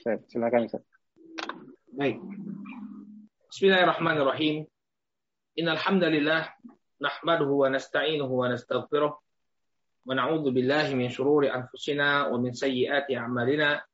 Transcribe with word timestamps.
Silakan 0.00 0.64
Ustaz. 0.64 0.80
Baik. 1.92 2.16
Bismillahirrahmanirrahim. 3.52 4.64
Innal 5.60 5.76
hamdalillah 5.76 6.48
nahmaduhu 7.04 7.60
wa 7.60 7.68
nasta'inuhu 7.68 8.32
wa 8.32 8.48
nastaghfiruh 8.48 9.12
wa 9.12 10.08
na'udzu 10.16 10.56
billahi 10.56 10.96
min 10.96 11.12
shururi 11.12 11.52
anfusina 11.52 12.32
wa 12.32 12.40
min 12.40 12.56
sayyiati 12.56 13.12
a'malina. 13.12 13.84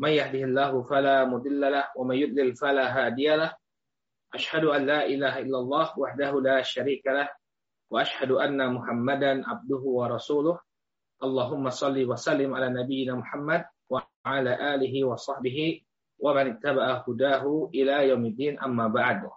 May 0.00 0.16
yahdihillahu 0.16 0.88
fala 0.88 1.28
mudilla 1.28 1.68
lahu 1.68 1.92
wa 1.92 2.02
may 2.08 2.24
yudlil 2.24 2.56
fala 2.56 2.88
hadiya 2.88 3.36
lahu. 3.36 3.52
Ashhadu 4.32 4.72
an 4.72 4.88
la 4.88 5.04
ilaha 5.04 5.44
illallah 5.44 5.92
wahdahu 5.92 6.40
la 6.40 6.64
syarika 6.64 7.12
lah 7.12 7.28
wa 7.92 8.00
ashhadu 8.00 8.40
anna 8.40 8.72
Muhammadan 8.72 9.44
abduhu 9.44 10.00
wa 10.00 10.08
rasuluh. 10.08 10.56
Allahumma 11.20 11.68
salli 11.68 12.08
wa 12.08 12.16
sallim 12.16 12.56
ala 12.56 12.72
nabiyyina 12.72 13.20
Muhammad 13.20 13.68
alihi 14.24 15.04
wa 15.04 15.16
sahbihi 15.18 15.84
wa 16.20 16.30
man 16.32 16.56
ittaba'a 16.56 17.04
hudahu 17.04 17.68
ila 17.74 18.04
yaumiddin 18.08 18.56
amma 18.56 18.88
ba'd. 18.88 19.28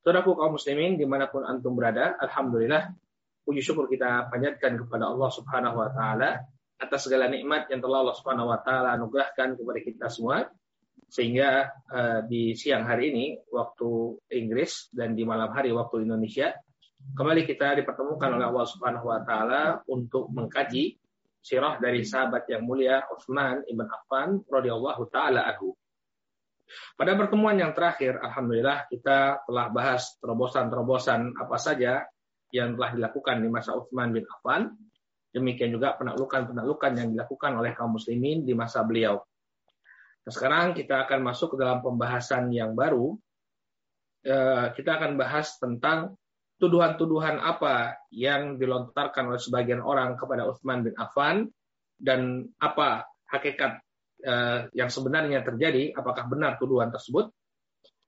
Saudaraku 0.00 0.38
kaum 0.38 0.56
muslimin 0.56 0.96
di 0.96 1.04
mana 1.04 1.28
pun 1.28 1.44
antum 1.44 1.76
berada, 1.76 2.16
alhamdulillah 2.16 2.88
puji 3.48 3.64
syukur 3.64 3.88
kita 3.88 4.28
panjatkan 4.28 4.76
kepada 4.76 5.08
Allah 5.08 5.30
Subhanahu 5.32 5.80
wa 5.80 5.88
taala 5.92 6.44
atas 6.76 7.08
segala 7.08 7.32
nikmat 7.32 7.72
yang 7.72 7.80
telah 7.80 8.04
Allah 8.04 8.16
Subhanahu 8.16 8.52
wa 8.52 8.60
taala 8.60 8.92
anugerahkan 9.00 9.56
kepada 9.56 9.80
kita 9.80 10.06
semua 10.12 10.48
sehingga 11.08 11.72
uh, 11.88 12.20
di 12.28 12.52
siang 12.52 12.84
hari 12.84 13.08
ini 13.08 13.26
waktu 13.48 14.20
Inggris 14.36 14.92
dan 14.92 15.16
di 15.16 15.24
malam 15.24 15.48
hari 15.56 15.72
waktu 15.72 16.04
Indonesia 16.04 16.52
kembali 17.16 17.48
kita 17.48 17.80
dipertemukan 17.80 18.36
oleh 18.36 18.46
Allah 18.52 18.66
Subhanahu 18.68 19.06
wa 19.08 19.20
taala 19.24 19.80
untuk 19.88 20.28
mengkaji 20.28 21.00
sirah 21.48 21.80
dari 21.80 22.04
sahabat 22.04 22.44
yang 22.52 22.68
mulia 22.68 23.00
Utsman 23.08 23.64
ibn 23.64 23.88
Affan 23.88 24.44
radhiyallahu 24.44 25.08
taala 25.08 25.48
anhu. 25.48 25.72
Pada 27.00 27.16
pertemuan 27.16 27.56
yang 27.56 27.72
terakhir, 27.72 28.20
alhamdulillah 28.20 28.84
kita 28.92 29.40
telah 29.48 29.66
bahas 29.72 30.20
terobosan-terobosan 30.20 31.32
apa 31.40 31.56
saja 31.56 32.04
yang 32.52 32.76
telah 32.76 32.92
dilakukan 32.92 33.40
di 33.40 33.48
masa 33.48 33.72
Utsman 33.72 34.12
bin 34.12 34.28
Affan. 34.28 34.76
Demikian 35.32 35.72
juga 35.72 35.96
penaklukan-penaklukan 35.96 36.92
yang 36.92 37.08
dilakukan 37.16 37.52
oleh 37.56 37.72
kaum 37.72 37.96
muslimin 37.96 38.44
di 38.44 38.52
masa 38.52 38.84
beliau. 38.84 39.20
Nah, 40.24 40.32
sekarang 40.32 40.76
kita 40.76 41.08
akan 41.08 41.24
masuk 41.24 41.56
ke 41.56 41.64
dalam 41.64 41.80
pembahasan 41.80 42.52
yang 42.52 42.76
baru. 42.76 43.16
Eh, 44.24 44.66
kita 44.76 45.00
akan 45.00 45.16
bahas 45.16 45.56
tentang 45.56 46.16
tuduhan-tuduhan 46.58 47.38
apa 47.38 48.02
yang 48.10 48.58
dilontarkan 48.58 49.30
oleh 49.30 49.40
sebagian 49.40 49.78
orang 49.78 50.18
kepada 50.18 50.46
Utsman 50.46 50.82
bin 50.82 50.94
Affan 50.98 51.46
dan 51.98 52.50
apa 52.58 53.06
hakikat 53.30 53.78
eh, 54.26 54.60
yang 54.74 54.90
sebenarnya 54.90 55.46
terjadi, 55.46 55.94
apakah 55.94 56.26
benar 56.26 56.58
tuduhan 56.58 56.90
tersebut. 56.90 57.30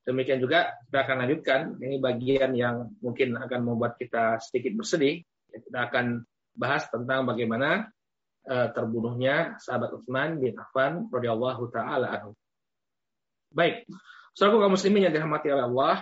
Demikian 0.02 0.42
juga 0.42 0.74
kita 0.88 0.98
akan 1.06 1.16
lanjutkan, 1.26 1.60
ini 1.78 2.02
bagian 2.02 2.50
yang 2.56 2.90
mungkin 2.98 3.38
akan 3.38 3.60
membuat 3.62 4.00
kita 4.00 4.42
sedikit 4.42 4.80
bersedih. 4.80 5.22
Kita 5.50 5.86
akan 5.86 6.24
bahas 6.56 6.88
tentang 6.88 7.28
bagaimana 7.28 7.86
uh, 8.48 8.68
terbunuhnya 8.72 9.60
sahabat 9.60 10.00
Utsman 10.00 10.40
bin 10.40 10.56
Affan 10.56 11.06
radhiyallahu 11.12 11.68
taala 11.68 12.16
anhu. 12.16 12.32
Baik, 13.50 13.86
saudara 14.32 14.62
kaum 14.66 14.74
muslimin 14.78 15.10
yang 15.10 15.14
dirahmati 15.14 15.52
oleh 15.52 15.66
Allah, 15.68 15.94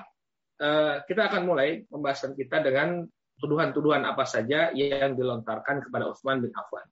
kita 1.07 1.23
akan 1.31 1.43
mulai 1.47 1.87
pembahasan 1.87 2.35
kita 2.35 2.59
dengan 2.63 3.07
tuduhan-tuduhan 3.39 4.03
apa 4.03 4.27
saja 4.27 4.75
yang 4.75 5.15
dilontarkan 5.15 5.87
kepada 5.87 6.11
Utsman 6.11 6.43
bin 6.43 6.51
Affan. 6.51 6.87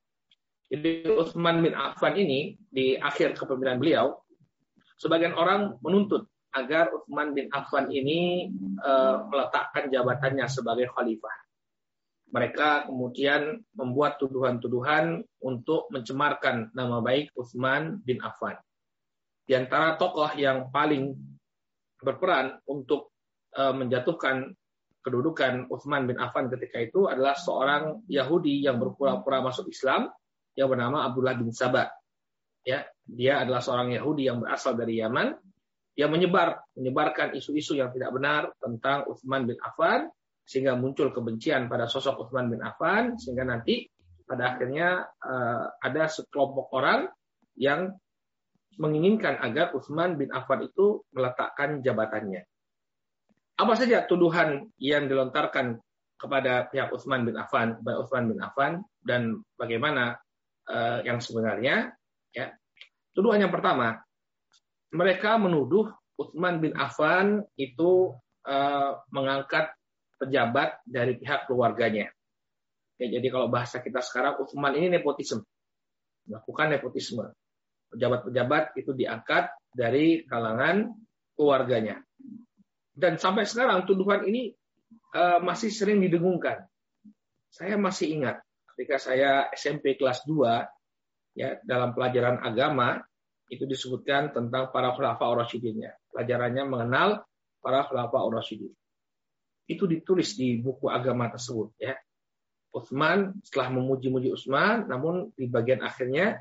Jadi 0.70 1.10
Utsman 1.10 1.62
bin 1.62 1.74
Affan 1.74 2.14
ini 2.14 2.54
di 2.70 2.94
akhir 2.94 3.34
kepemimpinan 3.34 3.82
beliau, 3.82 4.06
sebagian 4.98 5.34
orang 5.34 5.74
menuntut 5.82 6.30
agar 6.54 6.94
Utsman 6.94 7.34
bin 7.34 7.50
Affan 7.50 7.90
ini 7.90 8.50
uh, 8.82 9.26
meletakkan 9.26 9.90
jabatannya 9.90 10.46
sebagai 10.46 10.86
khalifah 10.94 11.46
mereka 12.36 12.84
kemudian 12.90 13.62
membuat 13.72 14.18
tuduhan-tuduhan 14.18 15.22
untuk 15.40 15.86
mencemarkan 15.94 16.74
nama 16.74 16.98
baik 16.98 17.30
Utsman 17.38 18.02
bin 18.02 18.18
Affan. 18.20 18.58
Di 19.46 19.54
antara 19.54 19.94
tokoh 19.94 20.34
yang 20.34 20.74
paling 20.74 21.14
berperan 22.02 22.58
untuk 22.66 23.15
menjatuhkan 23.56 24.52
kedudukan 25.00 25.70
Utsman 25.70 26.10
bin 26.10 26.18
Affan 26.18 26.50
ketika 26.50 26.82
itu 26.82 27.06
adalah 27.06 27.38
seorang 27.38 28.02
Yahudi 28.10 28.66
yang 28.66 28.82
berpura-pura 28.82 29.38
masuk 29.38 29.70
Islam 29.70 30.10
yang 30.58 30.66
bernama 30.66 31.06
Abdullah 31.06 31.38
bin 31.38 31.54
Sabah. 31.54 31.86
Ya, 32.66 32.82
dia 33.06 33.46
adalah 33.46 33.62
seorang 33.62 33.94
Yahudi 33.94 34.26
yang 34.26 34.42
berasal 34.42 34.74
dari 34.74 34.98
Yaman 34.98 35.30
yang 35.96 36.10
menyebar 36.12 36.60
menyebarkan 36.76 37.38
isu-isu 37.38 37.78
yang 37.78 37.94
tidak 37.94 38.12
benar 38.12 38.52
tentang 38.60 39.06
Utsman 39.08 39.48
bin 39.48 39.56
Affan 39.62 40.12
sehingga 40.42 40.74
muncul 40.74 41.14
kebencian 41.14 41.70
pada 41.70 41.86
sosok 41.86 42.26
Utsman 42.26 42.52
bin 42.52 42.60
Affan 42.60 43.16
sehingga 43.16 43.46
nanti 43.46 43.86
pada 44.26 44.58
akhirnya 44.58 45.06
uh, 45.22 45.72
ada 45.80 46.10
sekelompok 46.10 46.68
orang 46.74 47.06
yang 47.54 47.94
menginginkan 48.76 49.40
agar 49.40 49.72
Utsman 49.72 50.20
bin 50.20 50.28
Affan 50.34 50.66
itu 50.68 51.06
meletakkan 51.14 51.80
jabatannya. 51.80 52.44
Apa 53.56 53.72
saja 53.72 54.04
tuduhan 54.04 54.68
yang 54.76 55.08
dilontarkan 55.08 55.80
kepada 56.20 56.68
pihak 56.68 56.92
Utsman 56.92 57.24
bin 57.24 57.40
Affan, 57.40 57.80
kepada 57.80 57.96
Utsman 58.04 58.28
bin 58.28 58.38
Affan 58.44 58.84
dan 59.00 59.40
bagaimana 59.56 60.20
uh, 60.68 61.00
yang 61.00 61.24
sebenarnya? 61.24 61.96
Ya, 62.36 62.52
tuduhan 63.16 63.40
yang 63.40 63.52
pertama, 63.52 63.96
mereka 64.92 65.40
menuduh 65.40 65.88
Utsman 66.20 66.60
bin 66.60 66.76
Affan 66.76 67.48
itu 67.56 68.12
uh, 68.44 69.00
mengangkat 69.08 69.72
pejabat 70.20 70.80
dari 70.84 71.16
pihak 71.16 71.48
keluarganya. 71.48 72.12
Ya, 72.96 73.06
jadi 73.08 73.28
kalau 73.28 73.48
bahasa 73.48 73.80
kita 73.80 74.04
sekarang 74.04 74.40
Utsman 74.40 74.76
ini 74.76 75.00
nepotisme. 75.00 75.44
Melakukan 76.28 76.76
nepotisme. 76.76 77.32
Pejabat-pejabat 77.92 78.76
itu 78.76 78.92
diangkat 78.92 79.48
dari 79.72 80.24
kalangan 80.28 80.92
keluarganya. 81.36 82.00
Dan 82.96 83.20
sampai 83.20 83.44
sekarang 83.44 83.84
tuduhan 83.84 84.24
ini 84.24 84.56
uh, 85.12 85.38
masih 85.44 85.68
sering 85.68 86.00
didengungkan. 86.00 86.64
Saya 87.52 87.76
masih 87.76 88.16
ingat 88.16 88.40
ketika 88.72 88.96
saya 88.96 89.52
SMP 89.52 90.00
kelas 90.00 90.24
2 90.24 91.36
ya 91.36 91.60
dalam 91.64 91.92
pelajaran 91.92 92.40
agama 92.40 93.00
itu 93.52 93.68
disebutkan 93.68 94.32
tentang 94.32 94.72
para 94.72 94.96
khulafa 94.96 95.24
ar-rasyidin 95.28 95.84
Pelajarannya 96.12 96.64
mengenal 96.64 97.24
para 97.60 97.84
khulafa 97.84 98.16
ar-rasyidin 98.16 98.72
itu 99.66 99.84
ditulis 99.84 100.38
di 100.38 100.62
buku 100.62 100.86
agama 100.86 101.26
tersebut 101.28 101.74
ya. 101.76 101.94
Utsman 102.70 103.34
setelah 103.42 103.72
memuji-muji 103.74 104.30
Utsman 104.30 104.86
namun 104.86 105.32
di 105.34 105.48
bagian 105.50 105.82
akhirnya 105.82 106.38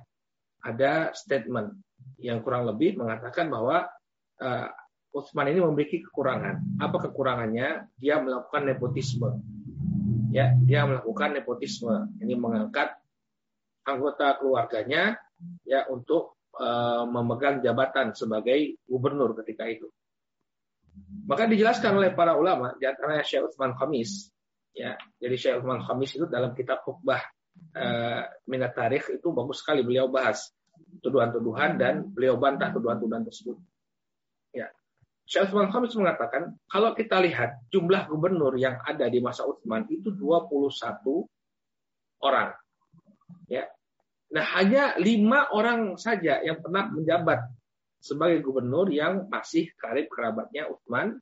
ada 0.61 1.13
statement 1.15 1.73
yang 2.19 2.43
kurang 2.43 2.69
lebih 2.69 2.99
mengatakan 2.99 3.49
bahwa 3.49 3.87
uh, 4.41 4.67
Utsman 5.15 5.47
ini 5.47 5.63
memiliki 5.63 6.03
kekurangan. 6.03 6.75
Apa 6.83 7.07
kekurangannya? 7.07 7.87
Dia 7.95 8.19
melakukan 8.19 8.67
nepotisme. 8.67 9.39
Ya, 10.35 10.51
dia 10.59 10.83
melakukan 10.83 11.31
nepotisme. 11.39 12.11
Ini 12.19 12.35
mengangkat 12.35 12.99
anggota 13.87 14.35
keluarganya 14.35 15.15
ya 15.63 15.87
untuk 15.87 16.35
uh, 16.59 17.07
memegang 17.07 17.63
jabatan 17.63 18.11
sebagai 18.11 18.75
gubernur 18.83 19.31
ketika 19.39 19.63
itu. 19.71 19.87
Maka 21.27 21.47
dijelaskan 21.47 21.95
oleh 21.95 22.11
para 22.11 22.35
ulama, 22.35 22.75
di 22.75 22.83
antaranya 22.83 23.23
Syekh 23.23 23.51
Utsman 23.51 23.75
Khamis, 23.75 24.31
ya. 24.75 24.99
Jadi 25.15 25.35
Syekh 25.39 25.63
Utsman 25.63 25.79
Khamis 25.79 26.11
itu 26.11 26.27
dalam 26.27 26.51
kitab 26.51 26.83
Hukbah 26.83 27.23
uh, 27.75 28.21
Minat 28.51 28.75
Tarikh 28.75 29.15
itu 29.15 29.27
bagus 29.31 29.63
sekali 29.63 29.83
beliau 29.83 30.11
bahas 30.11 30.51
tuduhan-tuduhan 30.99 31.79
dan 31.79 32.03
beliau 32.11 32.35
bantah 32.35 32.71
tuduhan-tuduhan 32.75 33.23
tersebut. 33.23 33.55
Syekh 35.25 35.49
Utsman 35.49 35.73
Khamis 35.73 35.97
mengatakan, 35.97 36.53
kalau 36.69 36.93
kita 36.93 37.17
lihat 37.17 37.57
jumlah 37.73 38.05
gubernur 38.05 38.53
yang 38.61 38.77
ada 38.85 39.09
di 39.09 39.17
masa 39.17 39.41
Utsman 39.49 39.89
itu 39.89 40.13
21 40.13 41.25
orang. 42.21 42.53
Ya. 43.49 43.65
Nah, 44.29 44.45
hanya 44.57 44.93
lima 45.01 45.49
orang 45.49 45.97
saja 45.97 46.45
yang 46.45 46.61
pernah 46.61 46.93
menjabat 46.93 47.41
sebagai 47.97 48.45
gubernur 48.45 48.85
yang 48.93 49.25
masih 49.25 49.73
karib 49.81 50.13
kerabatnya 50.13 50.69
Utsman 50.69 51.17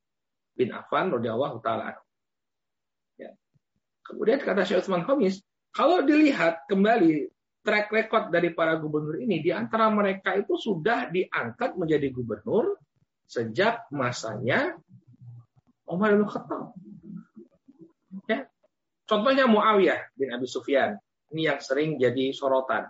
bin 0.51 0.75
Affan 0.75 1.07
radhiyallahu 1.07 1.63
taala. 1.63 1.95
Ya. 3.15 3.31
Kemudian 4.03 4.43
kata 4.43 4.67
Syekh 4.67 4.83
Utsman 4.83 5.07
Khamis, 5.07 5.39
kalau 5.71 6.03
dilihat 6.03 6.67
kembali 6.67 7.31
track 7.63 7.87
record 7.87 8.25
dari 8.35 8.51
para 8.51 8.75
gubernur 8.75 9.15
ini 9.15 9.39
di 9.39 9.55
antara 9.55 9.87
mereka 9.87 10.35
itu 10.35 10.59
sudah 10.59 11.07
diangkat 11.07 11.79
menjadi 11.79 12.11
gubernur 12.11 12.75
sejak 13.33 13.89
masanya 13.89 14.77
Umar 15.89 16.13
bin 16.13 16.29
Khattab. 16.29 16.77
Ya. 18.29 18.45
Contohnya 19.09 19.49
Muawiyah 19.49 20.13
bin 20.13 20.29
Abi 20.29 20.45
Sufyan. 20.45 21.01
Ini 21.33 21.53
yang 21.53 21.59
sering 21.59 21.97
jadi 21.97 22.29
sorotan. 22.29 22.87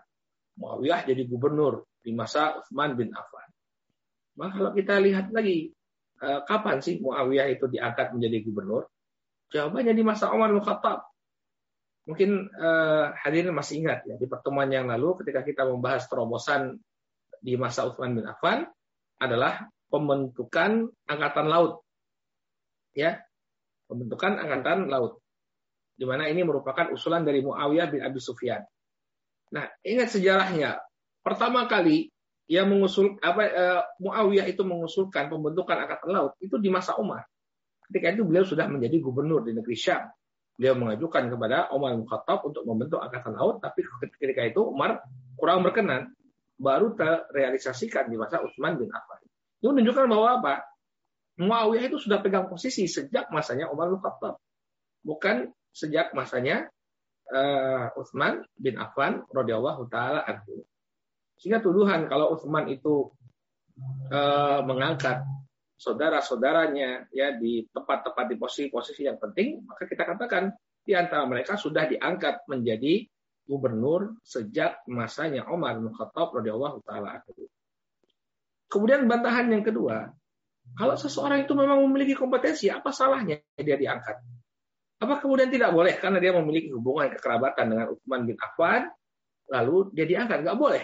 Muawiyah 0.60 1.08
jadi 1.08 1.24
gubernur 1.26 1.88
di 2.04 2.12
masa 2.12 2.60
Utsman 2.60 3.00
bin 3.00 3.16
Affan. 3.16 3.48
Maka 4.36 4.52
kalau 4.60 4.72
kita 4.76 5.00
lihat 5.00 5.32
lagi 5.32 5.72
eh, 6.20 6.40
kapan 6.44 6.84
sih 6.84 7.00
Muawiyah 7.00 7.48
itu 7.56 7.66
diangkat 7.72 8.12
menjadi 8.14 8.38
gubernur? 8.44 8.84
Jawabannya 9.50 9.96
di 9.96 10.04
masa 10.04 10.30
Umar 10.36 10.52
bin 10.52 10.62
Khattab. 10.62 11.08
Mungkin 12.04 12.52
eh, 12.52 13.06
hadirin 13.16 13.56
masih 13.56 13.80
ingat 13.80 14.04
ya 14.04 14.20
di 14.20 14.28
pertemuan 14.28 14.68
yang 14.68 14.92
lalu 14.92 15.24
ketika 15.24 15.42
kita 15.42 15.64
membahas 15.64 16.06
terobosan 16.12 16.78
di 17.40 17.56
masa 17.56 17.88
Utsman 17.88 18.14
bin 18.14 18.28
Affan 18.28 18.68
adalah 19.18 19.66
pembentukan 19.94 20.90
angkatan 21.06 21.46
laut. 21.46 21.86
Ya. 22.98 23.22
Pembentukan 23.86 24.42
angkatan 24.42 24.90
laut. 24.90 25.22
Di 25.94 26.10
mana 26.10 26.26
ini 26.26 26.42
merupakan 26.42 26.90
usulan 26.90 27.22
dari 27.22 27.46
Muawiyah 27.46 27.94
bin 27.94 28.02
Abi 28.02 28.18
Sufyan. 28.18 28.66
Nah, 29.54 29.70
ingat 29.86 30.10
sejarahnya. 30.10 30.82
Pertama 31.22 31.70
kali 31.70 32.10
yang 32.50 32.74
mengusul 32.74 33.22
apa 33.22 33.44
uh, 33.46 33.82
Muawiyah 34.02 34.50
itu 34.50 34.66
mengusulkan 34.66 35.30
pembentukan 35.30 35.78
angkatan 35.86 36.10
laut 36.10 36.34
itu 36.42 36.58
di 36.58 36.74
masa 36.74 36.98
Umar. 36.98 37.30
Ketika 37.86 38.18
itu 38.18 38.26
beliau 38.26 38.42
sudah 38.42 38.66
menjadi 38.66 38.98
gubernur 38.98 39.46
di 39.46 39.54
negeri 39.54 39.78
Syam. 39.78 40.10
Beliau 40.58 40.78
mengajukan 40.78 41.34
kepada 41.34 41.70
Umar 41.74 41.98
Khattab 42.06 42.46
untuk 42.46 42.62
membentuk 42.66 43.02
angkatan 43.02 43.34
laut, 43.34 43.58
tapi 43.58 43.86
ketika 44.22 44.42
itu 44.46 44.62
Umar 44.62 45.02
kurang 45.34 45.66
berkenan, 45.66 46.14
baru 46.62 46.94
terrealisasikan 46.94 48.06
di 48.10 48.22
masa 48.22 48.38
Utsman 48.42 48.78
bin 48.78 48.90
Affan. 48.94 49.23
Itu 49.64 49.72
menunjukkan 49.72 50.12
bahwa 50.12 50.44
apa? 50.44 50.56
Muawiyah 51.40 51.88
itu 51.88 52.04
sudah 52.04 52.20
pegang 52.20 52.52
posisi 52.52 52.84
sejak 52.84 53.32
masanya 53.32 53.72
Umar 53.72 53.88
bin 53.88 54.04
Khattab, 54.04 54.36
bukan 55.08 55.56
sejak 55.72 56.12
masanya 56.12 56.68
uh, 57.32 57.96
Utsman 57.96 58.44
bin 58.60 58.76
Affan 58.76 59.24
radhiyallahu 59.32 59.88
taala 59.88 60.28
anhu. 60.28 60.68
Sehingga 61.40 61.64
tuduhan 61.64 62.12
kalau 62.12 62.36
Utsman 62.36 62.68
itu 62.68 63.08
uh, 64.12 64.60
mengangkat 64.68 65.24
saudara-saudaranya 65.80 67.08
ya 67.16 67.40
di 67.40 67.64
tempat-tempat 67.72 68.26
di 68.28 68.36
posisi-posisi 68.36 69.08
yang 69.08 69.16
penting, 69.16 69.64
maka 69.64 69.88
kita 69.88 70.04
katakan 70.04 70.52
di 70.84 70.92
antara 70.92 71.24
mereka 71.24 71.56
sudah 71.56 71.88
diangkat 71.88 72.44
menjadi 72.52 73.08
gubernur 73.48 74.20
sejak 74.28 74.84
masanya 74.92 75.48
Umar 75.48 75.80
bin 75.80 75.96
Khattab 75.96 76.36
radhiyallahu 76.36 76.84
taala 76.84 77.24
Kemudian 78.74 79.06
bantahan 79.06 79.54
yang 79.54 79.62
kedua, 79.62 80.10
kalau 80.74 80.98
seseorang 80.98 81.46
itu 81.46 81.54
memang 81.54 81.78
memiliki 81.86 82.18
kompetensi, 82.18 82.74
apa 82.74 82.90
salahnya 82.90 83.38
dia 83.54 83.78
diangkat? 83.78 84.18
Apa 84.98 85.22
kemudian 85.22 85.54
tidak 85.54 85.70
boleh 85.70 85.94
karena 86.02 86.18
dia 86.18 86.34
memiliki 86.34 86.74
hubungan 86.74 87.14
kekerabatan 87.14 87.66
dengan 87.70 87.86
Utsman 87.94 88.26
bin 88.26 88.34
Affan, 88.42 88.90
lalu 89.54 89.94
dia 89.94 90.10
diangkat? 90.10 90.42
Nggak 90.42 90.58
boleh. 90.58 90.84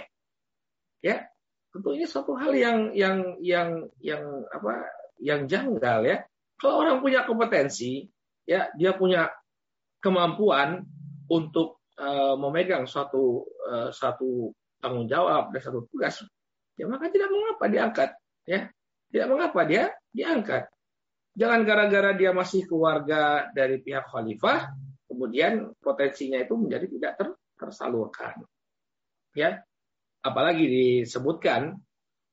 Ya, 1.01 1.25
tentu 1.74 1.97
ini 1.97 2.06
suatu 2.06 2.38
hal 2.38 2.53
yang 2.53 2.94
yang 2.94 3.41
yang 3.41 3.89
yang 3.97 4.21
apa? 4.53 4.85
Yang 5.18 5.42
janggal 5.50 6.00
ya. 6.06 6.18
Kalau 6.62 6.85
orang 6.85 7.01
punya 7.01 7.25
kompetensi, 7.25 8.06
ya 8.45 8.69
dia 8.77 8.94
punya 8.94 9.33
kemampuan 9.97 10.85
untuk 11.25 11.81
uh, 11.97 12.38
memegang 12.38 12.85
suatu 12.85 13.50
uh, 13.65 13.89
satu 13.89 14.53
tanggung 14.77 15.09
jawab 15.09 15.50
dan 15.56 15.62
satu 15.63 15.89
tugas, 15.89 16.21
ya 16.79 16.87
maka 16.87 17.11
tidak 17.11 17.27
mengapa 17.27 17.65
diangkat, 17.67 18.09
ya. 18.47 18.71
Tidak 19.09 19.27
mengapa 19.27 19.65
dia 19.67 19.91
diangkat. 20.15 20.69
Jangan 21.35 21.65
gara-gara 21.65 22.13
dia 22.15 22.31
masih 22.31 22.63
keluarga 22.69 23.51
dari 23.51 23.81
pihak 23.83 24.07
khalifah, 24.07 24.71
kemudian 25.09 25.75
potensinya 25.81 26.39
itu 26.39 26.53
menjadi 26.55 26.85
tidak 26.87 27.11
ter, 27.17 27.27
tersalurkan. 27.57 28.45
Ya, 29.33 29.59
apalagi 30.23 30.65
disebutkan 30.69 31.75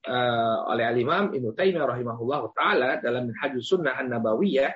uh, 0.07 0.59
oleh 0.71 0.85
Al-Imam 0.87 1.35
Ibnu 1.35 1.55
Taimiyah 1.55 1.87
rahimahullah 1.87 2.43
taala 2.55 2.91
dalam 3.03 3.31
Minhajus 3.31 3.67
Sunnah 3.67 3.99
An-Nabawiyah 3.99 4.73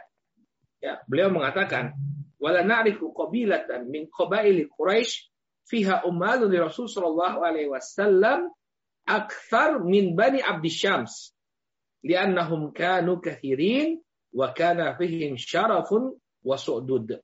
ya 0.81 0.93
beliau 1.05 1.31
mengatakan 1.31 1.93
wala 2.41 2.65
na'rifu 2.65 3.13
qabilatan 3.13 3.89
min 3.93 4.09
qabaili 4.09 4.67
Quraisy 4.67 5.29
fiha 5.69 6.09
ummalu 6.09 6.49
li 6.49 6.59
Rasul 6.59 6.89
sallallahu 6.89 7.45
alaihi 7.45 7.69
wasallam 7.69 8.49
akthar 9.11 9.83
min 9.83 10.15
Bani 10.15 10.39
Abdi 10.39 10.71
Syams 10.71 11.35
li'annahum 12.07 12.71
kanu 12.71 13.19
kathirin 13.19 13.99
wa 14.33 14.55
kana 14.55 14.95
fihim 14.97 15.35
syarafun 15.37 16.15
wa 16.45 16.57
su'dud. 16.57 17.19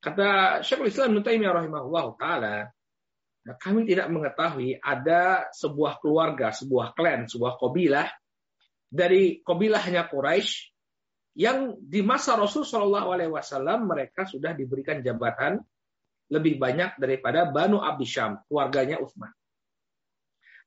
Kata 0.00 0.60
Syekhul 0.62 0.92
Islam 0.92 1.16
Ibnu 1.16 1.22
Taimiyah 1.24 1.54
rahimahullah 1.56 2.06
taala, 2.20 2.54
nah, 3.42 3.56
kami 3.58 3.88
tidak 3.88 4.06
mengetahui 4.12 4.78
ada 4.78 5.50
sebuah 5.50 5.98
keluarga, 5.98 6.54
sebuah 6.54 6.94
klan, 6.94 7.26
sebuah 7.26 7.58
kabilah 7.58 8.06
dari 8.86 9.42
kabilahnya 9.42 10.06
Quraisy 10.06 10.70
yang 11.36 11.76
di 11.76 12.00
masa 12.00 12.38
Rasul 12.38 12.64
Shallallahu 12.64 13.08
Alaihi 13.12 13.32
Wasallam 13.34 13.90
mereka 13.90 14.24
sudah 14.24 14.56
diberikan 14.56 15.04
jabatan 15.04 15.60
lebih 16.32 16.56
banyak 16.56 16.96
daripada 16.96 17.44
Banu 17.50 17.82
Abi 17.82 18.08
Syam, 18.08 18.40
keluarganya 18.48 18.98
Utsman. 18.98 19.30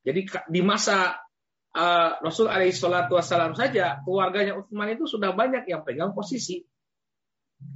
Jadi 0.09 0.21
di 0.49 0.61
masa 0.65 1.13
uh, 1.77 2.11
Rasul 2.19 2.49
alaihi 2.49 2.73
salatu 2.73 3.13
wassalam 3.13 3.53
saja 3.53 4.01
keluarganya 4.01 4.57
Utsman 4.57 4.89
itu 4.89 5.05
sudah 5.05 5.37
banyak 5.37 5.69
yang 5.69 5.85
pegang 5.85 6.17
posisi. 6.17 6.65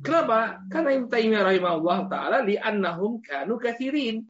Kenapa? 0.01 0.63
Karena 0.71 0.95
Ibnu 0.95 1.12
Taimiyah 1.12 1.44
rahimahullah 1.44 2.00
taala 2.07 2.38
annahum 2.41 3.19
kanu 3.21 3.59
kathirin. 3.59 4.25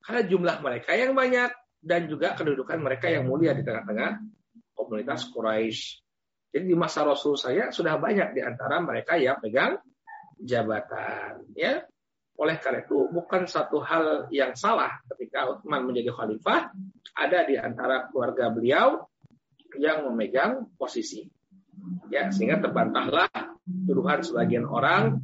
Karena 0.00 0.26
jumlah 0.26 0.56
mereka 0.64 0.96
yang 0.96 1.14
banyak 1.14 1.50
dan 1.80 2.08
juga 2.10 2.36
kedudukan 2.36 2.80
mereka 2.80 3.08
yang 3.08 3.28
mulia 3.28 3.56
di 3.56 3.64
tengah-tengah 3.64 4.20
komunitas 4.76 5.28
Quraisy. 5.32 6.00
Jadi 6.50 6.64
di 6.66 6.76
masa 6.76 7.06
Rasul 7.06 7.38
saya 7.38 7.70
sudah 7.70 8.00
banyak 8.00 8.34
di 8.34 8.40
antara 8.42 8.82
mereka 8.82 9.14
yang 9.14 9.38
pegang 9.38 9.78
jabatan, 10.40 11.46
ya. 11.54 11.84
Oleh 12.40 12.56
karena 12.56 12.80
itu 12.80 13.06
bukan 13.12 13.44
satu 13.44 13.84
hal 13.84 14.32
yang 14.32 14.56
salah 14.56 14.98
ketika 15.12 15.52
Utsman 15.52 15.84
menjadi 15.84 16.10
khalifah 16.10 16.72
ada 17.16 17.46
di 17.46 17.54
antara 17.58 18.08
keluarga 18.10 18.50
beliau 18.50 19.06
yang 19.78 20.06
memegang 20.10 20.66
posisi. 20.74 21.26
Ya, 22.12 22.28
sehingga 22.28 22.60
terbantahlah 22.60 23.30
tuduhan 23.64 24.20
sebagian 24.20 24.68
orang 24.68 25.22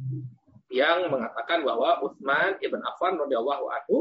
yang 0.73 1.07
mengatakan 1.07 1.63
bahwa 1.63 2.01
Utsman 2.03 2.59
ibn 2.59 2.81
Affan 2.83 3.15
radhiyallahu 3.19 3.65
anhu 3.71 3.97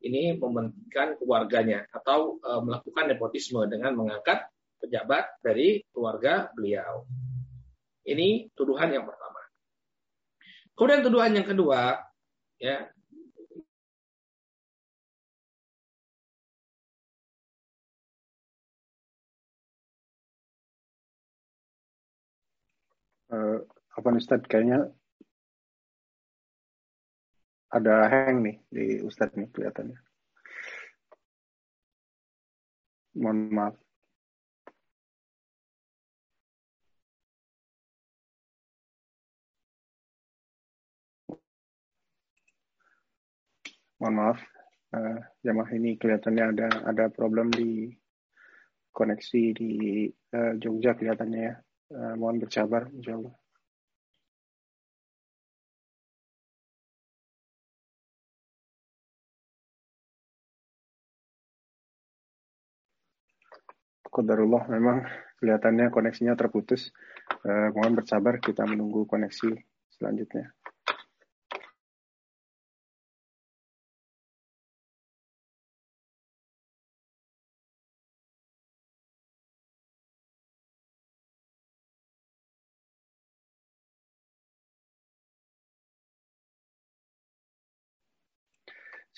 ini 0.00 0.36
mementingkan 0.36 1.20
keluarganya 1.20 1.84
atau 1.92 2.40
e, 2.40 2.50
melakukan 2.64 3.04
nepotisme 3.08 3.60
dengan 3.68 3.96
mengangkat 3.96 4.48
pejabat 4.80 5.40
dari 5.44 5.84
keluarga 5.92 6.48
beliau. 6.56 7.04
Ini 8.04 8.48
tuduhan 8.56 8.96
yang 8.96 9.04
pertama. 9.04 9.40
Kemudian 10.72 11.04
tuduhan 11.04 11.32
yang 11.36 11.44
kedua, 11.44 12.00
ya 12.56 12.88
uh, 23.30 23.58
apa 23.96 24.06
nih 24.10 24.20
Ustadz? 24.22 24.48
Kayaknya 24.50 24.90
ada 27.70 27.94
hang 28.10 28.42
nih 28.42 28.56
di 28.70 28.84
Ustadz 29.06 29.38
nih 29.38 29.48
kelihatannya. 29.54 29.98
Mohon 33.14 33.38
maaf. 33.54 33.74
Mohon 43.98 44.14
maaf. 44.18 44.40
Uh, 44.90 45.22
jamaah 45.46 45.70
ini 45.78 45.94
kelihatannya 45.94 46.44
ada 46.50 46.68
ada 46.90 47.04
problem 47.14 47.46
di 47.54 47.94
koneksi 48.90 49.42
di 49.54 49.70
uh, 50.34 50.58
Jogja 50.58 50.98
kelihatannya 50.98 51.40
ya 51.46 51.54
uh, 51.94 52.14
mohon 52.18 52.38
bersabar 52.42 52.88
insyaallah 52.90 53.34
Qadarullah 64.10 64.66
memang 64.66 65.06
kelihatannya 65.38 65.86
koneksinya 65.94 66.34
terputus. 66.34 66.90
Uh, 67.46 67.70
mohon 67.70 67.94
bersabar 67.94 68.42
kita 68.42 68.66
menunggu 68.66 69.06
koneksi 69.06 69.54
selanjutnya. 69.94 70.50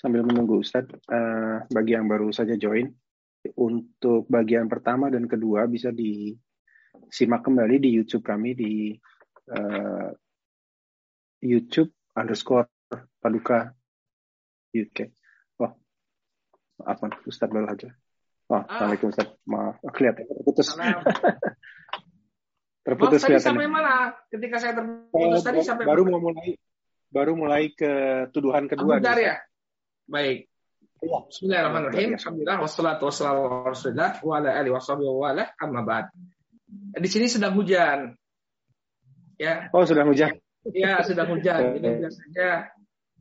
Sambil 0.03 0.19
menunggu 0.27 0.59
Ustadz, 0.59 0.99
uh, 1.07 1.63
bagi 1.71 1.95
yang 1.95 2.11
baru 2.11 2.27
saja 2.35 2.59
join, 2.59 2.91
untuk 3.55 4.27
bagian 4.27 4.67
pertama 4.67 5.07
dan 5.07 5.31
kedua 5.31 5.63
bisa 5.63 5.95
disimak 5.95 7.39
kembali 7.39 7.79
di 7.79 7.89
YouTube 7.95 8.19
kami 8.19 8.51
di 8.51 8.91
uh, 9.47 10.11
YouTube 11.39 11.95
underscore 12.19 12.67
Paduka 13.23 13.71
UK. 14.75 15.07
Oh, 15.63 15.71
apa 16.83 17.03
Ustaz 17.23 17.47
dulu 17.47 17.63
aja. 17.63 17.87
Oh, 18.51 18.59
ah. 18.59 18.63
Assalamualaikum 18.67 19.07
Ustaz. 19.07 19.27
Maaf, 19.47 19.79
oh, 19.79 19.91
kelihatan 19.95 20.27
terputus. 20.27 20.67
terputus 22.91 23.19
Maaf, 23.23 23.31
tadi 23.31 23.39
sampai 23.39 23.71
mana? 23.71 24.11
Ketika 24.27 24.59
saya 24.59 24.75
terputus 24.75 25.39
oh, 25.39 25.43
tadi 25.47 25.63
sampai 25.63 25.87
baru 25.87 26.11
mau 26.11 26.19
mulai 26.19 26.59
baru 27.07 27.39
mulai 27.39 27.71
ke 27.71 28.27
tuduhan 28.35 28.67
kedua. 28.67 28.99
Ya. 28.99 29.39
Baik. 30.13 30.45
Ya. 31.01 31.19
Bismillahirrahmanirrahim. 31.25 32.13
Alhamdulillah 32.21 32.61
wassalatu 32.61 33.09
wassalamu 33.09 33.65
ala 33.65 34.13
wa 34.21 34.33
ala 34.37 34.49
alihi 34.61 34.73
washabihi 34.77 35.09
wa 35.09 35.33
ala 35.33 35.49
amma 35.57 35.81
ba'd. 35.81 36.13
Di 37.01 37.09
sini 37.09 37.25
sedang 37.25 37.57
hujan. 37.57 38.13
Ya. 39.41 39.73
Oh, 39.73 39.81
sedang 39.89 40.13
hujan. 40.13 40.37
Ya, 40.69 41.01
sedang 41.01 41.33
hujan. 41.33 41.81
Jadi 41.81 41.89
biasanya 42.05 42.49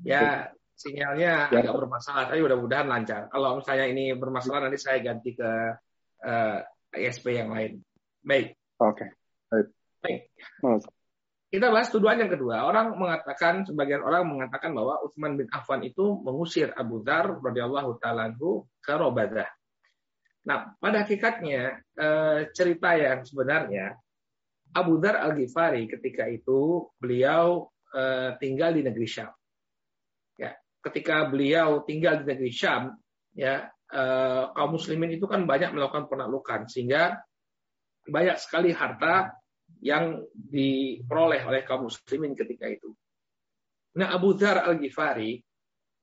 ya 0.04 0.52
sinyalnya 0.76 1.48
ya. 1.48 1.64
agak 1.64 1.72
bermasalah, 1.80 2.28
tapi 2.28 2.44
mudah-mudahan 2.44 2.84
lancar. 2.84 3.32
Kalau 3.32 3.56
misalnya 3.56 3.88
ini 3.88 4.12
bermasalah 4.12 4.68
nanti 4.68 4.76
saya 4.76 5.00
ganti 5.00 5.32
ke 5.32 5.50
uh, 6.28 6.60
eh, 6.92 7.08
ISP 7.08 7.40
yang 7.40 7.56
lain. 7.56 7.80
Baik. 8.20 8.52
Oke. 8.84 9.00
Okay. 9.00 9.08
Baik. 9.48 9.68
Baik. 10.60 10.92
Kita 11.52 11.68
bahas 11.68 11.92
tuduhan 11.92 12.16
yang 12.16 12.32
kedua. 12.32 12.64
Orang 12.64 12.96
mengatakan, 12.96 13.68
sebagian 13.68 14.00
orang 14.00 14.24
mengatakan 14.24 14.72
bahwa 14.72 15.04
Utsman 15.04 15.36
bin 15.36 15.52
Affan 15.52 15.84
itu 15.84 16.16
mengusir 16.24 16.72
Abu 16.72 17.04
Dhar 17.04 17.44
radhiyallahu 17.44 18.00
taala 18.00 18.32
ke 18.80 18.92
Robadah. 18.96 19.52
Nah, 20.48 20.72
pada 20.80 21.04
hakikatnya 21.04 21.76
eh, 21.92 22.48
cerita 22.56 22.96
yang 22.96 23.28
sebenarnya 23.28 24.00
Abu 24.72 24.96
Dhar 24.96 25.20
Al-Ghifari 25.20 25.92
ketika 25.92 26.24
itu 26.24 26.88
beliau 26.96 27.68
eh, 27.92 28.32
tinggal 28.40 28.72
di 28.72 28.88
negeri 28.88 29.04
Syam. 29.04 29.28
Ya, 30.40 30.56
ketika 30.80 31.28
beliau 31.28 31.84
tinggal 31.84 32.24
di 32.24 32.32
negeri 32.32 32.48
Syam, 32.48 32.96
ya 33.36 33.68
eh, 33.92 34.44
kaum 34.56 34.80
muslimin 34.80 35.20
itu 35.20 35.28
kan 35.28 35.44
banyak 35.44 35.76
melakukan 35.76 36.08
penaklukan 36.08 36.64
sehingga 36.72 37.20
banyak 38.08 38.40
sekali 38.40 38.72
harta 38.72 39.41
yang 39.82 40.22
diperoleh 40.32 41.42
oleh 41.42 41.66
kaum 41.66 41.90
muslimin 41.90 42.38
ketika 42.38 42.70
itu. 42.70 42.94
Nah, 43.98 44.14
Abu 44.14 44.32
Dhar 44.38 44.62
Al-Ghifari, 44.62 45.42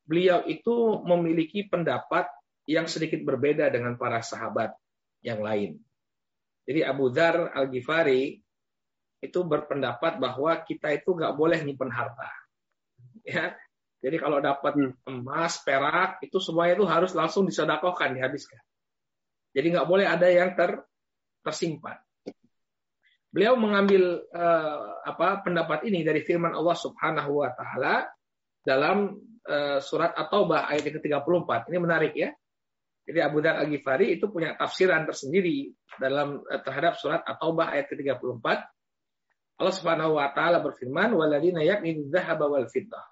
beliau 0.04 0.44
itu 0.46 1.00
memiliki 1.08 1.66
pendapat 1.66 2.28
yang 2.68 2.86
sedikit 2.86 3.24
berbeda 3.24 3.72
dengan 3.72 3.96
para 3.96 4.20
sahabat 4.20 4.76
yang 5.24 5.40
lain. 5.42 5.80
Jadi 6.68 6.86
Abu 6.86 7.10
Dhar 7.10 7.56
Al-Ghifari 7.56 8.38
itu 9.20 9.40
berpendapat 9.42 10.22
bahwa 10.22 10.54
kita 10.68 10.94
itu 10.94 11.16
nggak 11.16 11.34
boleh 11.34 11.64
nyimpen 11.64 11.90
harta. 11.90 12.30
Ya, 13.26 13.58
jadi 14.00 14.16
kalau 14.16 14.40
dapat 14.40 14.76
hmm. 14.80 15.08
emas, 15.08 15.60
perak, 15.64 16.24
itu 16.24 16.40
semuanya 16.40 16.80
itu 16.80 16.88
harus 16.88 17.12
langsung 17.12 17.44
disodakohkan, 17.44 18.16
dihabiskan. 18.16 18.60
Jadi 19.52 19.76
nggak 19.76 19.88
boleh 19.88 20.08
ada 20.08 20.28
yang 20.30 20.56
ter, 20.56 20.80
tersimpan. 21.44 22.00
Beliau 23.30 23.54
mengambil 23.54 24.26
uh, 24.34 25.06
apa 25.06 25.46
pendapat 25.46 25.86
ini 25.86 26.02
dari 26.02 26.26
firman 26.26 26.50
Allah 26.58 26.74
Subhanahu 26.74 27.46
wa 27.46 27.54
taala 27.54 28.10
dalam 28.66 29.22
uh, 29.46 29.78
surat 29.78 30.18
At-Taubah 30.18 30.66
ayat 30.66 30.90
ke-34. 30.90 31.70
Ini 31.70 31.78
menarik 31.78 32.14
ya. 32.18 32.34
Jadi 33.06 33.20
Abu 33.22 33.42
Dhar 33.42 33.62
Al-Ghifari 33.62 34.18
itu 34.18 34.30
punya 34.30 34.58
tafsiran 34.58 35.06
tersendiri 35.06 35.70
dalam 36.02 36.42
uh, 36.42 36.62
terhadap 36.66 36.98
surat 36.98 37.22
At-Taubah 37.22 37.70
ayat 37.70 37.86
ke-34. 37.94 38.46
Allah 39.60 39.76
Subhanahu 39.76 40.18
wa 40.18 40.32
taala 40.34 40.58
berfirman, 40.66 41.14
"Walladzina 41.14 41.62
yaknidu 41.62 42.10
dzahaba 42.10 42.50
wal 42.50 42.66
fiddah 42.66 43.06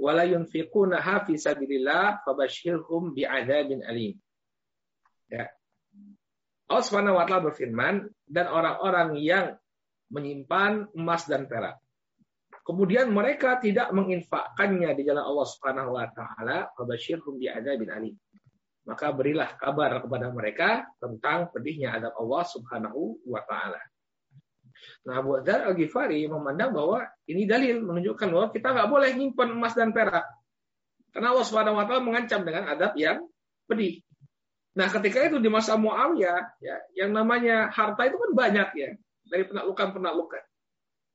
wa 0.00 0.16
la 0.16 0.24
yunfiqunaha 0.24 1.28
fi 1.28 1.36
sabilillah 1.36 2.24
fabashshirhum 2.24 3.12
bi'adzabin 3.12 3.84
alim." 3.84 4.16
Ya. 5.28 5.52
Allah 6.72 6.86
Subhanahu 6.88 7.20
wa 7.20 7.24
taala 7.28 7.52
berfirman, 7.52 8.08
dan 8.24 8.48
orang-orang 8.48 9.20
yang 9.20 9.54
menyimpan 10.08 10.92
emas 10.96 11.28
dan 11.28 11.44
perak. 11.44 11.76
Kemudian 12.62 13.10
mereka 13.10 13.58
tidak 13.58 13.90
menginfakkannya 13.90 14.94
di 14.94 15.02
jalan 15.02 15.24
Allah 15.24 15.46
Subhanahu 15.48 15.98
wa 15.98 16.06
taala, 16.14 16.70
fabasyirhum 16.78 17.36
bi'adzabin 17.36 17.90
alim. 17.92 18.14
Maka 18.82 19.14
berilah 19.14 19.54
kabar 19.58 20.02
kepada 20.02 20.30
mereka 20.30 20.86
tentang 20.98 21.50
pedihnya 21.50 21.94
adab 21.98 22.14
Allah 22.18 22.44
Subhanahu 22.46 23.22
wa 23.26 23.42
taala. 23.46 23.82
Nah, 25.06 25.22
Abu 25.22 25.38
Dzar 25.42 25.70
Al-Ghifari 25.70 26.26
memandang 26.26 26.74
bahwa 26.74 27.06
ini 27.30 27.46
dalil 27.46 27.82
menunjukkan 27.82 28.28
bahwa 28.30 28.48
kita 28.50 28.68
nggak 28.74 28.88
boleh 28.90 29.10
nyimpan 29.14 29.48
emas 29.54 29.74
dan 29.74 29.90
perak. 29.94 30.26
Karena 31.14 31.34
Allah 31.34 31.46
Subhanahu 31.46 31.78
wa 31.78 31.84
taala 31.86 32.02
mengancam 32.02 32.40
dengan 32.46 32.70
adab 32.70 32.94
yang 32.98 33.26
pedih. 33.66 34.02
Nah, 34.72 34.88
ketika 34.88 35.28
itu 35.28 35.36
di 35.36 35.52
masa 35.52 35.76
Muawiyah, 35.76 36.40
ya, 36.64 36.76
yang 36.96 37.12
namanya 37.12 37.68
harta 37.68 38.08
itu 38.08 38.16
kan 38.16 38.32
banyak 38.32 38.68
ya, 38.72 38.90
dari 39.28 39.44
penaklukan-penaklukan. 39.44 40.42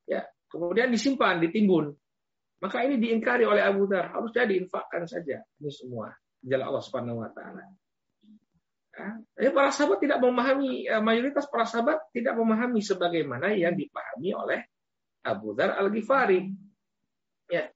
Ya, 0.06 0.30
kemudian 0.54 0.94
disimpan, 0.94 1.42
ditimbun. 1.42 1.98
Maka 2.62 2.86
ini 2.86 2.98
diingkari 2.98 3.46
oleh 3.46 3.62
Abu 3.62 3.86
Dhar, 3.90 4.14
harusnya 4.14 4.50
diinfakkan 4.50 5.06
saja 5.06 5.46
ini 5.62 5.70
semua 5.70 6.10
jalan 6.42 6.66
Allah 6.74 6.84
Subhanahu 6.86 7.22
wa 7.22 7.30
taala. 7.30 7.66
Ya, 9.38 9.54
para 9.54 9.70
sahabat 9.70 10.02
tidak 10.02 10.18
memahami 10.26 10.90
eh, 10.90 10.98
mayoritas 10.98 11.46
para 11.46 11.70
sahabat 11.70 12.02
tidak 12.10 12.34
memahami 12.34 12.82
sebagaimana 12.82 13.54
yang 13.54 13.78
dipahami 13.78 14.34
oleh 14.34 14.60
Abu 15.22 15.54
Dhar 15.54 15.78
Al-Ghifari. 15.78 16.50
Ya. 17.46 17.70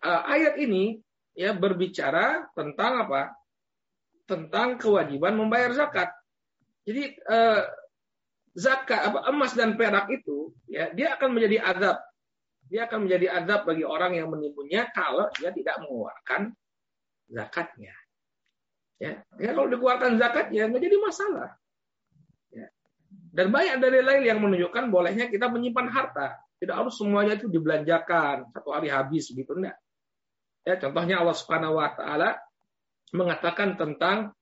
Uh, 0.00 0.22
ayat 0.28 0.60
ini 0.60 1.00
ya 1.32 1.56
berbicara 1.56 2.52
tentang 2.52 3.08
apa? 3.08 3.32
Tentang 4.30 4.78
kewajiban 4.78 5.34
membayar 5.34 5.74
zakat. 5.74 6.14
Jadi 6.86 7.18
eh, 7.18 7.62
zakat 8.54 9.10
apa 9.10 9.18
emas 9.30 9.52
dan 9.58 9.74
perak 9.74 10.06
itu 10.14 10.54
ya 10.70 10.94
dia 10.94 11.18
akan 11.18 11.34
menjadi 11.34 11.58
adab. 11.66 11.98
Dia 12.70 12.86
akan 12.86 13.10
menjadi 13.10 13.26
adab 13.42 13.66
bagi 13.66 13.82
orang 13.82 14.14
yang 14.14 14.30
menimbunnya 14.30 14.94
kalau 14.94 15.26
dia 15.34 15.50
tidak 15.50 15.82
mengeluarkan 15.82 16.54
zakatnya. 17.26 17.94
Ya, 19.00 19.18
ya 19.40 19.50
kalau 19.56 19.66
dikeluarkan 19.66 20.20
zakat 20.22 20.54
ya 20.54 20.70
nggak 20.70 20.82
jadi 20.86 20.96
masalah. 21.02 21.50
Ya. 22.54 22.70
Dan 23.10 23.50
banyak 23.50 23.82
dari 23.82 24.00
lain 24.06 24.22
yang 24.22 24.38
menunjukkan 24.38 24.86
bolehnya 24.86 25.26
kita 25.26 25.50
menyimpan 25.50 25.90
harta. 25.90 26.38
Tidak 26.60 26.76
harus 26.76 26.94
semuanya 26.94 27.40
itu 27.40 27.48
dibelanjakan 27.48 28.52
satu 28.52 28.70
hari 28.70 28.92
habis 28.92 29.32
gitu 29.32 29.56
enggak. 29.56 29.80
Ya, 30.60 30.76
contohnya 30.76 31.24
Allah 31.24 31.32
Subhanahu 31.32 31.80
wa 31.80 31.88
taala 31.96 32.36
mengatakan 33.14 33.74
tentang 33.74 34.34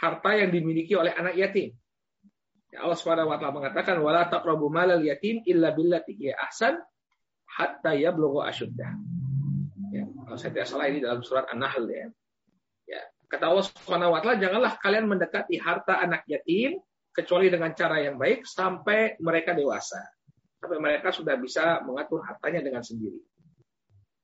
harta 0.00 0.30
yang 0.32 0.50
dimiliki 0.52 0.96
oleh 0.96 1.12
anak 1.12 1.36
yatim. 1.36 1.76
Ya 2.70 2.86
Allah 2.86 2.98
Subhanahu 2.98 3.34
wa 3.34 3.36
taala 3.36 3.54
mengatakan 3.56 3.98
wala 3.98 4.30
taqrabu 4.30 4.70
malal 4.70 5.02
yatim 5.02 5.42
illa 5.44 5.74
billati 5.74 6.14
hiya 6.14 6.38
ahsan 6.38 6.78
hatta 7.50 7.98
yablugha 7.98 8.46
asyuddah. 8.48 8.90
Ya, 9.90 10.06
kalau 10.06 10.38
saya 10.38 10.54
tidak 10.54 10.68
salah 10.70 10.86
ini 10.86 11.02
dalam 11.02 11.20
surat 11.26 11.50
An-Nahl 11.50 11.82
ya. 11.90 12.06
Ya, 12.86 13.02
kata 13.26 13.50
Allah 13.50 13.66
Subhanahu 13.66 14.14
wa 14.14 14.20
taala 14.22 14.38
janganlah 14.38 14.72
kalian 14.78 15.10
mendekati 15.10 15.58
harta 15.58 15.98
anak 15.98 16.22
yatim 16.30 16.78
kecuali 17.10 17.50
dengan 17.50 17.74
cara 17.74 17.98
yang 17.98 18.16
baik 18.16 18.46
sampai 18.46 19.18
mereka 19.18 19.50
dewasa. 19.52 19.98
Sampai 20.62 20.78
mereka 20.78 21.10
sudah 21.10 21.34
bisa 21.40 21.82
mengatur 21.82 22.22
hartanya 22.22 22.62
dengan 22.62 22.86
sendiri. 22.86 23.18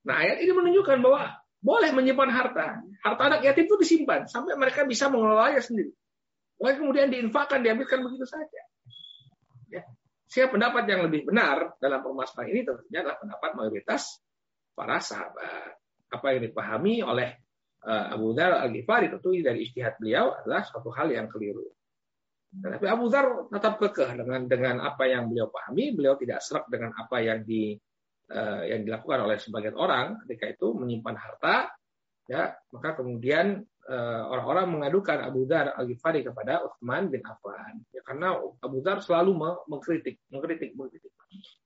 Nah, 0.06 0.22
ayat 0.22 0.38
ini 0.38 0.52
menunjukkan 0.54 1.02
bahwa 1.02 1.34
boleh 1.60 1.90
menyimpan 1.92 2.30
harta. 2.30 2.80
Harta 3.02 3.22
anak 3.26 3.40
yatim 3.42 3.66
itu 3.66 3.76
disimpan 3.80 4.28
sampai 4.28 4.54
mereka 4.54 4.84
bisa 4.84 5.08
mengelolanya 5.10 5.60
sendiri. 5.60 5.92
Bukan 6.56 6.74
kemudian 6.80 7.12
diinfakkan, 7.12 7.60
diambilkan 7.60 8.00
begitu 8.00 8.24
saja. 8.24 8.62
Ya. 9.68 9.84
Siapa 10.26 10.56
pendapat 10.56 10.88
yang 10.88 11.04
lebih 11.04 11.28
benar 11.28 11.76
dalam 11.78 12.00
permasalahan 12.00 12.48
ini 12.52 12.60
tentunya 12.64 13.04
adalah 13.04 13.18
pendapat 13.20 13.50
mayoritas 13.56 14.24
para 14.72 14.98
sahabat. 15.00 15.76
Apa 16.08 16.26
yang 16.32 16.48
dipahami 16.48 17.04
oleh 17.04 17.36
uh, 17.84 18.14
Abu 18.14 18.32
Dhar 18.32 18.62
Al-Ghifari 18.62 19.12
tentu 19.12 19.36
dari 19.42 19.68
istihad 19.68 20.00
beliau 20.00 20.32
adalah 20.32 20.64
suatu 20.64 20.88
hal 20.94 21.12
yang 21.12 21.28
keliru. 21.28 21.66
Tetapi 22.56 22.86
Abu 22.88 23.12
Dhar 23.12 23.52
tetap 23.52 23.76
kekeh 23.76 24.16
dengan 24.16 24.48
dengan 24.48 24.76
apa 24.80 25.04
yang 25.04 25.28
beliau 25.28 25.52
pahami, 25.52 25.92
beliau 25.92 26.16
tidak 26.16 26.40
serak 26.40 26.64
dengan 26.72 26.94
apa 26.96 27.20
yang 27.20 27.44
di 27.44 27.76
yang 28.66 28.82
dilakukan 28.82 29.22
oleh 29.22 29.38
sebagian 29.38 29.78
orang 29.78 30.18
ketika 30.26 30.50
itu 30.50 30.74
menyimpan 30.74 31.14
harta 31.14 31.70
ya 32.26 32.50
maka 32.74 32.98
kemudian 32.98 33.62
uh, 33.86 34.22
orang-orang 34.30 34.66
mengadukan 34.78 35.18
Abu 35.22 35.46
Dhar 35.46 35.74
Al 35.74 35.86
Ghifari 35.86 36.26
kepada 36.26 36.66
Utsman 36.66 37.08
bin 37.08 37.22
Affan. 37.22 37.80
Ya 37.94 38.02
karena 38.02 38.34
Abu 38.38 38.82
Dhar 38.82 39.00
selalu 39.00 39.62
mengkritik 39.70 40.18
mengkritik 40.30 40.74
mengkritik. 40.74 41.10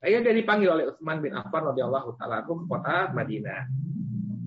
Akhirnya 0.01 0.31
dia 0.31 0.35
dipanggil 0.37 0.69
oleh 0.69 0.85
Utsman 0.93 1.19
bin 1.21 1.33
Affan 1.33 1.73
radhiyallahu 1.73 2.17
taala 2.21 2.45
ke 2.45 2.53
kota 2.53 3.09
Madinah. 3.11 3.61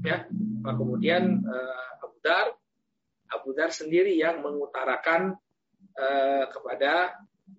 Ya 0.07 0.17
maka 0.63 0.75
kemudian 0.79 1.43
uh, 1.43 2.03
Abu 2.03 2.17
Dhar 2.23 2.47
Abu 3.35 3.49
Dar 3.53 3.71
sendiri 3.75 4.15
yang 4.15 4.41
mengutarakan 4.41 5.35
kepada 6.51 7.15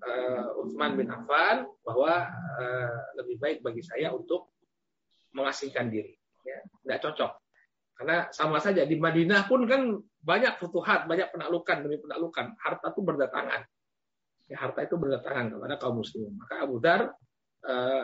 uh, 0.05 0.61
Utsman 0.61 0.97
bin 0.97 1.07
Affan 1.09 1.69
bahwa 1.85 2.29
uh, 2.31 2.97
lebih 3.21 3.37
baik 3.37 3.57
bagi 3.61 3.81
saya 3.85 4.11
untuk 4.13 4.55
mengasingkan 5.35 5.91
diri. 5.91 6.13
Ya, 6.45 6.61
tidak 6.85 6.99
cocok. 7.09 7.31
Karena 7.95 8.17
sama 8.29 8.59
saja 8.59 8.83
di 8.83 8.99
Madinah 8.99 9.47
pun 9.47 9.63
kan 9.65 9.95
banyak 10.19 10.59
futuhat, 10.59 11.07
banyak 11.07 11.31
penaklukan 11.31 11.77
demi 11.85 11.97
penaklukan. 11.99 12.53
Harta 12.59 12.91
itu 12.91 13.01
berdatangan. 13.01 13.61
Ya, 14.45 14.57
harta 14.61 14.79
itu 14.85 14.95
berdatangan 14.99 15.57
kepada 15.57 15.75
kaum 15.79 16.03
muslimin. 16.03 16.35
Maka 16.37 16.67
Abu 16.67 16.77
Dar 16.83 17.15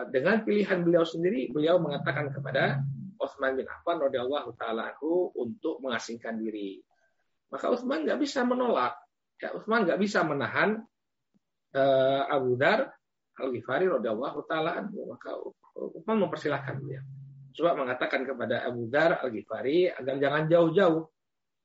dengan 0.09 0.41
pilihan 0.41 0.81
beliau 0.81 1.05
sendiri, 1.05 1.53
beliau 1.53 1.77
mengatakan 1.77 2.33
kepada 2.33 2.81
Utsman 3.21 3.53
bin 3.53 3.69
Affan 3.69 4.01
radhiyallahu 4.01 4.57
taala 4.57 4.97
untuk 5.37 5.77
mengasingkan 5.85 6.41
diri. 6.41 6.81
Maka 7.53 7.69
Utsman 7.69 8.01
nggak 8.01 8.17
bisa 8.17 8.41
menolak. 8.41 8.97
Ya, 9.37 9.53
Utsman 9.53 9.85
nggak 9.85 10.01
bisa 10.01 10.25
menahan 10.25 10.81
uh, 11.75 12.21
Abu 12.27 12.55
Dar 12.59 12.91
Al-Ghifari 13.39 13.87
radhiyallahu 13.87 14.39
taala. 14.45 14.83
Maka 14.85 15.31
Utsman 15.75 16.27
mempersilahkan 16.27 16.77
beliau. 16.83 17.03
Coba 17.51 17.75
mengatakan 17.75 18.23
kepada 18.23 18.63
Abu 18.63 18.87
Dar 18.87 19.19
Al-Ghifari 19.19 19.91
agar 19.91 20.15
jangan 20.19 20.43
jauh-jauh. 20.47 21.03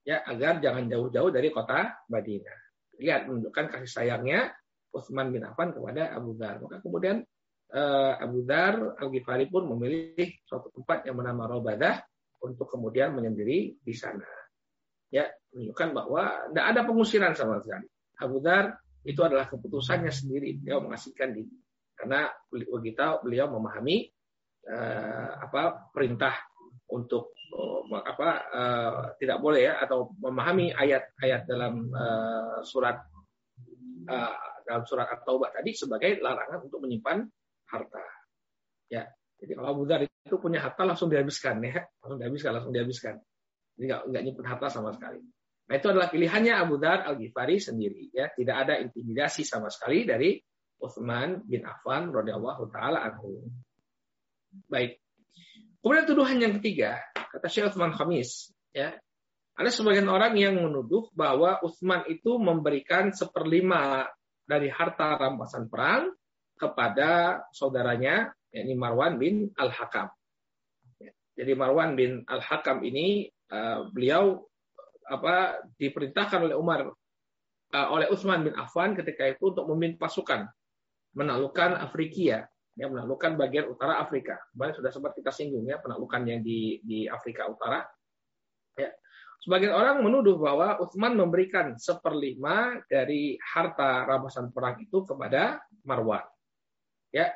Ya, 0.07 0.23
agar 0.23 0.63
jangan 0.63 0.87
jauh-jauh 0.87 1.35
dari 1.35 1.51
kota 1.51 1.99
Madinah. 2.07 2.59
Lihat 3.03 3.27
menunjukkan 3.27 3.75
kasih 3.75 3.91
sayangnya 3.91 4.55
Utsman 4.95 5.35
bin 5.35 5.43
Affan 5.43 5.75
kepada 5.75 6.15
Abu 6.15 6.39
Dar. 6.39 6.63
Maka 6.63 6.79
kemudian 6.79 7.27
uh, 7.75 8.15
Abu 8.23 8.47
Dar 8.47 8.97
Al-Ghifari 9.03 9.51
pun 9.51 9.67
memilih 9.67 10.31
suatu 10.47 10.71
tempat 10.71 11.05
yang 11.11 11.19
bernama 11.19 11.51
Robadah 11.51 12.07
untuk 12.47 12.71
kemudian 12.71 13.13
menyendiri 13.19 13.83
di 13.83 13.95
sana. 13.95 14.27
Ya, 15.11 15.27
menunjukkan 15.55 15.89
bahwa 15.95 16.23
tidak 16.51 16.67
ada 16.71 16.81
pengusiran 16.87 17.33
sama 17.35 17.59
sekali. 17.63 17.87
Abu 18.23 18.39
Dar 18.43 18.79
itu 19.07 19.21
adalah 19.23 19.47
keputusannya 19.47 20.11
sendiri. 20.11 20.59
Beliau 20.59 20.83
mengasihkan 20.83 21.31
diri. 21.31 21.55
Karena 21.97 22.29
kita 22.83 23.25
beliau 23.25 23.49
memahami 23.49 24.05
uh, 24.69 25.31
apa 25.41 25.89
perintah 25.95 26.35
untuk 26.93 27.33
uh, 27.57 28.03
apa 28.05 28.29
uh, 28.53 28.95
tidak 29.17 29.39
boleh 29.41 29.71
ya 29.71 29.81
atau 29.81 30.13
memahami 30.21 30.75
ayat-ayat 30.77 31.49
dalam 31.49 31.89
uh, 31.89 32.61
surat 32.67 33.01
uh, 34.11 34.37
dalam 34.67 34.83
surat 34.85 35.07
At-Taubah 35.09 35.55
tadi 35.55 35.73
sebagai 35.73 36.19
larangan 36.19 36.67
untuk 36.67 36.83
menyimpan 36.83 37.23
harta. 37.71 38.05
Ya, 38.91 39.07
jadi 39.39 39.59
kalau 39.59 39.83
Dhar 39.87 40.07
itu 40.07 40.37
punya 40.39 40.63
harta 40.63 40.83
langsung 40.83 41.11
dihabiskan 41.11 41.63
ya, 41.63 41.87
langsung 42.03 42.19
dihabiskan, 42.19 42.51
langsung 42.55 42.75
dihabiskan. 42.75 43.15
Jadi 43.79 43.85
nggak 43.89 44.03
nggak 44.11 44.23
nyimpen 44.27 44.47
harta 44.47 44.67
sama 44.71 44.91
sekali. 44.95 45.23
Nah 45.67 45.75
itu 45.75 45.87
adalah 45.91 46.09
pilihannya 46.11 46.55
Abu 46.55 46.79
Dhar 46.79 47.03
Al 47.03 47.19
Ghifari 47.19 47.59
sendiri 47.59 48.15
ya, 48.15 48.31
tidak 48.31 48.57
ada 48.67 48.75
intimidasi 48.79 49.43
sama 49.43 49.67
sekali 49.67 50.07
dari 50.07 50.39
Uthman 50.79 51.43
bin 51.43 51.67
Affan 51.67 52.15
radhiyallahu 52.15 52.71
taala 52.71 53.03
anhu. 53.03 53.51
Baik. 54.71 55.03
Kemudian 55.83 56.07
tuduhan 56.07 56.39
yang 56.39 56.55
ketiga, 56.63 57.03
kata 57.15 57.47
Syekh 57.51 57.75
Uthman 57.75 57.95
Khamis, 57.95 58.51
ya, 58.75 58.95
ada 59.57 59.71
sebagian 59.73 60.07
orang 60.11 60.37
yang 60.37 60.55
menuduh 60.59 61.09
bahwa 61.17 61.59
Uthman 61.65 62.05
itu 62.13 62.37
memberikan 62.37 63.11
seperlima 63.15 64.05
dari 64.45 64.69
harta 64.69 65.17
rampasan 65.19 65.67
perang 65.73 66.13
kepada 66.55 67.43
saudaranya 67.51 68.37
yakni 68.53 68.75
Marwan 68.77 69.17
bin 69.17 69.51
Al-Hakam. 69.57 70.13
Jadi 71.37 71.53
Marwan 71.53 71.97
bin 71.97 72.25
Al-Hakam 72.25 72.81
ini 72.85 73.29
uh, 73.53 73.89
beliau 73.93 74.45
apa 75.07 75.63
diperintahkan 75.79 76.51
oleh 76.51 76.57
Umar 76.59 76.87
uh, 76.87 77.89
oleh 77.95 78.07
Utsman 78.11 78.43
bin 78.43 78.55
Affan 78.59 78.95
ketika 78.99 79.27
itu 79.27 79.55
untuk 79.55 79.67
memimpin 79.71 79.99
pasukan 80.03 80.51
menaklukkan 81.17 81.81
Afrikia, 81.81 82.45
ya 82.77 82.87
menaklukkan 82.93 83.41
bagian 83.41 83.73
utara 83.73 84.05
Afrika. 84.05 84.37
Kemarin 84.53 84.77
sudah 84.77 84.93
sempat 84.93 85.17
kita 85.17 85.33
singgung 85.33 85.65
ya 85.65 85.81
penaklukan 85.81 86.23
yang 86.29 86.41
di 86.45 86.85
di 86.85 87.09
Afrika 87.09 87.49
Utara. 87.49 87.81
Ya. 88.77 88.93
Sebagian 89.41 89.73
orang 89.73 90.05
menuduh 90.05 90.37
bahwa 90.37 90.77
Utsman 90.85 91.17
memberikan 91.17 91.81
seperlima 91.81 92.85
dari 92.85 93.41
harta 93.41 94.05
rampasan 94.05 94.53
perang 94.53 94.77
itu 94.85 95.09
kepada 95.09 95.65
Marwan. 95.89 96.25
Ya, 97.15 97.33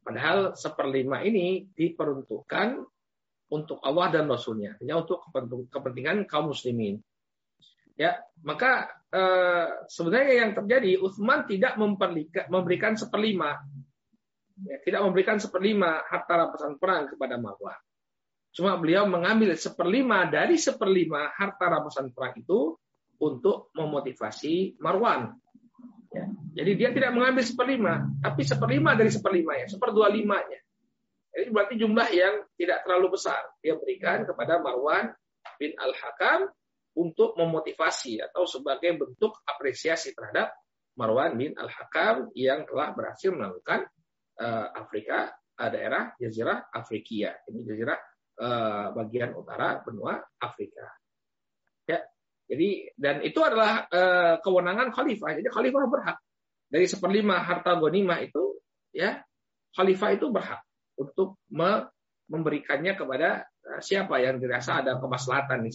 padahal 0.00 0.56
seperlima 0.56 1.20
ini 1.20 1.68
diperuntukkan 1.76 2.80
untuk 3.50 3.82
Allah 3.82 4.14
dan 4.14 4.30
Rasulnya, 4.30 4.78
hanya 4.78 5.02
untuk 5.02 5.26
kepentingan 5.68 6.24
kaum 6.30 6.54
muslimin. 6.54 7.02
Ya, 7.98 8.16
maka 8.46 8.88
eh, 9.12 9.84
sebenarnya 9.90 10.34
yang 10.46 10.50
terjadi 10.56 10.96
Utsman 11.02 11.44
tidak 11.44 11.76
memberikan 12.48 12.96
seperlima, 12.96 13.60
ya, 14.64 14.76
tidak 14.80 15.04
memberikan 15.04 15.36
seperlima 15.36 16.00
harta 16.08 16.34
rampasan 16.46 16.80
perang 16.80 17.10
kepada 17.12 17.36
Marwan. 17.36 17.76
Cuma 18.50 18.74
beliau 18.80 19.04
mengambil 19.06 19.54
seperlima 19.54 20.26
dari 20.26 20.56
seperlima 20.56 21.30
harta 21.34 21.66
rampasan 21.70 22.10
perang 22.10 22.34
itu 22.40 22.74
untuk 23.20 23.68
memotivasi 23.76 24.80
Marwan 24.80 25.36
Ya. 26.10 26.26
Jadi 26.62 26.70
dia 26.74 26.90
tidak 26.90 27.14
mengambil 27.14 27.46
seperlima, 27.46 28.02
tapi 28.18 28.42
seperlima 28.42 28.98
dari 28.98 29.14
seperlima 29.14 29.62
ya, 29.62 29.66
seperdua 29.70 30.10
limanya. 30.10 30.58
Jadi 31.30 31.46
berarti 31.54 31.74
jumlah 31.78 32.08
yang 32.10 32.34
tidak 32.58 32.82
terlalu 32.82 33.14
besar. 33.14 33.38
Dia 33.62 33.78
berikan 33.78 34.26
kepada 34.26 34.58
Marwan 34.58 35.14
bin 35.56 35.72
Al-Hakam 35.78 36.50
untuk 36.98 37.38
memotivasi 37.38 38.18
atau 38.18 38.50
sebagai 38.50 38.98
bentuk 38.98 39.38
apresiasi 39.46 40.10
terhadap 40.10 40.50
Marwan 40.98 41.38
bin 41.38 41.54
Al-Hakam 41.54 42.34
yang 42.34 42.66
telah 42.66 42.90
berhasil 42.92 43.30
melakukan 43.30 43.86
uh, 44.42 44.66
Afrika, 44.74 45.30
uh, 45.54 45.70
daerah 45.70 46.10
Jazirah 46.18 46.66
Afrikia. 46.74 47.38
Ini 47.46 47.62
Jazirah 47.62 47.98
uh, 48.42 48.86
bagian 48.98 49.30
utara 49.38 49.78
benua 49.86 50.18
Afrika. 50.42 50.90
Ya, 51.86 52.02
jadi 52.50 52.90
dan 52.98 53.22
itu 53.22 53.38
adalah 53.38 53.86
uh, 53.86 54.42
kewenangan 54.42 54.90
khalifah. 54.90 55.38
Jadi 55.38 55.46
khalifah 55.46 55.86
berhak 55.86 56.18
dari 56.70 56.86
seperlima 56.90 57.38
harta 57.42 57.78
ghanimah 57.78 58.18
itu 58.22 58.58
ya 58.94 59.22
khalifah 59.74 60.18
itu 60.18 60.26
berhak 60.30 60.62
untuk 61.00 61.40
me 61.48 61.88
memberikannya 62.30 62.94
kepada 62.94 63.42
uh, 63.42 63.80
siapa 63.82 64.22
yang 64.22 64.38
dirasa 64.38 64.84
ada 64.84 65.00
kemaslahatan 65.02 65.66
nih. 65.66 65.74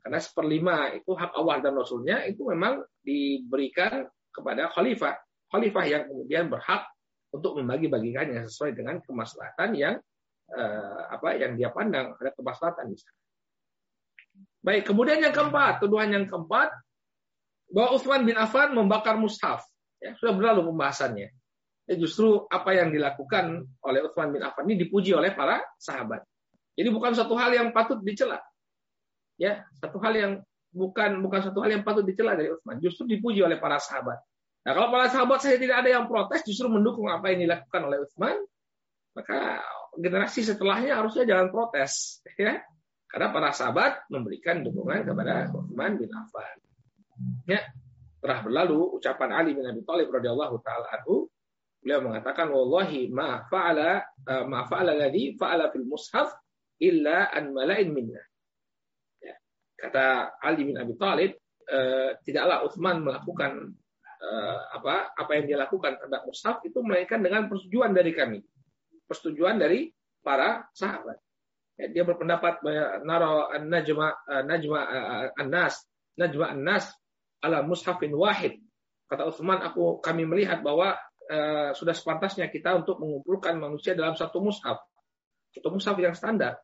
Karena 0.00 0.18
seperlima 0.22 0.96
itu 0.96 1.12
hak 1.12 1.36
Allah 1.36 1.60
dan 1.60 1.76
Rasulnya 1.76 2.24
itu 2.24 2.48
memang 2.48 2.80
diberikan 3.04 4.08
kepada 4.32 4.72
khalifah. 4.72 5.18
Khalifah 5.52 5.84
yang 5.84 6.02
kemudian 6.08 6.48
berhak 6.48 6.88
untuk 7.28 7.60
membagi-bagikannya 7.60 8.48
sesuai 8.48 8.72
dengan 8.72 9.04
kemaslahatan 9.04 9.76
yang 9.76 9.94
uh, 10.56 11.00
apa 11.12 11.36
yang 11.36 11.60
dia 11.60 11.68
pandang 11.68 12.16
ada 12.16 12.32
kemaslahatan 12.32 12.88
misalnya. 12.88 13.20
Baik, 14.64 14.82
kemudian 14.88 15.20
yang 15.20 15.34
keempat, 15.34 15.84
tuduhan 15.84 16.10
yang 16.10 16.26
keempat, 16.26 16.72
bahwa 17.68 17.88
Utsman 17.94 18.24
bin 18.24 18.36
Affan 18.40 18.72
membakar 18.72 19.20
mushaf. 19.20 19.64
Ya, 19.98 20.14
sudah 20.16 20.34
berlalu 20.34 20.72
pembahasannya. 20.72 21.28
Ya, 21.88 21.96
justru 21.96 22.44
apa 22.52 22.76
yang 22.76 22.92
dilakukan 22.92 23.64
oleh 23.80 24.00
Utsman 24.04 24.28
bin 24.28 24.44
Affan 24.44 24.68
ini 24.68 24.84
dipuji 24.84 25.16
oleh 25.16 25.32
para 25.32 25.64
sahabat. 25.80 26.20
Jadi 26.76 26.88
bukan 26.92 27.16
satu 27.16 27.32
hal 27.40 27.48
yang 27.56 27.72
patut 27.72 28.04
dicela. 28.04 28.36
Ya, 29.40 29.64
satu 29.80 29.96
hal 30.04 30.12
yang 30.12 30.32
bukan 30.68 31.24
bukan 31.24 31.40
satu 31.48 31.64
hal 31.64 31.80
yang 31.80 31.82
patut 31.88 32.04
dicela 32.04 32.36
dari 32.36 32.52
Utsman, 32.52 32.76
justru 32.84 33.08
dipuji 33.08 33.40
oleh 33.40 33.56
para 33.56 33.80
sahabat. 33.80 34.20
Nah, 34.68 34.72
kalau 34.76 34.92
para 34.92 35.08
sahabat 35.08 35.40
saya 35.40 35.56
tidak 35.56 35.80
ada 35.80 35.90
yang 35.96 36.04
protes, 36.04 36.44
justru 36.44 36.68
mendukung 36.68 37.08
apa 37.08 37.32
yang 37.32 37.48
dilakukan 37.48 37.82
oleh 37.88 38.04
Utsman, 38.04 38.36
maka 39.16 39.64
generasi 39.96 40.44
setelahnya 40.44 41.00
harusnya 41.00 41.24
jangan 41.24 41.48
protes, 41.48 42.20
ya. 42.36 42.60
Karena 43.08 43.32
para 43.32 43.56
sahabat 43.56 44.04
memberikan 44.12 44.60
dukungan 44.60 45.08
kepada 45.08 45.48
Utsman 45.56 45.96
bin 45.96 46.12
Affan. 46.12 46.56
Ya, 47.48 47.64
telah 48.20 48.44
berlalu 48.44 49.00
ucapan 49.00 49.32
Ali 49.32 49.56
bin 49.56 49.64
Abi 49.64 49.80
Thalib 49.88 50.12
radhiyallahu 50.12 50.60
taala 50.60 50.84
anhu 50.92 51.32
beliau 51.88 52.04
mengatakan 52.04 52.52
wallahi 52.52 53.08
ma 53.08 53.48
fa'ala 53.48 54.04
uh, 54.28 54.44
ma 54.44 54.68
fa'ala 54.68 54.92
ladhi 54.92 55.40
fa'ala 55.40 55.72
fil 55.72 55.88
mushaf 55.88 56.28
illa 56.84 57.32
an 57.32 57.56
mala'in 57.56 57.88
minna. 57.88 58.20
Ya. 59.24 59.32
Kata 59.80 60.36
Ali 60.44 60.68
bin 60.68 60.76
Abi 60.76 60.92
Thalib 61.00 61.32
uh, 61.72 62.12
tidaklah 62.28 62.68
Utsman 62.68 63.00
melakukan 63.00 63.72
uh, 64.20 64.60
apa 64.76 65.16
apa 65.16 65.30
yang 65.40 65.44
dia 65.48 65.58
lakukan 65.64 65.96
terhadap 65.96 66.28
mushaf 66.28 66.60
itu 66.68 66.76
melainkan 66.84 67.24
dengan 67.24 67.48
persetujuan 67.48 67.96
dari 67.96 68.12
kami. 68.12 68.44
Persetujuan 69.08 69.56
dari 69.56 69.88
para 70.20 70.68
sahabat. 70.76 71.16
Ya, 71.80 71.88
dia 71.88 72.04
berpendapat 72.04 72.60
naro 73.08 73.48
eh, 73.54 73.62
najma 73.62 74.18
eh, 74.28 75.40
an-nas 75.40 75.86
najma 76.18 76.50
an-nas 76.50 76.90
ala 77.40 77.64
mushafin 77.64 78.12
wahid. 78.12 78.60
Kata 79.08 79.24
Utsman, 79.24 79.62
aku 79.64 80.02
kami 80.04 80.28
melihat 80.28 80.60
bahwa 80.60 80.98
uh, 81.28 81.70
sudah 81.76 81.94
sepantasnya 81.94 82.48
kita 82.48 82.74
untuk 82.74 82.98
mengumpulkan 82.98 83.54
manusia 83.60 83.92
dalam 83.92 84.16
satu 84.16 84.40
mushaf. 84.40 84.80
Satu 85.52 85.68
mushaf 85.72 85.96
yang 86.00 86.16
standar. 86.16 86.60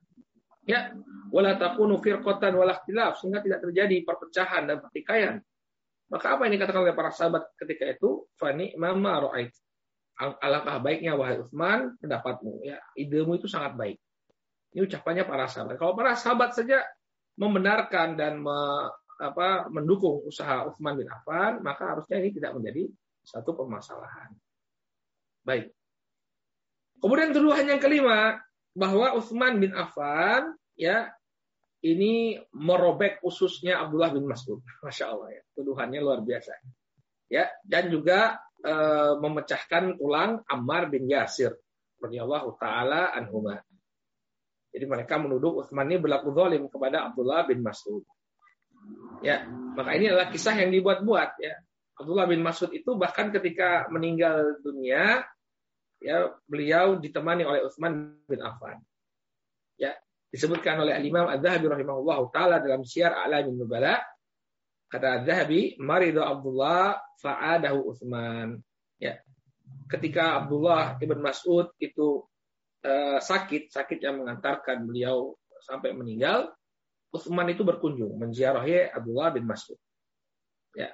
Ya, 0.64 0.96
wala 1.28 1.60
takunu 1.60 2.00
firqatan 2.00 2.56
wala 2.56 2.80
ikhtilaf 2.80 3.20
sehingga 3.20 3.44
tidak 3.44 3.60
terjadi 3.68 3.96
perpecahan 4.00 4.64
dan 4.64 4.80
pertikaian. 4.80 5.34
Maka 6.08 6.36
apa 6.36 6.48
yang 6.48 6.56
dikatakan 6.56 6.80
oleh 6.84 6.96
para 6.96 7.12
sahabat 7.12 7.52
ketika 7.60 7.84
itu? 7.88 8.24
Fani 8.36 8.72
mama 8.80 9.28
ra'ait. 9.28 9.52
Alangkah 10.16 10.78
baiknya 10.78 11.18
wahai 11.18 11.42
Utsman 11.42 11.98
pendapatmu 11.98 12.62
ya, 12.64 12.78
idemu 12.94 13.34
itu 13.34 13.50
sangat 13.50 13.74
baik. 13.74 13.98
Ini 14.72 14.86
ucapannya 14.86 15.24
para 15.26 15.50
sahabat. 15.50 15.74
Kalau 15.76 15.92
para 15.92 16.14
sahabat 16.14 16.54
saja 16.54 16.80
membenarkan 17.34 18.14
dan 18.14 18.38
me, 18.38 18.58
apa, 19.18 19.66
mendukung 19.70 20.22
usaha 20.22 20.66
Utsman 20.70 20.98
bin 20.98 21.10
Affan, 21.10 21.60
maka 21.66 21.94
harusnya 21.94 22.22
ini 22.22 22.30
tidak 22.30 22.54
menjadi 22.54 22.86
satu 23.26 23.58
permasalahan. 23.58 24.30
Baik. 25.44 25.70
Kemudian 27.04 27.36
tuduhan 27.36 27.68
yang 27.68 27.80
kelima 27.80 28.40
bahwa 28.72 29.12
Utsman 29.14 29.60
bin 29.60 29.76
Affan 29.76 30.56
ya 30.74 31.12
ini 31.84 32.40
merobek 32.56 33.20
ususnya 33.20 33.84
Abdullah 33.84 34.16
bin 34.16 34.24
Mas'ud. 34.24 34.64
Masya 34.80 35.04
Allah 35.12 35.36
ya. 35.36 35.42
Tuduhannya 35.52 36.00
luar 36.00 36.24
biasa. 36.24 36.56
Ya, 37.28 37.52
dan 37.60 37.92
juga 37.92 38.40
e, 38.64 38.74
memecahkan 39.20 40.00
tulang 40.00 40.40
Ammar 40.48 40.88
bin 40.88 41.04
Yasir 41.04 41.52
radhiyallahu 42.00 42.56
taala 42.56 43.12
anhuma. 43.12 43.60
Jadi 44.72 44.84
mereka 44.88 45.20
menuduh 45.20 45.60
Utsman 45.60 45.92
ini 45.92 46.00
berlaku 46.00 46.32
zalim 46.32 46.72
kepada 46.72 47.12
Abdullah 47.12 47.44
bin 47.44 47.60
Mas'ud. 47.60 48.02
Ya, 49.20 49.44
maka 49.48 49.92
ini 49.96 50.08
adalah 50.08 50.32
kisah 50.32 50.56
yang 50.56 50.72
dibuat-buat 50.72 51.30
ya. 51.36 51.54
Abdullah 52.00 52.26
bin 52.26 52.40
Mas'ud 52.40 52.72
itu 52.72 52.96
bahkan 52.96 53.28
ketika 53.28 53.86
meninggal 53.92 54.58
dunia 54.64 55.22
ya 56.02 56.32
beliau 56.48 56.98
ditemani 56.98 57.42
oleh 57.46 57.60
Utsman 57.66 58.18
bin 58.26 58.40
Affan. 58.42 58.80
Ya, 59.78 59.94
disebutkan 60.30 60.82
oleh 60.82 60.94
Imam 61.02 61.30
Az-Zahabi 61.30 61.70
rahimahullah 61.70 62.18
taala 62.34 62.56
dalam 62.58 62.82
Syiar 62.82 63.14
A'lamin 63.14 63.54
Nubala. 63.54 64.02
Kata 64.90 65.22
Az-Zahabi 65.22 65.78
maridu 65.78 66.22
Abdullah 66.22 66.98
fa'adahu 67.18 67.94
Utsman. 67.94 68.58
Ya 68.98 69.18
ketika 69.88 70.42
Abdullah 70.42 70.96
ibn 71.00 71.18
Mas'ud 71.20 71.72
itu 71.80 72.24
uh, 72.84 73.18
sakit 73.20 73.72
sakit 73.72 73.98
yang 74.00 74.20
mengantarkan 74.22 74.84
beliau 74.84 75.36
sampai 75.64 75.96
meninggal 75.96 76.52
Utsman 77.14 77.46
itu 77.48 77.62
berkunjung 77.62 78.18
menziarahi 78.18 78.90
Abdullah 78.90 79.32
bin 79.34 79.46
Mas'ud. 79.46 79.78
Ya 80.74 80.92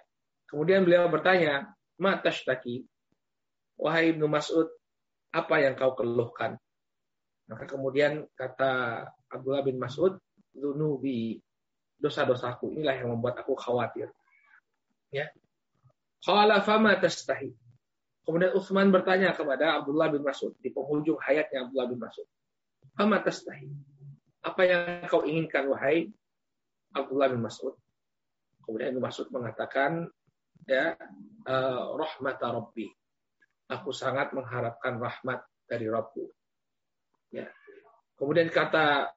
kemudian 0.49 0.85
beliau 0.85 1.09
bertanya 1.09 1.73
ma 1.97 2.21
tashtaki? 2.21 2.85
Wahai 3.81 4.13
Ibnu 4.13 4.29
Mas'ud 4.29 4.69
apa 5.31 5.55
yang 5.63 5.79
kau 5.79 5.95
keluhkan 5.95 6.59
maka 7.51 7.67
kemudian 7.67 8.31
kata 8.39 9.03
Abdullah 9.27 9.67
bin 9.67 9.83
Mas'ud, 9.83 10.15
"Dzunubi, 10.55 11.43
dosa-dosaku 11.99 12.79
inilah 12.79 12.95
yang 12.95 13.11
membuat 13.19 13.43
aku 13.43 13.59
khawatir." 13.59 14.15
Ya. 15.11 15.27
Qala 16.23 16.63
fama 16.63 16.95
tastahi. 16.95 17.51
Kemudian 18.23 18.55
Utsman 18.55 18.95
bertanya 18.95 19.35
kepada 19.35 19.83
Abdullah 19.83 20.15
bin 20.15 20.23
Mas'ud 20.23 20.55
di 20.63 20.71
penghujung 20.71 21.19
hayatnya 21.19 21.67
Abdullah 21.67 21.91
bin 21.91 21.99
Mas'ud. 21.99 22.29
Fama 22.95 23.19
tastahi. 23.19 23.67
Apa 24.47 24.63
yang 24.63 24.83
kau 25.11 25.27
inginkan 25.27 25.67
wahai 25.67 26.07
Abdullah 26.95 27.35
bin 27.35 27.43
Mas'ud? 27.43 27.75
Kemudian 28.63 28.95
bin 28.95 29.03
Mas'ud 29.03 29.27
mengatakan 29.35 30.07
ya 30.71 30.95
uh, 31.51 31.99
rahmata 31.99 32.55
rabbi. 32.55 32.87
Aku 33.71 33.95
sangat 33.95 34.35
mengharapkan 34.35 34.99
rahmat 34.99 35.47
dari 35.71 35.87
Rabbku. 35.87 36.27
Ya. 37.31 37.47
Kemudian 38.19 38.51
kata 38.51 39.15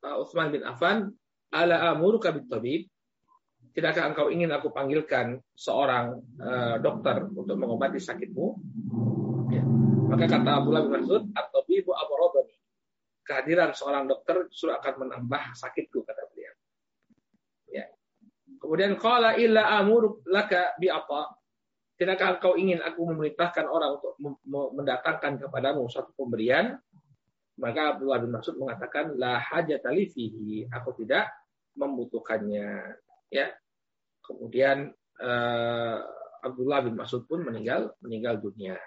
uh, 0.00 0.16
Utsman 0.24 0.48
bin 0.48 0.64
Affan, 0.64 1.12
"Ala 1.52 1.92
amuruka 1.92 2.32
tabib?" 2.32 2.88
Tidakkah 3.70 4.10
engkau 4.10 4.32
ingin 4.32 4.50
aku 4.50 4.72
panggilkan 4.74 5.38
seorang 5.54 6.18
uh, 6.42 6.76
dokter 6.82 7.28
untuk 7.30 7.54
mengobati 7.54 8.00
sakitmu? 8.00 8.46
Ya. 9.52 9.62
Maka 10.10 10.26
kata 10.26 10.50
Abdullah 10.58 10.82
bin 10.88 10.92
Mas'ud, 10.96 11.22
"At-tabibu 11.36 11.94
amradani." 11.94 12.56
Kehadiran 13.22 13.70
seorang 13.76 14.10
dokter 14.10 14.48
justru 14.50 14.74
akan 14.74 15.06
menambah 15.06 15.54
sakitku 15.54 16.02
kata 16.02 16.24
beliau. 16.34 16.54
Ya. 17.70 17.86
Kemudian 18.58 18.98
qala 18.98 19.38
illa 19.38 19.78
amuruk 19.78 20.26
laka 20.26 20.74
bi 20.82 20.90
apa? 20.90 21.39
Tidakkah 22.00 22.40
engkau 22.40 22.56
ingin 22.56 22.80
aku 22.80 23.12
memerintahkan 23.12 23.68
orang 23.68 24.00
untuk 24.00 24.16
mendatangkan 24.48 25.36
kepadamu 25.36 25.84
suatu 25.92 26.16
pemberian? 26.16 26.80
Maka 27.60 27.92
Abdullah 27.92 28.24
bin 28.24 28.32
Mas'ud 28.32 28.56
mengatakan 28.56 29.20
la 29.20 29.36
hajat 29.36 29.84
fihi, 29.84 30.64
aku 30.72 30.96
tidak 30.96 31.28
membutuhkannya. 31.76 32.96
Ya. 33.28 33.52
Kemudian 34.24 34.88
uh, 35.20 35.98
Abdullah 36.40 36.80
bin 36.88 36.96
Mas'ud 36.96 37.28
pun 37.28 37.44
meninggal 37.44 37.92
meninggal 38.00 38.40
dunia. 38.40 38.80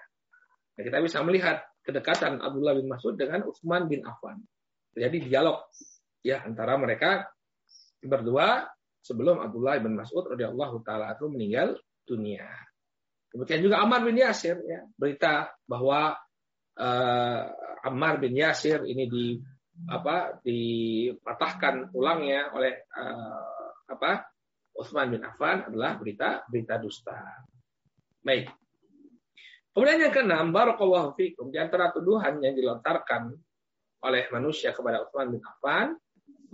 Nah, 0.74 0.82
kita 0.82 0.98
bisa 0.98 1.22
melihat 1.22 1.62
kedekatan 1.86 2.42
Abdullah 2.42 2.74
bin 2.74 2.90
Mas'ud 2.90 3.14
dengan 3.14 3.46
Utsman 3.46 3.86
bin 3.86 4.02
Affan. 4.02 4.42
Jadi 4.90 5.22
dialog 5.30 5.70
ya 6.18 6.42
antara 6.42 6.74
mereka 6.74 7.30
berdua 8.02 8.66
sebelum 9.06 9.38
Abdullah 9.38 9.78
bin 9.78 9.94
Mas'ud 9.94 10.34
radhiyallahu 10.34 10.82
taala 10.82 11.14
itu 11.14 11.30
meninggal 11.30 11.78
dunia. 12.02 12.42
Kemudian 13.34 13.66
juga 13.66 13.82
Ammar 13.82 14.06
bin 14.06 14.14
Yasir 14.14 14.62
ya, 14.62 14.86
berita 14.94 15.50
bahwa 15.66 16.14
uh, 16.78 17.42
Ammar 17.82 18.22
bin 18.22 18.38
Yasir 18.38 18.86
ini 18.86 19.10
di 19.10 19.26
apa 19.90 20.38
dipatahkan 20.38 21.90
tulangnya 21.90 22.54
oleh 22.54 22.86
uh, 22.94 23.74
apa 23.90 24.30
Utsman 24.78 25.10
bin 25.10 25.26
Affan 25.26 25.66
adalah 25.66 25.98
berita 25.98 26.46
berita 26.46 26.78
dusta. 26.78 27.18
Baik. 28.22 28.54
Kemudian 29.74 30.06
yang 30.06 30.14
keenam, 30.14 30.54
barakallahu 30.54 31.18
fikum, 31.18 31.50
di 31.50 31.58
antara 31.58 31.90
tuduhan 31.90 32.38
yang 32.38 32.54
dilontarkan 32.54 33.34
oleh 34.06 34.30
manusia 34.30 34.70
kepada 34.70 35.02
Utsman 35.02 35.34
bin 35.34 35.42
Affan 35.42 35.98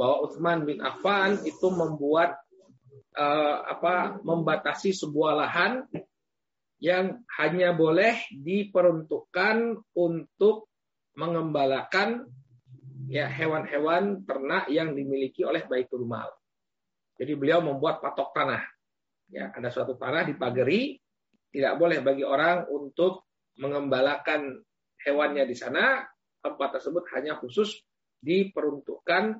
bahwa 0.01 0.16
Utsman 0.25 0.64
bin 0.64 0.81
Affan 0.81 1.45
itu 1.45 1.69
membuat 1.69 2.40
uh, 3.21 3.69
apa 3.69 4.16
membatasi 4.25 4.97
sebuah 4.97 5.37
lahan 5.45 5.85
yang 6.81 7.23
hanya 7.37 7.77
boleh 7.77 8.16
diperuntukkan 8.33 9.77
untuk 9.93 10.73
mengembalakan 11.14 12.25
ya 13.11 13.29
hewan-hewan 13.29 14.25
ternak 14.25 14.73
yang 14.73 14.97
dimiliki 14.97 15.45
oleh 15.45 15.69
Baitul 15.69 16.09
Mal. 16.09 16.33
Jadi 17.21 17.37
beliau 17.37 17.61
membuat 17.61 18.01
patok 18.01 18.33
tanah. 18.33 18.64
Ya, 19.31 19.53
ada 19.53 19.69
suatu 19.69 19.95
tanah 19.95 20.25
di 20.25 20.35
Pageri, 20.35 20.97
tidak 21.53 21.77
boleh 21.77 22.01
bagi 22.01 22.25
orang 22.25 22.66
untuk 22.73 23.29
mengembalakan 23.61 24.57
hewannya 25.05 25.45
di 25.45 25.55
sana. 25.55 26.01
Tempat 26.40 26.81
tersebut 26.81 27.05
hanya 27.12 27.37
khusus 27.37 27.77
diperuntukkan 28.25 29.37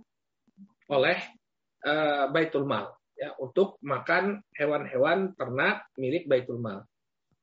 oleh 0.93 1.19
uh, 1.89 2.29
Baitul 2.29 2.69
Mal 2.69 2.93
ya 3.17 3.37
untuk 3.37 3.77
makan 3.85 4.41
hewan-hewan 4.57 5.37
ternak 5.37 5.89
milik 5.97 6.29
Baitul 6.29 6.61
Mal. 6.61 6.85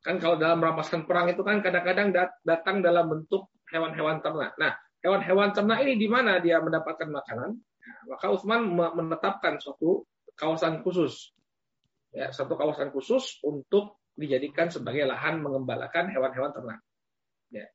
Kan 0.07 0.23
kalau 0.23 0.39
dalam 0.39 0.63
rampasan 0.63 1.03
perang 1.03 1.27
itu 1.27 1.43
kan 1.43 1.59
kadang-kadang 1.59 2.15
datang 2.47 2.79
dalam 2.79 3.11
bentuk 3.11 3.51
hewan-hewan 3.67 4.23
ternak. 4.23 4.55
Nah, 4.55 4.71
hewan-hewan 5.03 5.51
ternak 5.51 5.83
ini 5.83 5.99
di 5.99 6.07
mana 6.07 6.39
dia 6.39 6.63
mendapatkan 6.63 7.11
makanan? 7.11 7.59
Maka 8.07 8.31
Utsman 8.31 8.71
menetapkan 8.71 9.59
suatu 9.59 10.07
kawasan 10.39 10.79
khusus. 10.79 11.35
Ya, 12.15 12.31
satu 12.31 12.55
kawasan 12.55 12.95
khusus 12.95 13.43
untuk 13.43 13.99
dijadikan 14.15 14.71
sebagai 14.71 15.03
lahan 15.03 15.43
mengembalakan 15.43 16.07
hewan-hewan 16.07 16.55
ternak. 16.55 16.79
Ya. 17.51 17.67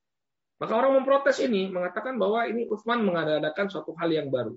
Maka 0.57 0.73
orang 0.73 1.05
memprotes 1.05 1.37
ini, 1.45 1.69
mengatakan 1.69 2.17
bahwa 2.17 2.49
ini 2.49 2.65
Utsman 2.65 3.05
mengadakan 3.05 3.69
suatu 3.69 3.93
hal 4.01 4.09
yang 4.09 4.33
baru. 4.33 4.57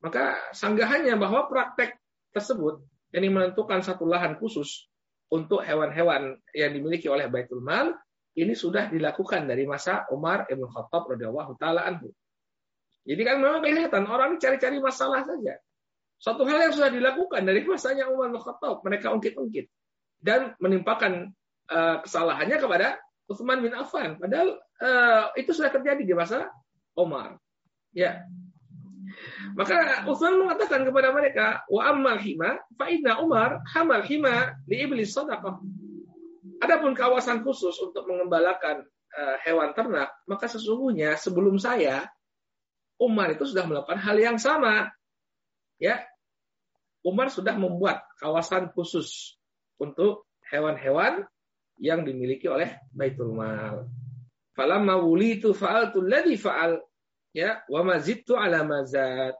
Maka 0.00 0.40
sanggahannya 0.56 1.20
bahwa 1.20 1.52
praktek 1.52 2.00
tersebut 2.32 2.80
yang 3.12 3.28
menentukan 3.28 3.84
satu 3.84 4.08
lahan 4.08 4.40
khusus 4.40 4.88
untuk 5.28 5.60
hewan-hewan 5.60 6.36
yang 6.56 6.72
dimiliki 6.72 7.06
oleh 7.08 7.28
Baitul 7.28 7.60
Mal 7.60 7.92
ini 8.38 8.54
sudah 8.54 8.86
dilakukan 8.88 9.50
dari 9.50 9.66
masa 9.66 10.06
Umar 10.14 10.46
Ibn 10.46 10.62
Khattab 10.70 11.10
radhiyallahu 11.10 11.58
taala 11.58 11.84
anhu. 11.84 12.08
Jadi 13.02 13.22
kan 13.24 13.40
memang 13.40 13.64
kelihatan 13.64 14.04
orang 14.06 14.36
cari-cari 14.38 14.78
masalah 14.78 15.24
saja. 15.26 15.58
Suatu 16.18 16.46
hal 16.46 16.70
yang 16.70 16.74
sudah 16.74 16.90
dilakukan 16.90 17.42
dari 17.42 17.62
masanya 17.66 18.06
Umar 18.10 18.30
Ibn 18.30 18.38
Khattab, 18.42 18.82
mereka 18.86 19.10
ungkit-ungkit 19.14 19.66
dan 20.22 20.54
menimpakan 20.58 21.30
uh, 21.70 22.02
kesalahannya 22.02 22.58
kepada 22.58 22.98
Utsman 23.30 23.62
bin 23.62 23.74
Affan. 23.74 24.18
Padahal 24.18 24.58
uh, 24.82 25.24
itu 25.38 25.50
sudah 25.54 25.70
terjadi 25.70 26.02
di 26.02 26.14
masa 26.14 26.50
Umar. 26.98 27.38
Ya, 27.94 28.22
maka 29.54 30.04
Utsman 30.06 30.38
mengatakan 30.38 30.84
kepada 30.84 31.10
mereka, 31.10 31.46
wa 31.68 31.82
ammal 31.88 32.18
hima 32.20 32.60
fa 32.76 32.86
inna 32.90 33.18
Umar 33.20 33.62
hamal 33.72 34.04
hima 34.04 34.56
di 34.68 34.82
iblis 34.84 35.12
sadaqah. 35.14 35.58
Adapun 36.58 36.92
kawasan 36.96 37.46
khusus 37.46 37.78
untuk 37.78 38.04
mengembalakan 38.10 38.82
uh, 39.14 39.36
hewan 39.46 39.70
ternak, 39.72 40.10
maka 40.26 40.50
sesungguhnya 40.50 41.14
sebelum 41.14 41.56
saya 41.56 42.06
Umar 42.98 43.30
itu 43.30 43.46
sudah 43.46 43.62
melakukan 43.62 43.98
hal 44.02 44.16
yang 44.18 44.36
sama. 44.42 44.90
Ya, 45.78 46.02
Umar 47.06 47.30
sudah 47.30 47.54
membuat 47.54 48.02
kawasan 48.18 48.74
khusus 48.74 49.38
untuk 49.78 50.26
hewan-hewan 50.50 51.22
yang 51.78 52.02
dimiliki 52.02 52.50
oleh 52.50 52.82
Baitul 52.90 53.38
Mal. 53.38 53.86
Falamma 54.58 54.98
wulitu 54.98 55.54
fa'altu 55.54 56.02
alladhi 56.02 56.34
fa'al 56.34 56.82
ya 57.38 57.62
wa 57.70 57.86
mazidtu 57.86 58.34
ala 58.34 58.66
mazad. 58.66 59.38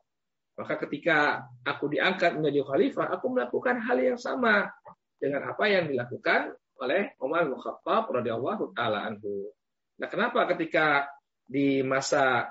Maka 0.55 0.75
ketika 0.87 1.47
aku 1.67 1.91
diangkat 1.91 2.39
menjadi 2.39 2.67
khalifah, 2.67 3.15
aku 3.15 3.27
melakukan 3.31 3.79
hal 3.79 3.99
yang 3.99 4.19
sama 4.19 4.71
dengan 5.19 5.51
apa 5.51 5.67
yang 5.71 5.91
dilakukan 5.91 6.55
oleh 6.79 7.15
Umar 7.19 7.47
bin 7.47 7.59
Khattab 7.59 8.11
radhiyallahu 8.11 8.75
taala 8.75 9.07
anhu. 9.07 9.51
Nah, 9.99 10.07
kenapa 10.07 10.47
ketika 10.55 11.11
di 11.43 11.83
masa 11.83 12.51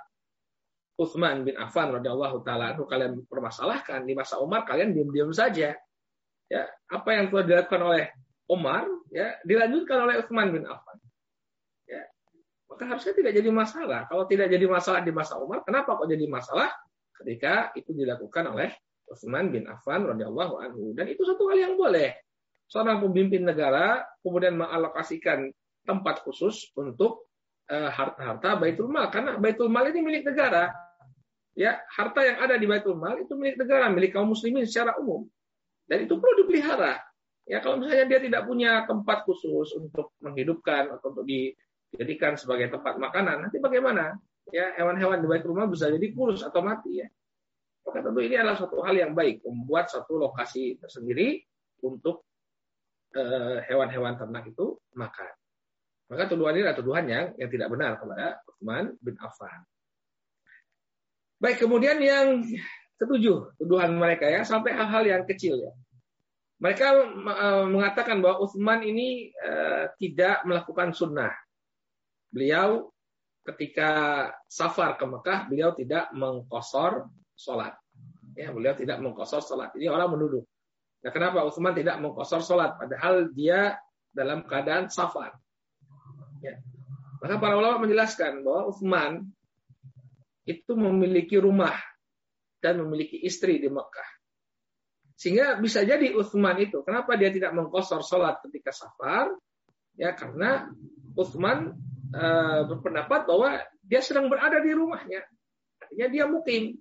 Utsman 1.00 1.48
bin 1.48 1.56
Affan 1.56 1.96
radhiyallahu 2.00 2.44
taala 2.44 2.76
anhu 2.76 2.88
kalian 2.88 3.24
permasalahkan 3.28 4.04
di 4.04 4.16
masa 4.16 4.40
Umar 4.40 4.68
kalian 4.68 4.92
diam-diam 4.92 5.32
saja. 5.32 5.76
Ya, 6.48 6.64
apa 6.88 7.10
yang 7.12 7.28
telah 7.28 7.44
dilakukan 7.44 7.82
oleh 7.92 8.06
Umar 8.48 8.88
ya 9.12 9.36
dilanjutkan 9.44 10.00
oleh 10.08 10.16
Utsman 10.24 10.56
bin 10.56 10.64
Affan. 10.64 10.96
Ya. 12.78 12.86
Harusnya 12.94 13.14
tidak 13.18 13.34
jadi 13.34 13.50
masalah. 13.50 14.06
Kalau 14.06 14.24
tidak 14.30 14.48
jadi 14.54 14.66
masalah 14.70 15.02
di 15.02 15.12
masa 15.12 15.34
Umar, 15.42 15.66
kenapa 15.66 15.98
kok 15.98 16.08
jadi 16.08 16.26
masalah 16.30 16.70
ketika 17.18 17.74
itu 17.74 17.92
dilakukan 17.98 18.54
oleh 18.54 18.70
Utsman 19.10 19.50
bin 19.50 19.66
Affan 19.66 20.06
radhiyallahu 20.06 20.54
anhu? 20.62 20.94
Dan 20.94 21.10
itu 21.10 21.26
satu 21.26 21.50
hal 21.50 21.58
yang 21.58 21.74
boleh. 21.76 22.14
Seorang 22.68 23.00
pemimpin 23.02 23.48
negara 23.48 24.04
kemudian 24.22 24.60
mengalokasikan 24.60 25.50
tempat 25.88 26.22
khusus 26.22 26.70
untuk 26.76 27.32
eh, 27.72 27.90
harta-harta 27.90 28.60
Baitul 28.60 28.92
Mal 28.92 29.08
karena 29.08 29.40
Baitul 29.40 29.72
Mal 29.72 29.88
ini 29.90 30.04
milik 30.04 30.28
negara 30.28 30.68
ya 31.58 31.82
harta 31.90 32.22
yang 32.22 32.38
ada 32.38 32.54
di 32.54 32.70
Baitul 32.70 33.00
Mal 33.02 33.26
itu 33.26 33.34
milik 33.34 33.58
negara, 33.58 33.90
milik 33.90 34.14
kaum 34.14 34.30
muslimin 34.30 34.70
secara 34.70 34.94
umum. 35.02 35.26
Dan 35.90 36.06
itu 36.06 36.20
perlu 36.22 36.46
dipelihara. 36.46 37.02
Ya 37.48 37.64
kalau 37.64 37.82
misalnya 37.82 38.06
dia 38.06 38.20
tidak 38.20 38.44
punya 38.46 38.84
tempat 38.86 39.24
khusus 39.24 39.74
untuk 39.74 40.14
menghidupkan 40.22 40.94
atau 40.94 41.16
untuk 41.16 41.26
dijadikan 41.94 42.36
sebagai 42.36 42.74
tempat 42.74 43.00
makanan, 43.00 43.48
nanti 43.48 43.58
bagaimana? 43.58 44.16
Ya 44.48 44.72
hewan-hewan 44.80 45.20
di 45.20 45.28
Baitul 45.28 45.52
Mal 45.52 45.68
bisa 45.68 45.92
jadi 45.92 46.08
kurus 46.16 46.40
atau 46.40 46.64
mati 46.64 47.04
ya. 47.04 47.08
Maka 47.84 48.04
tentu 48.04 48.20
ini 48.20 48.36
adalah 48.36 48.56
suatu 48.60 48.84
hal 48.84 48.96
yang 48.96 49.12
baik 49.16 49.44
membuat 49.48 49.88
satu 49.92 50.20
lokasi 50.20 50.76
tersendiri 50.80 51.40
untuk 51.84 52.28
eh, 53.16 53.64
hewan-hewan 53.68 54.20
ternak 54.20 54.48
itu 54.48 54.76
makan. 54.96 55.32
Maka 56.08 56.24
tuduhan 56.32 56.56
ini 56.56 56.64
adalah 56.64 56.80
tuduhan 56.80 57.06
yang, 57.08 57.26
yang 57.36 57.50
tidak 57.52 57.68
benar 57.72 58.00
kepada 58.00 58.40
Utsman 58.48 58.96
bin 59.04 59.16
Affan. 59.20 59.60
Baik, 61.38 61.64
kemudian 61.64 62.00
yang 62.00 62.44
ketujuh, 62.98 63.60
tuduhan 63.60 63.94
mereka 63.94 64.26
ya, 64.26 64.42
sampai 64.48 64.74
hal-hal 64.74 65.04
yang 65.04 65.24
kecil 65.28 65.60
ya. 65.60 65.72
Mereka 66.58 66.88
eh, 67.12 67.66
mengatakan 67.70 68.24
bahwa 68.24 68.48
Utsman 68.48 68.82
ini 68.82 69.30
uh, 69.46 69.94
tidak 70.02 70.42
melakukan 70.48 70.90
sunnah. 70.90 71.30
Beliau 72.32 72.92
ketika 73.48 73.90
safar 74.48 75.00
ke 75.00 75.06
Mekah, 75.08 75.48
beliau 75.48 75.72
tidak 75.72 76.12
mengkosor 76.12 77.08
sholat. 77.38 77.76
Ya, 78.36 78.52
beliau 78.52 78.76
tidak 78.76 79.00
mengkosor 79.00 79.42
sholat. 79.42 79.74
Ini 79.74 79.88
orang 79.88 80.14
menuduh. 80.14 80.44
Nah, 81.02 81.12
kenapa 81.14 81.48
Utsman 81.48 81.74
tidak 81.74 81.98
mengkosor 82.04 82.44
sholat? 82.44 82.76
Padahal 82.76 83.32
dia 83.32 83.80
dalam 84.12 84.44
keadaan 84.44 84.92
safar. 84.92 85.34
Ya. 86.44 86.60
Maka 87.24 87.42
para 87.42 87.58
ulama 87.58 87.88
menjelaskan 87.88 88.46
bahwa 88.46 88.70
Utsman 88.70 89.26
itu 90.48 90.72
memiliki 90.78 91.36
rumah 91.40 91.76
dan 92.64 92.80
memiliki 92.82 93.20
istri 93.22 93.60
di 93.60 93.70
Mekah. 93.70 94.10
Sehingga 95.18 95.58
bisa 95.58 95.82
jadi 95.82 96.14
Uthman 96.14 96.62
itu, 96.62 96.86
kenapa 96.86 97.18
dia 97.18 97.34
tidak 97.34 97.52
mengkosor 97.58 98.06
sholat 98.06 98.38
ketika 98.46 98.70
safar? 98.70 99.34
Ya 99.98 100.14
karena 100.14 100.70
Uthman 101.18 101.74
e, 102.12 102.26
berpendapat 102.68 103.28
bahwa 103.28 103.60
dia 103.84 104.02
sedang 104.04 104.28
berada 104.28 104.60
di 104.60 104.72
rumahnya. 104.72 105.24
Artinya 105.82 106.08
dia 106.12 106.26
mukim. 106.28 106.76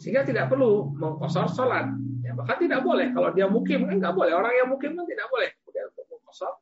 Sehingga 0.00 0.24
tidak 0.24 0.48
perlu 0.48 0.96
mengkosor 0.96 1.52
sholat. 1.52 1.92
Ya, 2.24 2.32
bahkan 2.32 2.58
tidak 2.58 2.80
boleh. 2.82 3.12
Kalau 3.12 3.30
dia 3.36 3.46
mukim 3.46 3.84
kan 3.84 3.96
nggak 4.00 4.14
boleh. 4.16 4.32
Orang 4.32 4.52
yang 4.56 4.68
mukim 4.72 4.96
kan 4.96 5.04
tidak 5.04 5.28
boleh. 5.28 5.50
Kemudian 5.60 5.86
mengkosor, 5.94 6.52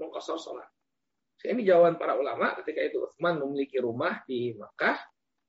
mengkosor 0.00 0.38
sholat. 0.40 0.68
Ini 1.44 1.60
jawaban 1.60 2.00
para 2.00 2.16
ulama 2.16 2.56
ketika 2.64 2.80
itu 2.80 3.04
Uthman 3.04 3.36
memiliki 3.36 3.76
rumah 3.76 4.24
di 4.24 4.56
Mekah 4.56 4.96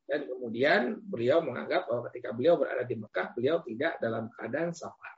dan 0.05 0.27
kemudian 0.27 0.99
beliau 1.01 1.39
menganggap 1.39 1.87
bahwa 1.87 2.11
ketika 2.11 2.35
beliau 2.35 2.59
berada 2.59 2.83
di 2.83 2.99
Mekah, 2.99 3.31
beliau 3.31 3.63
tidak 3.63 3.97
dalam 4.03 4.27
keadaan 4.35 4.75
safar. 4.75 5.15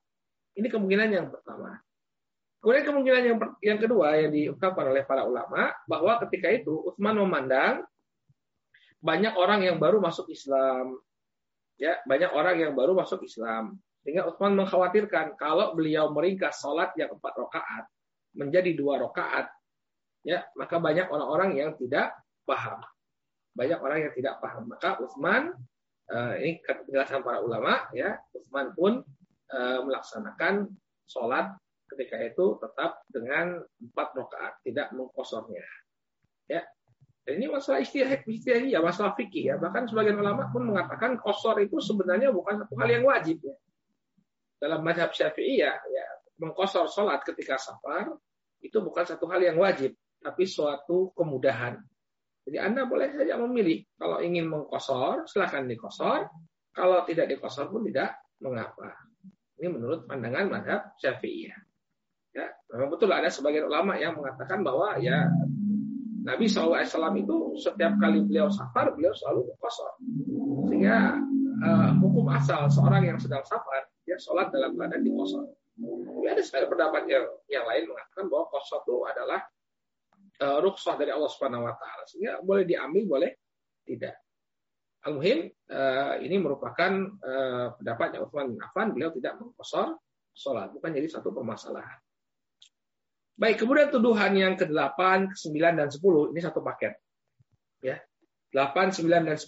Ini 0.53 0.69
kemungkinan 0.69 1.09
yang 1.09 1.27
pertama. 1.33 1.81
Kemudian 2.57 2.85
kemungkinan 2.89 3.21
yang 3.23 3.37
yang 3.61 3.79
kedua 3.79 4.17
yang 4.17 4.31
diungkapkan 4.33 4.85
oleh 4.89 5.05
para 5.05 5.23
ulama 5.29 5.71
bahwa 5.85 6.17
ketika 6.25 6.49
itu 6.49 6.73
Utsman 6.89 7.21
memandang 7.21 7.85
banyak 8.97 9.37
orang 9.37 9.61
yang 9.61 9.77
baru 9.77 10.01
masuk 10.01 10.25
Islam, 10.33 10.97
ya 11.77 12.01
banyak 12.09 12.33
orang 12.33 12.57
yang 12.57 12.73
baru 12.73 12.97
masuk 12.97 13.21
Islam, 13.21 13.77
sehingga 14.01 14.25
Utsman 14.25 14.57
mengkhawatirkan 14.57 15.37
kalau 15.37 15.77
beliau 15.77 16.09
meringkas 16.09 16.57
sholat 16.57 16.97
yang 16.97 17.13
empat 17.13 17.33
rakaat 17.37 17.85
menjadi 18.33 18.73
dua 18.73 19.05
rakaat, 19.05 19.53
ya 20.25 20.41
maka 20.57 20.81
banyak 20.81 21.05
orang-orang 21.13 21.61
yang 21.61 21.71
tidak 21.77 22.17
paham. 22.41 22.81
Banyak 23.53 23.79
orang 23.81 23.99
yang 24.09 24.13
tidak 24.17 24.41
paham. 24.41 24.69
Maka 24.69 24.97
Utsman 24.97 25.53
uh, 26.09 26.33
ini 26.41 26.57
penjelasan 26.65 27.21
para 27.21 27.37
ulama 27.37 27.85
ya, 27.93 28.17
Utsman 28.33 28.73
pun 28.73 29.05
uh, 29.53 29.79
melaksanakan 29.85 30.73
sholat 31.05 31.53
ketika 31.87 32.17
itu 32.21 32.59
tetap 32.59 33.03
dengan 33.09 33.63
empat 33.79 34.07
rakaat, 34.15 34.53
tidak 34.63 34.91
mengkosornya. 34.93 35.63
Ya. 36.47 36.63
Dan 37.27 37.43
ini 37.43 37.51
masalah 37.51 37.83
istihad, 37.83 38.23
istihad 38.23 38.71
ya, 38.71 38.79
masalah 38.79 39.11
fikih 39.19 39.51
ya. 39.51 39.55
Bahkan 39.59 39.91
sebagian 39.91 40.15
ulama 40.15 40.47
pun 40.47 40.63
mengatakan 40.63 41.19
kosor 41.19 41.59
itu 41.59 41.79
sebenarnya 41.83 42.31
bukan 42.31 42.63
satu 42.63 42.73
hal 42.79 42.87
yang 42.87 43.03
wajib 43.03 43.43
ya. 43.43 43.55
Dalam 44.57 44.81
madhab 44.81 45.11
syafi'i 45.11 45.59
ya, 45.59 45.75
ya 45.75 46.05
mengkosor 46.39 46.89
sholat 46.89 47.21
ketika 47.25 47.57
safar 47.59 48.15
itu 48.63 48.81
bukan 48.81 49.05
satu 49.05 49.29
hal 49.29 49.43
yang 49.43 49.57
wajib, 49.59 49.93
tapi 50.17 50.47
suatu 50.49 51.13
kemudahan. 51.13 51.77
Jadi 52.47 52.57
Anda 52.63 52.87
boleh 52.87 53.11
saja 53.11 53.35
memilih. 53.43 53.83
Kalau 53.99 54.23
ingin 54.23 54.47
mengkosor, 54.47 55.27
silahkan 55.27 55.67
dikosor. 55.67 56.31
Kalau 56.71 57.03
tidak 57.03 57.27
dikosor 57.27 57.67
pun 57.67 57.83
tidak 57.91 58.15
mengapa. 58.39 58.95
Ini 59.59 59.67
menurut 59.67 60.07
pandangan 60.07 60.47
madhab 60.47 60.95
syafi'iyah. 60.95 61.66
Ya, 62.37 62.53
memang 62.69 62.93
betul 62.93 63.09
ada 63.09 63.33
sebagian 63.33 63.65
ulama 63.65 63.97
yang 63.97 64.13
mengatakan 64.13 64.61
bahwa 64.61 64.93
ya 65.01 65.25
Nabi 66.21 66.45
SAW 66.45 66.85
itu 67.17 67.57
setiap 67.57 67.97
kali 67.97 68.21
beliau 68.21 68.45
safar, 68.53 68.93
beliau 68.93 69.09
selalu 69.17 69.49
mengkosor. 69.49 69.97
Sehingga 70.69 71.17
uh, 71.65 71.91
hukum 71.97 72.29
asal 72.29 72.69
seorang 72.69 73.09
yang 73.09 73.17
sedang 73.17 73.41
safar, 73.41 73.89
dia 74.05 74.21
sholat 74.21 74.53
dalam 74.53 74.77
keadaan 74.77 75.01
dikosor. 75.01 75.49
Tapi 75.81 76.27
ada 76.29 76.41
sekali 76.45 76.69
pendapat 76.69 77.09
yang, 77.09 77.25
yang 77.49 77.65
lain 77.65 77.89
mengatakan 77.89 78.29
bahwa 78.29 78.45
kosor 78.53 78.85
itu 78.85 78.95
adalah 79.09 79.39
uh, 80.45 80.57
rukhsah 80.61 80.93
dari 80.93 81.09
Allah 81.09 81.29
Subhanahu 81.33 81.65
wa 81.65 81.73
taala. 81.73 82.03
Sehingga 82.05 82.45
boleh 82.45 82.69
diambil, 82.69 83.03
boleh 83.09 83.31
tidak. 83.81 84.21
Al-Muhim 85.09 85.49
uh, 85.73 86.21
ini 86.21 86.37
merupakan 86.37 86.91
uh, 87.23 87.73
pendapatnya 87.81 88.21
Utsman 88.21 88.53
bin 88.53 88.61
Affan, 88.61 88.93
beliau 88.93 89.09
tidak 89.09 89.41
mengkosor 89.41 89.97
sholat, 90.37 90.69
bukan 90.69 90.93
jadi 90.93 91.07
satu 91.09 91.33
permasalahan. 91.33 91.97
Baik, 93.37 93.61
kemudian 93.61 93.93
tuduhan 93.93 94.33
yang 94.33 94.57
ke-8, 94.57 95.29
ke-9 95.29 95.57
dan 95.77 95.89
10 95.93 96.33
ini 96.33 96.39
satu 96.41 96.65
paket. 96.65 96.97
Ya. 97.85 98.01
8, 98.49 98.97
9 98.97 99.29
dan 99.29 99.37
10 99.37 99.45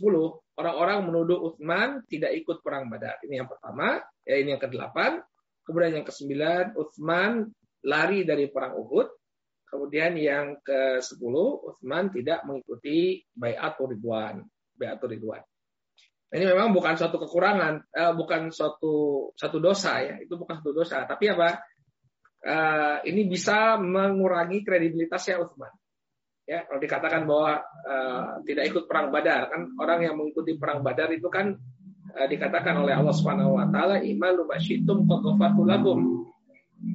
orang-orang 0.61 1.09
menuduh 1.09 1.39
Utsman 1.49 2.05
tidak 2.05 2.37
ikut 2.37 2.61
perang 2.61 2.85
Badar. 2.85 3.17
Ini 3.25 3.41
yang 3.41 3.49
pertama, 3.49 3.97
ya 4.21 4.37
ini 4.37 4.53
yang 4.53 4.61
ke-8. 4.61 5.25
Kemudian 5.65 5.97
yang 5.97 6.05
ke-9 6.05 6.29
Utsman 6.77 7.49
lari 7.81 8.29
dari 8.29 8.45
perang 8.53 8.77
Uhud. 8.77 9.09
Kemudian 9.65 10.13
yang 10.21 10.61
ke-10, 10.61 11.33
Utsman 11.65 12.13
tidak 12.13 12.45
mengikuti 12.45 13.25
bayat 13.33 13.73
Ridwan. 13.81 14.45
Bayat 14.77 15.01
Ridwan. 15.01 15.41
Ini 16.29 16.45
memang 16.45 16.77
bukan 16.77 16.93
suatu 16.93 17.17
kekurangan, 17.17 17.89
eh, 17.89 18.13
bukan 18.13 18.53
suatu 18.53 19.25
satu 19.33 19.57
dosa 19.57 19.97
ya, 20.05 20.21
itu 20.21 20.37
bukan 20.37 20.61
satu 20.61 20.77
dosa. 20.77 21.09
Tapi 21.09 21.25
apa? 21.33 21.57
Eh, 22.39 22.97
ini 23.11 23.27
bisa 23.27 23.75
mengurangi 23.75 24.63
kredibilitasnya 24.63 25.43
Utsman. 25.43 25.71
Ya, 26.47 26.65
kalau 26.65 26.79
dikatakan 26.81 27.27
bahwa 27.27 27.61
eh, 27.85 28.27
tidak 28.47 28.63
ikut 28.73 28.83
perang 28.87 29.11
Badar, 29.11 29.51
kan 29.51 29.61
orang 29.75 29.99
yang 30.07 30.15
mengikuti 30.15 30.55
perang 30.55 30.79
Badar 30.79 31.11
itu 31.11 31.27
kan 31.27 31.53
eh, 32.15 32.27
dikatakan 32.31 32.79
oleh 32.79 32.95
Allah 32.95 33.11
Subhanahu 33.11 33.59
wa 33.59 33.67
taala, 33.67 33.99
"Imalu 33.99 34.47
masyitum 34.47 35.03
lakum." 35.67 36.25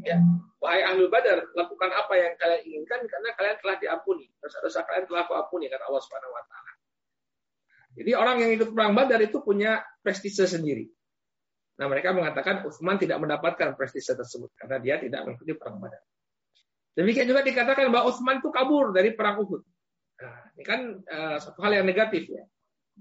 Ya, 0.01 0.17
Wahai 0.65 0.81
ahli 0.81 1.05
badar, 1.13 1.45
lakukan 1.53 1.93
apa 1.93 2.17
yang 2.17 2.33
kalian 2.41 2.63
inginkan 2.65 3.05
karena 3.05 3.37
kalian 3.37 3.61
telah 3.61 3.77
diampuni. 3.77 4.33
Dosa-dosa 4.41 4.81
kalian 4.89 5.05
telah 5.05 5.29
kuampuni, 5.29 5.69
kata 5.69 5.85
Allah 5.93 6.01
Subhanahu 6.01 6.33
wa 6.33 6.41
taala. 6.49 6.73
Jadi 8.01 8.11
orang 8.17 8.37
yang 8.41 8.51
ikut 8.57 8.73
perang 8.73 8.97
Badar 8.97 9.21
itu 9.21 9.45
punya 9.45 9.85
prestise 10.01 10.49
sendiri. 10.49 10.89
Nah 11.75 11.87
mereka 11.91 12.15
mengatakan 12.15 12.63
Utsman 12.63 12.97
tidak 13.01 13.19
mendapatkan 13.19 13.75
prestise 13.75 14.15
tersebut 14.15 14.51
karena 14.55 14.79
dia 14.79 14.95
tidak 15.03 15.27
mengikuti 15.27 15.59
perang 15.59 15.83
Badar. 15.83 16.03
Demikian 16.95 17.27
juga 17.27 17.43
dikatakan 17.43 17.91
bahwa 17.91 18.15
Utsman 18.15 18.39
itu 18.39 18.55
kabur 18.55 18.95
dari 18.95 19.11
perang 19.19 19.43
Uhud. 19.43 19.63
Nah, 20.23 20.39
ini 20.55 20.63
kan 20.63 20.81
uh, 21.03 21.37
satu 21.43 21.59
hal 21.67 21.83
yang 21.83 21.87
negatif 21.91 22.31
ya. 22.31 22.47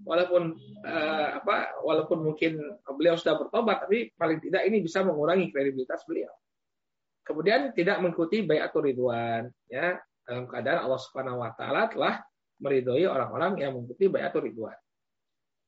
Walaupun 0.01 0.57
uh, 0.81 1.27
apa, 1.37 1.77
walaupun 1.85 2.25
mungkin 2.25 2.57
beliau 2.97 3.13
sudah 3.13 3.37
bertobat, 3.37 3.85
tapi 3.85 4.09
paling 4.17 4.41
tidak 4.41 4.65
ini 4.65 4.81
bisa 4.81 5.05
mengurangi 5.05 5.53
kredibilitas 5.53 6.01
beliau. 6.09 6.33
Kemudian 7.21 7.69
tidak 7.77 8.01
mengikuti 8.01 8.41
bayatul 8.41 8.89
ridwan, 8.89 9.53
ya 9.69 10.01
dalam 10.25 10.49
keadaan 10.49 10.89
Allah 10.89 10.97
Subhanahu 10.97 11.45
Wa 11.45 11.53
Taala 11.53 11.93
telah 11.93 12.25
meridhoi 12.57 13.05
orang-orang 13.05 13.61
yang 13.61 13.77
mengikuti 13.77 14.09
bayatul 14.09 14.49
ridwan. 14.49 14.75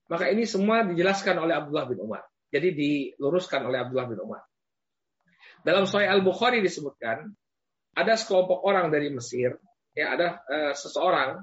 Maka 0.09 0.33
ini 0.33 0.49
semua 0.49 0.81
dijelaskan 0.81 1.37
oleh 1.45 1.53
Abdullah 1.53 1.85
bin 1.85 2.01
Umar. 2.01 2.25
Jadi 2.49 2.71
diluruskan 2.71 3.65
oleh 3.67 3.81
Abdullah 3.81 4.07
bin 4.07 4.19
Umar. 4.21 4.43
Dalam 5.65 5.89
Sahih 5.89 6.09
Al 6.09 6.21
Bukhari 6.21 6.61
disebutkan 6.61 7.25
ada 7.95 8.13
sekelompok 8.13 8.61
orang 8.61 8.93
dari 8.93 9.09
Mesir, 9.09 9.57
ya 9.95 10.13
ada 10.13 10.45
uh, 10.45 10.73
seseorang 10.77 11.41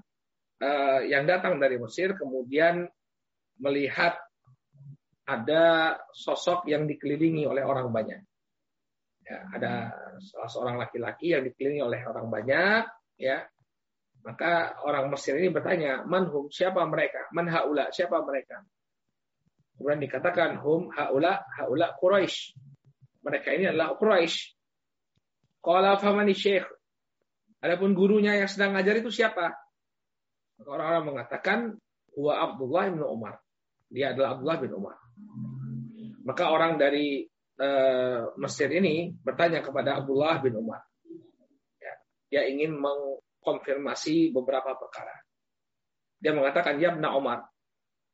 uh, 0.62 1.00
yang 1.02 1.26
datang 1.26 1.58
dari 1.58 1.80
Mesir 1.80 2.14
kemudian 2.14 2.86
melihat 3.58 4.14
ada 5.26 5.96
sosok 6.12 6.66
yang 6.70 6.86
dikelilingi 6.86 7.46
oleh 7.46 7.62
orang 7.66 7.90
banyak. 7.90 8.20
Ya, 9.22 9.38
ada 9.54 9.72
salah 10.18 10.50
seorang 10.50 10.76
laki-laki 10.82 11.30
yang 11.30 11.46
dikelilingi 11.46 11.82
oleh 11.82 12.00
orang 12.04 12.26
banyak, 12.26 12.84
ya 13.22 13.46
maka 14.22 14.78
orang 14.86 15.10
Mesir 15.10 15.34
ini 15.34 15.50
bertanya, 15.50 16.06
manhum, 16.06 16.46
siapa 16.46 16.86
mereka? 16.86 17.26
Man 17.34 17.50
haula, 17.50 17.90
siapa 17.90 18.22
mereka? 18.22 18.62
Kemudian 19.76 20.00
dikatakan, 20.04 20.60
hum 20.62 20.92
haula, 20.94 21.42
haula 21.58 21.96
Quraisy. 21.98 22.54
Mereka 23.22 23.48
ini 23.56 23.70
adalah 23.70 23.96
Quraisy. 23.98 24.54
Qala 25.62 25.98
famani 25.98 26.34
syekh. 26.34 26.66
Adapun 27.62 27.94
gurunya 27.94 28.34
yang 28.34 28.50
sedang 28.50 28.74
ngajar 28.74 28.98
itu 28.98 29.10
siapa? 29.10 29.54
Orang-orang 30.62 31.14
mengatakan, 31.14 31.58
huwa 32.14 32.34
Abdullah 32.42 32.90
bin 32.90 33.02
Umar. 33.06 33.38
Dia 33.86 34.10
adalah 34.14 34.34
Abdullah 34.34 34.58
bin 34.58 34.72
Umar. 34.74 34.96
Maka 36.22 36.50
orang 36.50 36.78
dari 36.78 37.26
uh, 37.58 38.34
Mesir 38.38 38.70
ini 38.70 39.14
bertanya 39.14 39.62
kepada 39.62 40.02
Abdullah 40.02 40.42
bin 40.42 40.58
Umar. 40.58 40.82
Ya, 41.78 41.94
dia 42.30 42.42
ingin 42.50 42.74
meng 42.78 43.22
konfirmasi 43.42 44.30
beberapa 44.30 44.78
perkara. 44.78 45.12
Dia 46.22 46.30
mengatakan, 46.30 46.78
ya 46.78 46.94
Ibn 46.94 47.02
Umar, 47.10 47.42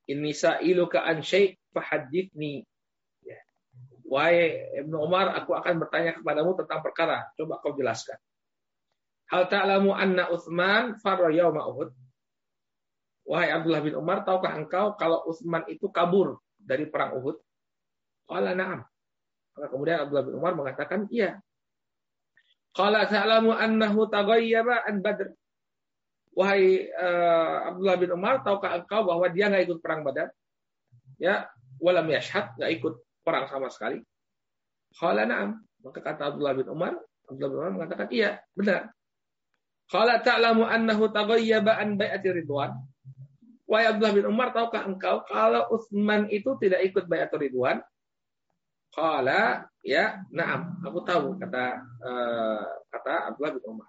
ini 0.09 0.33
sa'iluka 0.33 1.05
an 1.05 1.21
syai' 1.21 1.53
fahadithni. 1.77 2.65
Ya. 3.21 3.39
Wahai 4.09 4.57
Ibn 4.81 4.93
Umar, 4.97 5.37
aku 5.37 5.53
akan 5.53 5.85
bertanya 5.85 6.17
kepadamu 6.17 6.57
tentang 6.57 6.81
perkara. 6.81 7.29
Coba 7.37 7.61
kau 7.61 7.77
jelaskan. 7.77 8.17
Hal 9.29 9.53
ta'lamu 9.53 9.93
anna 9.93 10.33
Uthman 10.33 10.97
farra 11.05 11.29
yawma 11.29 11.69
Uhud? 11.69 11.93
Wahai 13.29 13.53
Abdullah 13.53 13.85
bin 13.85 13.93
Umar, 14.01 14.25
tahukah 14.25 14.57
engkau 14.57 14.97
kalau 14.97 15.29
Uthman 15.29 15.69
itu 15.69 15.93
kabur 15.93 16.41
dari 16.57 16.89
perang 16.89 17.21
Uhud? 17.21 17.37
Qala 18.25 18.57
na'am. 18.57 18.81
Kemudian 19.53 20.09
Abdullah 20.09 20.25
bin 20.25 20.35
Umar 20.41 20.57
mengatakan, 20.57 21.05
iya. 21.13 21.37
Qala 22.73 23.05
ta'lamu 23.05 23.53
annahu 23.53 24.09
taghayyaba 24.09 24.89
an 24.89 25.05
Badr. 25.05 25.29
Wahai 26.39 26.87
uh, 26.95 27.75
Abdullah 27.75 27.99
bin 27.99 28.15
Umar, 28.15 28.47
tahukah 28.47 28.79
engkau 28.79 29.03
bahwa 29.03 29.27
dia 29.27 29.51
nggak 29.51 29.67
ikut 29.67 29.79
perang 29.83 30.07
Badar? 30.07 30.31
Ya, 31.19 31.51
walam 31.83 32.07
yashhad, 32.07 32.55
nggak 32.55 32.79
ikut 32.79 32.95
perang 33.27 33.51
sama 33.51 33.67
sekali. 33.75 33.99
Qala 34.95 35.27
na'am. 35.27 35.59
Maka 35.83 35.99
kata 35.99 36.31
Abdullah 36.31 36.55
bin 36.55 36.71
Umar, 36.71 36.95
Abdullah 37.27 37.51
bin 37.51 37.59
Umar 37.59 37.73
mengatakan, 37.75 38.07
iya, 38.15 38.39
benar. 38.55 38.95
Qala 39.91 40.23
ta'lamu 40.23 40.63
annahu 40.63 41.11
taghayyaba 41.11 41.75
an 41.75 41.99
bai'ati 41.99 42.29
ridwan. 42.31 42.71
Wahai 43.67 43.91
Abdullah 43.91 44.15
bin 44.15 44.27
Umar, 44.31 44.55
tahukah 44.55 44.87
engkau 44.87 45.27
kalau 45.27 45.67
Utsman 45.75 46.31
itu 46.31 46.55
tidak 46.63 46.87
ikut 46.87 47.11
bai'atul 47.11 47.51
ridwan? 47.51 47.83
Qala 48.95 49.67
ya, 49.83 50.23
na'am, 50.31 50.87
aku 50.87 51.03
tahu 51.03 51.35
kata 51.35 51.83
uh, 51.83 52.63
kata 52.95 53.35
Abdullah 53.35 53.53
bin 53.59 53.65
Umar. 53.67 53.89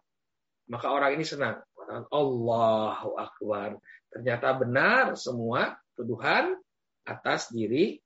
Maka 0.69 0.87
orang 0.93 1.13
ini 1.13 1.25
senang. 1.25 1.61
Mengatakan 1.89 2.05
Allahu 2.13 3.09
Akbar. 3.17 3.69
Ternyata 4.13 4.47
benar 4.53 5.17
semua 5.17 5.73
tuduhan 5.97 6.53
atas 7.01 7.49
diri 7.49 7.97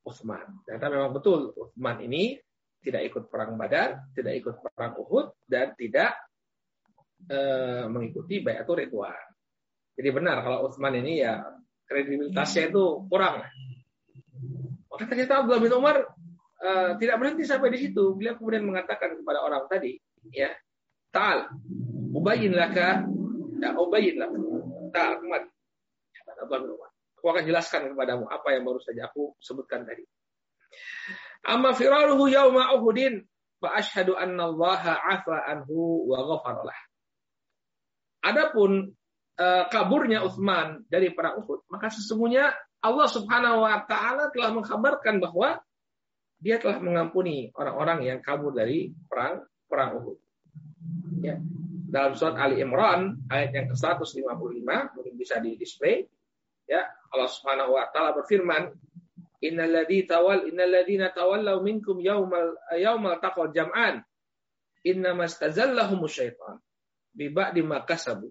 Utsman. 0.00 0.64
Ternyata 0.64 0.88
memang 0.88 1.12
betul 1.12 1.52
Utsman 1.52 2.00
ini 2.00 2.40
tidak 2.80 3.12
ikut 3.12 3.24
perang 3.28 3.60
Badar, 3.60 4.08
tidak 4.16 4.40
ikut 4.40 4.54
perang 4.72 4.96
Uhud 4.96 5.36
dan 5.44 5.76
tidak 5.76 6.16
uh, 7.28 7.84
mengikuti 7.92 8.40
Bayatul 8.40 8.88
Ridwan. 8.88 9.20
Jadi 10.00 10.08
benar 10.16 10.40
kalau 10.40 10.64
Utsman 10.64 10.96
ini 10.96 11.20
ya 11.20 11.44
kredibilitasnya 11.84 12.72
itu 12.72 13.04
kurang. 13.04 13.44
Maka 14.88 15.04
ternyata 15.04 15.44
Abdullah 15.44 15.60
bin 15.60 15.76
Umar 15.76 15.96
uh, 16.64 16.90
tidak 16.96 17.20
berhenti 17.20 17.44
sampai 17.44 17.68
di 17.68 17.84
situ. 17.84 18.16
Beliau 18.16 18.40
kemudian 18.40 18.64
mengatakan 18.64 19.20
kepada 19.20 19.44
orang 19.44 19.68
tadi, 19.68 20.00
ya, 20.32 20.56
Ta'al, 21.12 21.52
ubayin 22.10 22.52
laka, 22.54 23.06
ya, 23.62 23.74
ubayin 23.78 24.18
laka. 24.18 24.38
Ta'al, 24.90 25.22
kemari. 25.22 25.48
Aku 27.20 27.26
akan 27.28 27.44
jelaskan 27.44 27.92
kepadamu 27.92 28.24
apa 28.32 28.48
yang 28.56 28.64
baru 28.64 28.80
saja 28.80 29.06
aku 29.06 29.36
sebutkan 29.38 29.84
tadi. 29.84 30.02
Amma 31.44 31.76
firaruhu 31.76 32.32
yawma 32.32 32.72
Uhudin 32.80 33.20
fa 33.60 33.76
ashhadu 33.76 34.16
anna 34.16 34.48
Allah 34.48 35.04
afa 35.04 35.36
anhu 35.52 36.08
wa 36.08 36.24
ghafarlah. 36.24 36.78
Adapun 38.24 38.92
uh, 39.36 39.64
kaburnya 39.68 40.24
Utsman 40.24 40.84
dari 40.88 41.12
perang 41.12 41.44
Uhud, 41.44 41.68
maka 41.68 41.92
sesungguhnya 41.92 42.52
Allah 42.80 43.08
Subhanahu 43.08 43.64
wa 43.64 43.84
taala 43.84 44.32
telah 44.32 44.52
mengkabarkan 44.56 45.20
bahwa 45.20 45.60
dia 46.40 46.56
telah 46.56 46.80
mengampuni 46.80 47.52
orang-orang 47.52 48.08
yang 48.08 48.18
kabur 48.24 48.56
dari 48.56 48.96
perang 49.08 49.44
perang 49.68 50.00
Uhud. 50.00 50.18
Ya. 51.20 51.36
Dalam 51.90 52.14
surat 52.14 52.38
Ali 52.38 52.62
Imran 52.62 53.18
ayat 53.26 53.50
yang 53.50 53.66
ke-155 53.74 54.62
mungkin 54.94 55.14
bisa 55.18 55.42
di 55.42 55.58
display. 55.58 56.06
Ya 56.70 56.86
Allah 57.10 57.26
Subhanahu 57.26 57.74
wa 57.74 57.90
taala 57.90 58.14
berfirman 58.14 58.70
innalladzi 59.42 60.06
tawal 60.06 60.46
innalladzina 60.46 61.10
tawallaw 61.10 61.58
minkum 61.58 61.98
yaumal 61.98 62.54
yaumal 62.78 63.18
taqal 63.18 63.50
jam'an 63.50 64.06
innamastazallahum 64.86 66.06
syaitan 66.06 66.62
bi 67.10 67.26
ba'di 67.26 67.66
ma 67.66 67.82
kasabu 67.82 68.30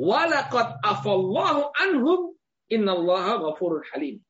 wa 0.00 0.24
laqad 0.24 0.80
afallahu 0.80 1.68
anhum 1.76 2.32
innallaha 2.72 3.44
ghafurur 3.44 3.84
halim. 3.92 4.24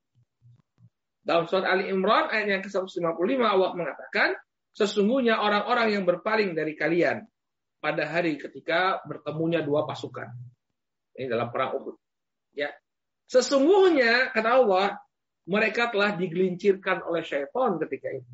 Dalam 1.23 1.47
surat 1.47 1.71
Ali 1.71 1.91
Imran 1.91 2.31
ayat 2.31 2.47
yang 2.51 2.63
ke-155 2.63 3.43
Allah 3.43 3.71
mengatakan, 3.75 4.39
sesungguhnya 4.79 5.43
orang-orang 5.43 5.99
yang 5.99 6.05
berpaling 6.07 6.55
dari 6.55 6.79
kalian 6.79 7.27
pada 7.79 8.05
hari 8.09 8.41
ketika 8.41 9.05
bertemunya 9.05 9.61
dua 9.63 9.85
pasukan. 9.85 10.33
Ini 11.17 11.31
dalam 11.31 11.49
perang 11.49 11.81
Uhud. 11.81 11.97
Ya. 12.53 12.73
Sesungguhnya 13.27 14.31
kata 14.31 14.51
Allah, 14.63 15.01
mereka 15.47 15.89
telah 15.91 16.15
digelincirkan 16.15 17.07
oleh 17.07 17.23
syaitan 17.23 17.79
ketika 17.87 18.11
itu. 18.13 18.33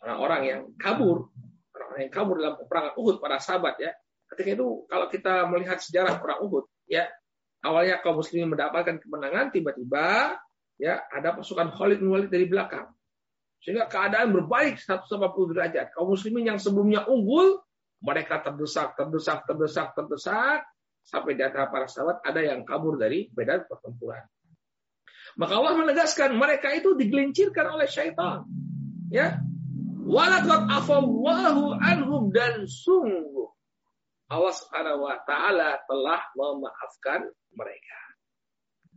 Orang-orang 0.00 0.42
yang 0.44 0.60
kabur, 0.80 1.28
orang-orang 1.76 2.02
yang 2.08 2.14
kabur 2.14 2.36
dalam 2.40 2.54
perang 2.64 2.86
Uhud 2.96 3.16
para 3.20 3.36
sahabat 3.40 3.76
ya. 3.80 3.92
Ketika 4.30 4.56
itu 4.56 4.86
kalau 4.86 5.06
kita 5.10 5.44
melihat 5.50 5.82
sejarah 5.82 6.22
perang 6.22 6.46
Uhud 6.46 6.64
ya, 6.86 7.08
awalnya 7.66 7.98
kaum 8.00 8.20
muslimin 8.20 8.52
mendapatkan 8.54 9.02
kemenangan 9.02 9.52
tiba-tiba 9.52 10.38
ya 10.80 11.04
ada 11.12 11.36
pasukan 11.36 11.76
Khalid 11.76 12.00
bin 12.00 12.08
Walid 12.08 12.30
dari 12.32 12.48
belakang. 12.48 12.88
Sehingga 13.60 13.84
keadaan 13.92 14.32
berbalik 14.32 14.80
180 14.80 15.52
derajat. 15.52 15.92
Kaum 15.92 16.16
muslimin 16.16 16.56
yang 16.56 16.58
sebelumnya 16.60 17.04
unggul, 17.04 17.60
mereka 18.00 18.40
terdesak, 18.40 18.96
terdesak, 18.96 19.44
terdesak, 19.44 19.92
terdesak, 19.92 20.64
sampai 21.04 21.36
di 21.36 21.42
antara 21.44 21.68
para 21.68 21.88
sahabat 21.88 22.24
ada 22.24 22.40
yang 22.40 22.64
kabur 22.64 22.96
dari 22.96 23.28
medan 23.36 23.64
pertempuran. 23.68 24.24
Maka 25.38 25.52
Allah 25.56 25.74
menegaskan 25.78 26.34
mereka 26.34 26.74
itu 26.74 26.96
digelincirkan 26.98 27.66
oleh 27.70 27.86
syaitan. 27.86 28.44
Ya. 29.12 29.38
Walaqad 30.10 30.66
afallahu 30.66 31.78
anhum 31.78 32.34
dan 32.34 32.66
sungguh 32.66 33.46
Allah 34.30 34.54
Subhanahu 34.54 35.06
wa 35.06 35.18
taala 35.22 35.78
telah 35.86 36.22
memaafkan 36.34 37.30
mereka. 37.54 37.98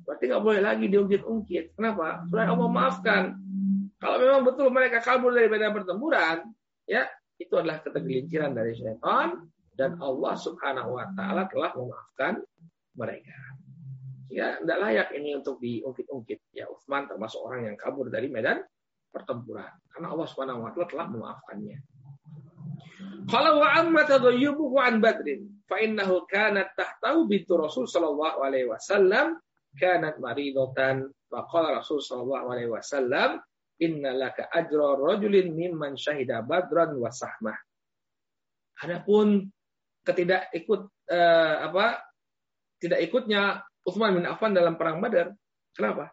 Berarti 0.05 0.23
nggak 0.29 0.43
boleh 0.43 0.61
lagi 0.61 0.85
diungkit-ungkit. 0.89 1.77
Kenapa? 1.77 2.25
Supaya 2.25 2.49
Allah 2.49 2.69
maafkan. 2.69 3.23
Kalau 4.01 4.17
memang 4.19 4.41
betul 4.45 4.67
mereka 4.73 5.05
kabur 5.05 5.31
dari 5.31 5.47
medan 5.47 5.73
pertempuran, 5.73 6.49
ya 6.89 7.07
itu 7.37 7.53
adalah 7.57 7.81
ketergelinciran 7.81 8.53
dari 8.53 8.73
syaitan 8.77 9.49
dan 9.73 9.97
Allah 9.99 10.33
Subhanahu 10.37 10.97
wa 10.97 11.05
taala 11.17 11.49
telah 11.49 11.73
memaafkan 11.73 12.33
mereka. 12.93 13.37
Ya, 14.33 14.57
tidak 14.57 14.77
layak 14.81 15.09
ini 15.13 15.37
untuk 15.37 15.61
diungkit-ungkit. 15.61 16.41
Ya, 16.57 16.65
Utsman 16.65 17.05
termasuk 17.05 17.37
orang 17.45 17.69
yang 17.73 17.77
kabur 17.77 18.09
dari 18.09 18.33
medan 18.33 18.65
pertempuran. 19.13 19.69
Karena 19.93 20.09
Allah 20.09 20.27
Subhanahu 20.29 20.65
wa 20.65 20.69
taala 20.73 20.87
telah 20.89 21.07
memaafkannya. 21.09 21.77
Kalau 23.29 23.61
wa 23.61 23.69
amma 23.77 24.03
tadayyubuhu 24.03 24.75
an 24.81 24.99
Badrin 24.99 25.63
fa 25.69 25.79
innahu 25.79 26.27
kanat 26.27 26.75
tahtahu 26.75 27.29
bintu 27.29 27.55
Rasul 27.55 27.87
sallallahu 27.87 28.43
alaihi 28.43 28.67
wasallam 28.67 29.39
kanat 29.79 30.19
maridatan 30.19 31.07
wa 31.31 31.41
qala 31.47 31.79
Rasul 31.79 32.03
sallallahu 32.03 32.45
alaihi 32.51 32.71
wasallam 32.73 33.39
inna 33.81 34.13
laka 34.13 34.49
ajra 34.51 34.99
rajulin 34.99 35.53
mimman 35.53 35.97
syahida 35.97 36.45
badran 36.45 36.97
wa 36.99 37.09
sahmah. 37.09 37.57
Adapun 38.83 39.47
ketidak 40.03 40.51
ikut 40.51 40.81
eh, 41.09 41.55
apa 41.63 42.03
tidak 42.77 42.99
ikutnya 43.07 43.63
Utsman 43.83 44.19
bin 44.19 44.27
Affan 44.27 44.51
dalam 44.51 44.75
perang 44.75 44.99
Badar. 44.99 45.31
Kenapa? 45.71 46.11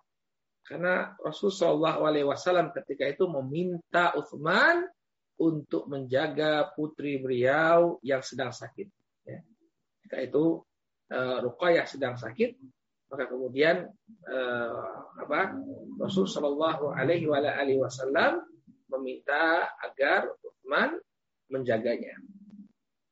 Karena 0.66 1.14
Rasul 1.18 1.50
Shallallahu 1.50 2.06
Alaihi 2.06 2.26
Wasallam 2.26 2.70
ketika 2.70 3.06
itu 3.06 3.26
meminta 3.26 4.14
Utsman 4.14 4.86
untuk 5.40 5.90
menjaga 5.90 6.70
putri 6.78 7.18
beliau 7.18 7.98
yang 8.06 8.22
sedang 8.22 8.54
sakit. 8.54 8.86
Ya. 9.26 9.40
Ketika 9.98 10.18
itu 10.20 10.62
uh, 11.10 11.38
Ruqayyah 11.42 11.86
sedang 11.90 12.14
sakit, 12.14 12.54
maka 13.10 13.26
kemudian 13.26 13.90
uh, 14.30 15.18
apa 15.18 15.58
Rasul 15.98 16.30
Shallallahu 16.30 16.94
Alaihi 16.94 17.26
Wasallam 17.26 18.46
meminta 18.90 19.66
agar 19.82 20.30
Utsman 20.42 20.98
menjaganya. 21.50 22.14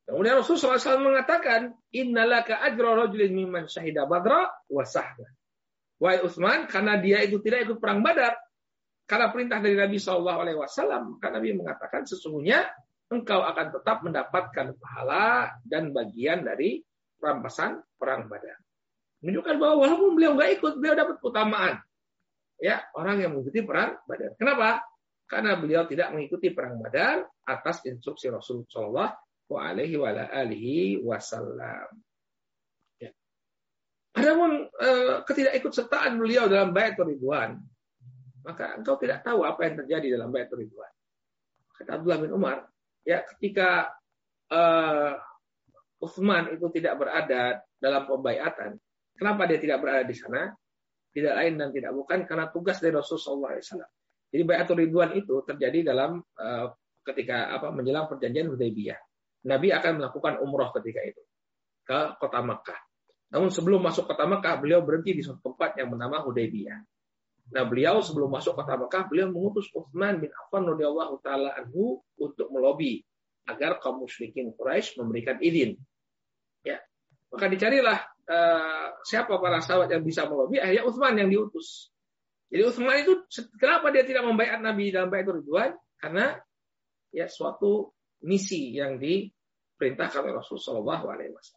Kemudian 0.08 0.40
Rasul 0.40 0.56
SAW 0.56 1.04
mengatakan, 1.04 1.76
Innalaka 1.92 2.64
ajra 2.64 2.96
rajulin 3.04 3.28
mimman 3.28 3.68
syahida 3.68 4.08
badra 4.08 4.48
wa 4.72 4.80
sahba. 4.80 5.28
Wahai 6.00 6.24
Utsman, 6.24 6.64
karena 6.64 6.96
dia 6.96 7.20
itu 7.20 7.42
tidak 7.44 7.68
ikut 7.68 7.76
perang 7.76 8.00
badar, 8.00 8.38
karena 9.04 9.28
perintah 9.28 9.58
dari 9.60 9.76
Nabi 9.76 9.98
Shallallahu 10.00 10.40
Alaihi 10.40 10.58
Wasallam, 10.60 11.02
maka 11.18 11.28
Nabi 11.28 11.48
mengatakan 11.58 12.08
sesungguhnya 12.08 12.70
engkau 13.08 13.40
akan 13.40 13.66
tetap 13.72 14.04
mendapatkan 14.04 14.66
pahala 14.76 15.52
dan 15.64 15.92
bagian 15.96 16.44
dari 16.44 16.80
rampasan 17.18 17.80
perang 17.96 18.28
Badar. 18.28 18.67
Menunjukkan 19.22 19.54
bahwa 19.58 19.74
walaupun 19.86 20.10
beliau 20.14 20.32
nggak 20.38 20.50
ikut, 20.60 20.72
beliau 20.78 20.94
dapat 20.94 21.16
keutamaan. 21.18 21.74
Ya, 22.58 22.82
orang 22.94 23.22
yang 23.22 23.30
mengikuti 23.34 23.62
perang 23.62 23.98
Badar. 24.06 24.34
Kenapa? 24.34 24.82
Karena 25.28 25.54
beliau 25.54 25.86
tidak 25.86 26.10
mengikuti 26.10 26.50
perang 26.50 26.78
Badar 26.78 27.26
atas 27.46 27.82
instruksi 27.86 28.30
Rasul 28.30 28.66
Shallallahu 28.66 29.54
Alaihi 29.54 30.98
Wasallam. 31.02 31.88
Ya. 32.98 33.10
Adapun 34.18 34.66
eh, 34.66 35.22
ketidakikutsertaan 35.22 36.18
beliau 36.18 36.50
dalam 36.50 36.74
bayat 36.74 36.98
Ridwan 36.98 37.62
maka 38.48 38.80
engkau 38.80 38.96
tidak 38.96 39.20
tahu 39.20 39.44
apa 39.44 39.60
yang 39.68 39.84
terjadi 39.84 40.16
dalam 40.16 40.32
bayat 40.32 40.48
Ridwan. 40.48 40.92
Kata 41.76 42.00
Abdullah 42.00 42.20
bin 42.24 42.32
Umar, 42.32 42.64
ya 43.04 43.20
ketika 43.36 43.92
uh, 44.48 45.14
Uthman 46.00 46.56
itu 46.56 46.64
tidak 46.72 46.96
berada 46.96 47.60
dalam 47.76 48.08
pembayatan, 48.08 48.80
kenapa 49.18 49.50
dia 49.50 49.58
tidak 49.58 49.82
berada 49.82 50.06
di 50.06 50.14
sana? 50.14 50.54
Tidak 51.10 51.34
lain 51.34 51.58
dan 51.58 51.68
tidak 51.74 51.92
bukan 51.98 52.24
karena 52.30 52.46
tugas 52.54 52.78
dari 52.78 52.94
Rasulullah 52.94 53.58
SAW. 53.58 53.82
Jadi 54.28 54.42
bayat 54.44 54.70
Ridwan 54.70 55.10
itu 55.18 55.42
terjadi 55.42 55.90
dalam 55.90 56.20
uh, 56.20 56.66
ketika 57.02 57.50
apa 57.50 57.74
menjelang 57.74 58.06
perjanjian 58.06 58.46
Hudaybiyah. 58.54 59.00
Nabi 59.48 59.72
akan 59.72 59.92
melakukan 59.98 60.38
umroh 60.44 60.70
ketika 60.78 61.00
itu 61.02 61.22
ke 61.82 61.98
kota 62.20 62.44
Makkah. 62.44 62.78
Namun 63.32 63.48
sebelum 63.50 63.80
masuk 63.82 64.06
kota 64.06 64.28
Makkah, 64.28 64.60
beliau 64.60 64.84
berhenti 64.84 65.16
di 65.16 65.22
suatu 65.24 65.40
tempat 65.42 65.74
yang 65.80 65.90
bernama 65.90 66.22
Hudaybiyah. 66.22 66.78
Nah, 67.48 67.64
beliau 67.64 68.04
sebelum 68.04 68.28
masuk 68.28 68.52
kota 68.60 68.76
Mekah, 68.76 69.08
beliau 69.08 69.32
mengutus 69.32 69.72
Utsman 69.72 70.20
bin 70.20 70.28
Affan 70.36 70.68
radhiyallahu 70.68 71.16
taala 71.24 71.56
anhu 71.56 72.04
untuk 72.20 72.52
melobi 72.52 73.00
agar 73.48 73.80
kaum 73.80 74.04
musyrikin 74.04 74.52
Quraisy 74.52 75.00
memberikan 75.00 75.40
izin. 75.40 75.80
Ya. 76.60 76.76
Maka 77.32 77.48
dicarilah 77.48 78.04
uh, 78.28 78.86
siapa 79.02 79.40
para 79.40 79.58
sahabat 79.64 79.90
yang 79.90 80.04
bisa 80.04 80.28
melobi, 80.28 80.60
akhirnya 80.60 80.84
Utsman 80.84 81.16
yang 81.16 81.28
diutus. 81.32 81.90
Jadi 82.48 82.62
Utsman 82.64 83.00
itu 83.00 83.24
kenapa 83.56 83.92
dia 83.92 84.04
tidak 84.04 84.24
membayar 84.24 84.60
Nabi 84.60 84.92
dalam 84.92 85.08
bayat 85.08 85.32
Ridwan? 85.32 85.72
Karena 85.98 86.36
ya 87.12 87.26
suatu 87.28 87.92
misi 88.24 88.76
yang 88.76 88.96
diperintahkan 89.00 90.24
oleh 90.24 90.34
Rasulullah 90.38 91.00
SAW. 91.00 91.56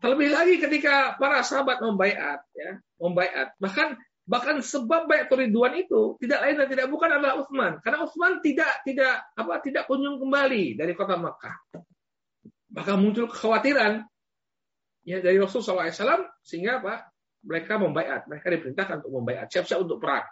Terlebih 0.00 0.28
lagi 0.32 0.54
ketika 0.56 1.20
para 1.20 1.44
sahabat 1.44 1.84
membayat, 1.84 2.40
ya, 2.56 2.80
membayat, 2.96 3.52
bahkan 3.60 4.00
Bahkan 4.30 4.62
sebab 4.62 5.10
bayat 5.10 5.26
Ridwan 5.26 5.74
itu 5.74 6.14
tidak 6.22 6.38
lain 6.46 6.54
dan 6.62 6.68
tidak 6.70 6.86
bukan 6.86 7.10
adalah 7.18 7.42
Utsman. 7.42 7.82
Karena 7.82 8.06
Utsman 8.06 8.38
tidak 8.38 8.78
tidak 8.86 9.26
apa 9.34 9.58
tidak 9.58 9.90
kunjung 9.90 10.22
kembali 10.22 10.78
dari 10.78 10.94
kota 10.94 11.18
Makkah. 11.18 11.58
Maka 12.70 12.94
muncul 12.94 13.26
kekhawatiran 13.26 14.06
ya 15.06 15.18
dari 15.24 15.36
Rasul 15.40 15.64
SAW 15.64 15.90
sehingga 16.44 16.80
apa? 16.82 17.08
Mereka 17.40 17.80
membayat, 17.80 18.28
mereka 18.28 18.52
diperintahkan 18.52 19.00
untuk 19.04 19.12
membayat, 19.16 19.48
siap-siap 19.48 19.80
untuk 19.80 19.96
perang. 19.96 20.28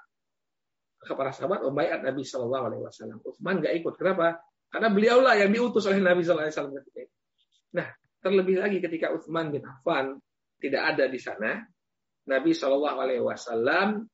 Maka 0.98 1.12
para 1.14 1.30
sahabat 1.32 1.64
membayat 1.64 2.04
Nabi 2.04 2.20
Shallallahu 2.26 2.64
Alaihi 2.68 2.82
Wasallam. 2.84 3.18
Utsman 3.24 3.64
nggak 3.64 3.74
ikut. 3.80 3.94
Kenapa? 3.96 4.44
Karena 4.68 4.88
beliaulah 4.92 5.34
yang 5.40 5.48
diutus 5.48 5.88
oleh 5.88 6.04
Nabi 6.04 6.20
Shallallahu 6.20 6.46
Alaihi 6.52 6.56
Wasallam 6.58 6.74
Nah, 7.68 7.88
terlebih 8.20 8.56
lagi 8.60 8.78
ketika 8.82 9.14
Utsman 9.14 9.48
bin 9.48 9.64
Affan 9.64 10.20
tidak 10.58 10.82
ada 10.96 11.04
di 11.08 11.16
sana, 11.16 11.64
Nabi 12.28 12.52
Shallallahu 12.52 12.98
Alaihi 12.98 13.24
Wasallam 13.24 14.04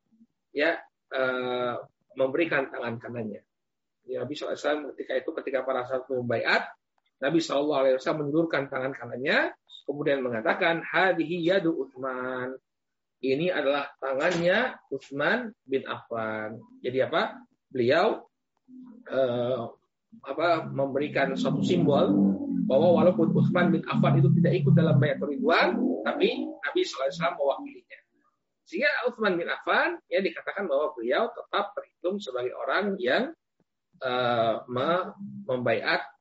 ya 0.55 0.78
uh, 1.11 1.74
memberikan 2.14 2.70
tangan 2.70 3.02
kanannya. 3.02 3.42
Ya, 4.05 4.20
Nabi 4.22 4.36
SAW 4.36 4.92
ketika 4.94 5.16
itu 5.16 5.30
ketika 5.42 5.59
para 5.64 5.88
sahabat 5.88 6.12
membaiat, 6.12 6.62
Nabi 7.24 7.40
Shallallahu 7.40 7.80
Alaihi 7.80 7.94
Wasallam 7.96 8.28
menurunkan 8.28 8.68
tangan 8.68 8.92
kanannya, 8.92 9.57
kemudian 9.85 10.20
mengatakan 10.24 10.80
hadihi 10.85 11.45
yadu 11.45 11.72
Utsman. 11.76 12.57
Ini 13.24 13.49
adalah 13.57 13.89
tangannya 14.01 14.76
Utsman 14.93 15.49
bin 15.64 15.85
Affan. 15.89 16.61
Jadi 16.85 17.01
apa? 17.01 17.41
Beliau 17.72 18.20
uh, 19.09 19.64
apa 20.28 20.68
memberikan 20.68 21.32
suatu 21.32 21.64
simbol 21.64 22.12
bahwa 22.68 23.01
walaupun 23.01 23.32
Utsman 23.32 23.72
bin 23.72 23.80
Affan 23.89 24.20
itu 24.20 24.28
tidak 24.41 24.61
ikut 24.61 24.72
dalam 24.76 25.01
bayat 25.01 25.20
Ridwan, 25.24 25.76
tapi 26.05 26.45
Nabi 26.45 26.80
SAW 26.85 27.37
mewakilinya. 27.37 27.99
Sehingga 28.64 28.89
Utsman 29.09 29.37
bin 29.37 29.49
Affan 29.49 30.01
ya 30.09 30.24
dikatakan 30.24 30.64
bahwa 30.68 30.93
beliau 30.97 31.28
tetap 31.32 31.76
terhitung 31.76 32.16
sebagai 32.20 32.53
orang 32.57 32.97
yang 33.01 33.32
membaiat 35.49 36.13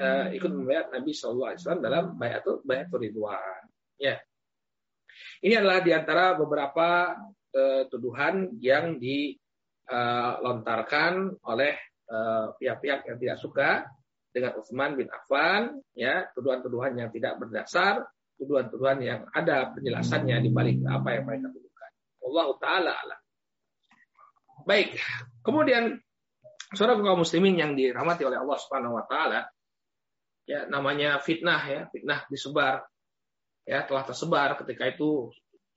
uh, 0.00 0.32
ikut 0.32 0.50
membaiat 0.52 0.90
Nabi 0.92 1.12
Shallallahu 1.12 1.48
Alaihi 1.52 1.60
Wasallam 1.60 1.82
dalam 1.84 2.16
bayatul 2.16 2.60
bayatul 2.64 3.00
Ridwan. 3.02 3.68
Ya, 3.96 4.20
ini 5.40 5.56
adalah 5.56 5.80
di 5.80 5.92
antara 5.92 6.34
beberapa 6.36 7.16
uh, 7.56 7.88
tuduhan 7.88 8.50
yang 8.60 8.98
dilontarkan 9.00 11.36
oleh 11.44 11.76
pihak-pihak 12.62 13.02
yang 13.10 13.18
tidak 13.18 13.42
suka 13.42 13.82
dengan 14.30 14.54
Utsman 14.54 14.94
bin 14.94 15.10
Affan, 15.10 15.82
ya 15.90 16.30
tuduhan-tuduhan 16.38 16.94
yang 16.94 17.10
tidak 17.10 17.34
berdasar, 17.34 18.06
tuduhan-tuduhan 18.38 19.02
yang 19.02 19.26
ada 19.34 19.74
penjelasannya 19.74 20.38
di 20.38 20.54
balik 20.54 20.86
apa 20.86 21.18
yang 21.18 21.26
mereka 21.26 21.50
tuduh. 21.50 21.66
Allah 22.26 22.48
taala 22.58 22.92
alam. 22.92 23.20
Baik. 24.66 24.98
Kemudian 25.46 25.94
saudara 26.74 26.98
kaum 26.98 27.22
muslimin 27.22 27.54
yang 27.54 27.78
dirahmati 27.78 28.26
oleh 28.26 28.42
Allah 28.42 28.58
Subhanahu 28.58 28.98
wa 28.98 29.06
taala 29.06 29.46
ya 30.46 30.70
namanya 30.70 31.18
fitnah 31.18 31.60
ya, 31.66 31.80
fitnah 31.90 32.24
disebar. 32.30 32.86
Ya 33.66 33.82
telah 33.82 34.06
tersebar 34.06 34.54
ketika 34.62 34.86
itu. 34.86 35.34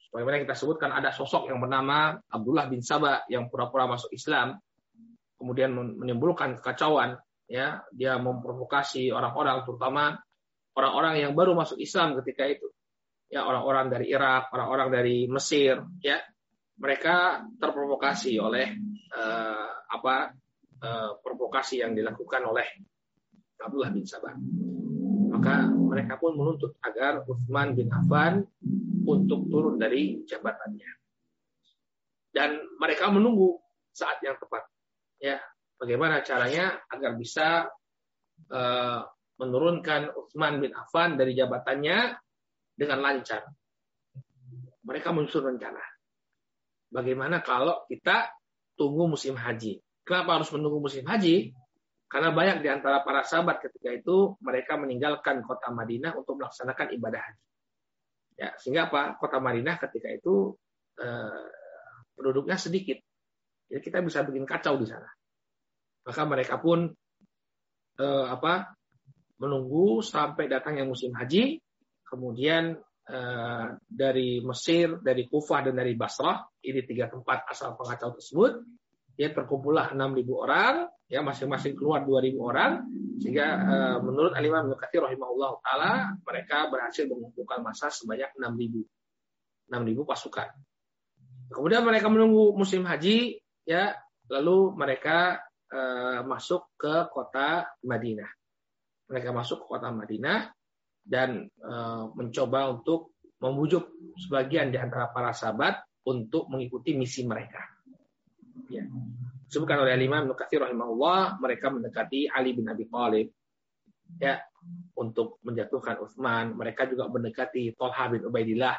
Sebagaimana 0.09 0.41
kita 0.41 0.57
sebutkan 0.57 0.89
ada 0.89 1.13
sosok 1.13 1.53
yang 1.53 1.61
bernama 1.61 2.17
Abdullah 2.33 2.65
bin 2.65 2.81
Sabah 2.81 3.29
yang 3.29 3.45
pura-pura 3.49 3.85
masuk 3.85 4.09
Islam 4.09 4.57
kemudian 5.37 5.73
menimbulkan 5.73 6.57
kekacauan. 6.61 7.17
Ya 7.49 7.81
dia 7.89 8.21
memprovokasi 8.21 9.09
orang-orang 9.09 9.65
terutama 9.65 10.21
orang-orang 10.77 11.25
yang 11.25 11.33
baru 11.33 11.57
masuk 11.57 11.81
Islam 11.81 12.13
ketika 12.21 12.45
itu. 12.45 12.69
Ya 13.29 13.45
orang-orang 13.45 13.89
dari 13.89 14.09
Irak 14.09 14.53
orang-orang 14.53 14.89
dari 14.93 15.25
Mesir 15.25 15.81
ya. 16.01 16.21
Mereka 16.79 17.43
terprovokasi 17.59 18.39
oleh 18.39 18.71
uh, 19.11 19.67
apa 19.89 20.31
uh, 20.79 21.11
provokasi 21.19 21.83
yang 21.83 21.91
dilakukan 21.91 22.39
oleh 22.45 22.65
Abdullah 23.59 23.91
bin 23.91 24.07
Sabah. 24.07 24.33
Maka 25.29 25.69
mereka 25.69 26.17
pun 26.17 26.35
menuntut 26.35 26.75
agar 26.81 27.23
Uthman 27.27 27.75
bin 27.77 27.91
Affan 27.91 28.41
untuk 29.05 29.47
turun 29.51 29.77
dari 29.77 30.23
jabatannya. 30.25 30.91
Dan 32.29 32.61
mereka 32.79 33.11
menunggu 33.11 33.59
saat 33.93 34.21
yang 34.23 34.37
tepat. 34.39 34.63
Ya, 35.19 35.37
bagaimana 35.75 36.23
caranya 36.23 36.79
agar 36.87 37.19
bisa 37.19 37.67
uh, 38.49 39.01
menurunkan 39.39 40.11
Uthman 40.15 40.59
bin 40.59 40.71
Affan 40.75 41.15
dari 41.19 41.35
jabatannya 41.35 42.15
dengan 42.75 42.99
lancar. 43.03 43.43
mereka 44.79 45.13
menyusun 45.13 45.53
rencana. 45.53 45.83
Bagaimana 46.89 47.45
kalau 47.45 47.85
kita 47.85 48.33
tunggu 48.73 49.05
musim 49.05 49.37
haji? 49.37 49.77
Kenapa 50.01 50.41
harus 50.41 50.49
menunggu 50.49 50.81
musim 50.81 51.05
haji? 51.05 51.53
Karena 52.09 52.33
banyak 52.33 52.65
di 52.65 52.69
antara 52.73 53.05
para 53.05 53.21
sahabat 53.21 53.61
ketika 53.61 53.93
itu 53.93 54.33
mereka 54.41 54.81
meninggalkan 54.81 55.45
kota 55.45 55.69
Madinah 55.69 56.17
untuk 56.17 56.41
melaksanakan 56.41 56.89
ibadah 56.97 57.21
haji. 57.21 57.45
Ya, 58.33 58.49
sehingga 58.57 58.89
apa? 58.89 59.13
Kota 59.21 59.37
Madinah 59.37 59.77
ketika 59.77 60.09
itu 60.09 60.57
eh, 60.97 61.45
penduduknya 62.17 62.57
sedikit. 62.57 62.97
Jadi 63.69 63.81
kita 63.85 64.01
bisa 64.01 64.25
bikin 64.25 64.49
kacau 64.49 64.81
di 64.81 64.89
sana. 64.89 65.05
Maka 66.09 66.21
mereka 66.25 66.57
pun 66.57 66.89
eh, 68.01 68.25
apa? 68.25 68.73
menunggu 69.39 70.03
sampai 70.03 70.51
datangnya 70.51 70.83
musim 70.83 71.15
haji, 71.15 71.63
kemudian 72.03 72.75
eh, 73.07 73.67
dari 73.87 74.43
Mesir, 74.43 74.99
dari 74.99 75.31
Kufah 75.31 75.71
dan 75.71 75.79
dari 75.79 75.95
Basrah, 75.95 76.43
ini 76.59 76.83
tiga 76.83 77.07
tempat 77.07 77.47
asal 77.47 77.79
pengacau 77.79 78.19
tersebut, 78.19 78.51
ya 79.15 79.31
terkumpullah 79.31 79.95
6.000 79.95 80.27
orang, 80.35 80.91
ya 81.09 81.25
masing-masing 81.25 81.73
keluar 81.73 82.05
2.000 82.05 82.37
orang, 82.37 82.85
sehingga 83.17 83.47
uh, 83.65 83.97
menurut 84.05 84.37
Alimah 84.37 84.63
Ibnu 84.63 84.77
Katsir 84.77 85.01
rahimahullah 85.01 85.51
taala 85.65 85.93
mereka 86.21 86.69
berhasil 86.69 87.09
mengumpulkan 87.09 87.65
masa 87.65 87.89
sebanyak 87.89 88.29
6.000 88.37 88.85
6.000 89.69 90.05
pasukan. 90.05 90.49
Kemudian 91.49 91.81
mereka 91.81 92.09
menunggu 92.13 92.53
musim 92.53 92.85
haji, 92.85 93.41
ya 93.65 93.97
lalu 94.29 94.77
mereka 94.77 95.41
uh, 95.73 96.21
masuk 96.25 96.77
ke 96.77 97.09
kota 97.09 97.69
Madinah. 97.85 98.29
Mereka 99.09 99.33
masuk 99.33 99.65
ke 99.65 99.77
kota 99.77 99.89
Madinah 99.89 100.53
dan 101.01 101.49
uh, 101.65 102.13
mencoba 102.13 102.69
untuk 102.69 103.17
membujuk 103.41 103.89
sebagian 104.19 104.69
di 104.69 104.77
antara 104.77 105.09
para 105.09 105.33
sahabat 105.33 105.81
untuk 106.05 106.45
mengikuti 106.53 106.93
misi 106.93 107.25
mereka. 107.25 107.65
Ya. 108.69 108.85
Disebutkan 109.49 109.81
oleh 109.81 109.97
Imam 109.97 110.29
Nukathir 110.29 110.61
rahimahullah, 110.61 111.41
mereka 111.41 111.73
mendekati 111.73 112.29
Ali 112.29 112.53
bin 112.53 112.69
Abi 112.69 112.85
Thalib 112.85 113.33
ya 114.21 114.37
untuk 114.93 115.41
menjatuhkan 115.41 115.97
Utsman. 116.05 116.53
Mereka 116.53 116.85
juga 116.85 117.09
mendekati 117.09 117.73
Tolha 117.73 118.13
bin 118.13 118.29
Ubaidillah. 118.29 118.77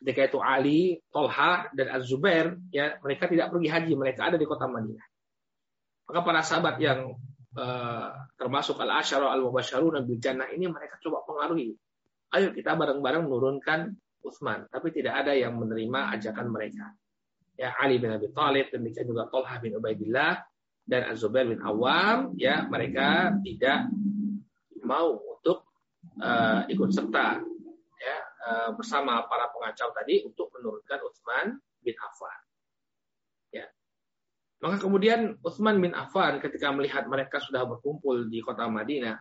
Ketika 0.00 0.20
itu 0.24 0.38
Ali, 0.40 0.80
Tolha 1.12 1.68
dan 1.76 2.00
Az-Zubair, 2.00 2.56
ya 2.72 2.96
mereka 3.04 3.28
tidak 3.28 3.52
pergi 3.52 3.68
haji, 3.68 3.92
mereka 3.92 4.32
ada 4.32 4.40
di 4.40 4.48
kota 4.48 4.64
Madinah. 4.64 5.04
Maka 6.08 6.20
para 6.24 6.40
sahabat 6.40 6.80
yang 6.80 7.12
uh, 7.52 8.08
termasuk 8.40 8.80
al-asyara 8.80 9.28
al-mubasyarun 9.36 10.00
bil 10.08 10.16
jannah 10.16 10.48
ini 10.48 10.64
mereka 10.64 10.96
coba 10.96 11.28
pengaruhi. 11.28 11.76
Ayo 12.32 12.56
kita 12.56 12.72
bareng-bareng 12.72 13.20
menurunkan 13.28 13.92
Utsman, 14.24 14.64
tapi 14.72 14.96
tidak 14.96 15.28
ada 15.28 15.36
yang 15.36 15.60
menerima 15.60 16.16
ajakan 16.16 16.48
mereka 16.48 16.88
ya 17.56 17.72
Ali 17.80 17.96
bin 17.96 18.12
Abi 18.12 18.28
Thalib, 18.30 18.68
demikian 18.68 19.08
juga 19.08 19.26
Tolha 19.32 19.56
bin 19.58 19.74
Ubaidillah 19.80 20.44
dan 20.86 21.10
Az-Zubair 21.10 21.48
bin 21.48 21.58
Awam, 21.64 22.36
ya 22.38 22.68
mereka 22.68 23.34
tidak 23.42 23.90
mau 24.86 25.18
untuk 25.18 25.66
uh, 26.22 26.62
ikut 26.70 26.94
serta 26.94 27.42
ya 27.98 28.18
uh, 28.46 28.70
bersama 28.76 29.24
para 29.26 29.50
pengacau 29.50 29.90
tadi 29.90 30.22
untuk 30.22 30.52
menurunkan 30.54 30.98
Utsman 31.02 31.46
bin 31.82 31.96
Affan. 31.98 32.40
Ya. 33.50 33.66
Maka 34.62 34.78
kemudian 34.78 35.40
Utsman 35.42 35.82
bin 35.82 35.96
Affan 35.96 36.38
ketika 36.38 36.70
melihat 36.70 37.08
mereka 37.10 37.42
sudah 37.42 37.66
berkumpul 37.66 38.30
di 38.30 38.38
kota 38.44 38.68
Madinah, 38.70 39.18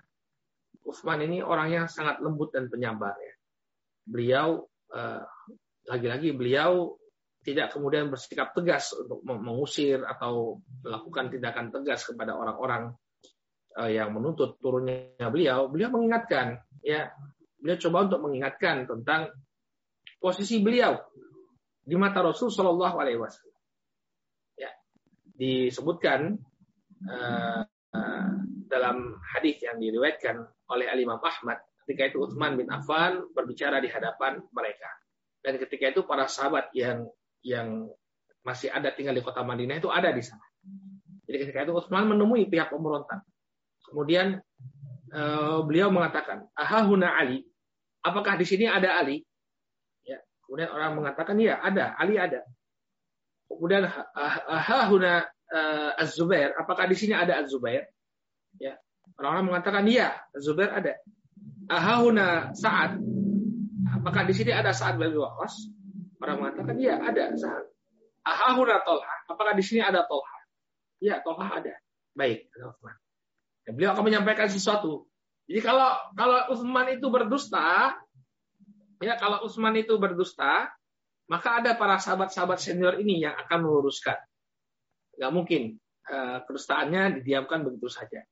Utsman 0.86 1.24
ini 1.26 1.42
orang 1.42 1.72
yang 1.74 1.86
sangat 1.90 2.22
lembut 2.22 2.54
dan 2.54 2.70
penyabar 2.70 3.16
ya. 3.18 3.34
Beliau 4.06 4.70
uh, 4.94 5.26
lagi-lagi 5.90 6.30
beliau 6.30 6.94
tidak 7.46 7.70
kemudian 7.70 8.10
bersikap 8.10 8.58
tegas 8.58 8.89
untuk 8.98 9.22
mengusir 9.22 10.02
atau 10.02 10.66
melakukan 10.82 11.30
tindakan 11.30 11.70
tegas 11.70 12.02
kepada 12.10 12.34
orang-orang 12.34 12.98
uh, 13.78 13.91
yang 13.91 14.10
menuntut 14.10 14.58
turunnya 14.58 15.30
beliau, 15.30 15.70
beliau 15.70 15.93
mengingatkan, 15.93 16.58
ya, 16.82 17.14
beliau 17.62 17.78
coba 17.78 18.10
untuk 18.10 18.20
mengingatkan 18.26 18.89
tentang 18.89 19.30
posisi 20.18 20.58
beliau 20.66 20.98
di 21.86 21.93
mata 21.93 22.26
Rasul 22.26 22.50
Shallallahu 22.50 22.98
Alaihi 22.98 23.22
Wasallam. 23.22 23.62
Ya, 24.58 24.74
disebutkan 25.38 26.41
uh, 27.06 27.62
uh, 27.93 28.32
dalam 28.66 29.22
hadis 29.38 29.62
yang 29.62 29.78
diriwayatkan 29.78 30.50
oleh 30.74 30.89
Al 30.89 30.98
Imam 30.98 31.22
Ahmad 31.22 31.62
ketika 31.86 32.10
itu 32.10 32.26
Utsman 32.26 32.58
bin 32.58 32.74
Affan 32.74 33.30
berbicara 33.38 33.78
di 33.78 33.93
hadapan 33.93 34.41
mereka. 34.50 34.89
Dan 35.46 35.62
ketika 35.62 35.93
itu 35.93 36.02
para 36.10 36.26
sahabat 36.26 36.74
yang 36.74 37.06
yang 37.46 37.86
masih 38.41 38.74
ada 38.74 38.89
tinggal 38.89 39.14
di 39.14 39.22
kota 39.22 39.46
Madinah 39.46 39.78
itu 39.78 39.89
ada 39.93 40.10
di 40.10 40.26
sana. 40.26 40.41
Jadi 41.26 41.38
ketika 41.46 41.66
itu 41.66 41.74
Utsman 41.78 42.10
menemui 42.10 42.50
pihak 42.50 42.74
pemberontak. 42.74 43.22
Kemudian 43.86 44.41
uh, 45.14 45.62
beliau 45.62 45.93
mengatakan, 45.93 46.50
"Ahahuna 46.58 47.18
Ali." 47.18 47.46
Apakah 48.06 48.38
di 48.38 48.46
sini 48.46 48.70
ada 48.70 48.98
Ali? 49.02 49.26
Ya. 50.06 50.22
Kemudian 50.46 50.70
orang 50.74 50.98
mengatakan, 50.98 51.38
"Ya, 51.41 51.58
ada. 51.62 51.98
Ali 51.98 52.18
ada." 52.18 52.46
Kemudian 53.46 53.86
ahahuna 54.50 55.26
uh, 55.54 56.02
Az-Zubair. 56.02 56.58
Apakah 56.58 56.89
di 56.89 56.98
sini 56.98 57.14
ada 57.14 57.41
Az-Zubair? 57.41 57.86
Ya. 58.58 58.78
Orang-orang 59.22 59.54
mengatakan, 59.54 59.86
"Iya, 59.86 60.18
Az-Zubair 60.34 60.74
ada." 60.74 60.93
Ahahuna 61.70 62.54
Sa'ad. 62.54 63.02
Apakah 63.89 64.26
di 64.26 64.34
sini 64.34 64.54
ada 64.54 64.70
Sa'ad 64.70 65.02
bin 65.02 65.14
Waqqas? 65.14 65.74
Orang 66.22 66.38
mengatakan, 66.41 66.76
ya 66.80 66.99
ada. 67.01 67.32
Ahahuna 68.26 68.82
tolha. 68.82 69.16
Apakah 69.30 69.53
di 69.53 69.63
sini 69.63 69.82
ada 69.84 70.03
tolha? 70.07 70.38
Ya, 71.03 71.22
tolha 71.22 71.47
ada. 71.47 71.76
Baik, 72.16 72.47
Dan 73.68 73.72
beliau 73.76 73.91
akan 73.91 74.03
menyampaikan 74.07 74.47
sesuatu. 74.47 75.05
Jadi 75.45 75.61
kalau 75.61 75.93
kalau 76.18 76.39
Utsman 76.49 76.97
itu 76.97 77.05
berdusta, 77.11 77.93
ya 79.03 79.13
kalau 79.20 79.45
Utsman 79.45 79.78
itu 79.78 79.93
berdusta, 80.01 80.74
maka 81.30 81.61
ada 81.61 81.78
para 81.78 82.01
sahabat-sahabat 82.01 82.57
senior 82.57 82.97
ini 82.97 83.22
yang 83.26 83.38
akan 83.45 83.66
meluruskan. 83.66 84.18
Gak 85.18 85.32
mungkin 85.34 85.78
uh, 86.09 86.41
kedustaannya 86.45 87.22
didiamkan 87.22 87.61
begitu 87.61 87.89
saja. 87.89 88.26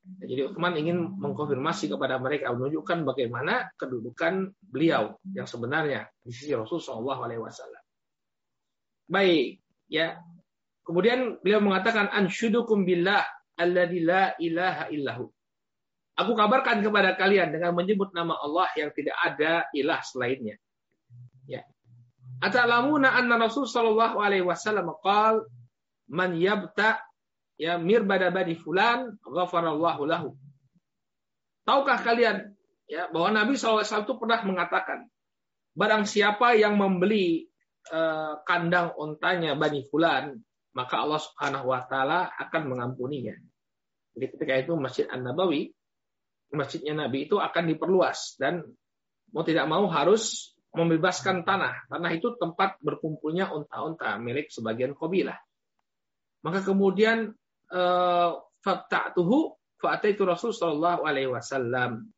Jadi 0.00 0.48
Utsman 0.48 0.74
ingin 0.80 1.20
mengkonfirmasi 1.20 1.92
kepada 1.92 2.16
mereka 2.16 2.50
menunjukkan 2.56 3.04
bagaimana 3.04 3.68
kedudukan 3.76 4.48
beliau 4.64 5.20
yang 5.36 5.44
sebenarnya 5.44 6.08
di 6.24 6.32
sisi 6.32 6.56
Rasul 6.56 6.80
Shallallahu 6.80 7.20
Alaihi 7.20 7.42
Wasallam. 7.44 7.82
Baik, 9.10 9.60
ya. 9.92 10.16
Kemudian 10.80 11.38
beliau 11.44 11.60
mengatakan 11.60 12.08
anshudukum 12.08 12.88
billah 12.88 13.22
alladzi 13.60 14.00
la 14.00 14.32
ilaha 14.40 14.88
illahu. 14.88 15.28
Aku 16.16 16.32
kabarkan 16.32 16.80
kepada 16.80 17.16
kalian 17.16 17.52
dengan 17.52 17.76
menyebut 17.76 18.12
nama 18.16 18.36
Allah 18.40 18.68
yang 18.76 18.90
tidak 18.96 19.16
ada 19.20 19.68
ilah 19.76 20.00
selainnya. 20.04 20.56
Ya. 21.44 21.64
Atalamuna 22.40 23.12
anna 23.12 23.36
Rasul 23.36 23.68
sallallahu 23.68 24.16
alaihi 24.20 24.44
wasallam 24.44 24.96
qal 25.04 25.44
man 26.08 26.36
yabta 26.36 27.00
ya 27.60 27.76
mirbada 27.76 28.32
bani 28.32 28.56
fulan 28.56 29.20
ghafarallahu 29.20 30.08
lahu. 30.08 30.32
Tahukah 31.68 32.00
kalian 32.00 32.56
ya 32.88 33.12
bahwa 33.12 33.36
Nabi 33.36 33.60
SAW 33.60 33.84
itu 33.84 34.16
pernah 34.16 34.40
mengatakan 34.40 35.04
barang 35.76 36.08
siapa 36.08 36.56
yang 36.56 36.80
membeli 36.80 37.52
uh, 37.92 38.40
kandang 38.48 38.96
ontanya 38.96 39.52
bani 39.60 39.84
fulan 39.92 40.40
maka 40.72 41.04
Allah 41.04 41.20
Subhanahu 41.20 41.68
wa 41.68 41.84
taala 41.84 42.32
akan 42.32 42.72
mengampuninya. 42.72 43.36
Jadi 44.16 44.26
ketika 44.32 44.54
itu 44.56 44.72
Masjid 44.80 45.06
An-Nabawi 45.06 45.70
masjidnya 46.50 47.06
Nabi 47.06 47.30
itu 47.30 47.38
akan 47.38 47.70
diperluas 47.70 48.34
dan 48.34 48.66
mau 49.30 49.46
tidak 49.46 49.70
mau 49.70 49.86
harus 49.86 50.54
membebaskan 50.74 51.46
tanah. 51.46 51.86
Tanah 51.86 52.10
itu 52.14 52.34
tempat 52.38 52.78
berkumpulnya 52.82 53.50
unta-unta 53.54 54.18
milik 54.18 54.50
sebagian 54.50 54.94
kabilah. 54.94 55.38
Maka 56.42 56.62
kemudian 56.64 57.34
Eh, 57.70 58.30
fata'tuhu 58.60 59.38
fa'ataitu 59.78 60.26
Rasul 60.26 60.50
sallallahu 60.50 61.06
alaihi 61.06 61.30
wasallam. 61.30 62.10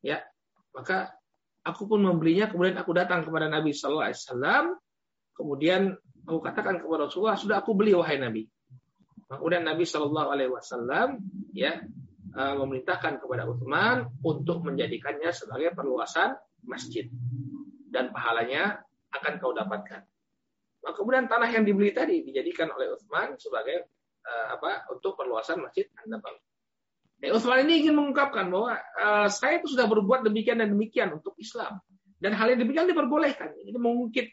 Ya, 0.00 0.24
maka 0.72 1.12
aku 1.60 1.84
pun 1.84 2.00
membelinya 2.00 2.48
kemudian 2.48 2.80
aku 2.80 2.96
datang 2.96 3.28
kepada 3.28 3.52
Nabi 3.52 3.76
sallallahu 3.76 4.08
alaihi 4.08 4.20
wasallam. 4.24 4.64
Kemudian 5.36 5.82
aku 6.24 6.40
katakan 6.40 6.80
kepada 6.80 7.08
Rasulullah, 7.08 7.36
sudah 7.36 7.60
aku 7.60 7.76
beli 7.76 7.92
wahai 7.92 8.16
Nabi. 8.20 8.48
Kemudian 9.30 9.62
Nabi 9.62 9.86
Shallallahu 9.86 10.28
Alaihi 10.34 10.50
Wasallam 10.50 11.22
ya 11.54 11.78
eh, 12.34 12.54
memerintahkan 12.58 13.22
kepada 13.22 13.46
Utsman 13.46 14.10
untuk 14.26 14.66
menjadikannya 14.66 15.30
sebagai 15.30 15.70
perluasan 15.70 16.34
masjid 16.66 17.06
dan 17.94 18.10
pahalanya 18.10 18.82
akan 19.14 19.32
kau 19.38 19.54
dapatkan. 19.54 20.02
Nah, 20.82 20.92
kemudian 20.98 21.30
tanah 21.30 21.46
yang 21.46 21.62
dibeli 21.62 21.94
tadi 21.94 22.26
dijadikan 22.26 22.74
oleh 22.74 22.90
Utsman 22.90 23.38
sebagai 23.38 23.86
uh, 24.24 24.46
apa 24.56 24.88
untuk 24.92 25.16
perluasan 25.16 25.60
Masjid 25.64 25.88
An-Nabawi. 26.04 26.40
Nah, 27.20 27.36
Utsman 27.36 27.68
ini 27.68 27.84
ingin 27.84 27.94
mengungkapkan 28.00 28.48
bahwa 28.48 28.80
uh, 28.80 29.28
saya 29.28 29.60
itu 29.60 29.76
sudah 29.76 29.84
berbuat 29.84 30.24
demikian 30.24 30.64
dan 30.64 30.72
demikian 30.72 31.12
untuk 31.12 31.36
Islam. 31.36 31.76
Dan 32.20 32.36
hal 32.36 32.52
yang 32.52 32.60
demikian 32.64 32.84
diperbolehkan. 32.88 33.56
Ini 33.64 33.80
mengungkit 33.80 34.28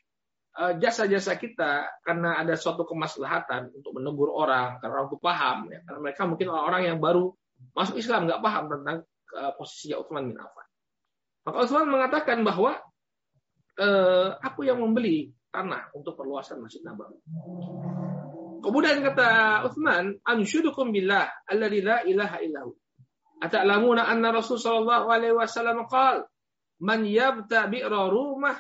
eh, 0.60 0.74
jasa-jasa 0.76 1.40
kita 1.40 1.88
karena 2.04 2.36
ada 2.36 2.52
suatu 2.60 2.84
kemaslahatan 2.84 3.72
untuk 3.72 3.96
menegur 3.96 4.28
orang 4.28 4.76
karena 4.84 5.00
orang 5.00 5.08
itu 5.08 5.20
paham 5.24 5.58
ya. 5.72 5.80
karena 5.88 6.00
mereka 6.04 6.28
mungkin 6.28 6.48
orang-orang 6.52 6.84
yang 6.84 7.00
baru 7.00 7.32
masuk 7.72 7.96
Islam 7.96 8.28
nggak 8.28 8.44
paham 8.44 8.64
tentang 8.68 8.98
uh, 9.40 9.52
posisinya 9.56 10.04
Utsman 10.04 10.28
bin 10.28 10.36
Affan. 10.36 10.68
Maka 11.48 11.58
Utsman 11.64 11.88
mengatakan 11.88 12.44
bahwa 12.44 12.76
uh, 13.80 14.30
aku 14.44 14.68
yang 14.68 14.84
membeli 14.84 15.32
tanah 15.48 15.90
untuk 15.96 16.20
perluasan 16.20 16.60
Masjid 16.60 16.84
Nabawi. 16.84 17.18
Kemudian 18.68 19.00
kata 19.00 19.64
Utsman, 19.64 20.20
"Anshudukum 20.28 20.92
billah 20.92 21.32
alladzi 21.48 21.80
la 21.80 22.04
ilaha 22.04 22.38
illahu." 22.44 22.76
Ata'lamuna 23.40 24.04
anna 24.12 24.36
Rasul 24.36 24.60
sallallahu 24.60 25.08
alaihi 25.08 25.32
wasallam 25.32 25.88
qala 25.88 26.28
man 26.84 27.08
yabta 27.08 27.72
bi'ra 27.72 28.12
rumah 28.12 28.60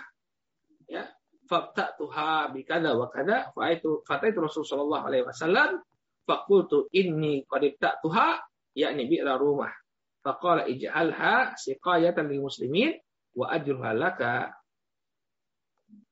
ya 0.87 1.11
faqtatuha 1.51 2.55
bi 2.55 2.63
kada 2.63 2.95
wa 2.95 3.11
kada. 3.11 3.51
Fa 3.51 3.67
itu 3.67 3.99
fataitu 4.07 4.39
Rasul 4.39 4.63
sallallahu 4.63 5.03
alaihi 5.11 5.25
wasallam 5.27 5.83
faqultu 6.23 6.87
inni 6.95 7.43
qad 7.43 7.67
ibtatuha 7.67 8.39
yakni 8.79 9.11
bi'ra 9.11 9.35
rumah. 9.35 9.75
Faqala 10.23 10.71
ij'alha 10.71 11.59
siqayatan 11.59 12.31
lil 12.31 12.47
muslimin 12.47 12.95
wa 13.35 13.51
ajruha 13.53 13.91
laka 13.91 14.55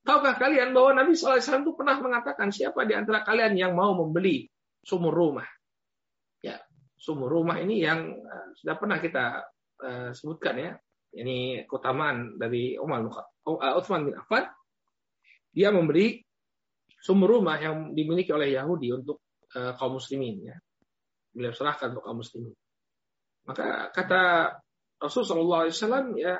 Tahukah 0.05 0.37
kalian 0.37 0.69
bahwa 0.69 1.01
Nabi 1.01 1.17
SAW 1.17 1.41
itu 1.41 1.73
pernah 1.73 1.97
mengatakan 1.97 2.53
siapa 2.53 2.85
di 2.85 2.93
antara 2.93 3.25
kalian 3.25 3.57
yang 3.57 3.73
mau 3.73 3.97
membeli 3.97 4.45
sumur 4.85 5.09
rumah? 5.09 5.49
Ya, 6.45 6.61
sumur 6.93 7.25
rumah 7.25 7.57
ini 7.57 7.81
yang 7.81 8.13
uh, 8.13 8.47
sudah 8.53 8.77
pernah 8.77 9.01
kita 9.01 9.49
uh, 9.81 10.13
sebutkan 10.13 10.61
ya. 10.61 10.71
Ini 11.15 11.65
keutamaan 11.65 12.37
dari 12.37 12.77
Umar 12.77 13.09
uh, 13.09 13.77
Utsman 13.81 14.05
bin 14.05 14.13
Affan. 14.13 14.45
Dia 15.49 15.73
memberi 15.73 16.21
sumur 17.01 17.41
rumah 17.41 17.57
yang 17.57 17.97
dimiliki 17.97 18.29
oleh 18.29 18.53
Yahudi 18.53 18.93
untuk 18.93 19.25
uh, 19.57 19.73
kaum 19.73 19.97
muslimin 19.97 20.53
ya. 20.53 20.57
Beliau 21.33 21.49
serahkan 21.49 21.97
untuk 21.97 22.05
kaum 22.05 22.21
muslimin. 22.21 22.53
Maka 23.49 23.89
kata 23.89 24.53
Rasulullah 25.01 25.65
SAW 25.65 26.13
ya 26.13 26.37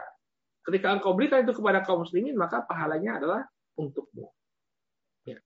ketika 0.61 0.93
engkau 0.93 1.17
berikan 1.17 1.41
itu 1.41 1.57
kepada 1.57 1.81
kaum 1.81 2.05
muslimin 2.05 2.37
maka 2.37 2.61
pahalanya 2.61 3.21
adalah 3.21 3.41
untukmu. 3.75 4.31
Ya. 5.27 5.39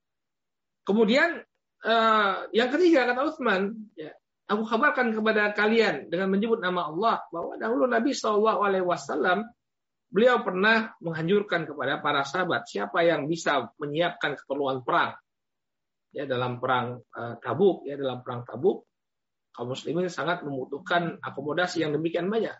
Kemudian 0.85 1.43
uh, 1.85 2.49
yang 2.53 2.69
ketiga 2.73 3.09
kata 3.09 3.29
Utsman, 3.29 3.91
ya, 3.93 4.13
aku 4.49 4.65
kabarkan 4.65 5.13
kepada 5.13 5.53
kalian 5.53 6.09
dengan 6.09 6.33
menyebut 6.33 6.57
nama 6.57 6.89
Allah 6.89 7.21
bahwa 7.29 7.53
dahulu 7.61 7.85
Nabi 7.85 8.17
Shallallahu 8.17 8.59
Alaihi 8.65 8.85
Wasallam 8.85 9.45
beliau 10.09 10.41
pernah 10.41 10.89
menghancurkan 11.05 11.69
kepada 11.69 12.01
para 12.01 12.25
sahabat 12.25 12.65
siapa 12.65 13.05
yang 13.05 13.29
bisa 13.29 13.69
menyiapkan 13.77 14.33
keperluan 14.41 14.81
perang 14.81 15.13
ya 16.09 16.25
dalam 16.25 16.57
perang 16.57 16.97
uh, 17.13 17.37
Tabuk 17.37 17.85
ya 17.85 17.93
dalam 17.93 18.25
perang 18.25 18.41
Tabuk 18.41 18.89
kaum 19.53 19.69
muslimin 19.69 20.09
sangat 20.09 20.41
membutuhkan 20.41 21.21
akomodasi 21.21 21.85
yang 21.85 21.93
demikian 21.93 22.25
banyak 22.25 22.57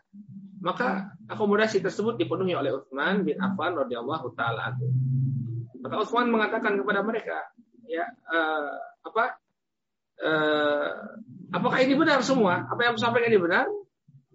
maka 0.61 1.09
akomodasi 1.25 1.81
tersebut 1.81 2.21
dipenuhi 2.21 2.53
oleh 2.53 2.69
Utsman 2.77 3.25
bin 3.25 3.41
Affan 3.41 3.73
radhiyallahu 3.73 4.37
taala 4.37 4.77
maka 5.79 5.95
Utsman 6.03 6.27
mengatakan 6.27 6.75
kepada 6.75 7.01
mereka, 7.03 7.37
ya 7.87 8.05
uh, 8.31 8.75
apa? 9.07 9.25
Uh, 10.19 10.91
apakah 11.55 11.79
ini 11.79 11.95
benar 11.95 12.19
semua? 12.19 12.67
Apa 12.67 12.91
yang 12.91 12.99
saya 12.99 13.09
sampaikan 13.09 13.31
ini 13.31 13.39
benar? 13.39 13.65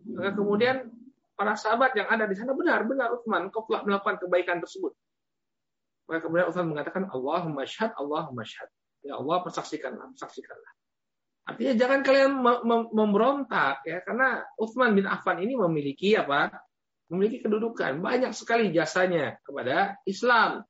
Maka 0.04 0.30
kemudian 0.32 0.76
para 1.36 1.52
sahabat 1.58 1.92
yang 1.98 2.08
ada 2.08 2.24
di 2.24 2.34
sana 2.36 2.56
benar, 2.56 2.88
benar 2.88 3.12
Utsman, 3.12 3.52
kau 3.52 3.68
telah 3.68 3.84
melakukan 3.84 4.16
kebaikan 4.24 4.64
tersebut. 4.64 4.96
Maka 6.08 6.24
kemudian 6.24 6.48
Utsman 6.48 6.72
mengatakan, 6.72 7.08
Allahumma 7.12 7.68
syahad, 7.68 7.92
Allahumma 8.00 8.44
syahad. 8.44 8.70
Ya 9.04 9.20
Allah 9.20 9.44
persaksikanlah, 9.44 10.16
persaksikanlah. 10.16 10.72
Artinya 11.44 11.76
jangan 11.76 12.00
kalian 12.00 12.40
memberontak 12.88 13.84
ya 13.84 14.00
karena 14.00 14.40
Utsman 14.56 14.96
bin 14.96 15.04
Affan 15.04 15.44
ini 15.44 15.52
memiliki 15.52 16.16
apa? 16.16 16.48
Memiliki 17.12 17.44
kedudukan 17.44 18.00
banyak 18.00 18.32
sekali 18.32 18.72
jasanya 18.72 19.36
kepada 19.44 20.00
Islam. 20.08 20.64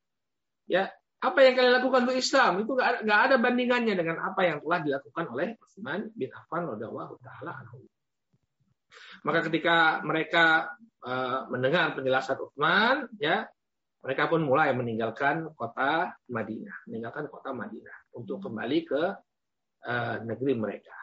Ya, 0.65 0.89
apa 1.25 1.39
yang 1.41 1.55
kalian 1.57 1.75
lakukan 1.81 2.05
untuk 2.05 2.21
Islam 2.21 2.61
itu 2.61 2.73
nggak 2.77 3.21
ada 3.31 3.37
bandingannya 3.41 3.97
dengan 3.97 4.21
apa 4.21 4.45
yang 4.45 4.61
telah 4.61 4.81
dilakukan 4.85 5.25
oleh 5.33 5.57
Utsman 5.57 6.13
bin 6.13 6.29
Affan 6.33 6.69
radhiyallahu 6.69 7.15
taala 7.25 7.65
anhu. 7.65 7.81
Maka 9.25 9.49
ketika 9.49 10.05
mereka 10.05 10.77
uh, 11.01 11.49
mendengar 11.49 11.97
penjelasan 11.97 12.37
Utsman, 12.45 13.09
ya 13.17 13.49
mereka 14.05 14.29
pun 14.29 14.45
mulai 14.45 14.77
meninggalkan 14.77 15.49
kota 15.57 16.13
Madinah, 16.29 16.85
meninggalkan 16.93 17.33
kota 17.33 17.57
Madinah 17.57 18.13
untuk 18.13 18.45
kembali 18.45 18.79
ke 18.85 19.03
uh, 19.89 20.17
negeri 20.29 20.53
mereka. 20.53 20.97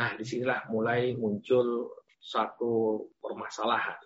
Nah, 0.00 0.16
di 0.16 0.24
sinilah 0.24 0.72
mulai 0.72 1.12
muncul 1.12 1.92
satu 2.16 3.04
permasalahan 3.20 4.00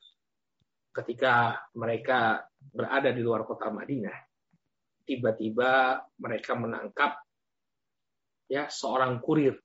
ketika 0.92 1.56
mereka 1.72 2.44
berada 2.70 3.10
di 3.10 3.20
luar 3.24 3.42
kota 3.42 3.72
Madinah, 3.72 4.18
tiba-tiba 5.02 5.98
mereka 6.22 6.54
menangkap 6.54 7.18
ya 8.46 8.70
seorang 8.70 9.18
kurir. 9.18 9.58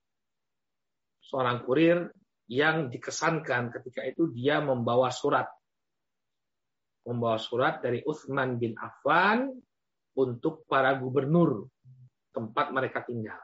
Seorang 1.22 1.68
kurir 1.68 2.08
yang 2.48 2.88
dikesankan 2.88 3.76
ketika 3.76 4.02
itu 4.08 4.32
dia 4.32 4.64
membawa 4.64 5.12
surat. 5.12 5.52
Membawa 7.04 7.40
surat 7.40 7.80
dari 7.84 8.04
Uthman 8.04 8.60
bin 8.60 8.76
Affan 8.80 9.52
untuk 10.16 10.68
para 10.68 10.96
gubernur 10.96 11.68
tempat 12.32 12.72
mereka 12.72 13.04
tinggal. 13.04 13.40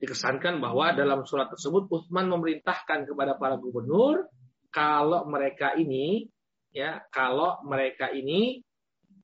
Dikesankan 0.00 0.58
bahwa 0.58 0.96
dalam 0.96 1.22
surat 1.28 1.52
tersebut 1.52 1.86
Uthman 1.92 2.26
memerintahkan 2.32 3.06
kepada 3.06 3.36
para 3.36 3.60
gubernur 3.60 4.26
kalau 4.72 5.28
mereka 5.28 5.76
ini 5.76 6.26
ya 6.70 7.02
kalau 7.10 7.62
mereka 7.66 8.10
ini 8.10 8.62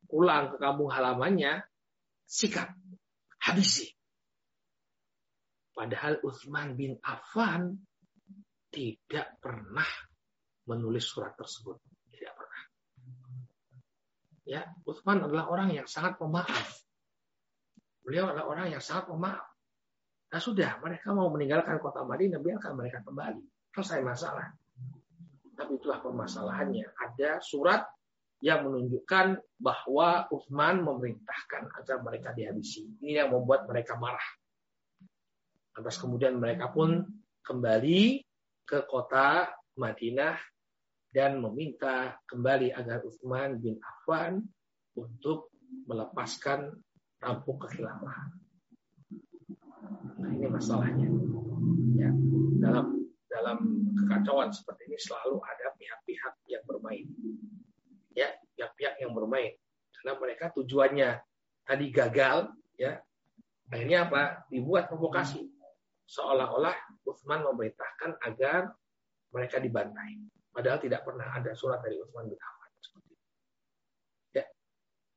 pulang 0.06 0.54
ke 0.54 0.56
kampung 0.58 0.90
halamannya 0.90 1.62
sikat 2.26 2.70
habisi. 3.42 3.90
Padahal 5.76 6.24
Utsman 6.24 6.72
bin 6.72 6.96
Affan 7.04 7.76
tidak 8.72 9.36
pernah 9.38 9.86
menulis 10.66 11.04
surat 11.04 11.36
tersebut. 11.36 11.76
Tidak 12.10 12.32
pernah. 12.32 12.62
Ya 14.46 14.62
Utsman 14.88 15.20
adalah 15.20 15.52
orang 15.52 15.76
yang 15.76 15.84
sangat 15.84 16.16
pemaaf. 16.16 16.80
Beliau 18.00 18.30
adalah 18.30 18.46
orang 18.48 18.72
yang 18.72 18.80
sangat 18.80 19.10
pemaaf. 19.10 19.46
Nah 20.32 20.40
sudah 20.40 20.80
mereka 20.80 21.12
mau 21.12 21.28
meninggalkan 21.28 21.78
kota 21.78 22.02
Madinah 22.02 22.40
biarkan 22.40 22.72
mereka 22.72 23.04
kembali. 23.04 23.42
Selesai 23.76 24.00
masalah 24.00 24.48
tapi 25.56 25.80
itulah 25.80 25.98
permasalahannya. 26.04 26.84
Ada 26.92 27.40
surat 27.40 27.88
yang 28.44 28.68
menunjukkan 28.68 29.40
bahwa 29.56 30.28
Uthman 30.28 30.84
memerintahkan 30.84 31.72
agar 31.72 32.04
mereka 32.04 32.36
dihabisi. 32.36 32.84
Ini 33.00 33.24
yang 33.24 33.32
membuat 33.32 33.64
mereka 33.64 33.96
marah. 33.96 34.28
Lantas 35.72 35.96
kemudian 35.96 36.36
mereka 36.36 36.68
pun 36.68 37.04
kembali 37.40 38.20
ke 38.68 38.84
kota 38.84 39.48
Madinah 39.80 40.36
dan 41.08 41.40
meminta 41.40 42.20
kembali 42.28 42.76
agar 42.76 43.00
Uthman 43.00 43.56
bin 43.56 43.80
Affan 43.80 44.44
untuk 44.96 45.48
melepaskan 45.88 46.76
tampuk 47.16 47.64
kekhilafahan. 47.64 48.30
Nah 50.20 50.30
ini 50.32 50.48
masalahnya. 50.48 51.08
Ya, 51.96 52.12
dalam 52.60 53.05
dalam 53.36 53.58
kekacauan 53.92 54.48
seperti 54.48 54.88
ini 54.88 54.96
selalu 54.96 55.36
ada 55.44 55.76
pihak-pihak 55.76 56.34
yang 56.48 56.64
bermain. 56.64 57.04
Ya, 58.16 58.32
pihak-pihak 58.56 58.96
yang 59.04 59.12
bermain. 59.12 59.52
Karena 59.92 60.12
mereka 60.16 60.48
tujuannya 60.56 61.20
tadi 61.68 61.86
gagal, 61.92 62.48
ya. 62.80 62.96
Akhirnya 63.68 64.08
apa? 64.08 64.48
Dibuat 64.48 64.88
provokasi. 64.88 65.44
Seolah-olah 66.08 67.04
Utsman 67.04 67.44
memerintahkan 67.44 68.16
agar 68.24 68.72
mereka 69.34 69.60
dibantai. 69.60 70.22
Padahal 70.48 70.80
tidak 70.80 71.04
pernah 71.04 71.28
ada 71.36 71.52
surat 71.52 71.84
dari 71.84 72.00
Utsman 72.00 72.30
bin 72.30 72.40
Affan 72.40 72.70
seperti 72.80 73.10
itu. 73.12 73.26
Ya. 74.40 74.44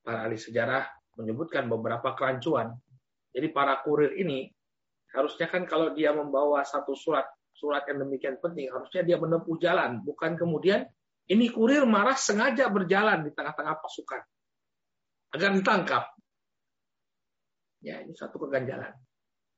Para 0.03 0.27
ahli 0.27 0.35
sejarah 0.35 0.83
menyebutkan 1.15 1.71
beberapa 1.71 2.11
kerancuan. 2.17 2.75
Jadi 3.31 3.47
para 3.53 3.79
kurir 3.85 4.17
ini 4.17 4.49
harusnya 5.13 5.47
kan 5.47 5.63
kalau 5.69 5.93
dia 5.93 6.11
membawa 6.11 6.65
satu 6.65 6.97
surat 6.97 7.29
surat 7.59 7.83
yang 7.91 8.07
demikian 8.07 8.39
penting, 8.39 8.71
harusnya 8.71 9.03
dia 9.03 9.17
menempuh 9.19 9.59
jalan, 9.59 9.99
bukan 10.07 10.39
kemudian 10.39 10.87
ini 11.27 11.51
kurir 11.51 11.83
marah 11.83 12.15
sengaja 12.15 12.71
berjalan 12.71 13.27
di 13.27 13.35
tengah-tengah 13.35 13.75
pasukan 13.83 14.21
agar 15.35 15.49
ditangkap. 15.53 16.03
Ya, 17.83 17.99
ini 17.99 18.15
satu 18.15 18.39
keganjalan. 18.47 18.95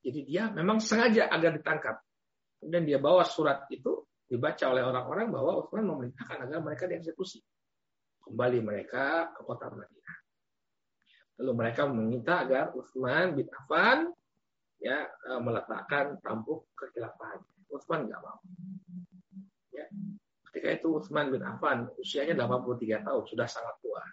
Jadi 0.02 0.20
dia 0.26 0.49
memang 0.49 0.82
sengaja 0.82 1.30
agar 1.30 1.54
ditangkap. 1.54 2.02
Kemudian 2.58 2.84
dia 2.86 2.99
bawa 3.02 3.22
surat 3.26 3.70
itu 3.70 4.06
dibaca 4.26 4.66
oleh 4.70 4.84
orang-orang 4.86 5.28
bahwa 5.30 5.52
Utsman 5.62 5.86
memerintahkan 5.86 6.49
agar 6.49 6.60
mereka 6.62 6.89
dieksekusi. 6.89 7.41
kembali 8.22 8.62
mereka 8.62 9.34
ke 9.34 9.41
kota 9.43 9.66
Madinah. 9.74 10.18
Lalu 11.41 11.52
mereka 11.58 11.89
meminta 11.89 12.45
agar 12.45 12.70
Utsman 12.78 13.34
bin 13.34 13.49
Affan 13.49 14.14
ya 14.78 15.10
eh, 15.10 15.41
meletakkan 15.41 16.22
tampuk 16.22 16.70
kekhilafahan. 16.78 17.41
Utsman 17.72 18.11
nggak 18.11 18.22
mau. 18.22 18.39
Ya. 19.72 19.88
Ketika 20.51 20.67
itu 20.84 20.88
Utsman 20.99 21.32
bin 21.32 21.41
Affan 21.47 21.88
usianya 21.95 22.36
83 22.36 23.07
tahun, 23.07 23.24
sudah 23.24 23.47
sangat 23.47 23.76
tua. 23.80 24.03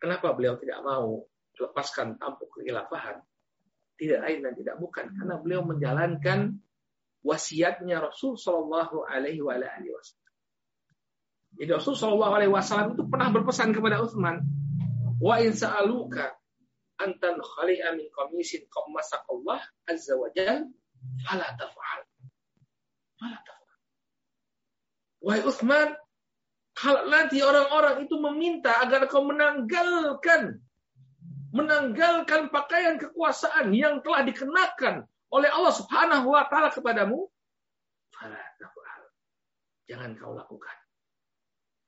Kenapa 0.00 0.32
beliau 0.32 0.56
tidak 0.56 0.80
mau 0.80 1.24
lepaskan 1.56 2.16
tampuk 2.16 2.48
kekhilafahan? 2.56 3.20
Tidak 3.94 4.20
lain 4.20 4.42
dan 4.42 4.52
tidak 4.58 4.76
bukan 4.80 5.12
karena 5.14 5.38
beliau 5.38 5.62
menjalankan 5.62 6.58
wasiatnya 7.24 8.04
Rasul 8.04 8.36
Shallallahu 8.36 9.06
Alaihi 9.06 9.40
Wasallam. 9.40 10.34
Jadi 11.54 11.70
Rasul 11.70 11.94
Shallallahu 11.94 12.34
Alaihi 12.34 12.52
Wasallam 12.52 12.98
itu 12.98 13.06
pernah 13.06 13.30
berpesan 13.30 13.70
kepada 13.70 14.02
Utsman, 14.02 14.42
wa 15.22 15.38
in 15.38 15.54
sa'aluka 15.54 16.36
antan 16.98 17.38
khali'a 17.38 17.94
min 17.96 18.10
qamisin 18.10 18.66
qammasak 18.68 19.24
Allah 19.30 19.62
azza 19.88 20.18
wa 20.18 20.28
fala 21.24 21.48
taf'al. 21.56 22.00
Fala 23.24 23.40
taf'al. 23.40 23.78
Wahai 25.24 25.40
Utsman, 25.48 25.88
kalau 26.76 27.08
nanti 27.08 27.40
orang-orang 27.40 28.04
itu 28.04 28.20
meminta 28.20 28.84
agar 28.84 29.08
kau 29.08 29.24
menanggalkan 29.24 30.60
menanggalkan 31.56 32.52
pakaian 32.52 33.00
kekuasaan 33.00 33.72
yang 33.72 34.04
telah 34.04 34.26
dikenakan 34.28 35.08
oleh 35.32 35.48
Allah 35.48 35.72
Subhanahu 35.72 36.36
wa 36.36 36.44
taala 36.52 36.68
kepadamu. 36.68 37.24
Jangan 39.88 40.12
kau 40.20 40.36
lakukan. 40.36 40.76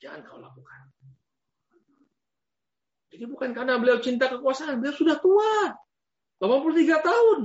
Jangan 0.00 0.20
kau 0.24 0.40
lakukan. 0.40 0.80
Jadi 3.12 3.24
bukan 3.28 3.52
karena 3.52 3.76
beliau 3.76 4.00
cinta 4.00 4.32
kekuasaan, 4.32 4.80
beliau 4.80 4.96
sudah 4.96 5.16
tua. 5.20 5.76
83 6.40 7.00
tahun. 7.00 7.40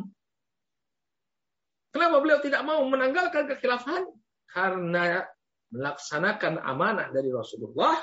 Kenapa 1.91 2.23
beliau 2.23 2.39
tidak 2.39 2.63
mau 2.63 2.79
menanggalkan 2.87 3.51
kekhilafahan? 3.51 4.07
Karena 4.47 5.23
melaksanakan 5.71 6.59
amanah 6.63 7.11
dari 7.11 7.31
Rasulullah 7.31 7.99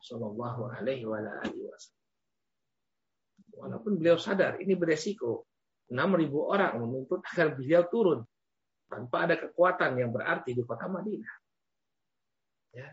Shallallahu 0.00 0.60
Alaihi 0.76 1.04
Wasallam. 1.04 2.04
Walaupun 3.56 3.92
beliau 3.96 4.20
sadar 4.20 4.60
ini 4.60 4.76
beresiko, 4.76 5.48
6.000 5.88 5.96
orang 6.36 6.76
menuntut 6.76 7.24
agar 7.32 7.56
beliau 7.56 7.88
turun 7.88 8.20
tanpa 8.86 9.24
ada 9.24 9.40
kekuatan 9.40 9.96
yang 9.96 10.12
berarti 10.12 10.52
di 10.52 10.62
kota 10.62 10.86
Madinah. 10.86 11.36
Ya, 12.76 12.92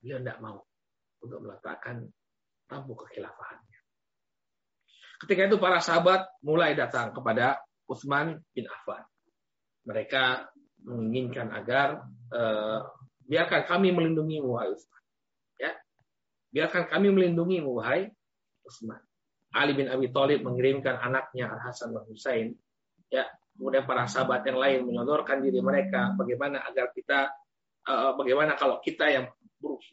Beliau 0.00 0.18
tidak 0.24 0.38
mau 0.40 0.58
untuk 1.20 1.38
meletakkan 1.44 2.08
tabu 2.64 2.96
kekhilafahannya. 2.96 3.78
Ketika 5.20 5.52
itu 5.52 5.56
para 5.60 5.84
sahabat 5.84 6.24
mulai 6.40 6.72
datang 6.72 7.12
kepada 7.12 7.60
Utsman 7.84 8.40
bin 8.56 8.64
Affan. 8.64 9.04
Mereka 9.84 10.50
menginginkan 10.84 11.52
agar 11.52 12.04
uh, 12.32 12.80
biarkan 13.28 13.62
kami 13.68 13.92
melindungi 13.94 14.40
wahai 14.42 14.72
Utsman. 14.72 15.02
Ya. 15.60 15.72
Biarkan 16.50 16.88
kami 16.88 17.08
melindungi 17.12 17.62
wahai 17.62 18.10
Utsman. 18.64 19.00
Ali 19.50 19.74
bin 19.74 19.90
Abi 19.90 20.10
Thalib 20.14 20.46
mengirimkan 20.46 20.98
anaknya 20.98 21.50
Al 21.50 21.60
Hasan 21.70 21.90
dan 21.90 22.06
Husain. 22.06 22.54
Ya, 23.10 23.26
kemudian 23.58 23.82
para 23.82 24.06
sahabat 24.06 24.46
yang 24.46 24.58
lain 24.62 24.78
menyodorkan 24.86 25.42
diri 25.42 25.58
mereka 25.58 26.14
bagaimana 26.14 26.62
agar 26.62 26.94
kita 26.94 27.34
uh, 27.90 28.14
bagaimana 28.14 28.54
kalau 28.54 28.78
kita 28.78 29.10
yang 29.10 29.26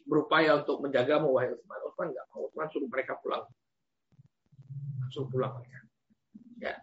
berupaya 0.06 0.62
untuk 0.62 0.80
menjagamu 0.80 1.34
wahai 1.34 1.52
Utsman. 1.52 1.78
Utsman 1.84 2.08
nggak 2.14 2.26
mau. 2.32 2.46
Utsman 2.46 2.66
suruh 2.70 2.88
mereka 2.88 3.18
pulang. 3.18 3.44
Suruh 5.10 5.28
pulang 5.28 5.52
mereka. 5.58 5.78
Ya. 6.58 6.74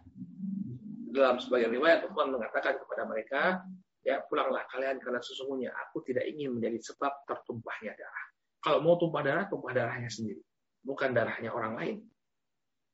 Dalam 1.06 1.38
sebagian 1.38 1.70
riwayat 1.70 2.02
Utsman 2.10 2.34
mengatakan 2.34 2.82
kepada 2.82 3.06
mereka, 3.06 3.62
ya 4.02 4.22
pulanglah 4.26 4.66
kalian 4.70 4.98
karena 4.98 5.22
sesungguhnya 5.22 5.70
aku 5.74 6.02
tidak 6.06 6.26
ingin 6.30 6.58
menjadi 6.58 6.78
sebab 6.82 7.26
tertumpahnya 7.26 7.94
darah. 7.94 8.26
Kalau 8.62 8.78
mau 8.82 8.98
tumpah 8.98 9.22
darah, 9.22 9.44
tumpah 9.46 9.70
darahnya 9.70 10.10
sendiri, 10.10 10.42
bukan 10.82 11.14
darahnya 11.14 11.54
orang 11.54 11.74
lain. 11.78 11.96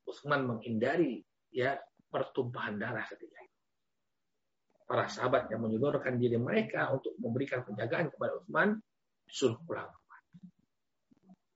Utsman 0.05 0.45
menghindari 0.45 1.25
ya 1.53 1.77
pertumpahan 2.13 2.77
darah 2.77 3.05
ketika 3.09 3.39
itu. 3.41 3.59
Para 4.85 5.09
sahabat 5.09 5.49
yang 5.49 5.65
menyodorkan 5.65 6.21
diri 6.21 6.37
mereka 6.37 6.93
untuk 6.93 7.17
memberikan 7.17 7.65
penjagaan 7.65 8.13
kepada 8.13 8.41
Utsman 8.41 8.77
suruh 9.25 9.57
pulang. 9.65 9.89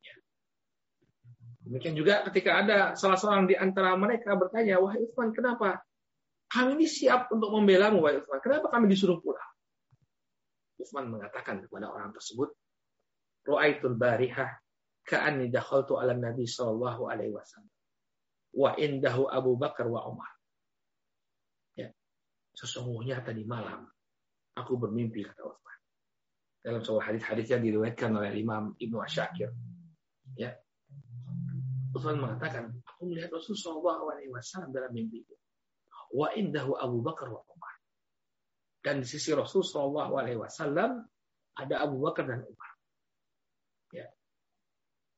Ya. 0.00 0.16
Demikian 1.68 1.96
juga 1.96 2.24
ketika 2.32 2.64
ada 2.64 2.78
salah 2.96 3.20
seorang 3.20 3.44
di 3.44 3.56
antara 3.56 3.92
mereka 3.96 4.32
bertanya, 4.36 4.80
wahai 4.80 5.04
Utsman, 5.04 5.36
kenapa? 5.36 5.85
Kami 6.46 6.78
ini 6.78 6.86
siap 6.86 7.28
untuk 7.34 7.50
membela 7.50 7.90
mu, 7.90 8.06
wahai 8.06 8.22
Utsman. 8.22 8.38
Kenapa 8.38 8.70
kami 8.70 8.86
disuruh 8.86 9.18
pulang? 9.18 9.50
Utsman 10.78 11.10
mengatakan 11.10 11.66
kepada 11.66 11.90
orang 11.90 12.14
tersebut, 12.14 12.54
Ru'aitul 13.46 13.98
barihah 13.98 14.50
ka'anni 15.06 15.50
dakhaltu 15.50 15.98
ala 15.98 16.14
Nabi 16.14 16.46
sallallahu 16.46 17.10
alaihi 17.10 17.34
wasallam. 17.34 17.74
Wa 18.54 18.78
indahu 18.78 19.26
Abu 19.26 19.58
Bakar 19.58 19.86
wa 19.90 20.06
Umar. 20.06 20.30
Ya. 21.74 21.90
Sesungguhnya 22.54 23.22
tadi 23.22 23.42
malam 23.46 23.86
aku 24.54 24.78
bermimpi 24.78 25.26
kata 25.26 25.42
Utsman 25.46 25.78
dalam 26.66 26.82
sebuah 26.82 27.14
hadis-hadis 27.14 27.46
yang 27.54 27.62
diriwayatkan 27.62 28.10
oleh 28.10 28.34
Imam 28.34 28.74
Ibnu 28.74 28.98
Asyakir. 28.98 29.54
Ya. 30.34 30.58
Utsman 31.94 32.18
mengatakan, 32.18 32.74
aku 32.82 33.06
melihat 33.06 33.30
Rasulullah 33.30 34.02
SAW 34.42 34.74
dalam 34.74 34.90
mimpi. 34.90 35.22
Wa 36.12 36.32
indahu 36.34 36.76
Abu 36.76 37.02
Bakar 37.02 37.30
wa 37.30 37.42
Umar. 37.42 37.74
Dan 38.82 39.02
di 39.02 39.06
sisi 39.08 39.34
Rasulullah 39.34 40.10
SAW 40.10 41.06
ada 41.56 41.74
Abu 41.82 41.96
Bakar 42.02 42.24
dan 42.28 42.46
Umar. 42.46 42.70
Ya. 43.90 44.06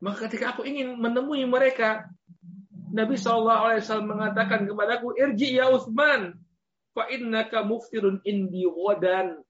Maka 0.00 0.30
ketika 0.30 0.56
aku 0.56 0.64
ingin 0.64 0.96
menemui 0.96 1.44
mereka, 1.44 2.08
Nabi 2.88 3.20
SAW 3.20 3.76
mengatakan 4.06 4.64
kepadaku, 4.64 5.12
Irji 5.18 5.58
ya 5.58 5.68
Utsman, 5.68 6.38
fa 6.96 7.10
innaka 7.12 7.66
muftirun 7.66 8.24
indi 8.24 8.64
wadan 8.64 9.44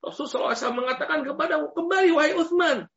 Rasulullah 0.00 0.56
SAW 0.56 0.80
mengatakan 0.80 1.20
kepada 1.22 1.60
kembali 1.76 2.10
wahai 2.16 2.32
Uthman. 2.32 2.88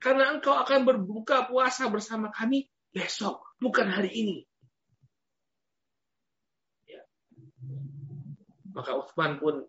Karena 0.00 0.32
engkau 0.32 0.56
akan 0.56 0.88
berbuka 0.88 1.50
puasa 1.50 1.90
bersama 1.92 2.32
kami 2.32 2.70
besok, 2.94 3.44
bukan 3.60 3.92
hari 3.92 4.08
ini. 4.14 4.36
Maka 8.72 8.96
Uthman 8.98 9.40
pun 9.40 9.64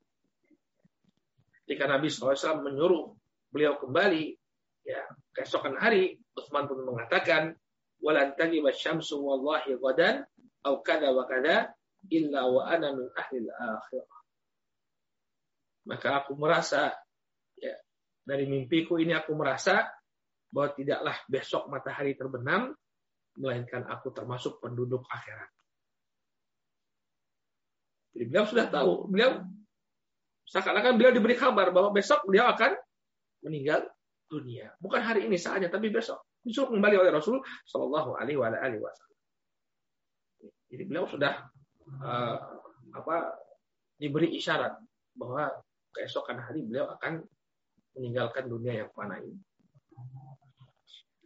ketika 1.64 1.86
Nabi 1.86 2.10
SAW 2.10 2.66
menyuruh 2.66 3.16
beliau 3.54 3.78
kembali, 3.80 4.36
ya 4.84 5.02
keesokan 5.34 5.78
hari, 5.78 6.18
Uthman 6.36 6.66
pun 6.68 6.84
mengatakan, 6.84 7.56
walan 8.04 8.34
tajiba 8.36 8.74
syamsu 8.74 9.22
wallahi 9.22 9.78
ghadan, 9.78 10.26
au 10.66 10.82
kada 10.84 11.14
wa 11.14 11.24
kada, 11.30 11.72
illa 12.12 12.48
wa 12.48 12.68
ana 12.68 12.96
min 12.96 13.08
ahli 13.16 13.48
akhirah 13.48 14.20
maka 15.90 16.22
aku 16.22 16.38
merasa 16.38 16.94
ya, 17.58 17.74
dari 18.22 18.46
mimpiku 18.46 19.02
ini 19.02 19.18
aku 19.18 19.34
merasa 19.34 19.90
bahwa 20.54 20.78
tidaklah 20.78 21.18
besok 21.26 21.66
matahari 21.66 22.14
terbenam 22.14 22.78
melainkan 23.42 23.90
aku 23.90 24.14
termasuk 24.14 24.62
penduduk 24.62 25.02
akhirat. 25.10 25.50
Jadi 28.14 28.24
beliau 28.26 28.46
sudah 28.50 28.66
tahu, 28.68 29.10
beliau 29.10 29.46
seakan-akan 30.50 30.98
beliau 30.98 31.12
diberi 31.14 31.38
kabar 31.38 31.70
bahwa 31.70 31.94
besok 31.94 32.26
beliau 32.26 32.50
akan 32.50 32.74
meninggal 33.46 33.86
dunia. 34.30 34.74
Bukan 34.82 35.02
hari 35.02 35.30
ini 35.30 35.38
saja, 35.38 35.70
tapi 35.70 35.94
besok. 35.94 36.22
Disuruh 36.42 36.74
kembali 36.74 36.96
oleh 36.98 37.12
Rasul 37.14 37.42
Shallallahu 37.70 38.18
Alaihi 38.18 38.40
Wasallam. 38.40 39.18
Jadi 40.70 40.84
beliau 40.86 41.06
sudah 41.10 41.50
uh, 42.02 42.38
apa 42.94 43.16
diberi 43.98 44.38
isyarat 44.38 44.78
bahwa 45.18 45.50
keesokan 45.94 46.40
hari 46.40 46.64
beliau 46.64 46.90
akan 46.94 47.26
meninggalkan 47.98 48.46
dunia 48.48 48.86
yang 48.86 48.90
fana 48.94 49.18
ini. 49.20 49.36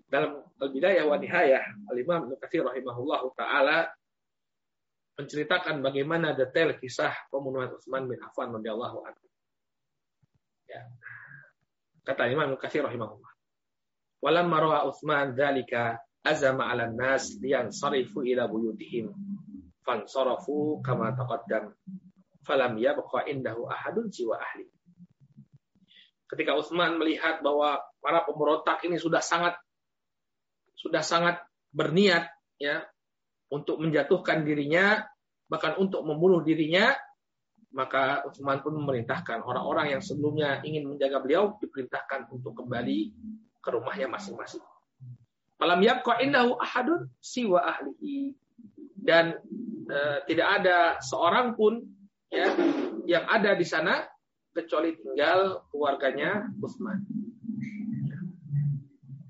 Dalam 0.07 0.45
Al-Bidayah 0.61 1.03
wa 1.09 1.17
Nihayah, 1.17 1.63
Al-Imam 1.89 2.29
Nukathir 2.29 2.63
rahimahullah 2.63 3.21
ta'ala 3.33 3.77
menceritakan 5.13 5.85
bagaimana 5.85 6.33
detail 6.33 6.73
kisah 6.77 7.13
pembunuhan 7.29 7.73
Utsman 7.73 8.09
bin 8.09 8.17
Affan 8.21 8.49
radhiyallahu 8.53 8.97
anhu. 9.05 9.25
Ya. 10.65 10.81
Kata 12.03 12.27
Imam 12.27 12.51
Nukathir 12.51 12.81
rahimahullah. 12.83 13.31
Walam 14.23 14.47
marwa 14.49 14.87
Utsman 14.89 15.37
dzalika 15.37 16.01
azama 16.23 16.71
'ala 16.71 16.89
nas 16.89 17.35
sarifu 17.75 18.23
ila 18.23 18.47
buyutihim 18.47 19.11
fansarafu 19.83 20.79
kama 20.79 21.11
taqaddam 21.13 21.75
falam 22.47 22.79
yabqa 22.79 23.27
indahu 23.27 23.67
ahadun 23.67 24.07
siwa 24.11 24.39
ahli. 24.39 24.67
ketika 26.31 26.57
Utsman 26.57 26.97
melihat 26.97 27.45
bahwa 27.45 27.77
para 28.01 28.25
pemberontak 28.25 28.81
ini 28.87 28.97
sudah 28.97 29.21
sangat 29.21 29.53
sudah 30.73 31.05
sangat 31.05 31.37
berniat 31.69 32.25
ya 32.57 32.83
untuk 33.53 33.77
menjatuhkan 33.77 34.41
dirinya 34.41 35.05
bahkan 35.45 35.77
untuk 35.77 36.01
membunuh 36.01 36.41
dirinya 36.41 36.97
maka 37.73 38.21
Utsman 38.25 38.61
pun 38.61 38.77
memerintahkan 38.77 39.41
orang-orang 39.45 39.97
yang 39.97 40.01
sebelumnya 40.01 40.61
ingin 40.61 40.89
menjaga 40.89 41.17
beliau 41.21 41.57
diperintahkan 41.57 42.29
untuk 42.29 42.53
kembali 42.53 43.09
ke 43.57 43.69
rumahnya 43.73 44.05
masing-masing. 44.13 44.61
Malam 45.57 45.81
yabqa 45.81 46.21
innahu 46.21 46.53
ahadun 46.61 47.09
siwa 47.17 47.65
ahlihi 47.65 48.37
dan 48.93 49.41
e, 49.89 49.97
tidak 50.29 50.47
ada 50.61 50.77
seorang 51.01 51.57
pun 51.57 51.81
ya 52.29 52.53
yang 53.09 53.25
ada 53.25 53.57
di 53.57 53.65
sana 53.65 54.05
kecuali 54.53 54.93
tinggal 54.93 55.65
keluarganya 55.73 56.45
Utsman. 56.61 57.01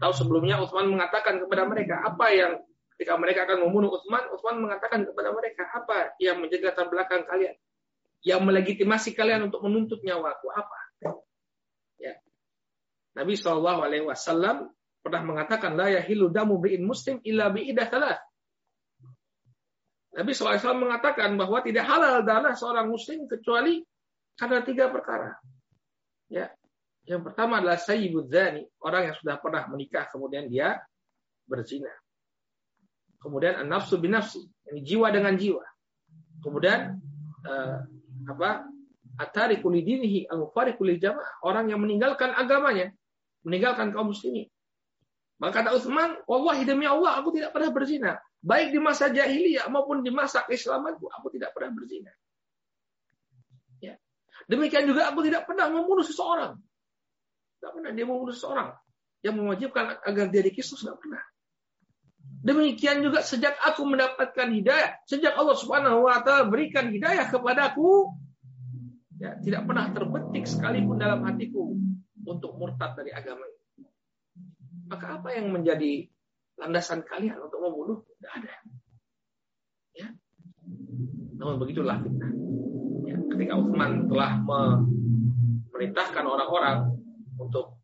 Tahu 0.04 0.12
sebelumnya 0.12 0.60
Utsman 0.60 0.92
mengatakan 0.92 1.40
kepada 1.40 1.64
mereka 1.64 2.04
apa 2.04 2.28
yang 2.36 2.60
ketika 2.96 3.18
mereka 3.18 3.50
akan 3.50 3.68
membunuh 3.68 3.94
Utsman, 3.94 4.30
Utsman 4.32 4.62
mengatakan 4.62 5.04
kepada 5.04 5.30
mereka 5.34 5.64
apa 5.74 6.14
yang 6.22 6.40
menjadi 6.40 6.72
latar 6.72 6.88
belakang 6.88 7.26
kalian, 7.26 7.56
yang 8.24 8.42
melegitimasi 8.46 9.18
kalian 9.18 9.50
untuk 9.50 9.66
menuntut 9.66 10.00
nyawaku 10.02 10.48
apa? 10.54 10.80
Ya. 12.00 12.14
Nabi 13.14 13.38
Shallallahu 13.38 13.80
Alaihi 13.86 14.06
Wasallam 14.06 14.70
pernah 15.04 15.22
mengatakan 15.22 15.76
la 15.76 15.92
yahilu 15.92 16.32
damu 16.32 16.58
bi'in 16.58 16.82
muslim 16.82 17.20
illa 17.28 17.52
bi'idah 17.52 17.88
salah. 17.92 18.18
Nabi 20.14 20.30
SAW 20.30 20.78
mengatakan 20.78 21.34
bahwa 21.34 21.58
tidak 21.66 21.90
halal 21.90 22.22
darah 22.22 22.54
seorang 22.54 22.86
muslim 22.86 23.26
kecuali 23.26 23.82
karena 24.38 24.62
tiga 24.62 24.86
perkara. 24.94 25.34
Ya, 26.30 26.54
yang 27.10 27.26
pertama 27.26 27.60
adalah 27.60 27.82
sayyibud 27.82 28.30
zani, 28.30 28.64
orang 28.86 29.12
yang 29.12 29.16
sudah 29.18 29.42
pernah 29.42 29.66
menikah 29.68 30.06
kemudian 30.08 30.48
dia 30.48 30.80
berzina. 31.50 31.92
Kemudian 33.24 33.64
an-nafsu 33.64 33.96
binafsi, 33.96 34.44
ini 34.68 34.84
jiwa 34.84 35.08
dengan 35.08 35.40
jiwa. 35.40 35.64
Kemudian 36.44 37.00
uh, 37.48 37.80
apa? 38.28 38.68
Atariku 39.16 39.72
lidinihi 39.72 40.28
al-mufariqu 40.28 40.84
jamaah, 41.00 41.40
orang 41.48 41.72
yang 41.72 41.80
meninggalkan 41.80 42.36
agamanya, 42.36 42.92
meninggalkan 43.48 43.96
kaum 43.96 44.12
muslimin. 44.12 44.52
Maka 45.40 45.64
kata 45.64 45.70
Utsman, 45.76 46.20
"Wallahi 46.28 46.68
demi 46.68 46.84
Allah 46.84 47.20
aku 47.20 47.32
tidak 47.32 47.56
pernah 47.56 47.70
berzina, 47.72 48.12
baik 48.44 48.76
di 48.76 48.80
masa 48.82 49.08
jahiliyah 49.08 49.70
maupun 49.72 50.04
di 50.04 50.12
masa 50.12 50.44
keislamanku 50.44 51.08
aku 51.08 51.32
tidak 51.32 51.56
pernah 51.56 51.72
berzina." 51.78 52.12
Ya. 53.80 53.96
Demikian 54.52 54.84
juga 54.90 55.08
aku 55.08 55.24
tidak 55.24 55.48
pernah 55.48 55.72
membunuh 55.72 56.04
seseorang. 56.04 56.60
Tidak 57.60 57.72
pernah 57.72 57.92
dia 57.96 58.04
membunuh 58.04 58.36
seorang 58.36 58.76
yang 59.24 59.40
mewajibkan 59.40 60.04
agar 60.04 60.26
dia 60.28 60.44
dikisah 60.44 60.76
tidak 60.76 60.98
pernah. 61.00 61.24
Demikian 62.44 63.00
juga 63.00 63.24
sejak 63.24 63.56
aku 63.64 63.88
mendapatkan 63.88 64.52
hidayah, 64.52 65.00
sejak 65.08 65.32
Allah 65.40 65.56
Subhanahu 65.56 66.04
wa 66.04 66.20
taala 66.20 66.52
berikan 66.52 66.92
hidayah 66.92 67.32
kepadaku, 67.32 68.12
ya, 69.16 69.40
tidak 69.40 69.64
pernah 69.64 69.88
terbetik 69.96 70.44
sekalipun 70.44 71.00
dalam 71.00 71.24
hatiku 71.24 71.72
untuk 72.28 72.60
murtad 72.60 73.00
dari 73.00 73.16
agama 73.16 73.48
ini. 73.48 73.88
Maka 74.92 75.24
apa 75.24 75.32
yang 75.32 75.56
menjadi 75.56 76.04
landasan 76.60 77.08
kalian 77.08 77.40
untuk 77.40 77.64
membunuh? 77.64 78.04
Tidak 78.12 78.32
ada. 78.44 78.54
Ya. 79.96 80.08
Namun 81.40 81.64
begitulah 81.64 82.04
fitnah. 82.04 82.32
Ya, 83.08 83.18
ketika 83.32 83.54
Utsman 83.56 84.12
telah 84.12 84.32
memerintahkan 84.44 86.24
orang-orang 86.28 86.92
untuk 87.40 87.83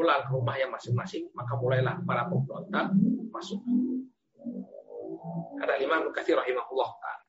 pulang 0.00 0.24
ke 0.24 0.32
rumahnya 0.32 0.72
masing-masing, 0.72 1.28
maka 1.36 1.60
mulailah 1.60 2.00
para 2.08 2.24
pemberontak 2.24 2.96
masuk. 3.28 3.60
Kata 5.60 5.76
Imam 5.76 6.08
Nukathir 6.08 6.40
rahimahullah 6.40 6.90
ta'ala. 6.96 7.24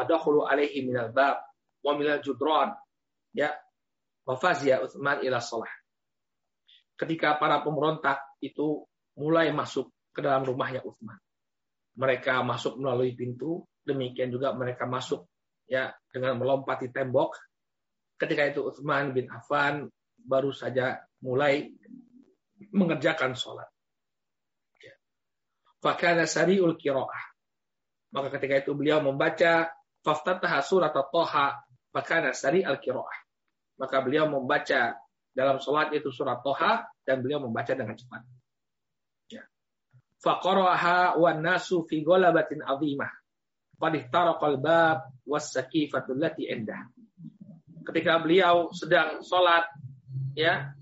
Adakhulu 0.00 0.48
alaihi 0.48 0.88
minal 0.88 1.12
bab 1.12 1.36
wa 1.84 1.92
minal 1.92 2.24
judran. 2.24 2.72
Ya. 3.36 3.52
Wafazia 4.24 4.80
Uthman 4.80 5.20
ila 5.20 5.36
salah. 5.36 5.68
Ketika 6.96 7.36
para 7.36 7.60
pemberontak 7.60 8.40
itu 8.40 8.88
mulai 9.20 9.52
masuk 9.52 9.92
ke 10.16 10.24
dalam 10.24 10.48
rumahnya 10.48 10.80
Uthman. 10.80 11.20
Mereka 12.00 12.40
masuk 12.40 12.80
melalui 12.80 13.12
pintu, 13.12 13.68
demikian 13.84 14.32
juga 14.32 14.56
mereka 14.56 14.88
masuk 14.88 15.28
ya 15.68 15.92
dengan 16.08 16.40
melompati 16.40 16.88
tembok. 16.88 17.36
Ketika 18.16 18.48
itu 18.48 18.64
Uthman 18.64 19.12
bin 19.12 19.28
Affan 19.28 19.92
baru 20.26 20.54
saja 20.54 21.02
mulai 21.22 21.70
mengerjakan 22.70 23.34
sholat. 23.34 23.68
Fakana 25.82 26.30
sari'ul 26.30 26.78
kiro'ah. 26.78 27.24
Maka 28.14 28.38
ketika 28.38 28.62
itu 28.62 28.76
beliau 28.76 29.02
membaca 29.02 29.72
faftataha 30.06 30.62
surat 30.62 30.94
Toha 30.94 31.58
fakana 31.90 32.30
sari 32.30 32.62
al 32.62 32.78
kiro'ah. 32.78 33.18
Maka 33.82 33.98
beliau 33.98 34.30
membaca 34.30 34.94
dalam 35.32 35.58
sholat 35.58 35.90
itu 35.96 36.12
surat 36.14 36.38
Toha 36.44 36.86
dan 37.02 37.18
beliau 37.24 37.42
membaca 37.42 37.72
dengan 37.74 37.98
cepat. 37.98 38.22
Ya. 39.32 39.42
Faqara'aha 40.22 41.18
wan 41.18 41.42
nasu 41.42 41.82
fi 41.88 42.04
golabatin 42.04 42.62
azimah. 42.62 43.10
Qad 43.80 43.92
ihtaraqal 43.98 44.62
bab 44.62 45.10
was 45.26 45.50
endah. 45.50 46.80
Ketika 47.82 48.22
beliau 48.22 48.70
sedang 48.70 49.26
sholat 49.26 49.66
ya 50.32 50.72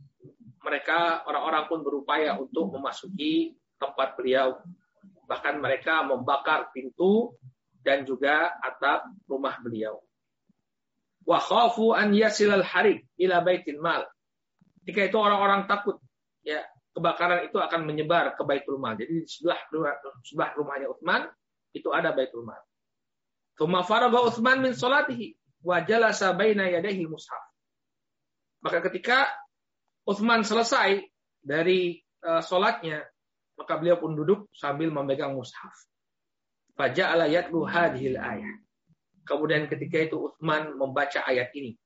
mereka 0.60 1.24
orang-orang 1.24 1.64
pun 1.66 1.80
berupaya 1.80 2.36
untuk 2.36 2.76
memasuki 2.76 3.56
tempat 3.80 4.14
beliau. 4.16 4.60
Bahkan 5.24 5.62
mereka 5.62 6.04
membakar 6.04 6.68
pintu 6.74 7.34
dan 7.80 8.04
juga 8.04 8.52
atap 8.60 9.08
rumah 9.24 9.56
beliau. 9.62 10.02
Wa 11.24 11.40
khafu 11.40 11.96
an 11.96 12.12
yasilal 12.12 12.64
harik 12.64 13.08
ila 13.16 13.40
baitil 13.40 13.80
mal. 13.80 14.04
Ketika 14.84 15.12
itu 15.12 15.16
orang-orang 15.16 15.64
takut 15.70 15.96
ya 16.44 16.64
kebakaran 16.92 17.46
itu 17.46 17.56
akan 17.56 17.86
menyebar 17.86 18.34
ke 18.36 18.42
baitul 18.44 18.76
mal. 18.76 18.98
Jadi 18.98 19.24
di 19.24 19.28
sebelah 19.28 19.60
sebelah 20.26 20.50
rumahnya 20.58 20.90
Utsman 20.90 21.30
itu 21.72 21.88
ada 21.94 22.12
baitul 22.12 22.44
mal. 22.44 22.60
Thumma 23.56 23.86
faraga 23.86 24.18
Utsman 24.28 24.60
min 24.60 24.74
salatihi 24.76 25.36
wa 25.64 25.78
jalasa 25.84 26.32
baina 26.34 26.66
yadayhi 26.68 27.06
mushaf 27.06 27.49
maka 28.60 28.84
ketika 28.88 29.28
Utsman 30.04 30.44
selesai 30.44 31.04
dari 31.40 32.00
uh, 32.24 32.44
sholatnya, 32.44 33.04
maka 33.56 33.76
beliau 33.76 34.00
pun 34.00 34.16
duduk 34.16 34.48
sambil 34.56 34.88
memegang 34.92 35.36
mushaf. 35.36 35.72
Faja'ala 36.76 37.28
yatlu 37.28 37.64
hadhil 37.68 38.16
ayat. 38.16 38.58
Kemudian 39.24 39.68
ketika 39.68 40.00
itu 40.00 40.16
Utsman 40.32 40.76
membaca 40.76 41.20
ayat 41.24 41.52
ini, 41.52 41.76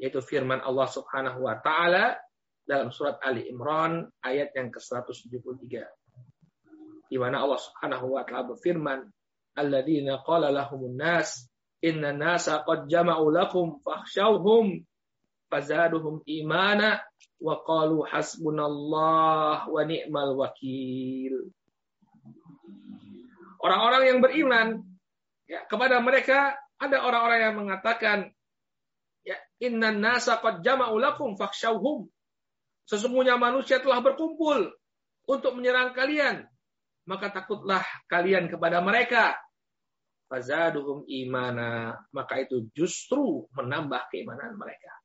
yaitu 0.00 0.24
firman 0.24 0.64
Allah 0.64 0.88
Subhanahu 0.88 1.44
wa 1.44 1.60
taala 1.60 2.16
dalam 2.64 2.88
surat 2.88 3.20
Ali 3.20 3.48
Imran 3.48 4.08
ayat 4.24 4.56
yang 4.56 4.72
ke-173. 4.72 5.84
Di 7.12 7.16
mana 7.20 7.44
Allah 7.44 7.60
Subhanahu 7.60 8.16
wa 8.16 8.24
taala 8.24 8.56
berfirman, 8.56 9.04
"Alladzina 9.60 10.24
qala 10.24 10.48
lahumun 10.48 10.96
nas 10.96 11.44
inna 11.84 12.16
nasa 12.16 12.64
qad 12.64 12.88
jama'u 12.88 13.28
lakum 13.28 13.84
fazaduhum 15.52 16.24
imana 16.24 17.04
wa 17.36 17.60
qalu 17.60 18.08
hasbunallah 18.08 19.68
wa 19.68 19.82
ni'mal 19.84 20.32
wakil. 20.40 21.52
Orang-orang 23.60 24.02
yang 24.08 24.18
beriman 24.24 24.80
ya, 25.44 25.60
kepada 25.68 26.00
mereka 26.00 26.56
ada 26.80 27.04
orang-orang 27.04 27.40
yang 27.52 27.56
mengatakan 27.60 28.18
ya 29.22 29.36
innan 29.60 30.00
nasa 30.00 30.40
qad 30.40 30.64
jama'u 30.64 30.96
lakum 30.96 31.36
fakhshawhum. 31.36 32.08
Sesungguhnya 32.88 33.36
manusia 33.36 33.78
telah 33.78 34.02
berkumpul 34.02 34.72
untuk 35.30 35.52
menyerang 35.54 35.94
kalian, 35.94 36.48
maka 37.06 37.30
takutlah 37.30 37.84
kalian 38.10 38.50
kepada 38.50 38.82
mereka. 38.82 39.38
Fazaduhum 40.26 41.04
imana, 41.06 41.94
maka 42.10 42.40
itu 42.40 42.66
justru 42.72 43.46
menambah 43.52 44.08
keimanan 44.10 44.56
mereka 44.56 45.01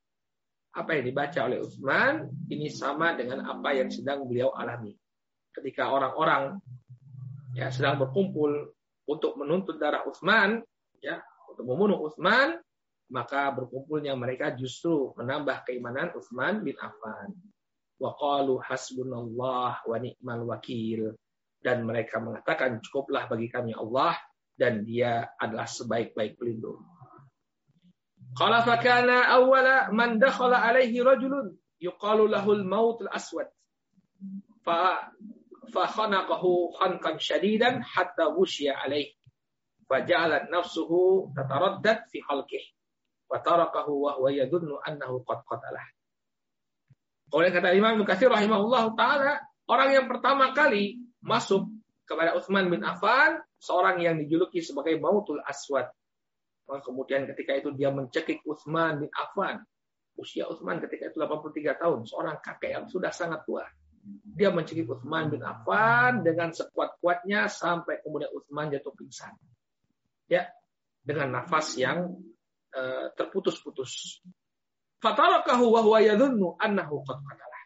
apa 0.77 0.93
yang 0.93 1.09
dibaca 1.09 1.39
oleh 1.49 1.57
Utsman 1.65 2.29
ini 2.53 2.69
sama 2.69 3.17
dengan 3.17 3.41
apa 3.49 3.73
yang 3.73 3.89
sedang 3.89 4.29
beliau 4.29 4.53
alami. 4.53 4.93
Ketika 5.49 5.89
orang-orang 5.89 6.61
ya 7.57 7.73
sedang 7.73 7.97
berkumpul 7.97 8.77
untuk 9.09 9.33
menuntut 9.41 9.81
darah 9.81 10.05
Utsman, 10.05 10.61
ya, 11.01 11.17
untuk 11.49 11.65
membunuh 11.65 11.97
Utsman, 12.05 12.61
maka 13.09 13.49
berkumpulnya 13.55 14.13
mereka 14.13 14.53
justru 14.53 15.15
menambah 15.17 15.65
keimanan 15.65 16.13
Utsman 16.13 16.61
bin 16.61 16.77
Affan. 16.77 17.33
Wa 17.97 18.13
qalu 18.13 18.61
hasbunallah 18.61 19.81
wa 19.81 19.97
ni'mal 19.97 20.45
wakil 20.45 21.17
dan 21.65 21.81
mereka 21.87 22.21
mengatakan 22.21 22.77
cukuplah 22.85 23.25
bagi 23.25 23.49
kami 23.49 23.73
Allah 23.73 24.13
dan 24.53 24.85
dia 24.85 25.25
adalah 25.41 25.65
sebaik-baik 25.65 26.37
pelindung. 26.37 26.85
Qala 28.35 28.65
fakana 28.65 29.31
awwala 29.31 29.93
man 29.95 30.19
dakhala 30.19 30.59
alaihi 30.59 30.99
rajulun 30.99 31.55
yuqalu 31.79 32.27
lahul 32.27 32.65
mautul 32.65 33.07
aswad. 33.13 33.47
Fa 34.65 35.07
fa 35.71 35.83
khanaqahu 35.87 36.75
khanqan 36.75 37.21
syadidan 37.21 37.79
hatta 37.85 38.33
wusya 38.33 38.75
alaih. 38.83 39.13
Faja'alat 39.87 40.51
nafsuhu 40.51 41.31
tataraddad 41.31 42.11
fi 42.11 42.19
halqih. 42.27 42.65
Wa 43.31 43.39
tarakahu 43.39 44.07
wa 44.07 44.19
huwa 44.19 44.31
yadunnu 44.35 44.79
annahu 44.83 45.23
qad 45.23 45.43
qatalah. 45.47 45.87
Oleh 47.35 47.51
kata 47.51 47.75
Imam 47.75 47.99
Mukathir 47.99 48.31
rahimahullah 48.31 48.95
taala, 48.95 49.43
orang 49.67 49.89
yang 49.91 50.07
pertama 50.07 50.55
kali 50.55 51.03
masuk 51.19 51.67
kepada 52.07 52.39
Utsman 52.39 52.71
bin 52.71 52.87
Affan, 52.87 53.43
seorang 53.59 53.99
yang 53.99 54.15
dijuluki 54.15 54.63
sebagai 54.63 54.95
Mautul 54.95 55.43
Aswad. 55.43 55.91
Kemudian 56.67 57.23
ketika 57.31 57.55
itu 57.55 57.71
dia 57.71 57.87
mencekik 57.95 58.43
Utsman 58.43 58.99
bin 58.99 59.11
Affan. 59.15 59.63
Usia 60.19 60.49
Utsman 60.51 60.83
ketika 60.83 61.13
itu 61.13 61.17
83 61.23 61.79
tahun, 61.79 61.99
seorang 62.03 62.37
kakek 62.43 62.71
yang 62.75 62.85
sudah 62.91 63.13
sangat 63.15 63.47
tua. 63.47 63.63
Dia 64.35 64.51
mencekik 64.51 64.83
Utsman 64.83 65.31
bin 65.31 65.39
Affan 65.47 66.27
dengan 66.27 66.51
sekuat-kuatnya 66.51 67.47
sampai 67.47 68.03
kemudian 68.03 68.31
Utsman 68.35 68.67
jatuh 68.67 68.91
pingsan. 68.91 69.31
Ya, 70.27 70.51
dengan 71.07 71.39
nafas 71.39 71.79
yang 71.79 72.19
uh, 72.75 73.07
terputus-putus. 73.15 74.19
Fatarakahu 74.99 75.71
wa 75.71 75.81
huwa 75.87 75.99
yadhunnu 76.03 76.59
annahu 76.59 76.99
qad 77.07 77.23
qatalah. 77.23 77.63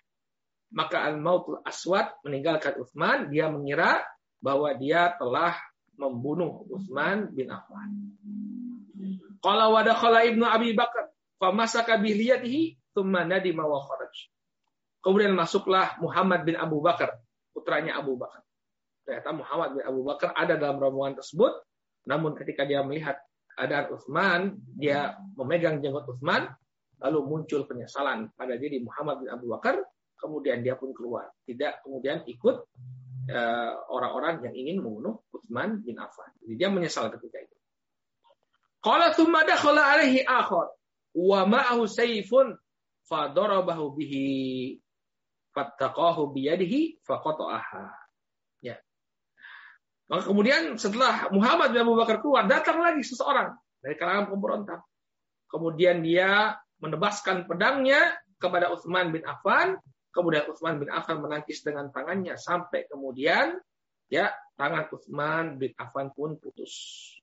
Maka 0.72 0.98
al-mautul 1.10 1.58
aswad 1.66 2.22
meninggalkan 2.22 2.78
Utsman, 2.78 3.34
dia 3.34 3.50
mengira 3.50 4.06
bahwa 4.38 4.70
dia 4.78 5.10
telah 5.18 5.58
membunuh 5.98 6.70
Utsman 6.70 7.34
bin 7.34 7.50
Affan. 7.50 7.90
Qala 9.42 9.74
wa 9.74 9.82
dakhala 9.82 10.24
Ibnu 10.26 10.46
Abi 10.46 10.78
Bakar 10.78 11.10
famasaka 11.42 11.98
bihliyatihi 11.98 12.94
thumma 12.94 13.26
nadima 13.26 13.66
kharaj. 13.66 14.16
Kemudian 15.02 15.34
masuklah 15.34 15.98
Muhammad 15.98 16.46
bin 16.46 16.54
Abu 16.54 16.78
Bakar, 16.80 17.18
putranya 17.50 17.98
Abu 17.98 18.16
Bakar. 18.22 18.46
Ternyata 19.02 19.34
Muhammad 19.34 19.70
bin 19.82 19.84
Abu 19.84 20.02
Bakar 20.06 20.30
ada 20.38 20.54
dalam 20.62 20.78
rombongan 20.78 21.18
tersebut, 21.18 21.58
namun 22.06 22.38
ketika 22.38 22.70
dia 22.70 22.86
melihat 22.86 23.18
keadaan 23.58 23.98
Utsman, 23.98 24.62
dia 24.78 25.18
memegang 25.34 25.82
jenggot 25.82 26.06
Utsman, 26.06 26.54
lalu 27.02 27.20
muncul 27.26 27.66
penyesalan 27.66 28.30
pada 28.38 28.54
diri 28.62 28.78
Muhammad 28.86 29.26
bin 29.26 29.30
Abu 29.34 29.50
Bakar, 29.50 29.82
kemudian 30.22 30.62
dia 30.62 30.78
pun 30.78 30.94
keluar, 30.94 31.34
tidak 31.50 31.82
kemudian 31.82 32.22
ikut 32.30 32.62
Eh, 33.30 33.74
orang-orang 33.94 34.50
yang 34.50 34.56
ingin 34.58 34.78
membunuh 34.82 35.22
Utsman 35.30 35.86
bin 35.86 36.02
Affan. 36.02 36.34
Jadi 36.42 36.58
dia 36.58 36.74
menyesal 36.74 37.14
ketika 37.14 37.38
itu. 37.38 37.56
Qala 38.82 39.14
thumma 39.14 39.46
dakhala 39.46 39.94
alaihi 39.94 40.26
akhar 40.26 40.74
wa 41.14 41.40
ma'ahu 41.46 41.86
sayfun 41.86 42.58
fadarabahu 43.06 43.94
bihi 43.94 44.78
fattaqahu 45.54 46.34
biyadihi 46.34 47.02
faqata'aha. 47.06 47.86
Ya. 48.66 48.82
Maka 50.10 50.26
kemudian 50.26 50.76
setelah 50.82 51.30
Muhammad 51.30 51.78
bin 51.78 51.86
Abu 51.86 51.94
Bakar 51.94 52.20
keluar, 52.20 52.50
datang 52.50 52.82
lagi 52.82 53.06
seseorang 53.06 53.54
dari 53.80 53.96
kalangan 53.96 54.34
pemberontak. 54.34 54.82
Kemudian 55.52 56.02
dia 56.02 56.58
menebaskan 56.82 57.46
pedangnya 57.46 58.18
kepada 58.42 58.74
Utsman 58.74 59.14
bin 59.14 59.22
Affan 59.28 59.78
Kemudian 60.12 60.44
Utsman 60.52 60.76
bin 60.76 60.92
Affan 60.92 61.24
menangkis 61.24 61.64
dengan 61.64 61.88
tangannya 61.88 62.36
sampai 62.36 62.84
kemudian 62.92 63.56
ya 64.12 64.28
tangan 64.60 64.92
Utsman 64.92 65.56
bin 65.56 65.72
Affan 65.80 66.12
pun 66.12 66.36
putus. 66.36 67.16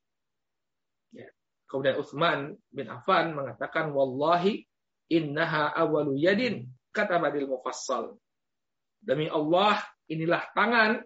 Kemudian 1.69 2.01
Utsman 2.01 2.57
bin 2.73 2.89
Affan 2.89 3.37
mengatakan 3.37 3.93
wallahi 3.93 4.65
innaha 5.13 5.77
awalu 5.77 6.17
yadin 6.17 6.65
kata 6.89 7.21
Badil 7.21 7.45
Mufassal. 7.45 8.17
Demi 8.99 9.29
Allah, 9.29 9.79
inilah 10.09 10.49
tangan 10.57 11.05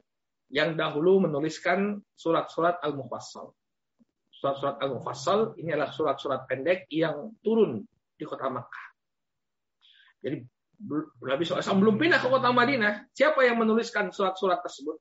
yang 0.49 0.79
dahulu 0.79 1.29
menuliskan 1.29 2.01
surat-surat 2.15 2.79
Al-Mufassal. 2.81 3.51
Surat-surat 4.33 4.79
Al-Mufassal 4.81 5.59
ini 5.59 5.75
adalah 5.75 5.93
surat-surat 5.93 6.47
pendek 6.47 6.87
yang 6.89 7.35
turun 7.43 7.83
di 8.17 8.25
kota 8.25 8.49
Makkah. 8.49 8.87
Jadi 10.23 10.47
Nabi 11.23 11.43
SAW 11.43 11.83
belum 11.83 11.99
pindah 11.99 12.19
ke 12.23 12.29
kota 12.31 12.51
Madinah. 12.55 13.11
Siapa 13.11 13.43
yang 13.43 13.59
menuliskan 13.59 14.15
surat-surat 14.15 14.63
tersebut? 14.63 14.99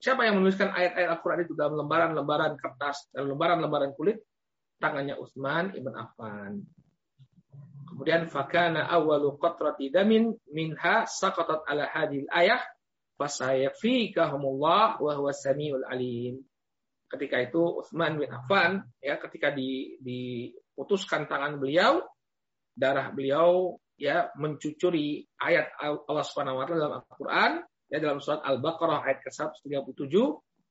Siapa 0.00 0.24
yang 0.24 0.40
menuliskan 0.40 0.72
ayat-ayat 0.72 1.08
Al-Quran 1.12 1.40
itu 1.44 1.52
dalam 1.52 1.76
lembaran-lembaran 1.76 2.56
kertas, 2.56 3.08
dalam 3.12 3.36
lembaran-lembaran 3.36 3.92
kulit? 3.96 4.20
Tangannya 4.80 5.20
Utsman 5.20 5.76
ibn 5.76 5.92
Affan. 5.92 6.64
Kemudian 7.84 8.32
fakana 8.32 8.88
awalu 8.88 9.36
qatrati 9.36 9.92
damin 9.92 10.32
minha 10.48 11.04
saqatat 11.04 11.68
ala 11.68 11.84
hadil 11.84 12.24
ayah 12.32 12.64
fasayafikahumullah 13.20 14.96
wa 14.96 15.12
huwa 15.20 15.36
samiul 15.36 15.84
alim. 15.84 16.40
Ketika 17.12 17.44
itu 17.44 17.60
Utsman 17.60 18.16
bin 18.16 18.32
Affan 18.32 18.80
ya 19.04 19.20
ketika 19.20 19.52
di, 19.52 20.00
diputuskan 20.00 21.28
tangan 21.28 21.60
beliau 21.60 22.00
darah 22.72 23.12
beliau 23.12 23.76
ya 24.00 24.32
mencucuri 24.40 25.28
ayat 25.36 25.76
Allah 25.82 26.24
Subhanahu 26.24 26.56
wa 26.56 26.64
taala 26.64 26.80
dalam 26.80 26.96
Al-Qur'an 27.04 27.52
ya 27.92 27.98
dalam 28.00 28.24
surat 28.24 28.40
Al-Baqarah 28.46 29.04
ayat 29.04 29.20
ke-137 29.28 30.14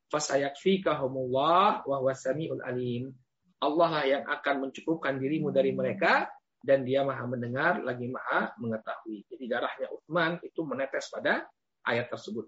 fasayakfikahumullah 0.10 1.86
wa 1.86 1.96
huwa 2.02 2.18
samiul 2.18 2.66
alim. 2.66 3.14
Allah 3.60 3.90
lah 3.92 4.06
yang 4.08 4.24
akan 4.24 4.70
mencukupkan 4.70 5.20
dirimu 5.20 5.52
dari 5.52 5.76
mereka 5.76 6.32
dan 6.60 6.84
dia 6.84 7.04
maha 7.04 7.24
mendengar 7.28 7.80
lagi 7.84 8.08
maha 8.08 8.52
mengetahui. 8.60 9.28
Jadi 9.28 9.46
darahnya 9.48 9.88
Utsman 9.92 10.40
itu 10.44 10.60
menetes 10.64 11.08
pada 11.12 11.48
ayat 11.88 12.08
tersebut. 12.12 12.48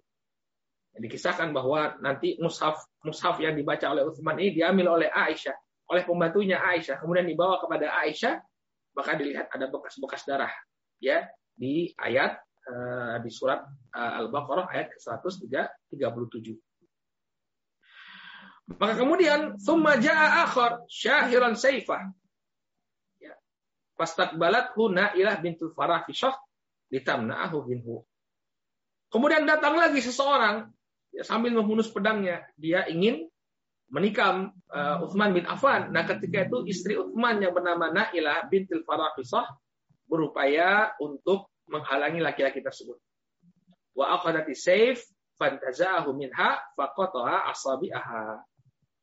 Yang 0.96 1.02
dikisahkan 1.08 1.56
bahwa 1.56 1.96
nanti 2.04 2.36
mushaf 2.40 2.84
mushaf 3.08 3.40
yang 3.40 3.56
dibaca 3.56 3.88
oleh 3.92 4.04
Utsman 4.08 4.36
ini 4.40 4.56
diambil 4.56 5.00
oleh 5.00 5.08
Aisyah, 5.12 5.56
oleh 5.92 6.04
pembantunya 6.04 6.60
Aisyah, 6.60 7.00
kemudian 7.00 7.28
dibawa 7.28 7.60
kepada 7.64 7.92
Aisyah, 8.04 8.40
maka 8.96 9.16
dilihat 9.16 9.48
ada 9.52 9.72
bekas-bekas 9.72 10.28
darah 10.28 10.52
ya 11.00 11.24
di 11.56 11.92
ayat 11.96 12.36
uh, 12.68 13.16
di 13.24 13.32
surat 13.32 13.64
uh, 13.96 14.20
Al-Baqarah 14.24 14.68
ayat 14.72 14.92
ke-137. 14.96 16.71
Maka 18.78 18.94
kemudian 19.00 19.58
summa 19.58 19.98
jaa 19.98 20.46
akhar 20.46 20.86
syahiran 20.88 21.58
saifah. 21.58 22.12
Ya. 23.18 23.36
Fastaqbalathu 23.98 24.92
Nailah 24.94 25.40
bintul 25.42 25.74
Farah 25.74 26.06
fi 26.06 26.14
syah 26.14 26.36
litamna'ahu 26.92 27.58
binhu. 27.68 28.04
Kemudian 29.12 29.44
datang 29.44 29.76
lagi 29.76 30.00
seseorang 30.00 30.72
ya, 31.12 31.24
sambil 31.28 31.52
menghunus 31.52 31.92
pedangnya, 31.92 32.48
dia 32.56 32.88
ingin 32.88 33.28
menikam 33.92 34.56
uh, 34.72 35.04
Uthman 35.04 35.36
bin 35.36 35.44
Affan. 35.44 35.92
Nah, 35.92 36.08
ketika 36.08 36.48
itu 36.48 36.64
istri 36.68 36.96
Uthman 36.96 37.44
yang 37.44 37.52
bernama 37.52 37.92
Nailah 37.92 38.48
bintul 38.48 38.88
Farah 38.88 39.12
berupaya 40.08 40.96
untuk 41.00 41.52
menghalangi 41.68 42.20
laki-laki 42.20 42.60
tersebut. 42.60 43.00
Wa 43.96 44.20
aqadati 44.20 44.56
sayf 44.56 45.04
fantaza'ahu 45.40 46.12
minha 46.16 46.60
faqata'a 46.76 47.52
asabi'aha. 47.52 48.51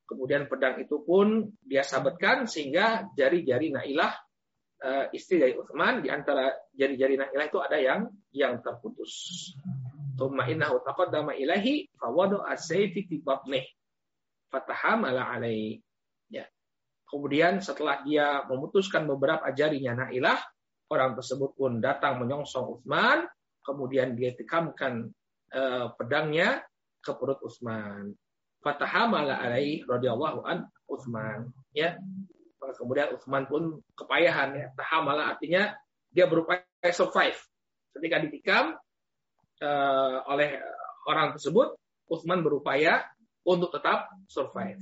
Kemudian 0.09 0.49
pedang 0.49 0.81
itu 0.81 1.05
pun 1.05 1.53
dia 1.61 1.85
sabetkan 1.85 2.49
sehingga 2.49 3.13
jari-jari 3.13 3.69
Nailah 3.69 4.13
uh, 4.81 5.05
istri 5.13 5.37
dari 5.37 5.53
Utsman 5.53 6.01
di 6.01 6.09
antara 6.09 6.49
jari-jari 6.73 7.21
Nailah 7.21 7.45
itu 7.45 7.61
ada 7.61 7.77
yang 7.77 8.09
yang 8.33 8.65
terputus. 8.65 9.13
Tsumma 10.17 10.49
innahu 10.49 10.81
taqaddama 10.81 11.37
ilahi 11.37 11.93
fawada'a 11.93 12.57
sayfi 12.57 13.05
fi 13.05 13.21
batnih 13.21 13.69
fatahamala 14.49 15.29
alai. 15.29 15.77
Ya. 16.33 16.49
Kemudian 17.05 17.61
setelah 17.61 18.01
dia 18.01 18.49
memutuskan 18.49 19.05
beberapa 19.05 19.53
jarinya 19.53 20.09
Nailah, 20.09 20.41
Orang 20.89 21.21
tersebut 21.21 21.53
pun 21.53 21.85
datang 21.85 22.17
menyongsong 22.25 22.81
Utsman, 22.81 23.29
kemudian 23.61 24.17
dia 24.17 24.33
tikamkan 24.33 25.13
uh, 25.53 25.93
pedangnya 25.93 26.65
ke 27.05 27.13
perut 27.13 27.45
Utsman. 27.45 28.17
Fatahamala 28.59 29.39
alaihi 29.39 29.87
radhiyallahu 29.87 30.43
an 30.43 30.67
Utsman, 30.91 31.53
ya. 31.71 31.95
Kemudian 32.59 33.15
Utsman 33.15 33.47
pun 33.47 33.81
kepayahan 33.95 34.53
ya. 34.57 34.67
Tahamala 34.75 35.31
artinya 35.33 35.73
dia 36.11 36.27
berupaya 36.27 36.65
survive. 36.91 37.39
Ketika 37.95 38.17
ditikam 38.21 38.65
uh, 39.63 40.17
oleh 40.29 40.59
orang 41.09 41.39
tersebut, 41.39 41.79
Utsman 42.09 42.43
berupaya 42.45 43.05
untuk 43.47 43.73
tetap 43.73 44.11
survive. 44.29 44.81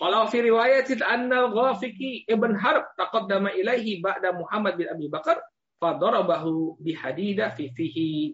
Kalau 0.00 0.24
fi 0.32 0.38
riwayatin 0.40 1.04
anna 1.04 1.52
Ghafiqi 1.52 2.24
ibn 2.24 2.56
Harb 2.56 2.88
taqaddama 2.96 3.52
ilaihi 3.52 4.00
ba'da 4.00 4.32
Muhammad 4.32 4.80
bin 4.80 4.88
Abi 4.88 5.12
Bakar 5.12 5.44
fadarabahu 5.76 6.80
bihadida 6.80 7.52
fi 7.52 7.68
fihi. 7.76 8.32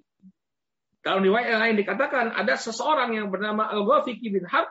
Dalam 1.06 1.22
riwayat 1.22 1.54
yang 1.54 1.62
lain 1.62 1.76
dikatakan 1.78 2.34
ada 2.34 2.58
seseorang 2.58 3.14
yang 3.14 3.30
bernama 3.30 3.70
Al-Ghafiqi 3.70 4.26
bin 4.26 4.42
Harb 4.42 4.66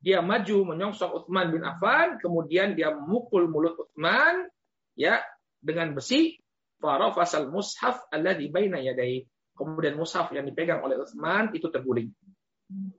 dia 0.00 0.24
maju 0.24 0.72
menyongsong 0.72 1.12
Utsman 1.12 1.52
bin 1.52 1.60
Affan 1.60 2.16
kemudian 2.24 2.72
dia 2.72 2.88
memukul 2.92 3.52
mulut 3.52 3.76
Utsman 3.76 4.48
ya 4.96 5.20
dengan 5.60 5.92
besi 5.92 6.40
farafasal 6.80 7.48
mushaf 7.48 8.04
alladhi 8.12 8.52
baina 8.52 8.80
yadayhi. 8.80 9.24
Kemudian 9.56 9.96
mushaf 9.96 10.28
yang 10.36 10.44
dipegang 10.44 10.84
oleh 10.84 11.00
Utsman 11.00 11.52
itu 11.56 11.72
terguling. 11.72 12.12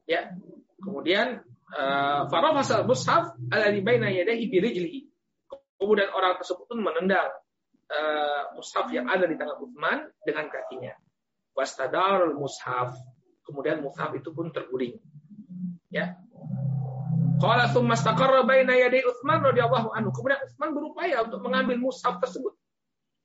Ya. 0.10 0.34
Kemudian 0.82 1.46
uh, 1.74 2.26
farafasal 2.26 2.90
mushaf 2.90 3.38
alladhi 3.54 3.86
baina 3.86 4.10
yadayhi 4.10 4.50
bi 4.50 4.58
rijlihi. 4.58 5.00
Kemudian 5.78 6.10
orang 6.10 6.42
tersebut 6.42 6.66
pun 6.66 6.82
menendang 6.82 7.30
uh, 7.94 8.58
mushaf 8.58 8.90
yang 8.90 9.06
ada 9.06 9.30
di 9.30 9.38
tangan 9.38 9.62
Utsman 9.62 10.10
dengan 10.26 10.50
kakinya. 10.50 10.98
Wastadar 11.56 12.36
mushaf. 12.36 12.94
Kemudian 13.48 13.80
mushaf 13.80 14.12
itu 14.14 14.30
pun 14.36 14.52
terguling. 14.52 15.00
Ya. 15.88 16.20
Qala 17.40 17.72
tsumma 17.72 17.96
istaqarra 17.96 18.44
baina 18.44 18.76
yaday 18.76 19.08
Utsman 19.08 19.40
radhiyallahu 19.40 19.96
anhu. 19.96 20.12
Kemudian 20.12 20.44
Utsman 20.44 20.76
berupaya 20.76 21.24
untuk 21.24 21.40
mengambil 21.40 21.80
mushaf 21.80 22.20
tersebut. 22.20 22.54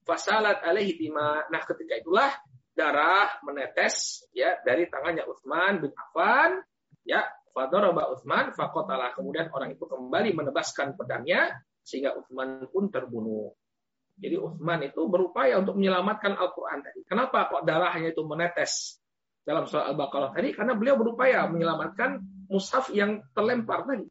Fasalat 0.06 0.62
alaihi 0.62 0.94
bima. 0.96 1.46
Nah, 1.50 1.62
ketika 1.66 1.98
itulah 1.98 2.30
darah 2.74 3.28
menetes 3.44 4.24
ya 4.32 4.56
dari 4.62 4.88
tangannya 4.88 5.26
Utsman 5.26 5.82
bin 5.82 5.92
Affan 5.92 6.62
ya 7.04 7.26
fadaraba 7.50 8.14
Utsman 8.14 8.54
faqatala. 8.54 9.12
Kemudian 9.14 9.50
orang 9.50 9.74
itu 9.74 9.84
kembali 9.86 10.30
menebaskan 10.34 10.94
pedangnya 10.94 11.50
sehingga 11.82 12.14
Utsman 12.14 12.66
pun 12.70 12.88
terbunuh. 12.90 13.54
Jadi 14.20 14.36
Utsman 14.36 14.84
itu 14.84 15.00
berupaya 15.08 15.56
untuk 15.56 15.80
menyelamatkan 15.80 16.36
Al-Qur'an 16.36 16.84
tadi. 16.84 17.00
Kenapa 17.08 17.48
kok 17.48 17.64
darahnya 17.64 18.12
itu 18.12 18.20
menetes 18.28 19.00
dalam 19.40 19.64
surah 19.64 19.88
Al-Baqarah 19.88 20.36
tadi? 20.36 20.52
Karena 20.52 20.76
beliau 20.76 21.00
berupaya 21.00 21.48
menyelamatkan 21.48 22.20
mushaf 22.52 22.92
yang 22.92 23.24
terlempar 23.32 23.88
tadi. 23.88 24.04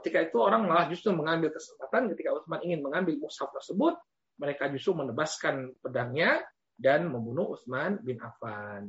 Ketika 0.00 0.24
itu 0.24 0.40
orang 0.40 0.64
malah 0.64 0.88
justru 0.88 1.12
mengambil 1.12 1.52
kesempatan 1.52 2.08
ketika 2.16 2.32
Utsman 2.32 2.64
ingin 2.64 2.80
mengambil 2.80 3.20
mushaf 3.20 3.52
tersebut, 3.52 4.00
mereka 4.40 4.72
justru 4.72 4.96
menebaskan 4.96 5.76
pedangnya 5.84 6.40
dan 6.80 7.06
membunuh 7.12 7.54
Utsman 7.54 8.00
bin 8.00 8.18
Affan. 8.24 8.88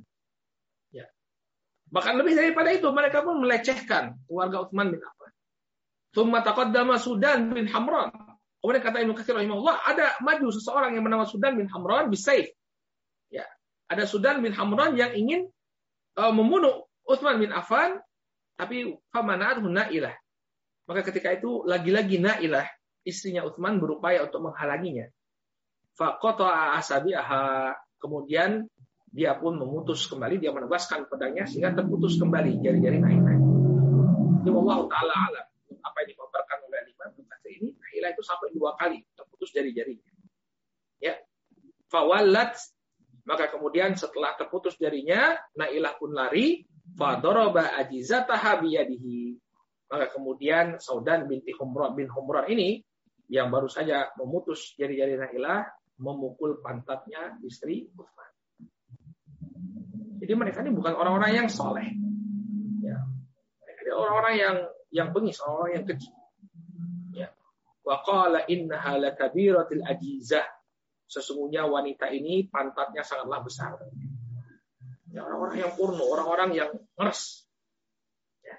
Ya. 0.95 1.05
Bahkan 1.91 2.13
lebih 2.17 2.33
daripada 2.39 2.69
itu, 2.73 2.87
mereka 2.89 3.21
pun 3.21 3.43
melecehkan 3.43 4.15
keluarga 4.25 4.65
Utsman 4.65 4.95
bin 4.95 5.01
Affan. 5.03 5.31
Tsumma 6.15 6.39
taqaddama 6.41 6.95
Sudan 6.95 7.51
bin 7.51 7.67
Hamran. 7.67 8.09
Kemudian 8.65 8.81
kata 8.81 8.97
Ibnu 9.05 9.13
Katsir 9.13 9.37
rahimahullah, 9.37 9.77
ada 9.85 10.17
maju 10.25 10.49
seseorang 10.49 10.97
yang 10.97 11.05
bernama 11.05 11.29
Sudan 11.29 11.53
bin 11.53 11.69
Hamran 11.69 12.09
bisaif. 12.09 12.49
Ya. 13.29 13.45
Ada 13.85 14.09
Sudan 14.09 14.41
bin 14.41 14.57
Hamran 14.57 14.97
yang 14.97 15.13
ingin 15.13 15.53
uh, 16.17 16.33
membunuh 16.33 16.89
Utsman 17.05 17.37
bin 17.37 17.53
Affan 17.53 18.01
tapi 18.57 18.97
famanathu 19.13 19.69
Nailah. 19.69 20.17
Maka 20.89 21.05
ketika 21.05 21.29
itu 21.29 21.61
lagi-lagi 21.61 22.17
Nailah, 22.17 22.65
istrinya 23.05 23.45
Utsman 23.45 23.77
berupaya 23.77 24.25
untuk 24.25 24.49
menghalanginya. 24.49 25.13
Faqata 25.93 26.73
asabiha. 26.81 27.69
Kemudian 28.01 28.65
dia 29.13 29.37
pun 29.37 29.61
memutus 29.61 30.09
kembali, 30.09 30.41
dia 30.41 30.49
menebaskan 30.49 31.05
pedangnya 31.05 31.45
sehingga 31.45 31.77
terputus 31.77 32.17
kembali 32.17 32.65
jari-jari 32.65 32.97
Nailah. 32.97 33.37
Ini 34.41 34.49
Allah 34.49 34.79
taala 34.89 35.13
alam. 35.13 35.45
Apa 35.85 36.01
Imam 36.01 36.14
Nailah 37.95 38.11
itu 38.11 38.23
sampai 38.27 38.51
dua 38.51 38.75
kali 38.75 38.99
terputus 39.15 39.55
jari-jarinya. 39.55 40.11
Ya. 40.99 41.15
Fawallat 41.87 42.59
maka 43.25 43.49
kemudian 43.49 43.95
setelah 43.95 44.35
terputus 44.35 44.75
jarinya, 44.75 45.33
Nailah 45.55 45.95
pun 45.95 46.11
lari 46.11 46.61
Fadoroba 46.93 47.73
ajizataha 47.81 48.61
biyadihi. 48.61 49.33
Maka 49.89 50.13
kemudian 50.13 50.77
Saudan 50.77 51.25
binti 51.25 51.49
Humran 51.55 51.97
bin 51.97 52.05
Humran 52.11 52.45
ini 52.51 52.83
yang 53.25 53.49
baru 53.49 53.65
saja 53.65 54.13
memutus 54.21 54.77
jari-jari 54.77 55.17
Nailah 55.17 55.65
memukul 55.97 56.61
pantatnya 56.61 57.39
istri 57.41 57.89
Uthman. 57.97 58.29
Jadi 60.21 60.33
mereka 60.35 60.61
ini 60.61 60.75
bukan 60.75 60.93
orang-orang 60.93 61.31
yang 61.33 61.47
soleh. 61.49 61.89
Ya. 62.85 62.97
Mereka 63.65 63.79
ini 63.87 63.91
orang-orang 63.95 64.35
yang 64.37 64.55
yang 64.93 65.07
bengis, 65.09 65.41
orang-orang 65.41 65.71
yang 65.81 65.85
kecil. 65.89 66.13
Wa 67.85 68.01
qala 68.01 68.49
innaha 68.49 68.97
lakabiratil 68.97 69.85
ajizah. 69.85 70.49
Sesungguhnya 71.05 71.69
wanita 71.69 72.09
ini 72.09 72.49
pantatnya 72.49 73.05
sangatlah 73.05 73.45
besar. 73.45 73.77
Ya, 75.13 75.21
orang-orang 75.21 75.57
yang 75.61 75.71
purno, 75.77 76.01
orang-orang 76.01 76.49
yang 76.57 76.69
ngeres. 76.97 77.45
Ya. 78.41 78.57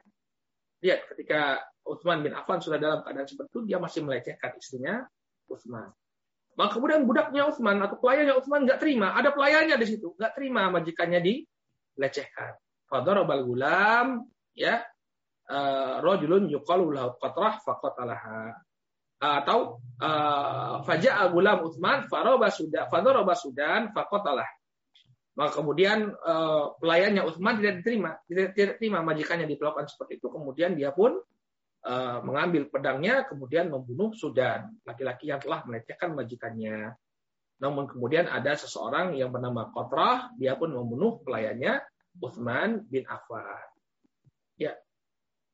Lihat 0.81 1.01
ketika 1.11 1.59
Utsman 1.83 2.23
bin 2.23 2.33
Affan 2.39 2.63
sudah 2.63 2.79
dalam 2.79 3.03
keadaan 3.03 3.27
seperti 3.27 3.51
itu, 3.51 3.61
dia 3.67 3.79
masih 3.83 4.07
melecehkan 4.07 4.55
istrinya 4.57 5.03
Utsman. 5.51 5.91
Maka 6.57 6.79
kemudian 6.79 7.05
budaknya 7.05 7.51
Utsman 7.51 7.83
atau 7.83 7.99
pelayannya 8.01 8.35
Utsman 8.39 8.65
nggak 8.65 8.81
terima, 8.81 9.13
ada 9.13 9.35
pelayannya 9.35 9.77
di 9.77 9.87
situ, 9.91 10.17
nggak 10.17 10.33
terima 10.39 10.73
majikannya 10.73 11.21
dilecehkan. 11.21 12.57
Fadarabal 12.89 13.43
gulam, 13.45 14.25
ya, 14.57 14.81
eh, 15.51 15.95
rojulun 16.01 16.49
yuqalu 16.49 16.95
lahu 16.95 17.19
qatrah 17.21 17.61
faqatalaha 17.61 18.66
atau 19.17 19.81
uh, 20.03 20.85
faja'a 20.85 21.33
gulam 21.33 21.65
Utsman 21.65 22.05
faroba 22.13 22.53
sudah 22.53 22.89
fadaraba 22.93 23.33
sudan 23.33 23.91
faqatalah 23.97 24.47
maka 25.37 25.53
kemudian 25.61 26.13
uh, 26.13 26.73
pelayannya 26.81 27.21
Utsman 27.29 27.61
tidak 27.61 27.85
diterima, 27.85 28.17
tidak, 28.25 28.57
tidak 28.57 28.75
terima 28.81 29.05
majikannya 29.05 29.45
diperlakukan 29.45 29.85
seperti 29.85 30.17
itu. 30.17 30.33
Kemudian 30.33 30.73
dia 30.73 30.97
pun 30.97 31.13
mengambil 32.25 32.67
pedangnya, 32.67 33.23
kemudian 33.31 33.71
membunuh 33.71 34.11
Sudan, 34.11 34.75
laki-laki 34.83 35.31
yang 35.31 35.39
telah 35.39 35.63
melecehkan 35.63 36.19
majikannya. 36.19 36.99
Namun 37.63 37.89
kemudian 37.89 38.29
ada 38.29 38.53
seseorang 38.59 39.17
yang 39.17 39.33
bernama 39.33 39.71
Kotrah, 39.71 40.35
dia 40.37 40.59
pun 40.59 40.75
membunuh 40.75 41.23
pelayannya 41.23 41.81
Utsman 42.19 42.85
bin 42.91 43.07
Affan. 43.09 43.65
Ya. 44.61 44.77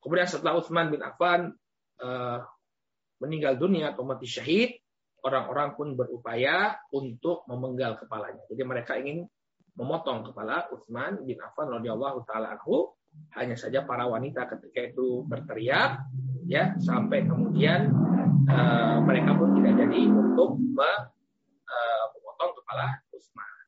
Kemudian 0.03 0.27
setelah 0.27 0.59
Utsman 0.59 0.91
bin 0.91 1.05
Affan 1.05 1.55
meninggal 3.23 3.55
dunia 3.55 3.95
atau 3.95 4.03
mati 4.03 4.27
syahid, 4.27 4.83
orang-orang 5.23 5.79
pun 5.79 5.95
berupaya 5.95 6.75
untuk 6.91 7.47
memenggal 7.47 7.95
kepalanya. 8.03 8.43
Jadi 8.51 8.63
mereka 8.67 8.99
ingin 8.99 9.23
memotong 9.79 10.27
kepala 10.27 10.67
Utsman 10.75 11.23
bin 11.23 11.39
Affan 11.39 11.71
radhiyallahu 11.71 12.27
taala 12.27 12.59
anhu. 12.59 12.91
Hanya 13.37 13.61
saja 13.61 13.85
para 13.85 14.09
wanita 14.09 14.49
ketika 14.57 14.89
itu 14.89 15.21
berteriak 15.29 16.01
ya 16.49 16.73
sampai 16.81 17.29
kemudian 17.29 17.93
uh, 18.49 19.05
mereka 19.05 19.37
pun 19.37 19.53
tidak 19.61 19.85
jadi 19.85 20.09
untuk 20.09 20.57
uh, 20.81 22.05
memotong 22.17 22.53
kepala 22.57 22.87
Utsman. 23.13 23.65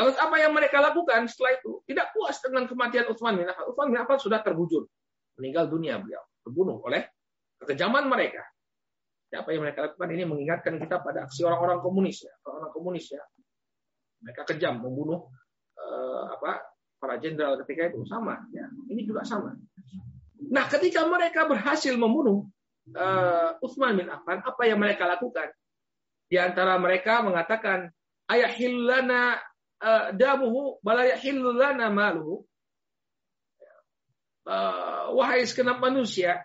Lalu 0.00 0.10
apa 0.16 0.36
yang 0.40 0.52
mereka 0.56 0.80
lakukan 0.80 1.28
setelah 1.28 1.60
itu? 1.60 1.84
Tidak 1.84 2.16
puas 2.16 2.40
dengan 2.40 2.64
kematian 2.64 3.04
Utsman 3.12 3.36
bin 3.36 3.46
Affan. 3.52 3.68
Utsman 3.68 3.88
bin 3.92 4.00
Affan 4.00 4.16
sudah 4.16 4.40
terbujur, 4.40 4.88
meninggal 5.36 5.68
dunia 5.68 6.00
beliau, 6.00 6.24
terbunuh 6.40 6.80
oleh 6.88 7.04
kekejaman 7.62 8.10
mereka. 8.10 8.42
Ya, 9.32 9.40
apa 9.40 9.56
yang 9.56 9.64
mereka 9.64 9.88
lakukan 9.88 10.12
ini 10.12 10.28
mengingatkan 10.28 10.76
kita 10.76 11.00
pada 11.00 11.24
aksi 11.24 11.40
orang-orang 11.48 11.80
komunis 11.80 12.20
ya, 12.20 12.34
orang-orang 12.44 12.72
komunis 12.76 13.06
ya, 13.08 13.24
mereka 14.20 14.44
kejam 14.44 14.84
membunuh 14.84 15.24
uh, 15.80 16.36
apa 16.36 16.62
para 17.02 17.18
jenderal 17.18 17.58
ketika 17.64 17.90
itu. 17.90 18.06
Sama 18.06 18.38
ya. 18.54 18.70
Ini 18.86 19.02
juga 19.02 19.26
sama. 19.26 19.58
Nah 20.52 20.64
ketika 20.70 21.02
mereka 21.08 21.50
berhasil 21.50 21.96
membunuh 21.98 22.46
uh, 22.94 23.58
Utsman 23.58 23.98
bin 23.98 24.06
Affan 24.06 24.44
apa 24.46 24.62
yang 24.68 24.78
mereka 24.78 25.10
lakukan? 25.10 25.50
Di 26.30 26.38
antara 26.38 26.78
mereka 26.78 27.24
mengatakan 27.26 27.90
ayahillana 28.30 29.42
uh, 29.82 30.06
damuhu 30.14 30.78
balayahillana 30.86 31.90
maluhu. 31.90 32.46
Uh, 34.42 35.14
wahai 35.14 35.46
segenap 35.46 35.78
manusia 35.78 36.42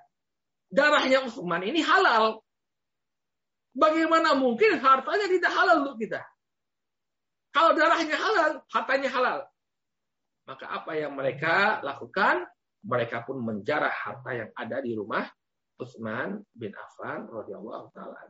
darahnya 0.67 1.23
Utsman 1.27 1.63
ini 1.63 1.83
halal 1.83 2.43
bagaimana 3.71 4.35
mungkin 4.35 4.79
hartanya 4.79 5.27
tidak 5.31 5.51
halal 5.53 5.85
untuk 5.87 5.97
kita 6.01 6.21
kalau 7.57 7.73
darahnya 7.73 8.13
halal, 8.13 8.51
hartanya 8.69 9.09
halal. 9.09 9.39
Maka 10.45 10.65
apa 10.69 10.93
yang 10.93 11.17
mereka 11.17 11.81
lakukan? 11.81 12.45
Mereka 12.85 13.25
pun 13.25 13.41
menjarah 13.41 13.89
harta 13.89 14.31
yang 14.37 14.49
ada 14.53 14.77
di 14.79 14.93
rumah 14.93 15.25
Utsman 15.81 16.37
bin 16.53 16.71
Affan 16.77 17.25
radhiyallahu 17.25 17.89
taala. 17.97 18.29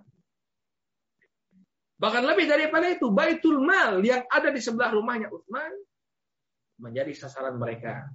Bahkan 1.99 2.23
lebih 2.23 2.47
daripada 2.47 2.87
itu, 2.87 3.11
Baitul 3.11 3.59
Mal 3.59 3.99
yang 3.99 4.23
ada 4.31 4.47
di 4.47 4.63
sebelah 4.63 4.95
rumahnya 4.95 5.27
Utsman 5.27 5.75
menjadi 6.79 7.11
sasaran 7.11 7.59
mereka. 7.59 8.07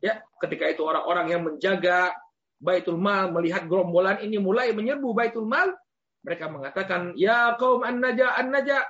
Ya, 0.00 0.24
ketika 0.40 0.64
itu 0.72 0.80
orang-orang 0.80 1.26
yang 1.28 1.42
menjaga 1.44 2.16
Baitul 2.64 2.96
Mal 2.96 3.28
melihat 3.28 3.68
gerombolan 3.68 4.24
ini 4.24 4.40
mulai 4.40 4.72
menyerbu 4.72 5.12
Baitul 5.12 5.44
Mal, 5.44 5.68
mereka 6.24 6.48
mengatakan, 6.48 7.12
"Ya 7.20 7.52
kaum 7.60 7.84
an-naja 7.84 8.32
an-naja, 8.40 8.80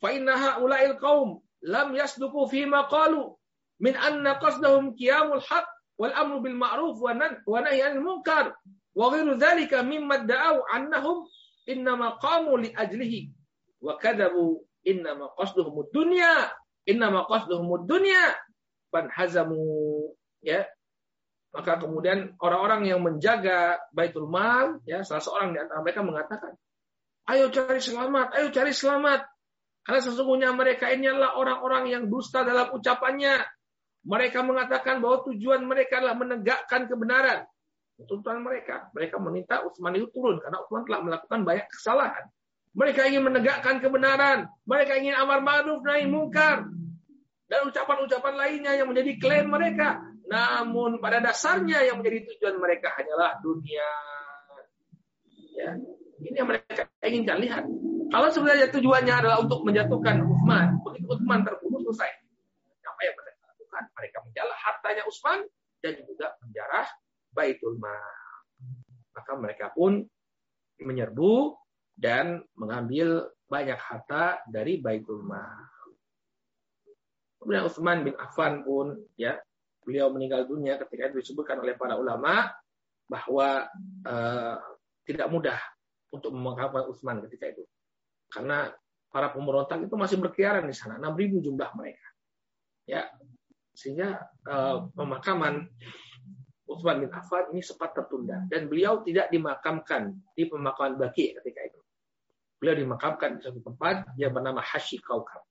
fa 0.00 0.08
inna 0.16 0.32
haula'il 0.32 0.96
qaum 0.96 1.44
lam 1.60 1.92
yasduqu 1.92 2.48
fi 2.48 2.64
ma 2.64 2.88
qalu 2.88 3.36
min 3.80 3.92
anna 3.96 4.40
qasdahum 4.40 4.96
qiyamul 4.96 5.44
haq 5.44 5.68
wal 6.00 6.12
amru 6.16 6.40
bil 6.40 6.56
ma'ruf 6.56 6.96
wa 6.96 7.60
nahy 7.60 7.84
anil 7.84 8.00
munkar 8.00 8.56
wa 8.96 9.12
ghairu 9.12 9.36
dhalika 9.36 9.84
mimma 9.84 10.24
da'u 10.24 10.64
annahum 10.72 11.28
innama 11.68 12.16
qamu 12.16 12.56
li 12.56 12.72
ajlihi 12.72 13.28
wa 13.84 14.00
kadabu 14.00 14.64
inna 14.88 15.12
ma 15.16 15.28
qasduhumud 15.36 15.92
dunya 15.92 16.48
inna 16.88 17.12
ma 17.12 17.28
qasduhumud 17.28 17.84
dunya 17.84 18.36
hazamu 19.12 19.60
ya 20.40 20.64
maka 21.50 21.82
kemudian 21.82 22.38
orang-orang 22.38 22.86
yang 22.86 23.00
menjaga 23.02 23.82
Baitul 23.90 24.30
Mal 24.30 24.78
ya 24.86 25.02
salah 25.02 25.22
seorang 25.22 25.50
di 25.54 25.58
antara 25.58 25.82
mereka 25.82 26.00
mengatakan 26.06 26.54
ayo 27.30 27.50
cari 27.50 27.80
selamat 27.82 28.26
ayo 28.38 28.46
cari 28.54 28.72
selamat 28.74 29.20
karena 29.82 30.00
sesungguhnya 30.00 30.50
mereka 30.54 30.92
ini 30.94 31.10
adalah 31.10 31.34
orang-orang 31.40 31.90
yang 31.90 32.02
dusta 32.06 32.46
dalam 32.46 32.70
ucapannya 32.70 33.42
mereka 34.06 34.46
mengatakan 34.46 35.02
bahwa 35.02 35.26
tujuan 35.26 35.66
mereka 35.66 35.98
adalah 35.98 36.16
menegakkan 36.16 36.86
kebenaran 36.86 37.44
tuntutan 38.06 38.40
mereka. 38.40 38.88
Mereka 38.96 39.20
meminta 39.20 39.60
Utsman 39.64 39.92
itu 39.96 40.08
turun 40.12 40.40
karena 40.40 40.62
Utsman 40.64 40.88
telah 40.88 41.00
melakukan 41.04 41.40
banyak 41.44 41.66
kesalahan. 41.68 42.24
Mereka 42.70 43.10
ingin 43.10 43.26
menegakkan 43.26 43.82
kebenaran. 43.82 44.46
Mereka 44.64 45.02
ingin 45.02 45.18
amar 45.18 45.42
ma'ruf 45.42 45.82
nahi 45.82 46.06
mungkar. 46.06 46.70
Dan 47.50 47.66
ucapan-ucapan 47.66 48.34
lainnya 48.38 48.72
yang 48.78 48.86
menjadi 48.86 49.18
klaim 49.18 49.50
mereka. 49.50 49.98
Namun 50.30 51.02
pada 51.02 51.18
dasarnya 51.18 51.82
yang 51.90 51.98
menjadi 51.98 52.30
tujuan 52.30 52.62
mereka 52.62 52.94
hanyalah 52.94 53.42
dunia. 53.42 53.90
Ya. 55.58 55.74
Ini 56.22 56.36
yang 56.38 56.48
mereka 56.48 56.86
inginkan 57.02 57.42
lihat. 57.42 57.64
Kalau 58.10 58.28
sebenarnya 58.30 58.70
tujuannya 58.70 59.14
adalah 59.14 59.42
untuk 59.42 59.66
menjatuhkan 59.66 60.22
Utsman, 60.22 60.78
begitu 60.86 61.06
Utsman 61.10 61.42
terbunuh 61.42 61.82
selesai. 61.90 62.10
Apa 62.86 63.00
yang 63.02 63.16
mereka 63.18 63.40
lakukan? 63.50 63.82
Mereka 63.98 64.16
menjalah 64.22 64.58
hartanya 64.58 65.02
Utsman 65.06 65.38
dan 65.82 65.94
juga 66.06 66.26
menjarah 66.42 66.86
Baitul 67.34 67.74
Mal. 67.82 68.14
Maka 69.10 69.32
mereka 69.34 69.66
pun 69.74 70.06
menyerbu 70.78 71.58
dan 71.98 72.46
mengambil 72.54 73.30
banyak 73.50 73.78
harta 73.78 74.42
dari 74.46 74.78
Baitul 74.78 75.26
Mal. 75.26 75.70
Kemudian 77.40 77.66
Utsman 77.66 78.04
bin 78.04 78.14
Affan 78.20 78.62
pun 78.62 79.00
ya 79.16 79.40
beliau 79.90 80.14
meninggal 80.14 80.46
dunia 80.46 80.78
ketika 80.78 81.10
itu 81.10 81.26
disebutkan 81.26 81.58
oleh 81.58 81.74
para 81.74 81.98
ulama 81.98 82.46
bahwa 83.10 83.66
uh, 84.06 84.56
tidak 85.02 85.26
mudah 85.26 85.58
untuk 86.14 86.30
memakamkan 86.30 86.86
Utsman 86.86 87.18
ketika 87.26 87.50
itu. 87.50 87.66
Karena 88.30 88.70
para 89.10 89.34
pemberontak 89.34 89.82
itu 89.82 89.98
masih 89.98 90.22
berkeliaran 90.22 90.70
di 90.70 90.76
sana, 90.78 90.94
6.000 91.02 91.42
jumlah 91.42 91.70
mereka. 91.74 92.06
Ya, 92.86 93.10
sehingga 93.74 94.30
uh, 94.46 94.86
pemakaman 94.94 95.66
Utsman 96.70 97.02
bin 97.02 97.10
Affan 97.10 97.50
ini 97.50 97.66
sempat 97.66 97.98
tertunda 97.98 98.46
dan 98.46 98.70
beliau 98.70 99.02
tidak 99.02 99.26
dimakamkan 99.34 100.14
di 100.38 100.46
pemakaman 100.46 101.02
Baki 101.02 101.34
ketika 101.42 101.60
itu. 101.66 101.80
Beliau 102.62 102.78
dimakamkan 102.78 103.40
di 103.40 103.40
satu 103.42 103.58
tempat 103.58 104.14
yang 104.14 104.30
bernama 104.30 104.62
Hashi 104.62 105.02
Kaukab. 105.02 105.42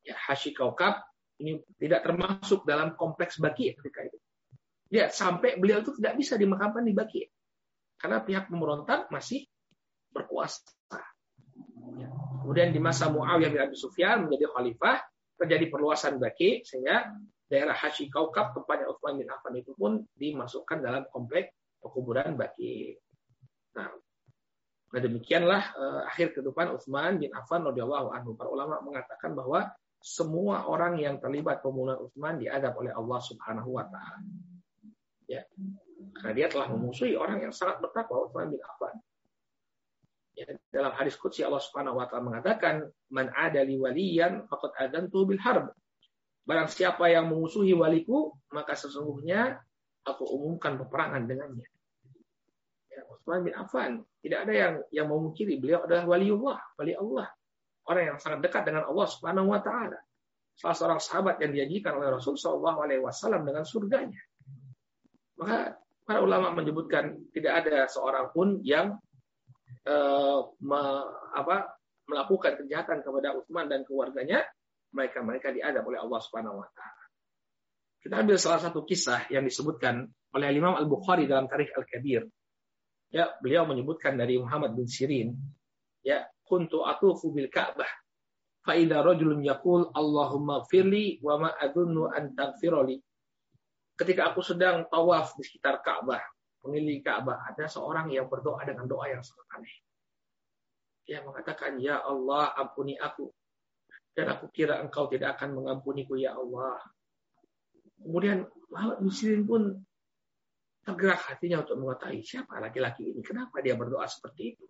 Ya, 0.00 0.16
Hashi 0.16 0.56
Kaukab 0.56 1.09
ini 1.40 1.52
tidak 1.80 2.04
termasuk 2.04 2.68
dalam 2.68 2.92
kompleks 2.94 3.40
Baki 3.40 3.72
ketika 3.72 4.04
itu. 4.04 4.18
Ya, 4.90 5.08
sampai 5.08 5.56
beliau 5.56 5.80
itu 5.80 5.96
tidak 5.96 6.20
bisa 6.20 6.36
dimakamkan 6.36 6.84
di 6.84 6.92
Baki. 6.92 7.22
Karena 7.96 8.20
pihak 8.20 8.52
pemberontak 8.52 9.08
masih 9.08 9.48
berkuasa. 10.12 10.60
Ya. 11.96 12.08
Kemudian 12.42 12.74
di 12.74 12.80
masa 12.82 13.08
Muawiyah 13.08 13.50
bin 13.52 13.60
Abi 13.62 13.76
Sufyan 13.78 14.26
menjadi 14.26 14.50
khalifah, 14.50 14.98
terjadi 15.40 15.66
perluasan 15.72 16.20
Baki 16.20 16.66
sehingga 16.66 17.08
daerah 17.48 17.74
Haji 17.74 18.12
Kaukab 18.12 18.52
tempatnya 18.52 18.92
Utsman 18.92 19.18
bin 19.18 19.28
Affan 19.32 19.56
itu 19.56 19.72
pun 19.74 20.04
dimasukkan 20.14 20.78
dalam 20.84 21.02
komplek 21.08 21.56
pekuburan 21.80 22.36
Baki. 22.36 22.94
Nah, 23.74 23.88
nah 24.90 25.00
demikianlah 25.00 25.62
uh, 25.74 26.00
akhir 26.06 26.36
kehidupan 26.36 26.76
Utsman 26.76 27.18
bin 27.18 27.32
Affan 27.32 27.64
radhiyallahu 27.66 28.12
anhu. 28.12 28.36
Para 28.36 28.52
ulama 28.52 28.84
mengatakan 28.84 29.32
bahwa 29.32 29.70
semua 30.00 30.64
orang 30.64 30.96
yang 30.96 31.20
terlibat 31.20 31.60
pembunuhan 31.60 32.00
Utsman 32.00 32.40
diadab 32.40 32.72
oleh 32.80 32.92
Allah 32.96 33.20
Subhanahu 33.20 33.76
wa 33.76 33.84
taala. 33.84 34.24
Ya. 35.28 35.44
Karena 36.16 36.32
dia 36.32 36.48
telah 36.48 36.72
memusuhi 36.72 37.14
orang 37.14 37.44
yang 37.44 37.52
sangat 37.52 37.84
bertakwa 37.84 38.24
Utsman 38.26 38.48
bin 38.48 38.60
Affan. 38.64 38.96
Ya, 40.32 40.48
dalam 40.72 40.96
hadis 40.96 41.20
qudsi 41.20 41.44
Allah 41.44 41.60
Subhanahu 41.60 42.00
wa 42.00 42.08
taala 42.08 42.32
mengatakan 42.32 42.88
man 43.12 43.28
adali 43.36 43.76
waliyan 43.76 44.48
faqad 44.48 44.72
adantu 44.80 45.28
bil 45.28 45.40
harb 45.44 45.68
Barang 46.48 46.66
siapa 46.66 47.06
yang 47.12 47.28
memusuhi 47.30 47.76
waliku, 47.76 48.34
maka 48.50 48.72
sesungguhnya 48.74 49.60
aku 50.02 50.24
umumkan 50.24 50.80
peperangan 50.80 51.28
dengannya. 51.28 51.68
Ya, 52.90 53.06
Utsman 53.06 53.44
bin 53.44 53.54
Affan 53.54 54.02
tidak 54.24 54.48
ada 54.48 54.54
yang 54.56 54.74
yang 54.90 55.06
memungkiri 55.12 55.60
beliau 55.60 55.84
adalah 55.84 56.08
waliullah, 56.08 56.58
wali 56.74 56.96
Allah, 56.96 57.28
orang 57.88 58.14
yang 58.14 58.18
sangat 58.20 58.44
dekat 58.44 58.62
dengan 58.68 58.88
Allah 58.88 59.06
Subhanahu 59.08 59.48
wa 59.48 59.60
taala. 59.62 59.98
Salah 60.58 60.76
seorang 60.76 61.00
sahabat 61.00 61.40
yang 61.40 61.56
dijanjikan 61.56 61.96
oleh 61.96 62.12
Rasul 62.12 62.36
Shallallahu 62.36 62.78
alaihi 62.84 63.00
wasallam 63.00 63.48
dengan 63.48 63.64
surganya. 63.64 64.20
Maka 65.40 65.80
para 66.04 66.20
ulama 66.20 66.52
menyebutkan 66.52 67.16
tidak 67.32 67.64
ada 67.64 67.88
seorang 67.88 68.28
pun 68.34 68.60
yang 68.60 69.00
uh, 69.88 70.40
me, 70.60 70.80
apa, 71.32 71.80
melakukan 72.04 72.60
kejahatan 72.60 73.00
kepada 73.00 73.40
Utsman 73.40 73.72
dan 73.72 73.88
keluarganya 73.88 74.44
mereka-mereka 74.90 75.54
diadab 75.54 75.86
oleh 75.86 76.02
Allah 76.02 76.20
Subhanahu 76.20 76.60
wa 76.60 76.68
taala. 76.74 77.04
Kita 78.00 78.14
ambil 78.20 78.36
salah 78.40 78.60
satu 78.60 78.84
kisah 78.84 79.28
yang 79.32 79.44
disebutkan 79.44 80.08
oleh 80.32 80.46
Imam 80.52 80.76
Al-Bukhari 80.76 81.28
dalam 81.28 81.46
Tarikh 81.46 81.72
Al-Kabir. 81.76 82.24
Ya, 83.10 83.32
beliau 83.42 83.66
menyebutkan 83.66 84.14
dari 84.14 84.38
Muhammad 84.38 84.78
bin 84.78 84.86
Sirin, 84.86 85.34
ya, 86.06 86.22
kuntu 86.50 86.82
atufu 86.82 87.30
bil 87.30 87.46
Ka'bah 87.46 87.86
fa 88.66 88.74
idza 88.74 88.98
rajulun 88.98 89.46
yaqul 89.46 89.94
Allahumma 89.94 90.66
firli 90.66 91.22
wa 91.22 91.46
ma 91.46 91.50
adunnu 91.54 92.10
an 92.10 92.34
taghfirli. 92.34 92.98
Ketika 93.94 94.34
aku 94.34 94.42
sedang 94.42 94.90
tawaf 94.90 95.38
di 95.38 95.46
sekitar 95.46 95.78
Ka'bah, 95.78 96.20
mengelilingi 96.66 97.06
Ka'bah, 97.06 97.46
ada 97.46 97.70
seorang 97.70 98.10
yang 98.10 98.26
berdoa 98.26 98.66
dengan 98.66 98.90
doa 98.90 99.06
yang 99.06 99.22
sangat 99.22 99.46
aneh. 99.54 99.76
Dia 101.06 101.22
mengatakan, 101.22 101.78
"Ya 101.78 102.02
Allah, 102.02 102.50
ampuni 102.58 102.98
aku 102.98 103.30
dan 104.14 104.36
aku 104.36 104.50
kira 104.50 104.82
engkau 104.82 105.06
tidak 105.06 105.38
akan 105.38 105.62
mengampuniku 105.62 106.18
ya 106.18 106.34
Allah. 106.34 106.82
Kemudian 108.00 108.48
Muslim 109.00 109.46
pun 109.46 109.62
tergerak 110.82 111.20
hatinya 111.30 111.62
untuk 111.62 111.76
mengetahui 111.78 112.24
siapa 112.24 112.58
laki-laki 112.58 113.12
ini. 113.12 113.20
Kenapa 113.22 113.60
dia 113.60 113.76
berdoa 113.76 114.08
seperti 114.08 114.56
itu? 114.56 114.66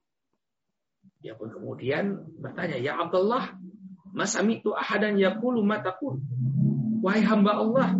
Dia 1.21 1.37
pun 1.37 1.53
kemudian 1.53 2.17
bertanya, 2.41 2.81
Ya 2.81 2.97
Abdullah, 2.97 3.57
masami 4.17 4.65
itu 4.65 4.73
ahadan 4.73 5.21
yakulu 5.21 5.61
matakun. 5.61 6.25
Wahai 7.05 7.25
hamba 7.25 7.61
Allah, 7.61 7.97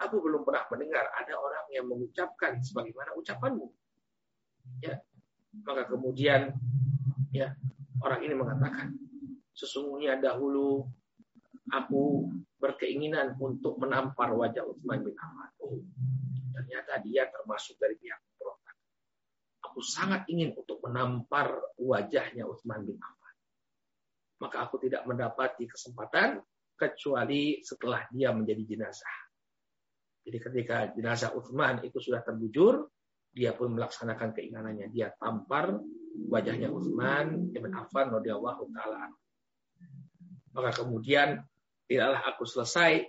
aku 0.00 0.16
belum 0.20 0.44
pernah 0.44 0.64
mendengar 0.72 1.04
ada 1.12 1.34
orang 1.36 1.66
yang 1.72 1.84
mengucapkan 1.88 2.60
sebagaimana 2.60 3.12
ucapanmu. 3.16 3.68
Ya, 4.84 5.00
maka 5.64 5.88
kemudian 5.88 6.56
ya 7.32 7.56
orang 8.00 8.20
ini 8.24 8.34
mengatakan, 8.36 8.96
Sesungguhnya 9.58 10.22
dahulu 10.22 10.86
aku 11.74 12.30
berkeinginan 12.62 13.34
untuk 13.42 13.74
menampar 13.82 14.30
wajah 14.30 14.62
Utsman 14.62 15.02
bin 15.02 15.18
Affan. 15.18 15.50
Oh, 15.58 15.82
ternyata 16.54 17.02
dia 17.02 17.26
termasuk 17.26 17.74
dari 17.82 17.98
pihak 17.98 18.22
pemberontak. 18.22 18.76
Aku 19.66 19.82
sangat 19.82 20.30
ingin 20.30 20.54
menampar 20.88 21.60
wajahnya 21.76 22.48
Utsman 22.48 22.88
bin 22.88 22.96
Affan. 22.96 23.34
Maka 24.40 24.56
aku 24.64 24.80
tidak 24.80 25.04
mendapati 25.04 25.68
kesempatan 25.68 26.40
kecuali 26.78 27.60
setelah 27.60 28.06
dia 28.08 28.32
menjadi 28.32 28.64
jenazah. 28.64 29.16
Jadi 30.24 30.38
ketika 30.40 30.76
jenazah 30.96 31.36
Utsman 31.36 31.84
itu 31.84 32.00
sudah 32.00 32.24
terbujur, 32.24 32.88
dia 33.32 33.52
pun 33.52 33.76
melaksanakan 33.76 34.32
keinginannya. 34.32 34.88
Dia 34.90 35.12
tampar 35.16 35.76
wajahnya 36.26 36.72
Utsman 36.72 37.52
bin 37.54 37.70
Affan 37.70 38.10
radhiyallahu 38.10 38.72
taala 38.74 39.12
maka 40.58 40.74
kemudian 40.82 41.38
tidaklah 41.86 42.20
aku 42.34 42.42
selesai 42.42 43.06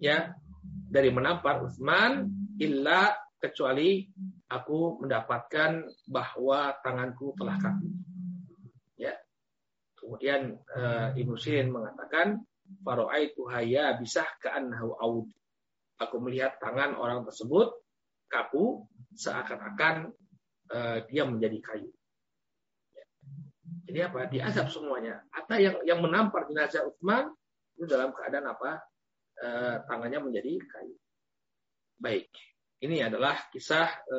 ya 0.00 0.32
dari 0.88 1.12
menampar 1.12 1.60
Utsman 1.68 2.32
illa 2.56 3.12
kecuali 3.38 4.06
aku 4.50 5.02
mendapatkan 5.02 5.86
bahwa 6.10 6.74
tanganku 6.82 7.34
telah 7.38 7.56
kaku. 7.58 7.88
Ya. 8.98 9.14
Kemudian 9.94 10.58
uh, 10.74 11.14
Ibnu 11.14 11.38
Sirin 11.38 11.70
mengatakan 11.70 12.42
faro'aitu 12.82 13.46
haya 13.48 13.96
bisa 13.96 14.26
ka'annahu 14.42 14.98
aud. 14.98 15.26
Aku 15.98 16.22
melihat 16.22 16.58
tangan 16.62 16.94
orang 16.94 17.26
tersebut 17.26 17.74
kaku 18.30 18.86
seakan-akan 19.14 20.14
uh, 20.70 20.98
dia 21.06 21.26
menjadi 21.26 21.58
kayu. 21.62 21.90
Jadi 23.88 24.04
apa? 24.04 24.28
Diazab 24.28 24.68
semuanya. 24.68 25.24
Atau 25.32 25.56
yang 25.56 25.80
yang 25.88 26.04
menampar 26.04 26.44
jenazah 26.44 26.84
Utsman 26.84 27.32
itu 27.72 27.88
dalam 27.88 28.12
keadaan 28.12 28.52
apa? 28.52 28.84
E, 29.32 29.48
tangannya 29.88 30.20
menjadi 30.28 30.60
kayu. 30.60 30.96
Baik. 31.96 32.28
Ini 32.78 33.10
adalah 33.10 33.50
kisah 33.50 33.88
e, 34.06 34.18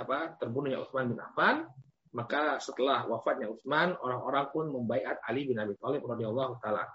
apa 0.00 0.40
terbunuhnya 0.40 0.80
Utsman 0.80 1.12
bin 1.12 1.20
Affan 1.20 1.68
Maka 2.10 2.58
setelah 2.58 3.06
wafatnya 3.06 3.46
Utsman, 3.46 3.94
orang-orang 3.94 4.50
pun 4.50 4.64
membaiat 4.66 5.22
Ali 5.30 5.46
bin 5.46 5.62
Abi 5.62 5.78
Thalib 5.78 6.02
radhiyallahu 6.02 6.58
taala 6.58 6.90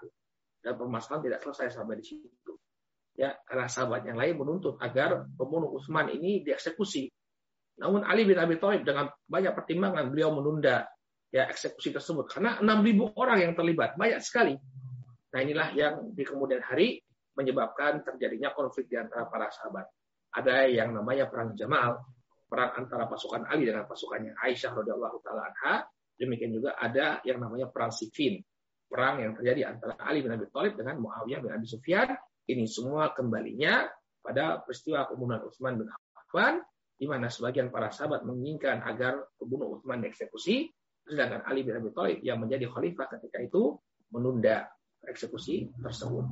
Dan 0.60 0.76
permasalahan 0.76 1.24
tidak 1.24 1.40
selesai 1.40 1.80
sampai 1.80 1.96
di 1.96 2.04
situ. 2.04 2.52
Ya, 3.16 3.32
karena 3.48 3.64
sahabat 3.64 4.04
yang 4.04 4.20
lain 4.20 4.36
menuntut 4.36 4.76
agar 4.76 5.24
pembunuh 5.40 5.72
Utsman 5.72 6.12
ini 6.12 6.44
dieksekusi. 6.44 7.08
Namun 7.80 8.04
Ali 8.04 8.28
bin 8.28 8.36
Abi 8.36 8.60
Thalib 8.60 8.84
dengan 8.84 9.08
banyak 9.08 9.56
pertimbangan 9.56 10.12
beliau 10.12 10.36
menunda 10.36 10.84
ya 11.32 11.48
eksekusi 11.48 11.96
tersebut 11.96 12.28
karena 12.28 12.60
6.000 12.60 13.16
orang 13.16 13.38
yang 13.40 13.52
terlibat, 13.56 13.96
banyak 13.96 14.20
sekali. 14.20 14.52
Nah, 15.32 15.40
inilah 15.40 15.68
yang 15.72 15.94
di 16.12 16.24
kemudian 16.28 16.60
hari 16.60 17.00
menyebabkan 17.36 18.04
terjadinya 18.04 18.52
konflik 18.52 18.88
di 18.88 19.00
antara 19.00 19.24
para 19.32 19.48
sahabat. 19.48 19.88
Ada 20.36 20.68
yang 20.68 20.92
namanya 20.92 21.32
perang 21.32 21.56
Jamal, 21.56 21.96
perang 22.44 22.76
antara 22.76 23.08
pasukan 23.08 23.48
Ali 23.48 23.64
dengan 23.64 23.88
pasukannya 23.88 24.36
Aisyah 24.36 24.72
radhiyallahu 24.76 25.16
taala 25.24 25.48
anha. 25.48 25.88
Demikian 26.16 26.52
juga 26.52 26.76
ada 26.76 27.20
yang 27.24 27.40
namanya 27.40 27.68
perang 27.68 27.92
Siffin, 27.92 28.40
perang 28.88 29.20
yang 29.20 29.32
terjadi 29.36 29.72
antara 29.72 29.96
Ali 30.00 30.20
bin 30.20 30.32
Abi 30.32 30.48
Thalib 30.48 30.76
dengan 30.76 31.00
Muawiyah 31.00 31.40
bin 31.40 31.50
Abi 31.52 31.66
Sufyan. 31.68 32.12
Ini 32.46 32.64
semua 32.68 33.16
kembalinya 33.16 33.88
pada 34.20 34.60
peristiwa 34.62 35.08
pembunuhan 35.08 35.44
Utsman 35.44 35.80
bin 35.80 35.88
Affan 36.14 36.62
di 36.96 37.04
mana 37.04 37.28
sebagian 37.28 37.68
para 37.68 37.92
sahabat 37.92 38.24
menginginkan 38.24 38.80
agar 38.80 39.28
pembunuh 39.36 39.76
Utsman 39.76 40.00
dieksekusi, 40.00 40.72
sedangkan 41.04 41.44
Ali 41.44 41.64
bin 41.64 41.76
Abi 41.76 41.92
Thalib 41.92 42.18
yang 42.24 42.40
menjadi 42.40 42.64
khalifah 42.72 43.12
ketika 43.18 43.44
itu 43.44 43.76
menunda 44.08 44.64
eksekusi 45.04 45.70
tersebut. 45.78 46.24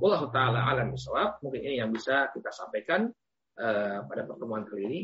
Wallahu 0.00 0.32
taala 0.32 0.64
alam. 0.66 0.96
Mungkin 1.44 1.60
ini 1.62 1.78
yang 1.78 1.92
bisa 1.92 2.32
kita 2.32 2.50
sampaikan 2.50 3.12
uh, 3.58 4.06
pada 4.06 4.22
pertemuan 4.24 4.64
kali 4.64 4.82
ini 4.86 5.00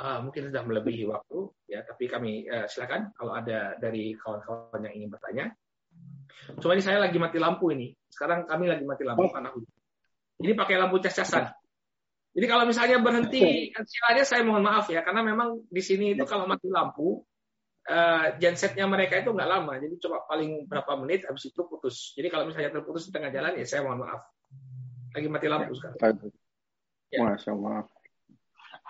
uh, 0.00 0.18
mungkin 0.24 0.50
sudah 0.50 0.62
melebihi 0.64 1.04
waktu 1.08 1.38
ya. 1.68 1.84
Tapi 1.84 2.04
kami 2.08 2.48
uh, 2.48 2.66
silakan 2.66 3.12
kalau 3.14 3.36
ada 3.36 3.76
dari 3.76 4.16
kawan-kawan 4.16 4.80
yang 4.88 4.94
ingin 4.96 5.10
bertanya. 5.12 5.46
Cuma 6.58 6.74
ini 6.74 6.82
saya 6.82 6.98
lagi 7.02 7.20
mati 7.20 7.36
lampu 7.36 7.70
ini. 7.74 7.92
Sekarang 8.08 8.48
kami 8.48 8.70
lagi 8.70 8.84
mati 8.88 9.04
lampu 9.04 9.28
oh. 9.28 9.32
karena 9.32 9.52
hujan. 9.52 9.74
Ini 10.40 10.52
pakai 10.56 10.76
lampu 10.80 10.96
cas-casan. 11.04 11.52
Jadi 12.30 12.46
kalau 12.46 12.64
misalnya 12.64 13.02
berhenti 13.02 13.74
silanya 13.74 14.24
saya 14.24 14.46
mohon 14.46 14.64
maaf 14.64 14.88
ya. 14.88 15.04
Karena 15.04 15.20
memang 15.20 15.66
di 15.68 15.82
sini 15.84 16.16
itu 16.16 16.24
kalau 16.24 16.48
mati 16.48 16.70
lampu 16.70 17.20
uh, 17.90 18.26
gensetnya 18.40 18.88
mereka 18.88 19.20
itu 19.20 19.34
nggak 19.34 19.50
lama. 19.50 19.76
Jadi 19.76 19.94
coba 20.00 20.24
paling 20.24 20.64
berapa 20.64 20.92
menit 21.04 21.28
habis 21.28 21.50
itu 21.50 21.60
putus. 21.66 22.16
Jadi 22.16 22.32
kalau 22.32 22.48
misalnya 22.48 22.72
terputus 22.72 23.10
di 23.10 23.12
tengah 23.12 23.28
jalan 23.34 23.52
ya 23.58 23.66
saya 23.68 23.84
mohon 23.84 24.06
maaf. 24.06 24.22
Lagi 25.10 25.28
mati 25.28 25.46
lampu 25.50 25.74
sekarang 25.74 26.30
ya. 27.10 27.26
Masya 27.26 27.52
Allah 27.54 27.86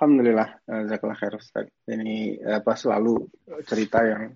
Alhamdulillah, 0.00 0.48
eh, 0.64 0.82
Zakallah 0.88 1.18
khair 1.20 1.36
Ustaz. 1.36 1.68
Ini 1.84 2.40
eh, 2.40 2.56
apa 2.64 2.72
selalu 2.72 3.20
cerita 3.68 4.00
yang 4.00 4.32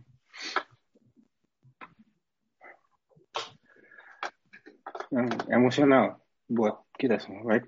yang 5.15 5.29
emosional 5.49 6.21
buat 6.45 6.85
kita 7.01 7.17
semua. 7.17 7.47
Baik. 7.47 7.65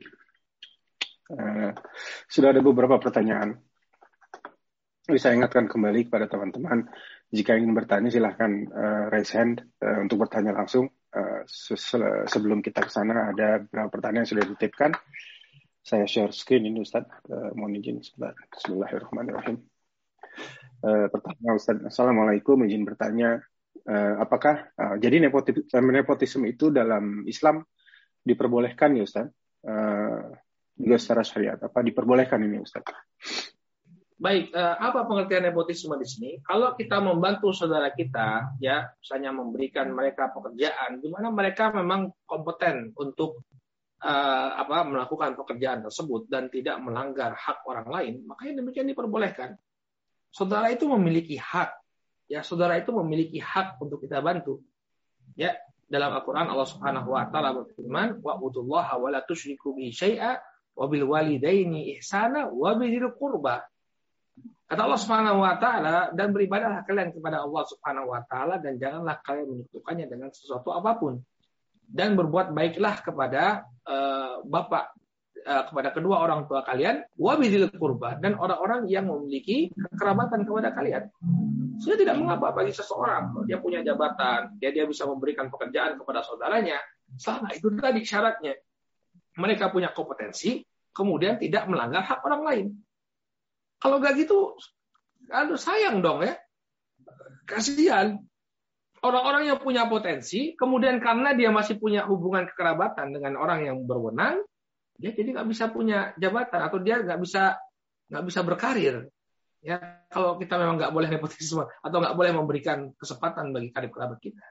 Uh, 1.26 1.74
sudah 2.30 2.55
ada 2.55 2.62
beberapa 2.62 3.02
pertanyaan. 3.02 3.59
Saya 5.06 5.38
ingatkan 5.38 5.70
kembali 5.70 6.10
kepada 6.10 6.26
teman-teman, 6.26 6.90
jika 7.30 7.55
ingin 7.55 7.74
bertanya 7.74 8.10
silahkan 8.10 8.66
uh, 8.70 9.06
raise 9.10 9.30
hand 9.34 9.62
uh, 9.82 10.02
untuk 10.02 10.26
bertanya 10.26 10.55
langsung. 10.55 10.90
Uh, 11.16 11.47
sebelum 12.28 12.60
kita 12.60 12.84
ke 12.84 12.90
sana 12.93 13.32
ada 13.32 13.62
beberapa 13.62 13.88
pertanyaan 13.88 14.26
yang 14.26 14.32
sudah 14.36 14.44
ditipkan. 14.44 14.93
Saya 15.86 16.02
share 16.10 16.34
screen 16.34 16.66
ini 16.66 16.82
Ustaz. 16.82 17.06
Uh, 17.30 17.54
mohon 17.54 17.78
izin 17.78 18.02
sebentar. 18.02 18.34
Bismillahirrahmanirrahim. 18.50 19.62
Uh, 20.82 21.06
pertanyaan 21.14 21.62
Ustaz. 21.62 21.78
Assalamualaikum. 21.78 22.58
Izin 22.66 22.82
bertanya. 22.82 23.38
Uh, 23.86 24.18
apakah 24.18 24.66
jadi 24.98 25.22
nepotisme, 25.22 26.42
itu 26.50 26.74
dalam 26.74 27.22
Islam 27.30 27.62
diperbolehkan 28.26 28.98
ya 28.98 29.06
Ustaz? 29.06 29.30
Juga 30.74 30.96
secara 30.98 31.22
syariat. 31.22 31.58
Apa 31.62 31.86
diperbolehkan 31.86 32.42
ini 32.42 32.58
Ustaz? 32.58 32.82
Baik, 34.18 34.50
apa 34.58 35.06
pengertian 35.06 35.46
nepotisme 35.46 35.94
di 36.02 36.08
sini? 36.08 36.30
Kalau 36.42 36.74
kita 36.74 36.98
membantu 36.98 37.54
saudara 37.54 37.94
kita, 37.94 38.58
ya, 38.58 38.90
misalnya 38.98 39.30
memberikan 39.30 39.86
mereka 39.94 40.34
pekerjaan, 40.34 40.98
di 40.98 41.06
mana 41.14 41.30
mereka 41.30 41.70
memang 41.70 42.10
kompeten 42.26 42.90
untuk 42.98 43.46
uh, 44.02 44.51
apa 44.60 44.85
melakukan 44.85 45.39
pekerjaan 45.39 45.81
tersebut 45.86 46.28
dan 46.28 46.52
tidak 46.52 46.77
melanggar 46.82 47.32
hak 47.32 47.64
orang 47.64 47.89
lain, 47.89 48.14
makanya 48.28 48.60
demikian 48.64 48.86
diperbolehkan. 48.90 49.56
Saudara 50.28 50.68
itu 50.68 50.85
memiliki 50.90 51.40
hak. 51.40 51.73
Ya, 52.27 52.43
saudara 52.43 52.77
itu 52.77 52.90
memiliki 52.90 53.39
hak 53.39 53.78
untuk 53.81 54.02
kita 54.02 54.18
bantu. 54.20 54.60
Ya, 55.39 55.55
dalam 55.86 56.10
Al-Qur'an 56.18 56.51
Allah 56.51 56.66
Subhanahu 56.66 57.14
wa 57.14 57.24
taala 57.31 57.55
berfirman, 57.55 58.18
"Wa 58.20 58.36
utullaha 58.43 58.98
wa 58.98 59.09
la 59.14 59.23
tusyriku 59.23 59.73
bi 59.73 59.94
syai'a 59.94 60.35
wa 60.77 60.85
bil 60.90 61.06
walidaini 61.06 61.94
ihsana 61.97 62.51
wa 62.51 62.74
bil 62.74 63.14
qurba." 63.14 63.62
Kata 64.66 64.82
Allah 64.82 64.98
Subhanahu 64.98 65.39
wa 65.47 65.55
taala 65.62 66.10
dan 66.10 66.35
beribadahlah 66.35 66.82
kalian 66.82 67.14
kepada 67.14 67.47
Allah 67.47 67.62
Subhanahu 67.70 68.10
wa 68.10 68.20
taala 68.27 68.59
dan 68.59 68.74
janganlah 68.82 69.23
kalian 69.23 69.47
menyekutukannya 69.47 70.06
dengan 70.10 70.28
sesuatu 70.35 70.74
apa 70.74 70.98
pun 70.98 71.23
dan 71.86 72.18
berbuat 72.18 72.52
baiklah 72.52 73.00
kepada 73.00 73.64
uh, 73.86 74.42
bapak 74.42 74.92
uh, 75.46 75.64
kepada 75.70 75.94
kedua 75.94 76.22
orang 76.26 76.44
tua 76.50 76.66
kalian 76.66 77.06
wabidil 77.16 77.70
kurba 77.78 78.18
dan 78.18 78.34
orang-orang 78.36 78.90
yang 78.90 79.06
memiliki 79.06 79.70
kekerabatan 79.72 80.42
kepada 80.42 80.74
kalian. 80.74 81.06
Sudah 81.76 81.96
tidak 82.00 82.16
mengapa 82.16 82.56
bagi 82.56 82.72
seseorang 82.72 83.46
dia 83.46 83.60
punya 83.60 83.84
jabatan, 83.84 84.56
dia 84.58 84.72
dia 84.72 84.88
bisa 84.88 85.04
memberikan 85.06 85.46
pekerjaan 85.52 86.00
kepada 86.00 86.24
saudaranya. 86.24 86.80
Selama 87.14 87.54
itu 87.54 87.70
tadi 87.78 88.02
syaratnya. 88.02 88.54
Mereka 89.36 89.68
punya 89.68 89.92
kompetensi, 89.92 90.64
kemudian 90.96 91.36
tidak 91.36 91.68
melanggar 91.68 92.00
hak 92.00 92.24
orang 92.24 92.42
lain. 92.42 92.66
Kalau 93.76 94.00
gak 94.00 94.16
gitu, 94.16 94.56
aduh 95.28 95.60
sayang 95.60 96.00
dong 96.00 96.24
ya. 96.24 96.40
Kasihan 97.44 98.16
orang-orang 99.05 99.48
yang 99.51 99.59
punya 99.60 99.89
potensi, 99.90 100.56
kemudian 100.56 101.01
karena 101.02 101.36
dia 101.36 101.52
masih 101.52 101.77
punya 101.77 102.05
hubungan 102.09 102.48
kekerabatan 102.48 103.12
dengan 103.12 103.36
orang 103.36 103.66
yang 103.66 103.77
berwenang, 103.85 104.44
dia 104.97 105.12
jadi 105.12 105.36
nggak 105.36 105.48
bisa 105.52 105.68
punya 105.68 106.16
jabatan 106.16 106.60
atau 106.64 106.78
dia 106.81 107.01
nggak 107.05 107.20
bisa 107.20 107.60
nggak 108.09 108.24
bisa 108.24 108.40
berkarir. 108.47 108.97
Ya, 109.60 110.06
kalau 110.12 110.39
kita 110.39 110.56
memang 110.62 110.78
nggak 110.78 110.94
boleh 110.94 111.09
nepotisme 111.10 111.66
atau 111.66 111.97
nggak 111.98 112.14
boleh 112.14 112.32
memberikan 112.32 112.94
kesempatan 112.94 113.51
bagi 113.51 113.74
karib 113.74 113.90
kerabat 113.90 114.18
kita, 114.23 114.47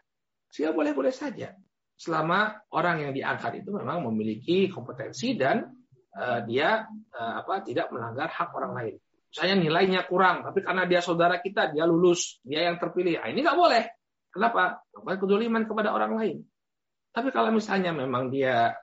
sih 0.52 0.68
boleh-boleh 0.68 1.14
saja. 1.14 1.56
Selama 1.96 2.52
orang 2.76 3.08
yang 3.08 3.12
diangkat 3.16 3.64
itu 3.64 3.72
memang 3.72 4.04
memiliki 4.12 4.68
kompetensi 4.68 5.40
dan 5.40 5.64
uh, 6.12 6.44
dia 6.44 6.84
uh, 7.16 7.34
apa 7.40 7.64
tidak 7.64 7.88
melanggar 7.96 8.28
hak 8.28 8.52
orang 8.52 8.76
lain. 8.76 8.96
Misalnya 9.32 9.56
nilainya 9.56 10.02
kurang, 10.08 10.44
tapi 10.44 10.64
karena 10.64 10.84
dia 10.88 11.00
saudara 11.00 11.40
kita, 11.40 11.72
dia 11.72 11.88
lulus, 11.88 12.40
dia 12.44 12.68
yang 12.72 12.80
terpilih. 12.80 13.20
Nah, 13.20 13.28
ini 13.32 13.40
nggak 13.44 13.60
boleh. 13.60 13.84
Kenapa? 14.36 14.84
Melakukan 14.91 15.18
kedoliman 15.24 15.64
kepada 15.64 15.95
orang 15.95 16.14
lain. 16.20 16.38
Tapi 17.16 17.32
kalau 17.32 17.56
misalnya 17.56 17.95
memang 17.95 18.28
dia 18.28 18.76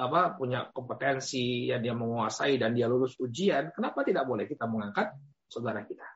apa 0.00 0.32
punya 0.32 0.72
kompetensi, 0.72 1.68
ya 1.68 1.76
dia 1.76 1.92
menguasai 1.92 2.56
dan 2.56 2.72
dia 2.72 2.88
lulus 2.88 3.12
ujian, 3.20 3.68
kenapa 3.76 4.00
tidak 4.08 4.24
boleh 4.24 4.48
kita 4.48 4.64
mengangkat 4.64 5.12
saudara 5.44 5.84
kita? 5.84 6.08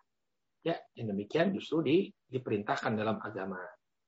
Ya, 0.64 0.80
yang 0.96 1.12
demikian 1.12 1.52
justru 1.52 1.84
di, 1.84 1.96
diperintahkan 2.32 2.96
dalam 2.96 3.20
agama. 3.20 3.60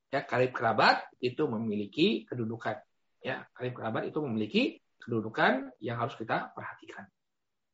Ya, 0.08 0.24
karib 0.24 0.56
kerabat 0.56 1.12
itu 1.20 1.44
memiliki 1.44 2.24
kedudukan. 2.24 2.80
Ya, 3.20 3.44
karib 3.52 3.76
kerabat 3.76 4.08
itu 4.08 4.22
memiliki 4.24 4.80
kedudukan 5.02 5.74
yang 5.84 6.00
harus 6.00 6.16
kita 6.16 6.54
perhatikan. 6.56 7.04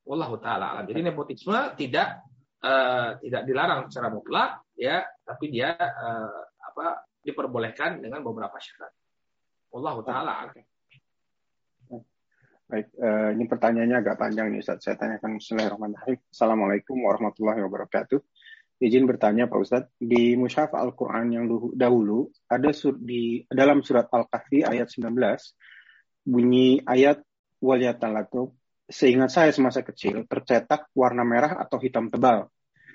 Wallahu 0.02 0.42
taala 0.42 0.74
alam. 0.74 0.90
Jadi 0.90 1.06
nepotisme 1.06 1.76
tidak 1.78 2.26
uh, 2.64 3.14
tidak 3.22 3.46
dilarang 3.46 3.86
secara 3.86 4.08
mutlak, 4.10 4.64
ya, 4.74 5.04
tapi 5.22 5.52
dia 5.52 5.76
uh, 5.78 6.49
apa 6.80 7.04
diperbolehkan 7.20 8.00
dengan 8.00 8.24
beberapa 8.24 8.56
syarat. 8.56 8.92
Allah 9.76 9.94
taala 10.00 10.34
Baik, 12.70 12.86
uh, 13.02 13.34
ini 13.34 13.50
pertanyaannya 13.50 13.98
agak 13.98 14.14
panjang 14.14 14.54
nih 14.54 14.62
Ustaz. 14.62 14.86
Saya 14.86 14.94
tanyakan 14.94 15.42
Bismillahirrahmanirrahim. 15.42 16.22
Assalamualaikum 16.30 17.02
warahmatullahi 17.02 17.66
wabarakatuh. 17.66 18.22
Izin 18.78 19.10
bertanya 19.10 19.50
Pak 19.50 19.58
Ustadz, 19.58 19.92
di 19.98 20.38
Mushaf 20.38 20.70
Al-Quran 20.72 21.34
yang 21.34 21.44
dahulu, 21.74 22.30
ada 22.46 22.70
sur 22.70 22.94
di 22.94 23.42
dalam 23.50 23.82
surat 23.82 24.06
Al-Kahfi 24.06 24.64
ayat 24.64 24.86
19, 24.86 25.18
bunyi 26.24 26.78
ayat 26.86 27.20
walyatalatu, 27.58 28.54
seingat 28.86 29.34
saya 29.34 29.50
semasa 29.50 29.82
kecil, 29.82 30.24
tercetak 30.30 30.88
warna 30.94 31.26
merah 31.26 31.58
atau 31.58 31.76
hitam 31.82 32.06
tebal. 32.06 32.48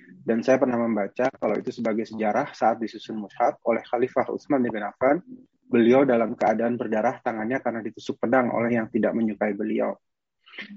Dan 0.05 0.41
saya 0.41 0.57
pernah 0.57 0.81
membaca 0.81 1.29
kalau 1.29 1.55
itu 1.57 1.69
sebagai 1.69 2.05
sejarah 2.05 2.53
saat 2.53 2.81
disusun 2.81 3.21
mushaf 3.21 3.61
oleh 3.65 3.81
Khalifah 3.85 4.29
Utsman 4.33 4.65
bin 4.65 4.81
Affan, 4.81 5.21
beliau 5.65 6.05
dalam 6.05 6.37
keadaan 6.37 6.77
berdarah 6.77 7.21
tangannya 7.21 7.61
karena 7.61 7.81
ditusuk 7.81 8.21
pedang 8.21 8.53
oleh 8.53 8.77
yang 8.77 8.87
tidak 8.89 9.13
menyukai 9.13 9.53
beliau. 9.53 9.97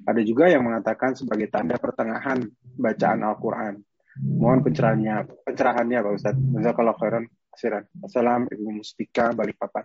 Ada 0.04 0.20
juga 0.26 0.50
yang 0.50 0.66
mengatakan 0.66 1.14
sebagai 1.14 1.48
tanda 1.52 1.78
pertengahan 1.78 2.42
bacaan 2.76 3.20
Al-Quran. 3.22 3.74
Mohon 4.18 4.66
pencerahannya, 4.66 5.16
pencerahannya 5.46 5.98
Pak 6.02 6.12
Ustadz. 6.18 6.74
kalau 6.74 6.94
khairan. 6.98 7.24
Siran. 7.58 7.82
Assalamualaikum 8.06 8.70
Ibu 8.70 8.70
Mustika 8.82 9.34
Balikpapan. 9.34 9.82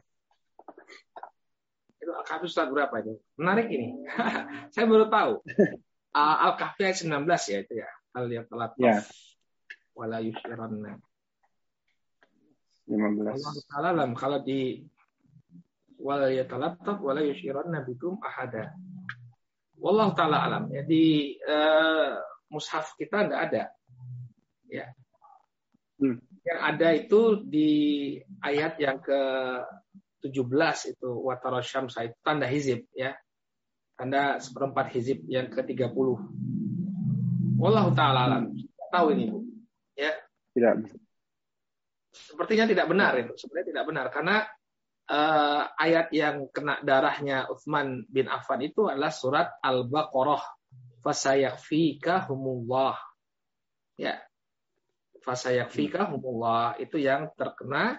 Itu 1.97 2.11
Al-Kahfi 2.13 2.45
Ustaz 2.45 2.69
berapa 2.69 2.93
itu? 3.01 3.17
Menarik 3.39 3.65
ini. 3.73 3.97
Saya 4.73 4.85
baru 4.85 5.09
tahu. 5.09 5.41
Uh, 6.13 6.37
Al-Kahfi 6.53 6.85
ayat 6.85 7.01
19 7.01 7.25
ya 7.25 7.57
itu 7.65 7.73
ya. 7.81 7.89
Al 8.13 8.29
yang 8.29 8.45
telat. 8.45 8.71
Ya. 8.77 9.01
Wala 9.93 10.17
yusyiranna. 10.19 10.97
15. 12.89 13.39
Allah 13.79 14.09
kalau 14.17 14.43
di 14.43 14.83
wala 16.03 16.27
yatalattaf 16.27 16.99
wala 16.99 17.23
yusyiranna 17.23 17.85
bikum 17.87 18.19
ahada. 18.19 18.75
Wallahu 19.79 20.11
taala 20.15 20.43
alam. 20.43 20.67
Jadi 20.71 21.35
uh, 21.43 22.19
mushaf 22.51 22.95
kita 22.99 23.27
tidak 23.27 23.39
ada. 23.49 23.63
Ya. 24.67 24.91
Hmm. 26.01 26.19
Yang 26.43 26.59
ada 26.59 26.87
itu 26.91 27.21
di 27.47 27.71
ayat 28.43 28.75
yang 28.83 28.99
ke 28.99 29.19
17 30.23 30.95
itu 30.95 31.09
watara 31.23 31.59
syamsa 31.63 32.03
itu 32.03 32.15
tanda 32.23 32.47
hizib 32.47 32.83
ya. 32.91 33.15
Tanda 33.95 34.41
seperempat 34.41 34.91
hizib 34.91 35.23
yang 35.29 35.47
ke-30. 35.47 35.95
Wallahu 37.59 37.89
taala 37.95 38.27
alam. 38.27 38.43
Tahu 38.91 39.07
ini 39.15 39.31
Bu. 39.31 39.52
Tidak. 40.53 40.73
Sepertinya 42.13 42.65
tidak 42.69 42.87
benar 42.87 43.17
itu. 43.17 43.33
Sebenarnya 43.33 43.67
tidak 43.73 43.85
benar 43.89 44.05
karena 44.13 44.35
uh, 45.09 45.63
ayat 45.73 46.13
yang 46.13 46.47
kena 46.53 46.77
darahnya 46.85 47.49
Utsman 47.49 48.05
bin 48.05 48.29
Affan 48.29 48.61
itu 48.61 48.85
adalah 48.85 49.09
surat 49.09 49.57
Al-Baqarah. 49.59 50.43
Fasayakfika 51.03 52.29
humullah. 52.29 52.95
Ya. 53.97 54.21
Fasayakfika 55.19 56.07
humullah 56.13 56.77
itu 56.77 57.01
yang 57.01 57.33
terkena 57.33 57.97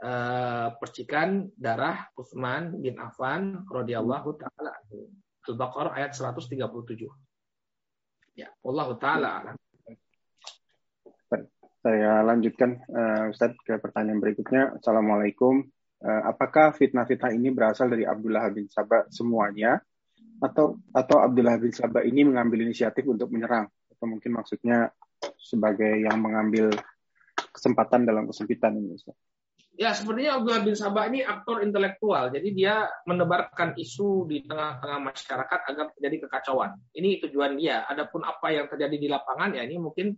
uh, 0.00 0.68
percikan 0.78 1.50
darah 1.58 2.08
Utsman 2.14 2.78
bin 2.78 2.96
Affan 3.02 3.66
radhiyallahu 3.66 4.38
taala 4.38 4.72
Al-Baqarah 5.50 5.98
ayat 5.98 6.14
137. 6.14 6.54
Ya, 8.32 8.48
Allah 8.64 8.88
taala 8.96 9.32
Saya 11.82 12.22
lanjutkan 12.22 12.78
uh, 12.94 13.34
Ustaz 13.34 13.58
ke 13.66 13.74
pertanyaan 13.82 14.22
berikutnya. 14.22 14.78
Assalamualaikum. 14.78 15.66
Uh, 15.98 16.22
apakah 16.30 16.70
fitnah-fitnah 16.78 17.34
ini 17.34 17.50
berasal 17.50 17.90
dari 17.90 18.06
Abdullah 18.06 18.46
bin 18.54 18.70
Sabah 18.70 19.10
semuanya 19.10 19.82
atau 20.38 20.78
atau 20.94 21.18
Abdullah 21.18 21.58
bin 21.58 21.74
Sabah 21.74 22.06
ini 22.06 22.22
mengambil 22.22 22.62
inisiatif 22.70 23.02
untuk 23.10 23.34
menyerang 23.34 23.66
atau 23.66 24.06
mungkin 24.06 24.30
maksudnya 24.30 24.94
sebagai 25.34 26.06
yang 26.06 26.22
mengambil 26.22 26.70
kesempatan 27.50 28.06
dalam 28.06 28.30
kesempitan 28.30 28.78
ini 28.78 28.94
Ustaz? 28.94 29.18
Ya, 29.74 29.90
sepertinya 29.90 30.38
Abdullah 30.38 30.62
bin 30.62 30.78
Sabah 30.78 31.10
ini 31.10 31.26
aktor 31.26 31.66
intelektual. 31.66 32.30
Jadi 32.30 32.54
dia 32.54 32.86
menebarkan 33.10 33.74
isu 33.74 34.30
di 34.30 34.46
tengah-tengah 34.46 35.02
masyarakat 35.02 35.60
agar 35.66 35.90
terjadi 35.98 36.30
kekacauan. 36.30 36.78
Ini 36.94 37.26
tujuan 37.26 37.58
dia. 37.58 37.82
Adapun 37.90 38.22
apa 38.22 38.54
yang 38.54 38.70
terjadi 38.70 38.94
di 38.94 39.10
lapangan 39.10 39.58
ya 39.58 39.66
ini 39.66 39.82
mungkin 39.82 40.14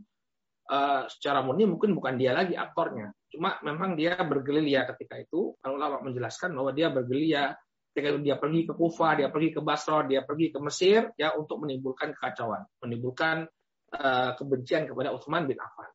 uh, 0.70 1.04
secara 1.10 1.44
murni 1.44 1.68
mungkin 1.68 1.92
bukan 1.96 2.16
dia 2.16 2.32
lagi 2.32 2.56
aktornya. 2.56 3.12
Cuma 3.28 3.58
memang 3.66 3.98
dia 3.98 4.14
bergerilya 4.20 4.86
ketika 4.94 5.18
itu. 5.18 5.56
Kalau 5.58 5.74
ulama 5.76 6.04
menjelaskan 6.06 6.54
bahwa 6.54 6.70
dia 6.70 6.88
bergerilya 6.92 7.56
ketika 7.94 8.18
dia 8.18 8.36
pergi 8.38 8.60
ke 8.66 8.72
Kufa, 8.74 9.18
dia 9.18 9.28
pergi 9.30 9.50
ke 9.54 9.60
Basra, 9.62 10.02
dia 10.06 10.26
pergi 10.26 10.50
ke 10.50 10.58
Mesir 10.58 11.14
ya 11.14 11.34
untuk 11.38 11.62
menimbulkan 11.62 12.10
kekacauan, 12.14 12.66
menimbulkan 12.82 13.46
uh, 13.94 14.30
kebencian 14.34 14.90
kepada 14.90 15.14
Utsman 15.14 15.46
bin 15.46 15.58
Affan. 15.58 15.90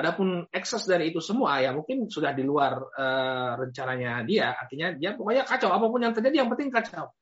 Adapun 0.00 0.48
ekses 0.48 0.88
dari 0.88 1.12
itu 1.12 1.20
semua 1.20 1.60
ya 1.60 1.76
mungkin 1.76 2.08
sudah 2.08 2.32
di 2.32 2.40
luar 2.40 2.72
uh, 2.96 3.52
rencananya 3.60 4.24
dia. 4.24 4.56
Artinya 4.56 4.96
dia 4.96 5.12
pokoknya 5.12 5.44
kacau 5.44 5.68
apa 5.68 5.86
pun 5.92 6.00
yang 6.00 6.16
terjadi 6.16 6.40
yang 6.40 6.48
penting 6.48 6.72
kacau. 6.72 7.12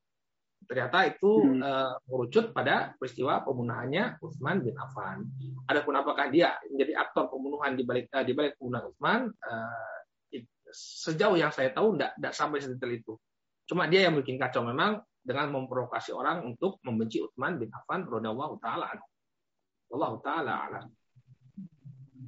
Ternyata 0.68 1.08
itu 1.08 1.32
hmm. 1.48 1.64
uh, 1.64 1.96
merucut 2.12 2.52
pada 2.52 2.92
peristiwa 3.00 3.40
pembunuhannya 3.40 4.20
Utsman 4.20 4.60
bin 4.60 4.76
Affan. 4.76 5.24
Adapun 5.64 5.96
apakah 5.96 6.28
dia 6.28 6.60
menjadi 6.68 7.00
aktor 7.00 7.32
pembunuhan 7.32 7.72
di 7.72 7.88
balik 7.88 8.12
uh, 8.12 8.20
di 8.20 8.36
balik 8.36 8.60
pembunuhan 8.60 8.92
Utsman 8.92 9.20
uh, 9.32 9.88
sejauh 10.68 11.40
yang 11.40 11.48
saya 11.48 11.72
tahu 11.72 11.96
tidak 11.96 12.32
sampai 12.36 12.60
sedetail 12.60 12.92
itu. 12.92 13.16
Cuma 13.64 13.88
dia 13.88 14.08
yang 14.08 14.20
bikin 14.20 14.36
kacau 14.36 14.60
memang 14.60 15.00
dengan 15.24 15.48
memprovokasi 15.56 16.12
orang 16.12 16.44
untuk 16.44 16.80
membenci 16.84 17.24
Utsman 17.24 17.56
bin 17.56 17.72
Affan 17.72 18.04
radhiyallahu 18.04 18.60
taala. 18.60 18.92
Allah 19.88 20.12
taala 20.20 20.52
alam. 20.68 20.86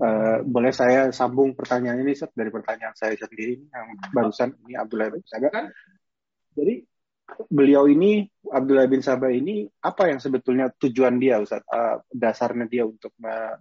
Uh, 0.00 0.40
boleh 0.48 0.72
saya 0.72 1.12
sambung 1.12 1.52
pertanyaan 1.52 2.00
ini 2.00 2.16
Seth, 2.16 2.32
dari 2.32 2.48
pertanyaan 2.48 2.96
saya 2.96 3.12
sendiri 3.20 3.60
yang 3.68 3.86
barusan 4.16 4.56
ini 4.64 4.80
Abdullah 4.80 5.12
bin. 5.12 5.20
Kan? 5.52 5.68
Jadi 6.56 6.88
beliau 7.50 7.86
ini 7.90 8.26
Abdullah 8.50 8.88
bin 8.90 9.04
Sabah 9.04 9.30
ini 9.30 9.68
apa 9.84 10.10
yang 10.10 10.18
sebetulnya 10.18 10.70
tujuan 10.74 11.18
dia 11.20 11.38
Ustaz? 11.38 11.62
Uh, 11.68 12.02
dasarnya 12.10 12.66
dia 12.66 12.84
untuk 12.86 13.14
me 13.20 13.58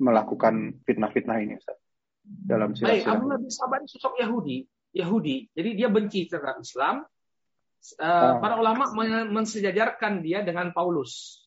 melakukan 0.00 0.80
fitnah-fitnah 0.84 1.38
ini 1.40 1.60
Ustaz? 1.60 1.78
Dalam 2.24 2.76
Baik, 2.76 3.06
Abdullah 3.06 3.38
bin 3.40 3.50
Sabah 3.50 3.80
ini 3.82 3.88
sosok 3.88 4.14
Yahudi, 4.20 4.58
Yahudi. 4.94 5.36
Jadi 5.52 5.70
dia 5.74 5.88
benci 5.90 6.28
terhadap 6.28 6.60
Islam. 6.62 7.04
Uh, 7.96 8.36
Para 8.44 8.60
ulama 8.60 8.92
mensejajarkan 9.28 10.20
dia 10.20 10.44
dengan 10.44 10.68
Paulus 10.76 11.40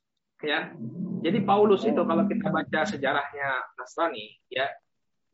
ya. 0.44 0.76
Jadi 1.24 1.40
Paulus 1.48 1.88
itu 1.88 2.04
kalau 2.04 2.28
kita 2.28 2.52
baca 2.52 2.80
sejarahnya 2.84 3.50
Nasrani, 3.80 4.36
ya, 4.52 4.68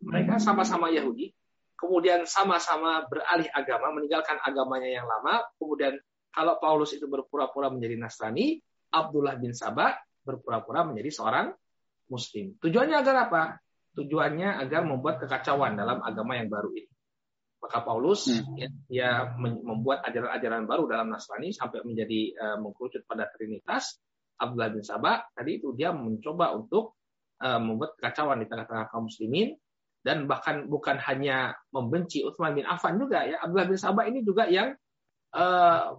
mereka 0.05 0.37
sama-sama 0.37 0.93
Yahudi, 0.93 1.33
kemudian 1.75 2.29
sama-sama 2.29 3.03
beralih 3.09 3.49
agama, 3.51 3.97
meninggalkan 3.97 4.37
agamanya 4.45 5.01
yang 5.01 5.09
lama, 5.09 5.41
kemudian 5.57 5.97
kalau 6.29 6.61
Paulus 6.61 6.93
itu 6.93 7.09
berpura-pura 7.09 7.73
menjadi 7.73 7.97
Nasrani, 7.97 8.61
Abdullah 8.93 9.37
bin 9.37 9.53
Sabah 9.53 9.93
berpura-pura 10.25 10.85
menjadi 10.85 11.09
seorang 11.09 11.47
Muslim. 12.09 12.57
Tujuannya 12.61 12.95
agar 13.01 13.15
apa? 13.29 13.43
Tujuannya 13.97 14.61
agar 14.61 14.81
membuat 14.85 15.21
kekacauan 15.21 15.77
dalam 15.77 16.01
agama 16.01 16.37
yang 16.37 16.49
baru 16.49 16.73
ini. 16.73 16.89
Maka 17.59 17.83
Paulus 17.83 18.31
hmm. 18.31 18.55
ya, 18.55 18.69
dia 18.87 19.09
membuat 19.37 20.07
ajaran-ajaran 20.07 20.63
baru 20.63 20.87
dalam 20.87 21.11
Nasrani 21.11 21.51
sampai 21.51 21.83
menjadi 21.83 22.33
uh, 22.39 22.57
mengkerucut 22.63 23.03
pada 23.03 23.27
Trinitas 23.35 23.99
Abdullah 24.39 24.71
bin 24.71 24.79
Sabah 24.79 25.27
tadi 25.35 25.59
itu 25.59 25.75
dia 25.75 25.91
mencoba 25.91 26.55
untuk 26.55 26.95
uh, 27.43 27.59
membuat 27.59 27.99
kekacauan 27.99 28.39
di 28.39 28.47
tengah-tengah 28.47 28.87
kaum 28.87 29.11
muslimin 29.11 29.59
dan 29.99 30.23
bahkan 30.31 30.71
bukan 30.71 30.95
hanya 31.03 31.59
membenci 31.75 32.23
Utsman 32.23 32.55
bin 32.55 32.63
Affan 32.63 32.95
juga 32.95 33.27
ya 33.27 33.43
Abdullah 33.43 33.67
bin 33.67 33.75
Sabah 33.75 34.07
ini 34.07 34.23
juga 34.23 34.47
yang 34.47 34.71
uh, 35.35 35.97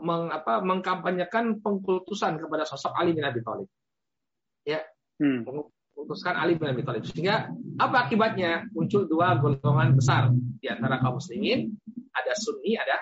meng, 0.00 0.24
apa, 0.32 0.60
mengkampanyekan 0.60 1.60
pengkultusan 1.64 2.36
kepada 2.40 2.68
sosok 2.68 2.92
Ali 2.96 3.16
bin 3.16 3.24
Abi 3.24 3.40
Thalib. 3.40 3.68
Ya. 4.66 4.82
Hmm. 5.16 5.48
mengkultuskan 5.48 6.36
Ali 6.36 6.60
bin 6.60 6.68
Abi 6.68 6.84
Thalib. 6.84 7.04
Sehingga 7.08 7.48
apa 7.80 8.08
akibatnya? 8.08 8.68
Muncul 8.72 9.08
dua 9.08 9.40
golongan 9.40 9.96
besar 9.96 10.28
di 10.60 10.68
antara 10.68 11.00
kaum 11.00 11.16
muslimin. 11.18 11.72
Ada 12.12 12.32
Sunni 12.36 12.76
ada 12.76 12.96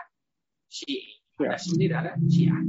Syi'i. 0.70 1.14
Ada 1.38 1.58
Sunni 1.58 1.86
dan 1.90 2.06
ada 2.06 2.12
Syiah. 2.26 2.62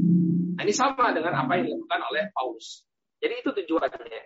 Nah, 0.55 0.63
ini 0.65 0.73
sama 0.73 1.13
dengan 1.13 1.45
apa 1.45 1.57
yang 1.57 1.69
dilakukan 1.69 2.01
oleh 2.09 2.23
Paulus. 2.33 2.81
Jadi 3.21 3.33
itu 3.41 3.49
tujuannya. 3.53 4.21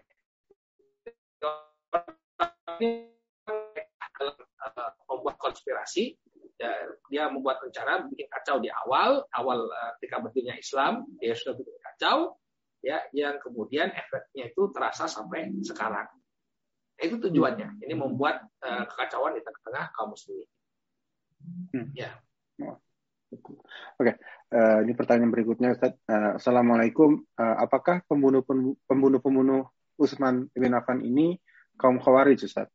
membuat 5.09 5.35
konspirasi, 5.41 6.15
ya, 6.59 6.71
dia 7.07 7.23
membuat 7.31 7.63
rencana 7.63 8.05
bikin 8.11 8.27
kacau 8.27 8.59
di 8.59 8.67
awal, 8.67 9.23
awal 9.31 9.65
uh, 9.71 9.91
ketika 9.97 10.19
berdirinya 10.19 10.59
Islam, 10.59 11.07
dia 11.17 11.33
sudah 11.33 11.55
bikin 11.55 11.79
kacau, 11.79 12.35
ya, 12.83 12.99
yang 13.15 13.39
kemudian 13.39 13.89
efeknya 13.95 14.51
itu 14.51 14.67
terasa 14.75 15.07
sampai 15.07 15.49
sekarang. 15.63 16.07
Nah, 16.99 17.03
itu 17.07 17.15
tujuannya. 17.15 17.79
Ini 17.79 17.95
membuat 17.95 18.43
uh, 18.59 18.83
kekacauan 18.91 19.39
di 19.39 19.41
tengah-tengah 19.41 19.95
kaum 19.95 20.11
muslimin. 20.11 20.49
Hmm. 21.71 21.87
Ya. 21.95 22.11
Oke, 23.29 23.45
okay. 24.01 24.15
uh, 24.57 24.81
eh, 24.81 24.89
ini 24.89 24.97
pertanyaan 24.97 25.31
berikutnya, 25.31 25.77
Ustaz. 25.77 25.95
Uh, 26.09 26.35
Assalamualaikum. 26.35 27.23
Uh, 27.37 27.55
apakah 27.61 28.01
pembunuh 28.09 28.41
pembunuh 28.89 29.21
pembunuh 29.21 29.69
Utsman 30.01 30.49
bin 30.51 30.73
Affan 30.73 31.05
ini 31.05 31.37
kaum 31.77 32.01
Khawarij, 32.01 32.41
Ustaz? 32.41 32.67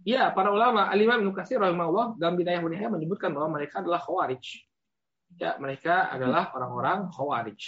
Ya, 0.00 0.32
para 0.32 0.48
ulama, 0.48 0.88
Al-Imam 0.88 1.20
Ibnu 1.20 1.36
Katsir 1.36 1.60
rahimahullah 1.60 2.16
dalam 2.16 2.40
Bidayah 2.40 2.64
Bunihaya 2.64 2.88
menyebutkan 2.88 3.36
bahwa 3.36 3.60
mereka 3.60 3.84
adalah 3.84 4.00
Khawarij. 4.00 4.44
Ya, 5.36 5.60
mereka 5.60 6.08
adalah 6.08 6.48
orang-orang 6.56 7.12
Khawarij. 7.12 7.60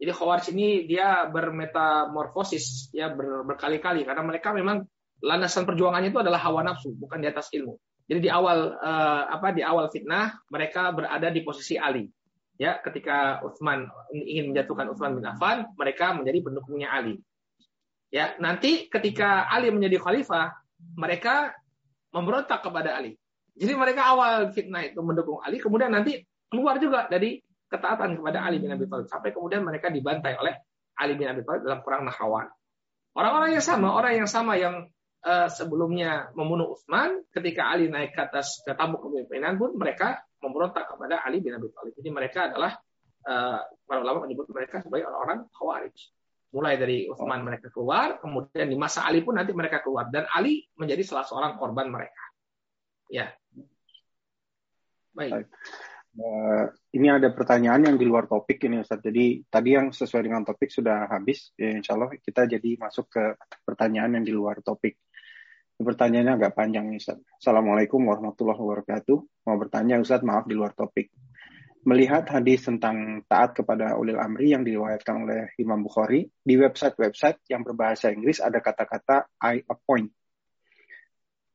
Jadi 0.00 0.10
Khawarij 0.16 0.46
ini 0.56 0.88
dia 0.88 1.28
bermetamorfosis 1.28 2.88
ya 2.96 3.12
ber, 3.12 3.44
berkali-kali 3.44 4.08
karena 4.08 4.24
mereka 4.24 4.56
memang 4.56 4.88
landasan 5.20 5.68
perjuangannya 5.68 6.08
itu 6.08 6.20
adalah 6.24 6.40
hawa 6.40 6.64
nafsu, 6.64 6.96
bukan 6.96 7.20
di 7.20 7.28
atas 7.28 7.52
ilmu. 7.52 7.76
Jadi 8.08 8.26
di 8.26 8.30
awal 8.32 8.74
uh, 8.74 9.22
apa 9.28 9.52
di 9.52 9.60
awal 9.60 9.92
fitnah 9.92 10.40
mereka 10.48 10.90
berada 10.96 11.28
di 11.28 11.44
posisi 11.44 11.76
Ali. 11.76 12.08
Ya, 12.56 12.80
ketika 12.80 13.40
Utsman 13.44 13.88
ingin 14.12 14.52
menjatuhkan 14.52 14.88
Utsman 14.92 15.16
bin 15.16 15.24
Affan, 15.24 15.68
mereka 15.76 16.12
menjadi 16.16 16.44
pendukungnya 16.44 16.92
Ali. 16.92 17.20
Ya, 18.12 18.36
nanti 18.40 18.90
ketika 18.90 19.48
Ali 19.48 19.70
menjadi 19.72 19.96
khalifah, 19.96 20.59
mereka 20.98 21.54
memberontak 22.10 22.60
kepada 22.62 22.98
Ali. 22.98 23.14
Jadi 23.54 23.72
mereka 23.76 24.10
awal 24.14 24.50
fitnah 24.54 24.86
itu 24.86 25.00
mendukung 25.02 25.42
Ali, 25.42 25.60
kemudian 25.60 25.92
nanti 25.92 26.22
keluar 26.50 26.80
juga 26.82 27.06
dari 27.06 27.38
ketaatan 27.70 28.18
kepada 28.18 28.42
Ali 28.42 28.58
bin 28.58 28.74
Abi 28.74 28.90
Thalib 28.90 29.06
sampai 29.06 29.30
kemudian 29.30 29.62
mereka 29.62 29.92
dibantai 29.92 30.34
oleh 30.34 30.54
Ali 30.98 31.14
bin 31.14 31.30
Abi 31.30 31.46
Thalib 31.46 31.62
dalam 31.62 31.80
perang 31.86 32.02
Nahrawan. 32.02 32.50
Orang-orang 33.14 33.50
yang 33.54 33.64
sama, 33.64 33.94
orang 33.94 34.12
yang 34.22 34.28
sama 34.30 34.54
yang 34.58 34.86
uh, 35.22 35.48
sebelumnya 35.50 36.30
membunuh 36.34 36.74
Utsman, 36.74 37.22
ketika 37.30 37.70
Ali 37.70 37.86
naik 37.90 38.14
ke 38.14 38.20
atas 38.22 38.62
ke 38.66 38.74
tamu 38.74 38.98
kepemimpinan 38.98 39.58
pun 39.58 39.74
mereka 39.78 40.22
memberontak 40.42 40.90
kepada 40.90 41.22
Ali 41.22 41.38
bin 41.38 41.54
Abi 41.54 41.70
Thalib. 41.70 41.94
Jadi 41.94 42.10
mereka 42.10 42.50
adalah 42.50 42.74
uh, 43.26 43.60
para 43.86 43.98
ulama 44.02 44.26
menyebut 44.26 44.50
mereka 44.50 44.82
sebagai 44.82 45.06
orang-orang 45.06 45.46
Khawarij 45.54 45.96
mulai 46.50 46.74
dari 46.74 47.06
Utsman 47.06 47.46
mereka 47.46 47.70
keluar, 47.70 48.18
kemudian 48.18 48.66
di 48.66 48.74
masa 48.74 49.06
Ali 49.06 49.22
pun 49.22 49.38
nanti 49.38 49.54
mereka 49.54 49.82
keluar 49.82 50.10
dan 50.10 50.26
Ali 50.34 50.66
menjadi 50.74 51.02
salah 51.06 51.26
seorang 51.26 51.54
korban 51.56 51.86
mereka. 51.86 52.22
Ya. 53.06 53.30
Baik. 55.14 55.46
Uh, 56.10 56.66
ini 56.90 57.06
ada 57.06 57.30
pertanyaan 57.30 57.86
yang 57.86 57.96
di 57.98 58.02
luar 58.02 58.26
topik 58.26 58.58
ini 58.66 58.82
Ustaz. 58.82 58.98
Jadi 58.98 59.46
tadi 59.46 59.78
yang 59.78 59.94
sesuai 59.94 60.26
dengan 60.26 60.42
topik 60.42 60.70
sudah 60.70 61.06
habis. 61.06 61.54
Ya, 61.54 61.70
insya 61.70 61.94
Allah 61.94 62.10
kita 62.18 62.50
jadi 62.50 62.70
masuk 62.82 63.06
ke 63.06 63.24
pertanyaan 63.62 64.18
yang 64.18 64.24
di 64.26 64.34
luar 64.34 64.58
topik. 64.58 64.98
Pertanyaannya 65.78 66.34
agak 66.34 66.52
panjang 66.58 66.90
nih 66.90 66.98
Ustaz. 66.98 67.18
Assalamualaikum 67.38 68.02
warahmatullahi 68.02 68.58
wabarakatuh. 68.58 69.18
Mau 69.46 69.56
bertanya 69.56 70.02
Ustaz, 70.02 70.20
maaf 70.26 70.50
di 70.50 70.58
luar 70.58 70.74
topik 70.74 71.14
melihat 71.80 72.28
hadis 72.28 72.68
tentang 72.68 73.24
taat 73.24 73.56
kepada 73.56 73.96
ulil 73.96 74.20
amri 74.20 74.52
yang 74.52 74.60
diriwayatkan 74.60 75.24
oleh 75.24 75.40
Imam 75.56 75.80
Bukhari 75.80 76.28
di 76.44 76.54
website-website 76.60 77.40
yang 77.48 77.64
berbahasa 77.64 78.12
Inggris 78.12 78.44
ada 78.44 78.60
kata-kata 78.60 79.32
I 79.40 79.64
appoint. 79.64 80.12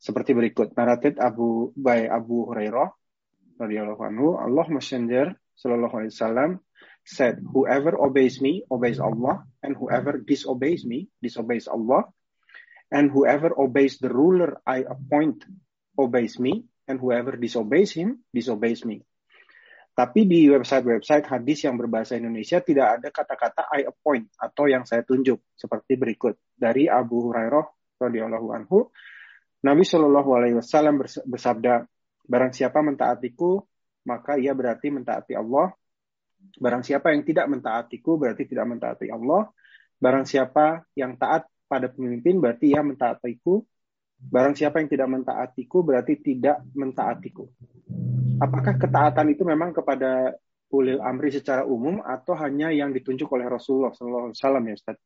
Seperti 0.01 0.33
berikut 0.33 0.73
narrated 0.73 1.21
Abu 1.21 1.73
by 1.77 2.09
Abu 2.09 2.49
Hurairah 2.49 2.89
radhiyallahu 3.61 4.01
anhu 4.01 4.35
Allah 4.37 4.65
Messenger 4.67 5.37
sallallahu 5.55 5.95
alaihi 6.03 6.13
wasallam 6.13 6.51
said 7.05 7.39
whoever 7.53 7.95
obeys 7.95 8.41
me 8.41 8.65
obeys 8.67 8.97
Allah 8.97 9.45
and 9.61 9.77
whoever 9.77 10.19
disobeys 10.19 10.83
me 10.83 11.07
disobeys 11.21 11.69
Allah 11.69 12.09
and 12.91 13.13
whoever 13.13 13.53
obeys 13.55 14.01
the 14.01 14.11
ruler 14.11 14.59
I 14.67 14.83
appoint 14.83 15.45
obeys 15.95 16.41
me 16.41 16.65
and 16.89 16.99
whoever 16.99 17.37
disobeys 17.39 17.95
him 17.95 18.25
disobeys 18.33 18.83
me 18.83 19.05
tapi 19.95 20.27
di 20.27 20.51
website-website 20.51 21.23
hadis 21.23 21.63
yang 21.63 21.79
berbahasa 21.79 22.19
Indonesia 22.19 22.59
tidak 22.59 22.99
ada 22.99 23.07
kata-kata 23.15 23.71
I 23.71 23.87
appoint 23.87 24.27
atau 24.35 24.67
yang 24.67 24.83
saya 24.83 25.07
tunjuk 25.07 25.39
seperti 25.55 25.95
berikut 25.95 26.35
dari 26.51 26.91
Abu 26.91 27.23
Hurairah 27.23 27.63
radhiyallahu 28.03 28.47
anhu. 28.51 28.91
Nabi 29.63 29.87
Shallallahu 29.87 30.29
alaihi 30.35 30.59
wasallam 30.59 30.99
bersabda, 30.99 31.87
barang 32.27 32.51
siapa 32.51 32.83
mentaatiku 32.83 33.63
maka 34.03 34.35
ia 34.35 34.51
berarti 34.51 34.91
mentaati 34.91 35.31
Allah. 35.31 35.71
Barang 36.59 36.83
siapa 36.83 37.15
yang 37.15 37.23
tidak 37.23 37.47
mentaatiku 37.47 38.19
berarti 38.19 38.43
tidak 38.51 38.67
mentaati 38.67 39.07
Allah. 39.07 39.47
Barang 39.95 40.27
siapa 40.27 40.83
yang 40.99 41.15
taat 41.15 41.47
pada 41.71 41.87
pemimpin 41.87 42.43
berarti 42.43 42.75
ia 42.75 42.83
mentaatiku. 42.83 43.63
Barang 44.19 44.59
siapa 44.59 44.83
yang 44.83 44.91
tidak 44.91 45.07
mentaatiku 45.07 45.87
berarti 45.87 46.19
tidak 46.19 46.59
mentaatiku 46.75 47.47
apakah 48.39 48.75
ketaatan 48.79 49.31
itu 49.31 49.43
memang 49.47 49.71
kepada 49.71 50.35
ulil 50.73 50.99
amri 50.99 51.31
secara 51.31 51.63
umum 51.63 52.01
atau 52.01 52.33
hanya 52.35 52.73
yang 52.73 52.91
ditunjuk 52.91 53.29
oleh 53.31 53.47
Rasulullah 53.47 53.93
SAW 53.93 54.33
ya 54.65 54.75
Ustaz? 54.75 54.97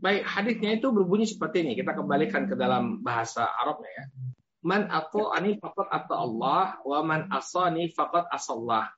Baik, 0.00 0.24
hadisnya 0.24 0.80
itu 0.80 0.88
berbunyi 0.88 1.28
seperti 1.28 1.60
ini. 1.60 1.72
Kita 1.76 1.92
kembalikan 1.92 2.48
ke 2.48 2.56
dalam 2.56 3.04
bahasa 3.04 3.44
Arabnya 3.44 3.92
ya. 3.92 4.04
Man 4.60 4.88
ani 4.92 5.56
faqat 5.56 5.88
atau 5.88 6.16
Allah, 6.16 6.80
wa 6.84 7.00
man 7.00 7.28
asani 7.32 7.88
faqat 7.92 8.28
asallah. 8.32 8.92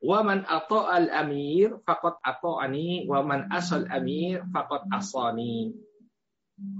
Wa 0.00 0.20
man 0.24 0.44
al 0.48 1.08
amir 1.12 1.80
faqat 1.84 2.20
ani, 2.24 3.04
wa 3.08 3.20
man 3.24 3.48
asal 3.52 3.88
amir 3.88 4.44
faqat 4.52 4.88
asani. 4.92 5.72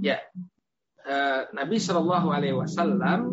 Ya. 0.04 0.20
Uh, 1.08 1.48
Nabi 1.56 1.80
Shallallahu 1.80 2.28
alaihi 2.28 2.56
wasallam 2.56 3.32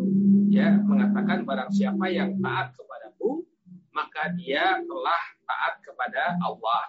ya 0.56 0.72
mengatakan 0.80 1.44
barang 1.44 1.68
siapa 1.68 2.08
yang 2.08 2.40
taat 2.40 2.72
kepadaku 2.72 3.44
maka 3.92 4.32
dia 4.32 4.80
telah 4.80 5.22
taat 5.44 5.74
kepada 5.84 6.40
Allah. 6.40 6.82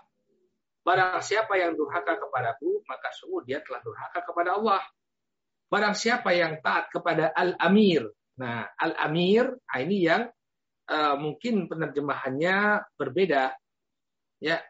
Barang 0.88 1.19
siapa 1.19 1.60
yang 1.60 1.76
durhaka 1.76 2.15
kepadaku 2.15 2.80
maka 2.88 3.11
sungguh 3.11 3.44
dia 3.44 3.60
telah 3.60 3.84
durhaka 3.84 4.23
kepada 4.23 4.56
Allah. 4.56 4.84
Barang 5.68 5.99
siapa 5.99 6.31
yang 6.31 6.64
taat 6.64 6.88
kepada 6.88 7.35
al-amir. 7.35 8.07
Nah, 8.39 8.72
al-amir 8.80 9.52
nah 9.52 9.80
ini 9.84 10.07
yang 10.07 10.31
uh, 10.88 11.15
mungkin 11.19 11.68
penerjemahannya 11.68 12.88
berbeda. 12.95 13.52
Ya, 14.39 14.64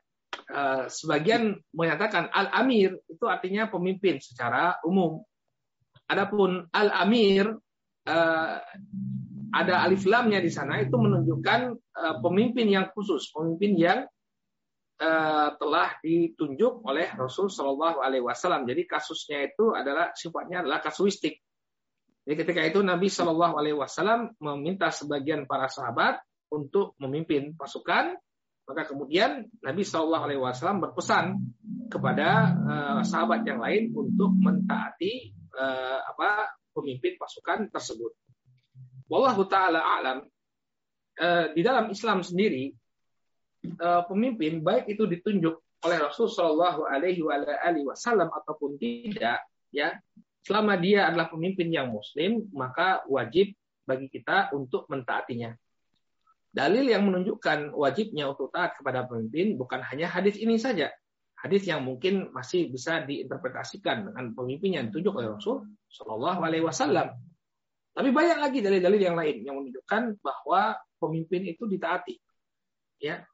uh, 0.50 0.90
sebagian 0.90 1.54
menyatakan 1.70 2.34
al-amir 2.34 2.98
itu 3.06 3.30
artinya 3.30 3.70
pemimpin 3.70 4.18
secara 4.18 4.82
umum. 4.82 5.22
Adapun 6.10 6.66
al-amir 6.74 7.54
uh, 8.08 8.56
ada 9.52 9.74
alif 9.84 10.08
lamnya 10.08 10.40
di 10.40 10.52
sana 10.52 10.80
itu 10.80 10.96
menunjukkan 10.96 11.60
uh, 11.76 12.16
pemimpin 12.24 12.68
yang 12.72 12.88
khusus, 12.96 13.32
pemimpin 13.32 13.76
yang 13.76 14.00
uh, 15.02 15.50
telah 15.56 16.00
ditunjuk 16.02 16.84
oleh 16.84 17.08
Rasul 17.16 17.52
Shallallahu 17.52 18.00
Alaihi 18.00 18.24
Wasallam. 18.24 18.68
Jadi 18.68 18.88
kasusnya 18.88 19.48
itu 19.48 19.76
adalah 19.76 20.12
sifatnya 20.16 20.64
adalah 20.66 20.80
kasuistik. 20.84 21.40
Jadi 22.28 22.36
ketika 22.44 22.62
itu 22.68 22.84
Nabi 22.84 23.08
Shallallahu 23.08 23.56
Alaihi 23.56 23.78
Wasallam 23.78 24.36
meminta 24.44 24.92
sebagian 24.92 25.48
para 25.48 25.72
sahabat 25.72 26.20
untuk 26.52 26.96
memimpin 27.00 27.56
pasukan, 27.56 28.20
maka 28.68 28.84
kemudian 28.84 29.48
Nabi 29.64 29.84
Shallallahu 29.88 30.24
Alaihi 30.28 30.42
Wasallam 30.44 30.84
berpesan 30.84 31.40
kepada 31.88 32.52
uh, 32.52 33.02
sahabat 33.08 33.48
yang 33.48 33.64
lain 33.64 33.96
untuk 33.96 34.36
mentaati 34.36 35.32
uh, 35.56 36.04
apa 36.04 36.57
pemimpin 36.78 37.18
pasukan 37.18 37.74
tersebut. 37.74 38.14
Wallahu 39.10 39.48
taala 39.50 39.82
alam 39.82 40.18
eh, 41.18 41.46
di 41.58 41.62
dalam 41.66 41.90
Islam 41.90 42.22
sendiri 42.22 42.70
eh, 43.66 44.02
pemimpin 44.06 44.62
baik 44.62 44.86
itu 44.94 45.10
ditunjuk 45.10 45.56
oleh 45.86 45.98
Rasul 46.02 46.30
Shallallahu 46.30 46.90
Alaihi 46.90 47.22
Wasallam 47.86 48.34
ataupun 48.34 48.82
tidak, 48.82 49.46
ya 49.70 49.94
selama 50.42 50.74
dia 50.80 51.06
adalah 51.06 51.30
pemimpin 51.30 51.70
yang 51.70 51.94
Muslim 51.94 52.50
maka 52.56 53.06
wajib 53.06 53.54
bagi 53.86 54.10
kita 54.10 54.52
untuk 54.58 54.90
mentaatinya. 54.90 55.54
Dalil 56.48 56.90
yang 56.90 57.06
menunjukkan 57.06 57.78
wajibnya 57.78 58.34
untuk 58.34 58.50
taat 58.50 58.74
kepada 58.82 59.06
pemimpin 59.06 59.54
bukan 59.60 59.84
hanya 59.86 60.10
hadis 60.10 60.42
ini 60.42 60.58
saja, 60.58 60.90
hadis 61.38 61.70
yang 61.70 61.86
mungkin 61.86 62.34
masih 62.34 62.74
bisa 62.74 63.06
diinterpretasikan 63.06 64.10
dengan 64.10 64.34
pemimpin 64.34 64.82
yang 64.82 64.84
ditunjuk 64.90 65.14
oleh 65.14 65.30
Rasul 65.38 65.70
Shallallahu 65.94 66.40
Alaihi 66.42 66.66
Wasallam. 66.66 67.14
Tapi 67.94 68.10
banyak 68.14 68.38
lagi 68.42 68.60
dalil-dalil 68.62 69.02
yang 69.02 69.18
lain 69.18 69.36
yang 69.46 69.56
menunjukkan 69.58 70.22
bahwa 70.22 70.78
pemimpin 70.98 71.46
itu 71.50 71.66
ditaati. 71.66 72.18
Ya, 73.02 73.26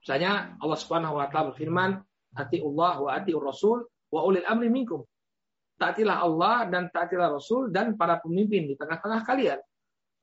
misalnya 0.00 0.56
Allah 0.60 0.78
Subhanahu 0.80 1.16
Wa 1.16 1.28
Taala 1.32 1.52
berfirman, 1.52 2.00
"Hati 2.36 2.60
Allah 2.60 2.94
wa 3.00 3.10
hati 3.12 3.32
Rasul 3.32 3.84
wa 4.12 4.20
ulil 4.24 4.44
amri 4.44 4.68
minkum." 4.68 5.04
Taatilah 5.78 6.24
Allah 6.24 6.66
dan 6.66 6.90
taatilah 6.90 7.38
Rasul 7.38 7.70
dan 7.70 7.94
para 7.94 8.18
pemimpin 8.18 8.66
di 8.66 8.74
tengah-tengah 8.74 9.22
kalian. 9.22 9.60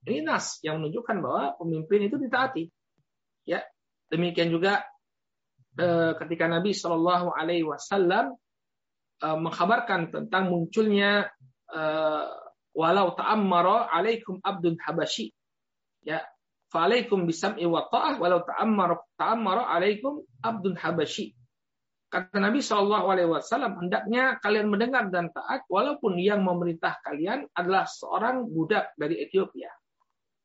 Ini 0.06 0.22
nas 0.22 0.62
yang 0.62 0.84
menunjukkan 0.84 1.18
bahwa 1.24 1.44
pemimpin 1.58 2.06
itu 2.06 2.20
ditaati. 2.20 2.70
Ya, 3.48 3.64
demikian 4.12 4.52
juga 4.52 4.86
ketika 5.76 6.48
Nabi 6.48 6.72
Shallallahu 6.72 7.36
Alaihi 7.36 7.68
Wasallam 7.68 8.36
eh, 9.20 9.38
mengkabarkan 9.38 10.12
tentang 10.12 10.48
munculnya 10.48 11.28
eh, 11.72 12.26
walau 12.76 13.12
ta'ammara 13.16 13.92
alaikum 13.92 14.40
abdun 14.40 14.80
habashi. 14.80 15.36
Ya 16.06 16.24
fa'alaikum 16.72 17.28
bisam'i 17.28 17.68
wa 17.68 17.88
ta'ah 17.92 18.20
walau 18.20 18.44
ta'ammara 18.44 18.96
ta'ammara 19.20 19.68
alaikum 19.68 20.24
abdun 20.40 20.80
habashi. 20.80 21.36
Kata 22.08 22.40
Nabi 22.40 22.64
Shallallahu 22.64 23.12
Alaihi 23.12 23.28
Wasallam 23.28 23.76
hendaknya 23.82 24.40
kalian 24.40 24.72
mendengar 24.72 25.12
dan 25.12 25.36
taat 25.36 25.68
walaupun 25.68 26.16
yang 26.16 26.48
memerintah 26.48 26.96
kalian 27.04 27.50
adalah 27.52 27.84
seorang 27.84 28.48
budak 28.48 28.96
dari 28.96 29.20
Ethiopia. 29.20 29.68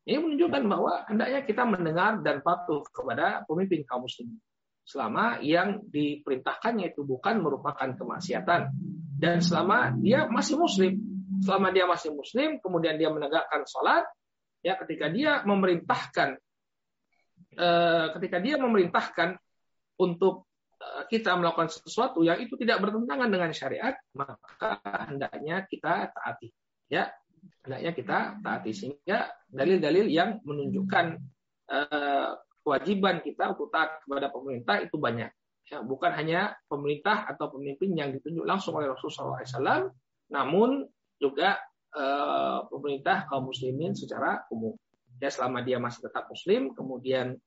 Ini 0.09 0.19
menunjukkan 0.19 0.62
bahwa 0.66 1.07
hendaknya 1.07 1.47
kita 1.47 1.62
mendengar 1.69 2.19
dan 2.24 2.43
patuh 2.43 2.82
kepada 2.90 3.47
pemimpin 3.47 3.86
kaum 3.86 4.09
muslimin 4.09 4.40
selama 4.90 5.38
yang 5.38 5.86
diperintahkannya 5.86 6.90
itu 6.90 7.06
bukan 7.06 7.38
merupakan 7.38 7.94
kemaksiatan. 7.94 8.74
Dan 9.14 9.38
selama 9.38 9.94
dia 10.02 10.26
masih 10.26 10.58
muslim. 10.58 10.98
Selama 11.46 11.70
dia 11.70 11.86
masih 11.86 12.10
muslim 12.10 12.58
kemudian 12.58 12.98
dia 12.98 13.08
menegakkan 13.08 13.62
sholat 13.64 14.04
ya 14.60 14.76
ketika 14.76 15.08
dia 15.08 15.40
memerintahkan 15.46 16.36
eh, 17.54 18.06
ketika 18.18 18.36
dia 18.42 18.60
memerintahkan 18.60 19.38
untuk 20.02 20.50
eh, 20.82 21.02
kita 21.08 21.38
melakukan 21.38 21.70
sesuatu 21.70 22.26
yang 22.26 22.42
itu 22.42 22.58
tidak 22.58 22.82
bertentangan 22.82 23.30
dengan 23.30 23.50
syariat, 23.54 23.94
maka 24.12 24.82
hendaknya 25.06 25.64
kita 25.70 26.10
taati. 26.12 26.50
Ya, 26.90 27.14
hendaknya 27.62 27.92
kita 27.94 28.18
taati. 28.42 28.70
Sehingga 28.74 29.30
dalil-dalil 29.46 30.10
yang 30.10 30.42
menunjukkan 30.42 31.06
uh, 31.70 32.34
kewajiban 32.60 33.24
kita 33.24 33.56
untuk 33.56 33.72
taat 33.72 34.04
kepada 34.04 34.28
pemerintah 34.28 34.80
itu 34.80 34.96
banyak. 34.96 35.30
Ya, 35.70 35.78
bukan 35.86 36.10
hanya 36.16 36.58
pemerintah 36.66 37.30
atau 37.30 37.52
pemimpin 37.54 37.94
yang 37.94 38.10
ditunjuk 38.10 38.42
langsung 38.42 38.74
oleh 38.74 38.90
Rasulullah 38.90 39.38
SAW, 39.46 39.94
namun 40.34 40.82
juga 41.20 41.62
uh, 41.94 42.66
pemerintah 42.66 43.30
kaum 43.30 43.46
muslimin 43.46 43.94
secara 43.94 44.42
umum. 44.50 44.74
Ya, 45.22 45.30
selama 45.30 45.62
dia 45.62 45.78
masih 45.78 46.10
tetap 46.10 46.26
muslim, 46.26 46.74
kemudian 46.74 47.38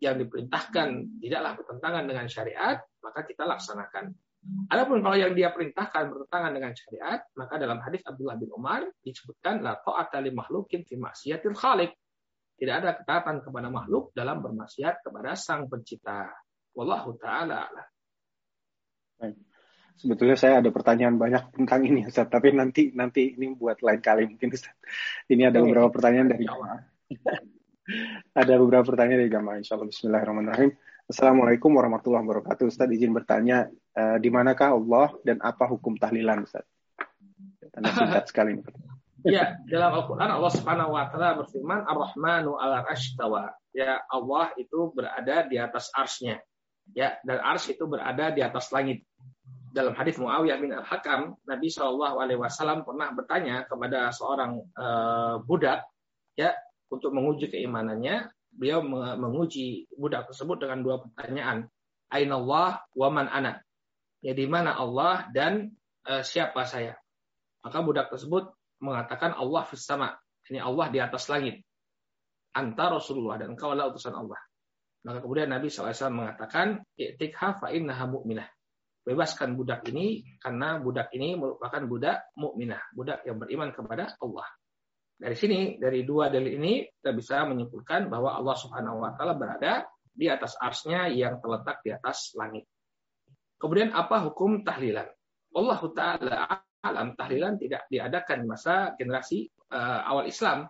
yang 0.00 0.16
diperintahkan 0.16 1.20
tidaklah 1.20 1.52
bertentangan 1.60 2.04
dengan 2.08 2.26
syariat, 2.26 2.80
maka 3.04 3.20
kita 3.24 3.44
laksanakan. 3.44 4.12
Adapun 4.72 5.04
kalau 5.04 5.20
yang 5.20 5.36
dia 5.36 5.52
perintahkan 5.52 6.08
bertentangan 6.08 6.52
dengan 6.56 6.72
syariat, 6.72 7.20
maka 7.36 7.60
dalam 7.60 7.76
hadis 7.84 8.00
Abdullah 8.08 8.40
bin 8.40 8.48
Umar 8.56 8.88
disebutkan 9.04 9.60
la 9.60 9.76
ta'ata 9.76 10.16
li 10.24 10.32
makhlukin 10.32 10.80
fi 10.88 10.96
khaliq. 10.96 11.92
Tidak 12.60 12.74
ada 12.76 12.92
ketaatan 12.92 13.40
kepada 13.40 13.72
makhluk 13.72 14.12
dalam 14.12 14.44
bermaksiat 14.44 15.00
kepada 15.00 15.32
sang 15.32 15.64
pencipta. 15.64 16.28
Wallahu 16.76 17.16
taala 17.16 17.72
Sebetulnya 20.00 20.36
saya 20.36 20.64
ada 20.64 20.72
pertanyaan 20.72 21.20
banyak 21.20 21.52
tentang 21.56 21.84
ini 21.84 22.08
Ustaz, 22.08 22.24
tapi 22.32 22.56
nanti 22.56 22.88
nanti 22.96 23.36
ini 23.36 23.52
buat 23.52 23.84
lain 23.84 24.00
kali 24.00 24.28
mungkin 24.32 24.48
Ustaz. 24.52 24.72
Ini 25.28 25.52
ada 25.52 25.60
beberapa 25.60 25.92
pertanyaan 25.92 26.28
dari 26.32 26.44
jamaah. 26.48 26.80
ada 28.40 28.52
beberapa 28.56 28.84
pertanyaan 28.88 29.20
dari 29.24 29.32
jamaah 29.32 29.56
insyaallah 29.60 29.88
bismillahirrahmanirrahim. 29.92 30.72
Assalamualaikum 31.04 31.72
warahmatullahi 31.76 32.24
wabarakatuh. 32.24 32.64
Ustaz 32.68 32.88
izin 32.88 33.12
bertanya, 33.12 33.68
uh, 33.92 34.16
di 34.16 34.32
manakah 34.32 34.72
Allah 34.72 35.12
dan 35.20 35.36
apa 35.44 35.68
hukum 35.68 36.00
tahlilan 36.00 36.48
Ustaz? 36.48 36.64
Tanda 37.68 37.92
singkat 37.92 38.24
sekali. 38.24 38.56
Ya, 39.26 39.58
dalam 39.68 40.00
Al-Quran 40.00 40.30
Allah 40.32 40.52
Subhanahu 40.52 40.96
wa 40.96 41.04
taala 41.12 41.44
berfirman 41.44 41.84
Ar-Rahmanu 41.84 42.56
'ala 42.56 42.86
tawa. 43.18 43.52
Ya, 43.76 44.00
Allah 44.08 44.54
itu 44.56 44.92
berada 44.96 45.44
di 45.44 45.60
atas 45.60 45.92
arsnya. 45.92 46.40
Ya, 46.96 47.20
dan 47.22 47.38
ars 47.44 47.68
itu 47.70 47.86
berada 47.86 48.34
di 48.34 48.42
atas 48.42 48.72
langit 48.74 49.06
dalam 49.70 49.94
hadis 49.94 50.18
Muawiyah 50.18 50.58
bin 50.58 50.74
Al-Hakam, 50.74 51.38
Nabi 51.46 51.70
Shallallahu 51.70 52.18
Alaihi 52.18 52.40
Wasallam 52.42 52.82
pernah 52.82 53.14
bertanya 53.14 53.62
kepada 53.70 54.10
seorang 54.10 54.58
uh, 54.74 55.38
budak, 55.46 55.86
ya, 56.34 56.54
untuk 56.90 57.14
menguji 57.14 57.50
keimanannya. 57.50 58.30
Beliau 58.50 58.82
menguji 59.14 59.86
budak 59.94 60.26
tersebut 60.26 60.58
dengan 60.66 60.82
dua 60.82 60.96
pertanyaan. 61.06 61.70
Aina 62.10 62.34
Allah 62.34 62.82
wa 62.98 63.08
man 63.14 63.30
ana. 63.30 63.62
Ya 64.26 64.34
di 64.34 64.50
mana 64.50 64.74
Allah 64.74 65.30
dan 65.30 65.70
uh, 66.10 66.26
siapa 66.26 66.66
saya? 66.66 66.98
Maka 67.62 67.78
budak 67.78 68.10
tersebut 68.10 68.50
mengatakan 68.80 69.36
Allah 69.36 69.64
sama. 69.76 70.16
Ini 70.50 70.58
Allah 70.58 70.90
di 70.90 70.98
atas 70.98 71.30
langit. 71.30 71.62
Anta 72.56 72.90
Rasulullah 72.90 73.38
dan 73.38 73.54
engkau 73.54 73.70
adalah 73.70 73.94
utusan 73.94 74.16
Allah. 74.16 74.40
Maka 75.06 75.22
kemudian 75.22 75.48
Nabi 75.48 75.70
SAW 75.70 75.94
mengatakan, 76.10 76.82
Iktikha 76.98 77.62
fa 77.62 77.70
innaha 77.70 78.10
mu'minah 78.10 78.48
bebaskan 79.04 79.56
budak 79.56 79.82
ini 79.88 80.38
karena 80.38 80.76
budak 80.78 81.08
ini 81.16 81.36
merupakan 81.36 81.82
budak 81.88 82.30
mukminah, 82.36 82.80
budak 82.92 83.24
yang 83.24 83.40
beriman 83.40 83.72
kepada 83.72 84.14
Allah. 84.20 84.48
Dari 85.20 85.36
sini, 85.36 85.60
dari 85.76 86.04
dua 86.04 86.32
dalil 86.32 86.56
ini 86.56 86.86
kita 86.88 87.12
bisa 87.12 87.44
menyimpulkan 87.44 88.08
bahwa 88.08 88.32
Allah 88.38 88.56
Subhanahu 88.56 89.04
wa 89.04 89.12
taala 89.16 89.36
berada 89.36 89.84
di 90.14 90.30
atas 90.30 90.56
arsnya 90.56 91.12
yang 91.12 91.42
terletak 91.42 91.84
di 91.84 91.92
atas 91.92 92.32
langit. 92.36 92.64
Kemudian 93.60 93.92
apa 93.92 94.30
hukum 94.30 94.64
tahlilan? 94.64 95.08
Allah 95.52 95.80
taala 95.92 96.40
alam 96.80 97.12
tahlilan 97.12 97.60
tidak 97.60 97.84
diadakan 97.92 98.44
di 98.44 98.46
masa 98.48 98.74
generasi 98.96 99.48
uh, 99.72 100.00
awal 100.08 100.24
Islam. 100.24 100.68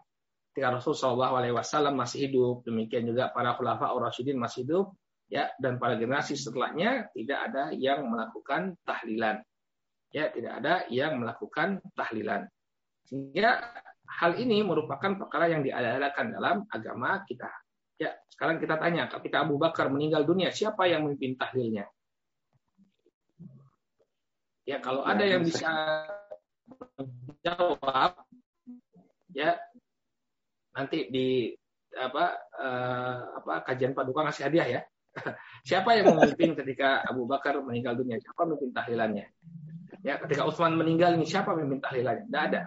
Ketika 0.50 0.74
Rasulullah 0.74 1.30
SAW 1.62 1.94
masih 1.94 2.26
hidup, 2.26 2.66
demikian 2.66 3.06
juga 3.06 3.30
para 3.30 3.54
khulafa 3.54 3.94
Rasyidin 3.94 4.34
masih 4.34 4.66
hidup, 4.66 4.98
ya 5.30 5.46
dan 5.62 5.78
pada 5.78 5.94
generasi 5.94 6.34
setelahnya 6.34 7.06
tidak 7.14 7.38
ada 7.50 7.70
yang 7.70 8.10
melakukan 8.10 8.74
tahlilan. 8.82 9.46
Ya 10.10 10.26
tidak 10.34 10.58
ada 10.58 10.90
yang 10.90 11.22
melakukan 11.22 11.78
tahlilan. 11.94 12.50
Sehingga 13.06 13.62
hal 14.10 14.42
ini 14.42 14.66
merupakan 14.66 15.14
perkara 15.14 15.54
yang 15.54 15.62
diadakan 15.62 16.34
dalam 16.34 16.56
agama 16.66 17.22
kita. 17.30 17.46
Ya 17.94 18.18
sekarang 18.26 18.58
kita 18.58 18.74
tanya 18.74 19.06
ketika 19.06 19.46
Abu 19.46 19.54
Bakar 19.54 19.86
meninggal 19.86 20.26
dunia 20.26 20.50
siapa 20.50 20.90
yang 20.90 21.06
memimpin 21.06 21.38
tahlilnya 21.38 21.86
ya 24.70 24.78
kalau 24.78 25.02
ada 25.02 25.26
yang 25.26 25.42
bisa 25.42 25.66
jawab 27.42 28.14
ya 29.34 29.58
nanti 30.70 31.10
di 31.10 31.50
apa 31.90 32.38
uh, 32.54 33.42
apa 33.42 33.66
kajian 33.66 33.98
paduka 33.98 34.22
ngasih 34.22 34.46
hadiah 34.46 34.68
ya 34.78 34.82
Siapa 35.68 35.98
yang 35.98 36.14
memimpin 36.14 36.54
ketika 36.54 37.02
Abu 37.02 37.26
Bakar 37.26 37.58
meninggal 37.60 37.98
dunia? 37.98 38.16
Siapa 38.22 38.46
memimpin 38.46 38.70
tahlilannya? 38.70 39.26
Ya, 40.06 40.16
ketika 40.22 40.46
Utsman 40.46 40.78
meninggal 40.78 41.18
ini 41.18 41.26
siapa 41.26 41.52
memimpin 41.52 41.82
tahlilannya? 41.82 42.24
Tidak 42.30 42.42
ada. 42.46 42.60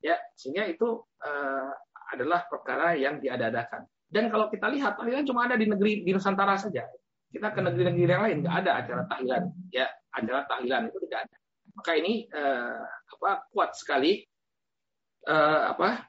Ya, 0.00 0.16
sehingga 0.36 0.64
itu 0.68 1.04
uh, 1.04 1.70
adalah 2.12 2.48
perkara 2.48 2.96
yang 2.96 3.20
diadakan. 3.20 3.84
Dan 4.08 4.28
kalau 4.30 4.48
kita 4.48 4.68
lihat 4.70 4.96
tahlilan 4.96 5.24
cuma 5.26 5.46
ada 5.48 5.56
di 5.60 5.66
negeri 5.68 6.04
di 6.04 6.10
Nusantara 6.12 6.56
saja. 6.56 6.88
Kita 7.34 7.50
ke 7.50 7.60
negeri-negeri 7.66 8.06
yang 8.06 8.22
lain 8.22 8.36
nggak 8.46 8.56
ada 8.62 8.70
acara 8.78 9.02
tahlilan. 9.10 9.42
Ya, 9.74 9.90
acara 10.14 10.46
tahlilan 10.46 10.82
itu 10.94 10.98
tidak 11.10 11.26
ada. 11.26 11.36
Maka 11.74 11.90
ini 11.98 12.30
uh, 12.30 12.86
apa 12.86 13.50
kuat 13.50 13.74
sekali 13.74 14.22
uh, 15.26 15.74
apa 15.74 16.06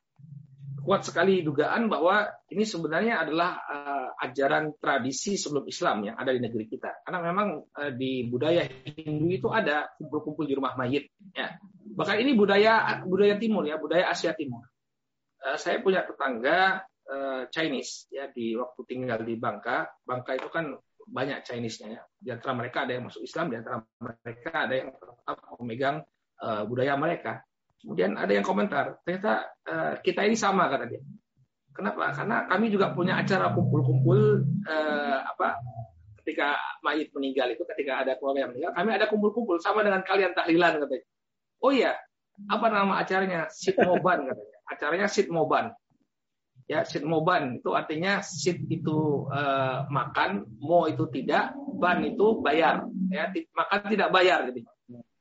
kuat 0.85 1.02
sekali 1.02 1.41
dugaan 1.41 1.89
bahwa 1.89 2.30
ini 2.53 2.61
sebenarnya 2.61 3.26
adalah 3.26 3.57
uh, 3.65 4.10
ajaran 4.22 4.77
tradisi 4.77 5.34
sebelum 5.34 5.65
Islam 5.65 6.06
yang 6.06 6.15
ada 6.22 6.30
di 6.30 6.38
negeri 6.38 6.69
kita. 6.69 7.02
Karena 7.02 7.26
memang 7.26 7.65
uh, 7.65 7.91
di 7.97 8.30
budaya 8.30 8.61
Hindu 8.69 9.34
itu 9.34 9.49
ada 9.49 9.89
kumpul-kumpul 9.97 10.45
di 10.45 10.53
rumah 10.53 10.77
mayit. 10.77 11.10
Ya. 11.34 11.57
Bahkan 11.81 12.22
ini 12.22 12.38
budaya 12.38 13.02
budaya 13.02 13.41
Timur 13.41 13.65
ya, 13.65 13.81
budaya 13.81 14.14
Asia 14.14 14.38
Timur. 14.38 14.61
Uh, 15.41 15.57
saya 15.57 15.81
punya 15.81 16.06
tetangga 16.06 16.85
uh, 17.10 17.49
Chinese 17.49 18.06
ya 18.14 18.30
di 18.30 18.53
waktu 18.53 18.81
tinggal 18.85 19.26
di 19.26 19.34
Bangka. 19.41 19.89
Bangka 20.06 20.38
itu 20.38 20.53
kan 20.53 20.69
banyak 21.06 21.45
Chinese-nya 21.45 21.88
ya. 21.95 22.02
Di 22.18 22.30
antara 22.34 22.53
mereka 22.57 22.84
ada 22.84 22.98
yang 22.98 23.06
masuk 23.06 23.22
Islam, 23.22 23.53
di 23.53 23.56
antara 23.61 23.82
mereka 24.02 24.52
ada 24.53 24.76
yang 24.76 24.90
tetap 24.91 25.38
memegang 25.61 25.98
uh, 26.41 26.64
budaya 26.65 26.98
mereka. 26.98 27.45
Kemudian 27.82 28.18
ada 28.18 28.34
yang 28.34 28.41
komentar, 28.41 28.98
ternyata 29.06 29.53
uh, 29.69 29.94
kita 30.02 30.26
ini 30.26 30.34
sama 30.34 30.65
kata 30.65 30.90
dia. 30.90 31.02
Kenapa? 31.76 32.10
Karena 32.15 32.49
kami 32.49 32.72
juga 32.73 32.95
punya 32.95 33.19
acara 33.19 33.52
kumpul-kumpul 33.53 34.41
uh, 34.65 35.19
apa 35.22 35.60
ketika 36.23 36.57
mayit 36.82 37.14
meninggal 37.14 37.53
itu 37.53 37.61
ketika 37.76 38.02
ada 38.02 38.18
keluarga 38.18 38.48
yang 38.48 38.52
meninggal, 38.56 38.73
kami 38.73 38.90
ada 38.95 39.06
kumpul-kumpul 39.06 39.61
sama 39.61 39.86
dengan 39.86 40.02
kalian 40.02 40.34
tahlilan 40.34 40.82
katanya. 40.82 41.06
Oh 41.61 41.69
iya, 41.69 41.94
apa 42.49 42.65
nama 42.73 42.98
acaranya? 42.98 43.45
Sitmoban 43.53 44.26
katanya. 44.26 44.57
Acaranya 44.65 45.07
Sitmoban. 45.07 45.65
Ya, 46.65 46.81
Sitmoban 46.81 47.61
itu 47.61 47.77
artinya 47.77 48.25
sit 48.25 48.65
itu 48.73 49.29
uh, 49.29 49.85
makan, 49.85 50.49
mo 50.57 50.89
itu 50.89 51.05
tidak, 51.13 51.53
ban 51.77 52.01
itu 52.01 52.41
bayar. 52.41 52.89
Ya, 53.13 53.29
makan 53.53 53.79
tidak 53.85 54.09
bayar 54.09 54.49
gitu. 54.49 54.65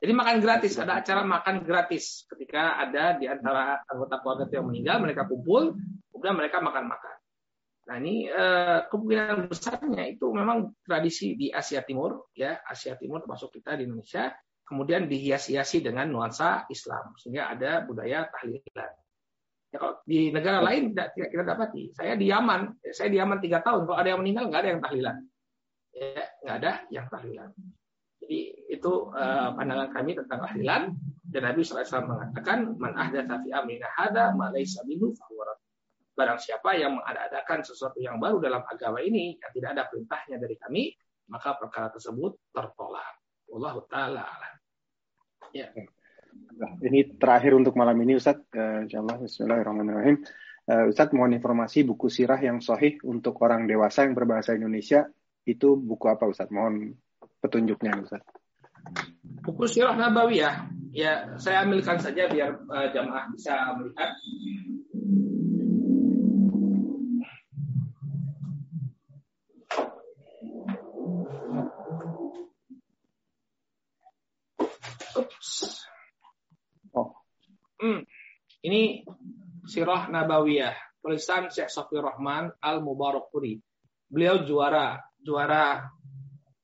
Jadi 0.05 0.13
makan 0.13 0.37
gratis, 0.45 0.77
ada 0.77 1.01
acara 1.01 1.25
makan 1.25 1.65
gratis 1.65 2.29
ketika 2.29 2.77
ada 2.77 3.17
di 3.17 3.25
antara 3.25 3.81
anggota 3.89 4.21
keluarga 4.21 4.45
yang 4.53 4.69
meninggal, 4.69 5.01
mereka 5.01 5.25
kumpul, 5.25 5.81
kemudian 6.13 6.37
mereka 6.37 6.61
makan-makan. 6.61 7.17
Nah 7.85 7.97
ini 8.01 8.29
eh, 8.29 8.85
kemungkinan 8.89 9.49
besarnya 9.49 10.05
itu 10.09 10.33
memang 10.33 10.73
tradisi 10.85 11.37
di 11.37 11.53
Asia 11.53 11.85
Timur, 11.85 12.33
ya 12.37 12.61
Asia 12.65 12.97
Timur 12.97 13.25
termasuk 13.25 13.53
kita 13.61 13.77
di 13.77 13.89
Indonesia, 13.89 14.33
kemudian 14.65 15.05
dihias-hiasi 15.09 15.85
dengan 15.85 16.09
nuansa 16.09 16.65
Islam, 16.73 17.17
sehingga 17.21 17.53
ada 17.53 17.85
budaya 17.85 18.29
tahlilan. 18.33 18.93
Ya, 19.75 19.83
kalau 19.83 19.99
di 20.07 20.31
negara 20.31 20.63
lain 20.63 20.95
tidak, 20.95 21.19
tidak 21.19 21.29
kita 21.35 21.43
dapati. 21.51 21.83
Saya 21.99 22.15
di 22.15 22.31
Yaman, 22.31 22.79
saya 22.95 23.11
di 23.11 23.19
Yaman 23.19 23.43
tiga 23.43 23.59
tahun. 23.59 23.91
Kalau 23.91 23.99
ada 23.99 24.07
yang 24.15 24.23
meninggal 24.23 24.47
nggak 24.47 24.63
ada 24.63 24.71
yang 24.71 24.83
tahlilan, 24.87 25.17
ya, 25.91 26.25
nggak 26.47 26.57
ada 26.63 26.73
yang 26.95 27.07
tahlilan. 27.11 27.51
Jadi 28.23 28.39
itu 28.71 28.93
uh, 29.11 29.51
pandangan 29.59 29.91
kami 29.91 30.15
tentang 30.15 30.47
tahlilan 30.47 30.83
dan 31.27 31.43
Nabi 31.43 31.61
SAW 31.67 32.07
mengatakan 32.07 32.79
man 32.79 32.95
ahdatsa 32.95 33.43
fi 33.43 33.51
amrina 33.51 33.91
hada 33.99 34.31
ma 34.39 34.55
laysa 34.55 34.87
minhu 34.87 35.11
Barang 36.15 36.39
siapa 36.39 36.79
yang 36.79 36.95
mengadakan 36.95 37.67
sesuatu 37.67 37.99
yang 37.99 38.23
baru 38.23 38.39
dalam 38.39 38.63
agama 38.71 39.03
ini 39.03 39.35
yang 39.35 39.51
tidak 39.51 39.71
ada 39.75 39.83
perintahnya 39.91 40.39
dari 40.39 40.55
kami, 40.55 40.95
maka 41.27 41.59
perkara 41.59 41.91
tersebut 41.91 42.39
tertolak. 42.55 43.19
Allah 43.51 43.75
taala. 43.91 44.27
Ya. 45.51 45.75
Ini 46.61 47.19
terakhir 47.19 47.53
untuk 47.55 47.75
malam 47.75 47.99
ini 48.03 48.19
Ustaz. 48.19 48.39
Uh, 48.55 48.87
insyaallah 48.87 49.19
bismillahirrahmanirrahim. 49.23 50.23
Uh, 50.65 50.89
Ustaz 50.89 51.13
mohon 51.13 51.37
informasi 51.37 51.85
buku 51.85 52.09
sirah 52.09 52.41
yang 52.41 52.63
sahih 52.63 52.97
untuk 53.05 53.37
orang 53.45 53.69
dewasa 53.69 54.07
yang 54.07 54.17
berbahasa 54.17 54.57
Indonesia 54.57 55.05
itu 55.45 55.77
buku 55.77 56.09
apa 56.09 56.25
Ustaz? 56.25 56.49
Mohon 56.49 56.97
petunjuknya 57.43 58.01
Ustaz. 58.01 58.23
Buku 59.45 59.69
Sirah 59.69 59.97
Nabawiyah, 59.97 60.73
ya 60.93 61.37
saya 61.37 61.65
ambilkan 61.65 62.01
saja 62.01 62.29
biar 62.29 62.65
uh, 62.69 62.89
jamaah 62.93 63.29
bisa 63.33 63.77
melihat. 63.77 64.11
Hmm. 77.85 78.01
Ini 78.65 79.05
Sirah 79.69 80.09
Nabawiyah, 80.09 81.05
tulisan 81.05 81.53
Syekh 81.53 81.69
Safi 81.69 82.01
Rahman 82.01 82.49
Al-Mubarakuri. 82.65 83.61
Beliau 84.09 84.41
juara, 84.41 84.97
juara 85.21 85.85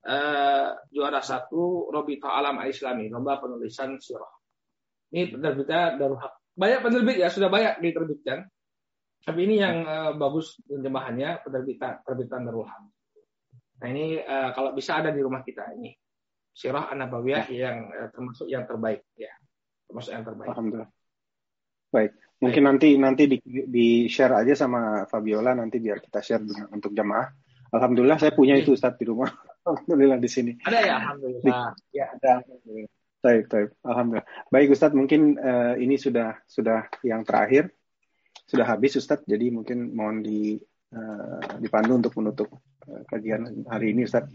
uh, 0.01 0.69
juara 0.89 1.21
satu 1.21 1.93
Robito 1.93 2.25
Alam 2.25 2.65
Islami, 2.65 3.05
lomba 3.13 3.37
penulisan 3.37 4.01
sirah. 4.01 4.33
Ini 5.13 5.37
penerbitnya 5.37 5.99
Darul 6.01 6.17
Banyak 6.57 6.79
penerbit 6.81 7.17
ya, 7.21 7.29
sudah 7.29 7.53
banyak 7.53 7.85
diterbitkan. 7.85 8.49
Tapi 9.21 9.39
ini 9.45 9.61
yang 9.61 9.85
uh, 9.85 10.11
bagus 10.17 10.57
terjemahannya 10.65 11.45
penerbitan 11.45 12.01
terbitan 12.01 12.49
Darul 12.49 12.65
Nah 13.81 13.87
ini 13.89 14.17
uh, 14.17 14.49
kalau 14.57 14.73
bisa 14.73 14.97
ada 14.97 15.13
di 15.13 15.21
rumah 15.21 15.45
kita 15.45 15.69
ini. 15.77 15.93
Sirah 16.51 16.89
An-Nabawiyah 16.89 17.45
yang 17.53 17.77
uh, 17.93 18.09
termasuk 18.09 18.49
yang 18.49 18.65
terbaik 18.65 19.05
ya. 19.13 19.29
Termasuk 19.85 20.11
yang 20.17 20.25
terbaik. 20.25 20.49
Alhamdulillah. 20.49 20.89
Baik. 21.91 22.11
Mungkin 22.41 22.63
nanti 22.65 22.97
nanti 22.97 23.29
di, 23.29 23.37
di 23.45 23.87
share 24.09 24.41
aja 24.41 24.57
sama 24.57 25.05
Fabiola 25.05 25.53
nanti 25.53 25.77
biar 25.77 26.01
kita 26.01 26.23
share 26.25 26.41
untuk 26.73 26.95
jamaah. 26.95 27.29
Alhamdulillah 27.71 28.17
saya 28.17 28.33
punya 28.33 28.57
itu 28.57 28.73
Ustaz 28.73 28.97
di 28.97 29.05
rumah. 29.05 29.29
Alhamdulillah 29.69 30.17
di 30.17 30.29
sini. 30.31 30.51
Ada 30.65 30.79
ya 30.81 30.93
Alhamdulillah. 31.05 31.43
Di, 31.45 31.51
ya 31.93 32.05
ada. 32.17 32.33
Baik, 33.21 33.45
baik. 33.53 33.69
Alhamdulillah. 33.85 34.27
Baik 34.49 34.67
Ustadz, 34.73 34.97
mungkin 34.97 35.37
uh, 35.37 35.77
ini 35.77 35.93
sudah 36.01 36.41
sudah 36.49 36.89
yang 37.05 37.21
terakhir. 37.21 37.69
Sudah 38.49 38.65
habis 38.65 38.97
Ustadz, 38.97 39.29
jadi 39.29 39.53
mungkin 39.53 39.93
mohon 39.93 40.25
di 40.25 40.57
uh, 40.97 41.61
dipandu 41.61 42.01
untuk 42.01 42.17
menutup 42.17 42.49
uh, 42.89 43.05
kajian 43.05 43.69
hari 43.69 43.93
ini 43.93 44.09
Ustadz. 44.09 44.33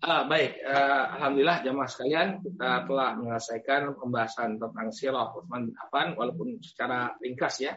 Ah, 0.00 0.24
baik, 0.24 0.64
uh, 0.64 1.12
alhamdulillah 1.12 1.60
jamaah 1.60 1.84
sekalian 1.84 2.40
kita 2.40 2.88
telah 2.88 3.20
menyelesaikan 3.20 4.00
pembahasan 4.00 4.56
tentang 4.56 4.88
sirah 4.96 5.28
Utsman 5.36 5.68
bin 5.68 5.76
Affan 5.76 6.16
walaupun 6.16 6.56
secara 6.64 7.12
ringkas 7.20 7.60
ya. 7.60 7.76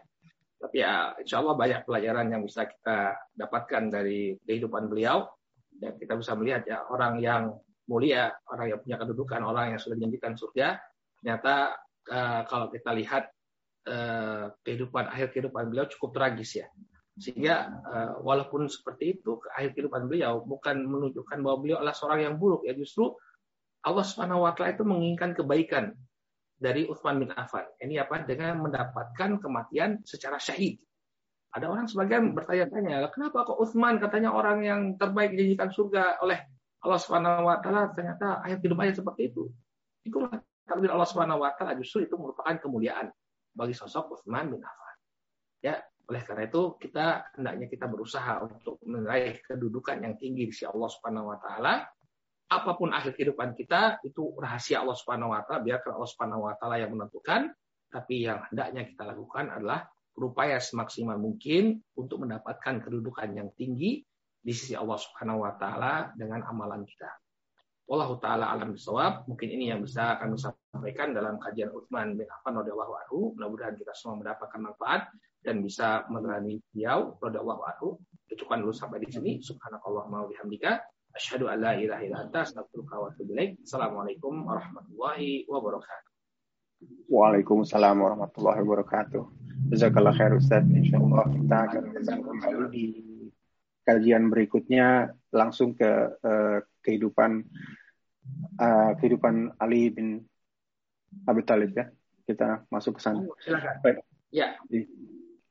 Tapi 0.56 0.80
ya 0.80 1.12
insya 1.20 1.44
Allah 1.44 1.60
banyak 1.60 1.84
pelajaran 1.84 2.32
yang 2.32 2.48
bisa 2.48 2.64
kita 2.64 3.20
dapatkan 3.36 3.92
dari 3.92 4.40
kehidupan 4.40 4.88
beliau. 4.88 5.28
Dan 5.68 6.00
kita 6.00 6.16
bisa 6.16 6.32
melihat 6.40 6.64
ya 6.64 6.88
orang 6.88 7.20
yang 7.20 7.60
mulia, 7.92 8.32
orang 8.48 8.72
yang 8.72 8.80
punya 8.80 8.98
kedudukan, 9.04 9.42
orang 9.44 9.76
yang 9.76 9.80
sudah 9.84 10.00
dijanjikan 10.00 10.40
surga, 10.40 10.80
ternyata 11.20 11.76
uh, 12.08 12.48
kalau 12.48 12.72
kita 12.72 12.96
lihat 13.04 13.24
uh, 13.92 14.48
kehidupan 14.64 15.12
akhir 15.12 15.36
kehidupan 15.36 15.68
beliau 15.68 15.92
cukup 15.92 16.16
tragis 16.16 16.64
ya 16.64 16.72
sehingga 17.14 17.70
uh, 17.86 18.14
walaupun 18.26 18.66
seperti 18.66 19.22
itu 19.22 19.38
akhir 19.54 19.78
kehidupan 19.78 20.10
beliau 20.10 20.42
bukan 20.42 20.82
menunjukkan 20.82 21.38
bahwa 21.46 21.58
beliau 21.62 21.78
adalah 21.78 21.94
seorang 21.94 22.26
yang 22.26 22.36
buruk 22.42 22.66
ya 22.66 22.74
justru 22.74 23.14
Allah 23.84 24.08
taala 24.08 24.72
itu 24.74 24.82
menginginkan 24.88 25.36
kebaikan 25.38 25.94
dari 26.56 26.88
Utsman 26.88 27.20
bin 27.20 27.30
Affan. 27.36 27.68
Ini 27.84 28.08
apa? 28.08 28.24
Dengan 28.24 28.64
mendapatkan 28.64 29.44
kematian 29.44 30.00
secara 30.08 30.40
syahid. 30.40 30.80
Ada 31.54 31.68
orang 31.70 31.86
sebagian 31.86 32.32
bertanya-tanya, 32.34 33.12
kenapa 33.12 33.46
kok 33.46 33.60
Utsman 33.60 34.00
katanya 34.00 34.34
orang 34.34 34.64
yang 34.64 34.82
terbaik 34.96 35.36
dijadikan 35.36 35.70
surga 35.70 36.24
oleh 36.24 36.40
Allah 36.82 37.60
taala 37.62 37.92
ternyata 37.94 38.42
akhir 38.42 38.64
kehidupannya 38.64 38.96
seperti 38.96 39.22
itu. 39.30 39.52
Itulah 40.08 40.34
takdir 40.66 40.90
Allah 40.90 41.06
Subhanahu 41.06 41.44
wa 41.44 41.52
taala 41.54 41.76
justru 41.78 42.08
itu 42.08 42.16
merupakan 42.16 42.56
kemuliaan 42.58 43.12
bagi 43.54 43.76
sosok 43.76 44.18
Utsman 44.18 44.50
bin 44.50 44.64
Affan. 44.64 44.96
Ya, 45.62 45.84
oleh 46.04 46.22
karena 46.28 46.44
itu 46.52 46.76
kita 46.76 47.32
hendaknya 47.40 47.68
kita 47.72 47.86
berusaha 47.88 48.44
untuk 48.44 48.76
meraih 48.84 49.40
kedudukan 49.40 50.04
yang 50.04 50.20
tinggi 50.20 50.52
di 50.52 50.52
sisi 50.52 50.68
Allah 50.68 50.90
Subhanahu 50.92 51.32
wa 51.32 51.38
taala. 51.40 51.88
Apa 52.52 52.76
pun 52.76 52.92
akhir 52.92 53.16
kehidupan 53.16 53.56
kita 53.56 54.04
itu 54.04 54.36
rahasia 54.36 54.84
Allah 54.84 55.00
Subhanahu 55.00 55.32
wa 55.32 55.42
taala, 55.48 55.64
biarkan 55.64 55.92
Allah 55.96 56.10
Subhanahu 56.12 56.42
wa 56.44 56.54
taala 56.60 56.76
yang 56.84 56.92
menentukan, 56.92 57.56
tapi 57.88 58.28
yang 58.28 58.44
hendaknya 58.52 58.84
kita 58.84 59.04
lakukan 59.16 59.48
adalah 59.48 59.88
berupaya 60.12 60.60
semaksimal 60.60 61.16
mungkin 61.18 61.80
untuk 61.96 62.22
mendapatkan 62.28 62.84
kedudukan 62.84 63.34
yang 63.34 63.50
tinggi 63.56 64.04
di 64.44 64.52
sisi 64.52 64.76
Allah 64.76 65.00
Subhanahu 65.00 65.48
wa 65.48 65.56
taala 65.56 66.12
dengan 66.20 66.44
amalan 66.44 66.84
kita. 66.84 67.23
Wallahu 67.84 68.16
taala 68.24 68.48
alam 68.48 68.72
bisawab. 68.72 69.28
Mungkin 69.28 69.50
ini 69.52 69.68
yang 69.68 69.84
bisa 69.84 70.16
kami 70.16 70.40
sampaikan 70.40 71.12
dalam 71.12 71.36
kajian 71.36 71.68
Utsman 71.76 72.16
bin 72.16 72.24
Affan 72.32 72.56
radhiyallahu 72.56 72.94
anhu. 73.06 73.20
Mudah-mudahan 73.36 73.76
kita 73.76 73.92
semua 73.92 74.24
mendapatkan 74.24 74.60
manfaat 74.60 75.12
dan 75.44 75.60
bisa 75.60 76.08
menerani 76.08 76.64
beliau 76.72 77.20
radhiyallahu 77.20 77.62
anhu. 77.76 78.00
Cukupkan 78.32 78.64
dulu 78.64 78.72
sampai 78.72 79.04
di 79.04 79.12
sini. 79.12 79.32
Subhanakallahumma 79.44 80.24
wa 80.24 80.28
bihamdika 80.32 80.80
asyhadu 81.12 81.52
an 81.52 81.60
la 81.60 81.76
ilaha 81.76 82.02
illa 82.08 82.18
anta 82.24 82.48
astaghfiruka 82.48 82.96
wa 82.98 83.12
atubu 83.12 83.36
ilaik. 83.36 83.60
Assalamualaikum 83.68 84.34
warahmatullahi 84.48 85.44
wabarakatuh. 85.46 86.12
Waalaikumsalam 87.12 87.96
warahmatullahi 88.00 88.60
wabarakatuh. 88.64 89.24
Jazakallah 89.76 90.16
khair 90.16 90.34
Ustaz. 90.40 90.64
Insyaallah 90.66 91.26
kita 91.36 91.56
akan 91.68 91.84
kembali 92.00 92.64
di 92.72 92.86
kajian 93.84 94.32
berikutnya 94.32 95.12
langsung 95.36 95.76
ke 95.76 95.92
uh, 96.24 96.64
kehidupan 96.84 97.48
uh, 98.60 98.92
kehidupan 99.00 99.56
Ali 99.58 99.90
bin 99.90 100.22
Abi 101.24 101.42
Thalib 101.48 101.72
ya. 101.72 101.88
Kita 102.24 102.64
masuk 102.72 103.00
ke 103.00 103.02
sana. 103.04 103.20
Oh, 103.24 103.36
silakan. 103.44 103.76
Baik. 103.84 103.98
Ya. 104.32 104.56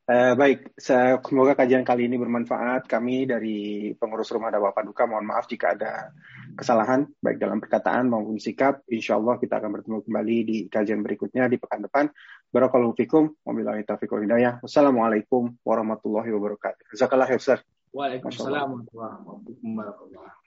Uh, 0.02 0.34
baik, 0.34 0.74
semoga 0.82 1.54
kajian 1.54 1.86
kali 1.86 2.10
ini 2.10 2.18
bermanfaat. 2.18 2.90
Kami 2.90 3.22
dari 3.22 3.92
pengurus 3.94 4.34
rumah 4.34 4.50
dakwah 4.50 4.74
paduka 4.74 5.06
mohon 5.06 5.22
maaf 5.22 5.46
jika 5.46 5.78
ada 5.78 6.10
kesalahan 6.58 7.06
baik 7.22 7.38
dalam 7.38 7.62
perkataan 7.62 8.10
maupun 8.10 8.40
sikap. 8.42 8.82
Insya 8.90 9.20
Allah 9.20 9.38
kita 9.38 9.62
akan 9.62 9.70
bertemu 9.78 9.98
kembali 10.02 10.36
di 10.42 10.56
kajian 10.66 11.06
berikutnya 11.06 11.46
di 11.46 11.56
pekan 11.60 11.86
depan. 11.86 12.10
Barakallahu 12.50 12.98
fikum. 12.98 13.30
Wabillahi 13.46 13.86
taufiq 13.86 14.10
hidayah. 14.10 14.58
Wassalamualaikum 14.58 15.54
warahmatullahi 15.62 16.34
wabarakatuh. 16.34 16.92
Jazakallah 16.92 17.30
khair, 17.30 17.62
Waalaikumsalam 17.92 18.88
warahmatullahi 18.90 19.60
wabarakatuh. 19.60 20.41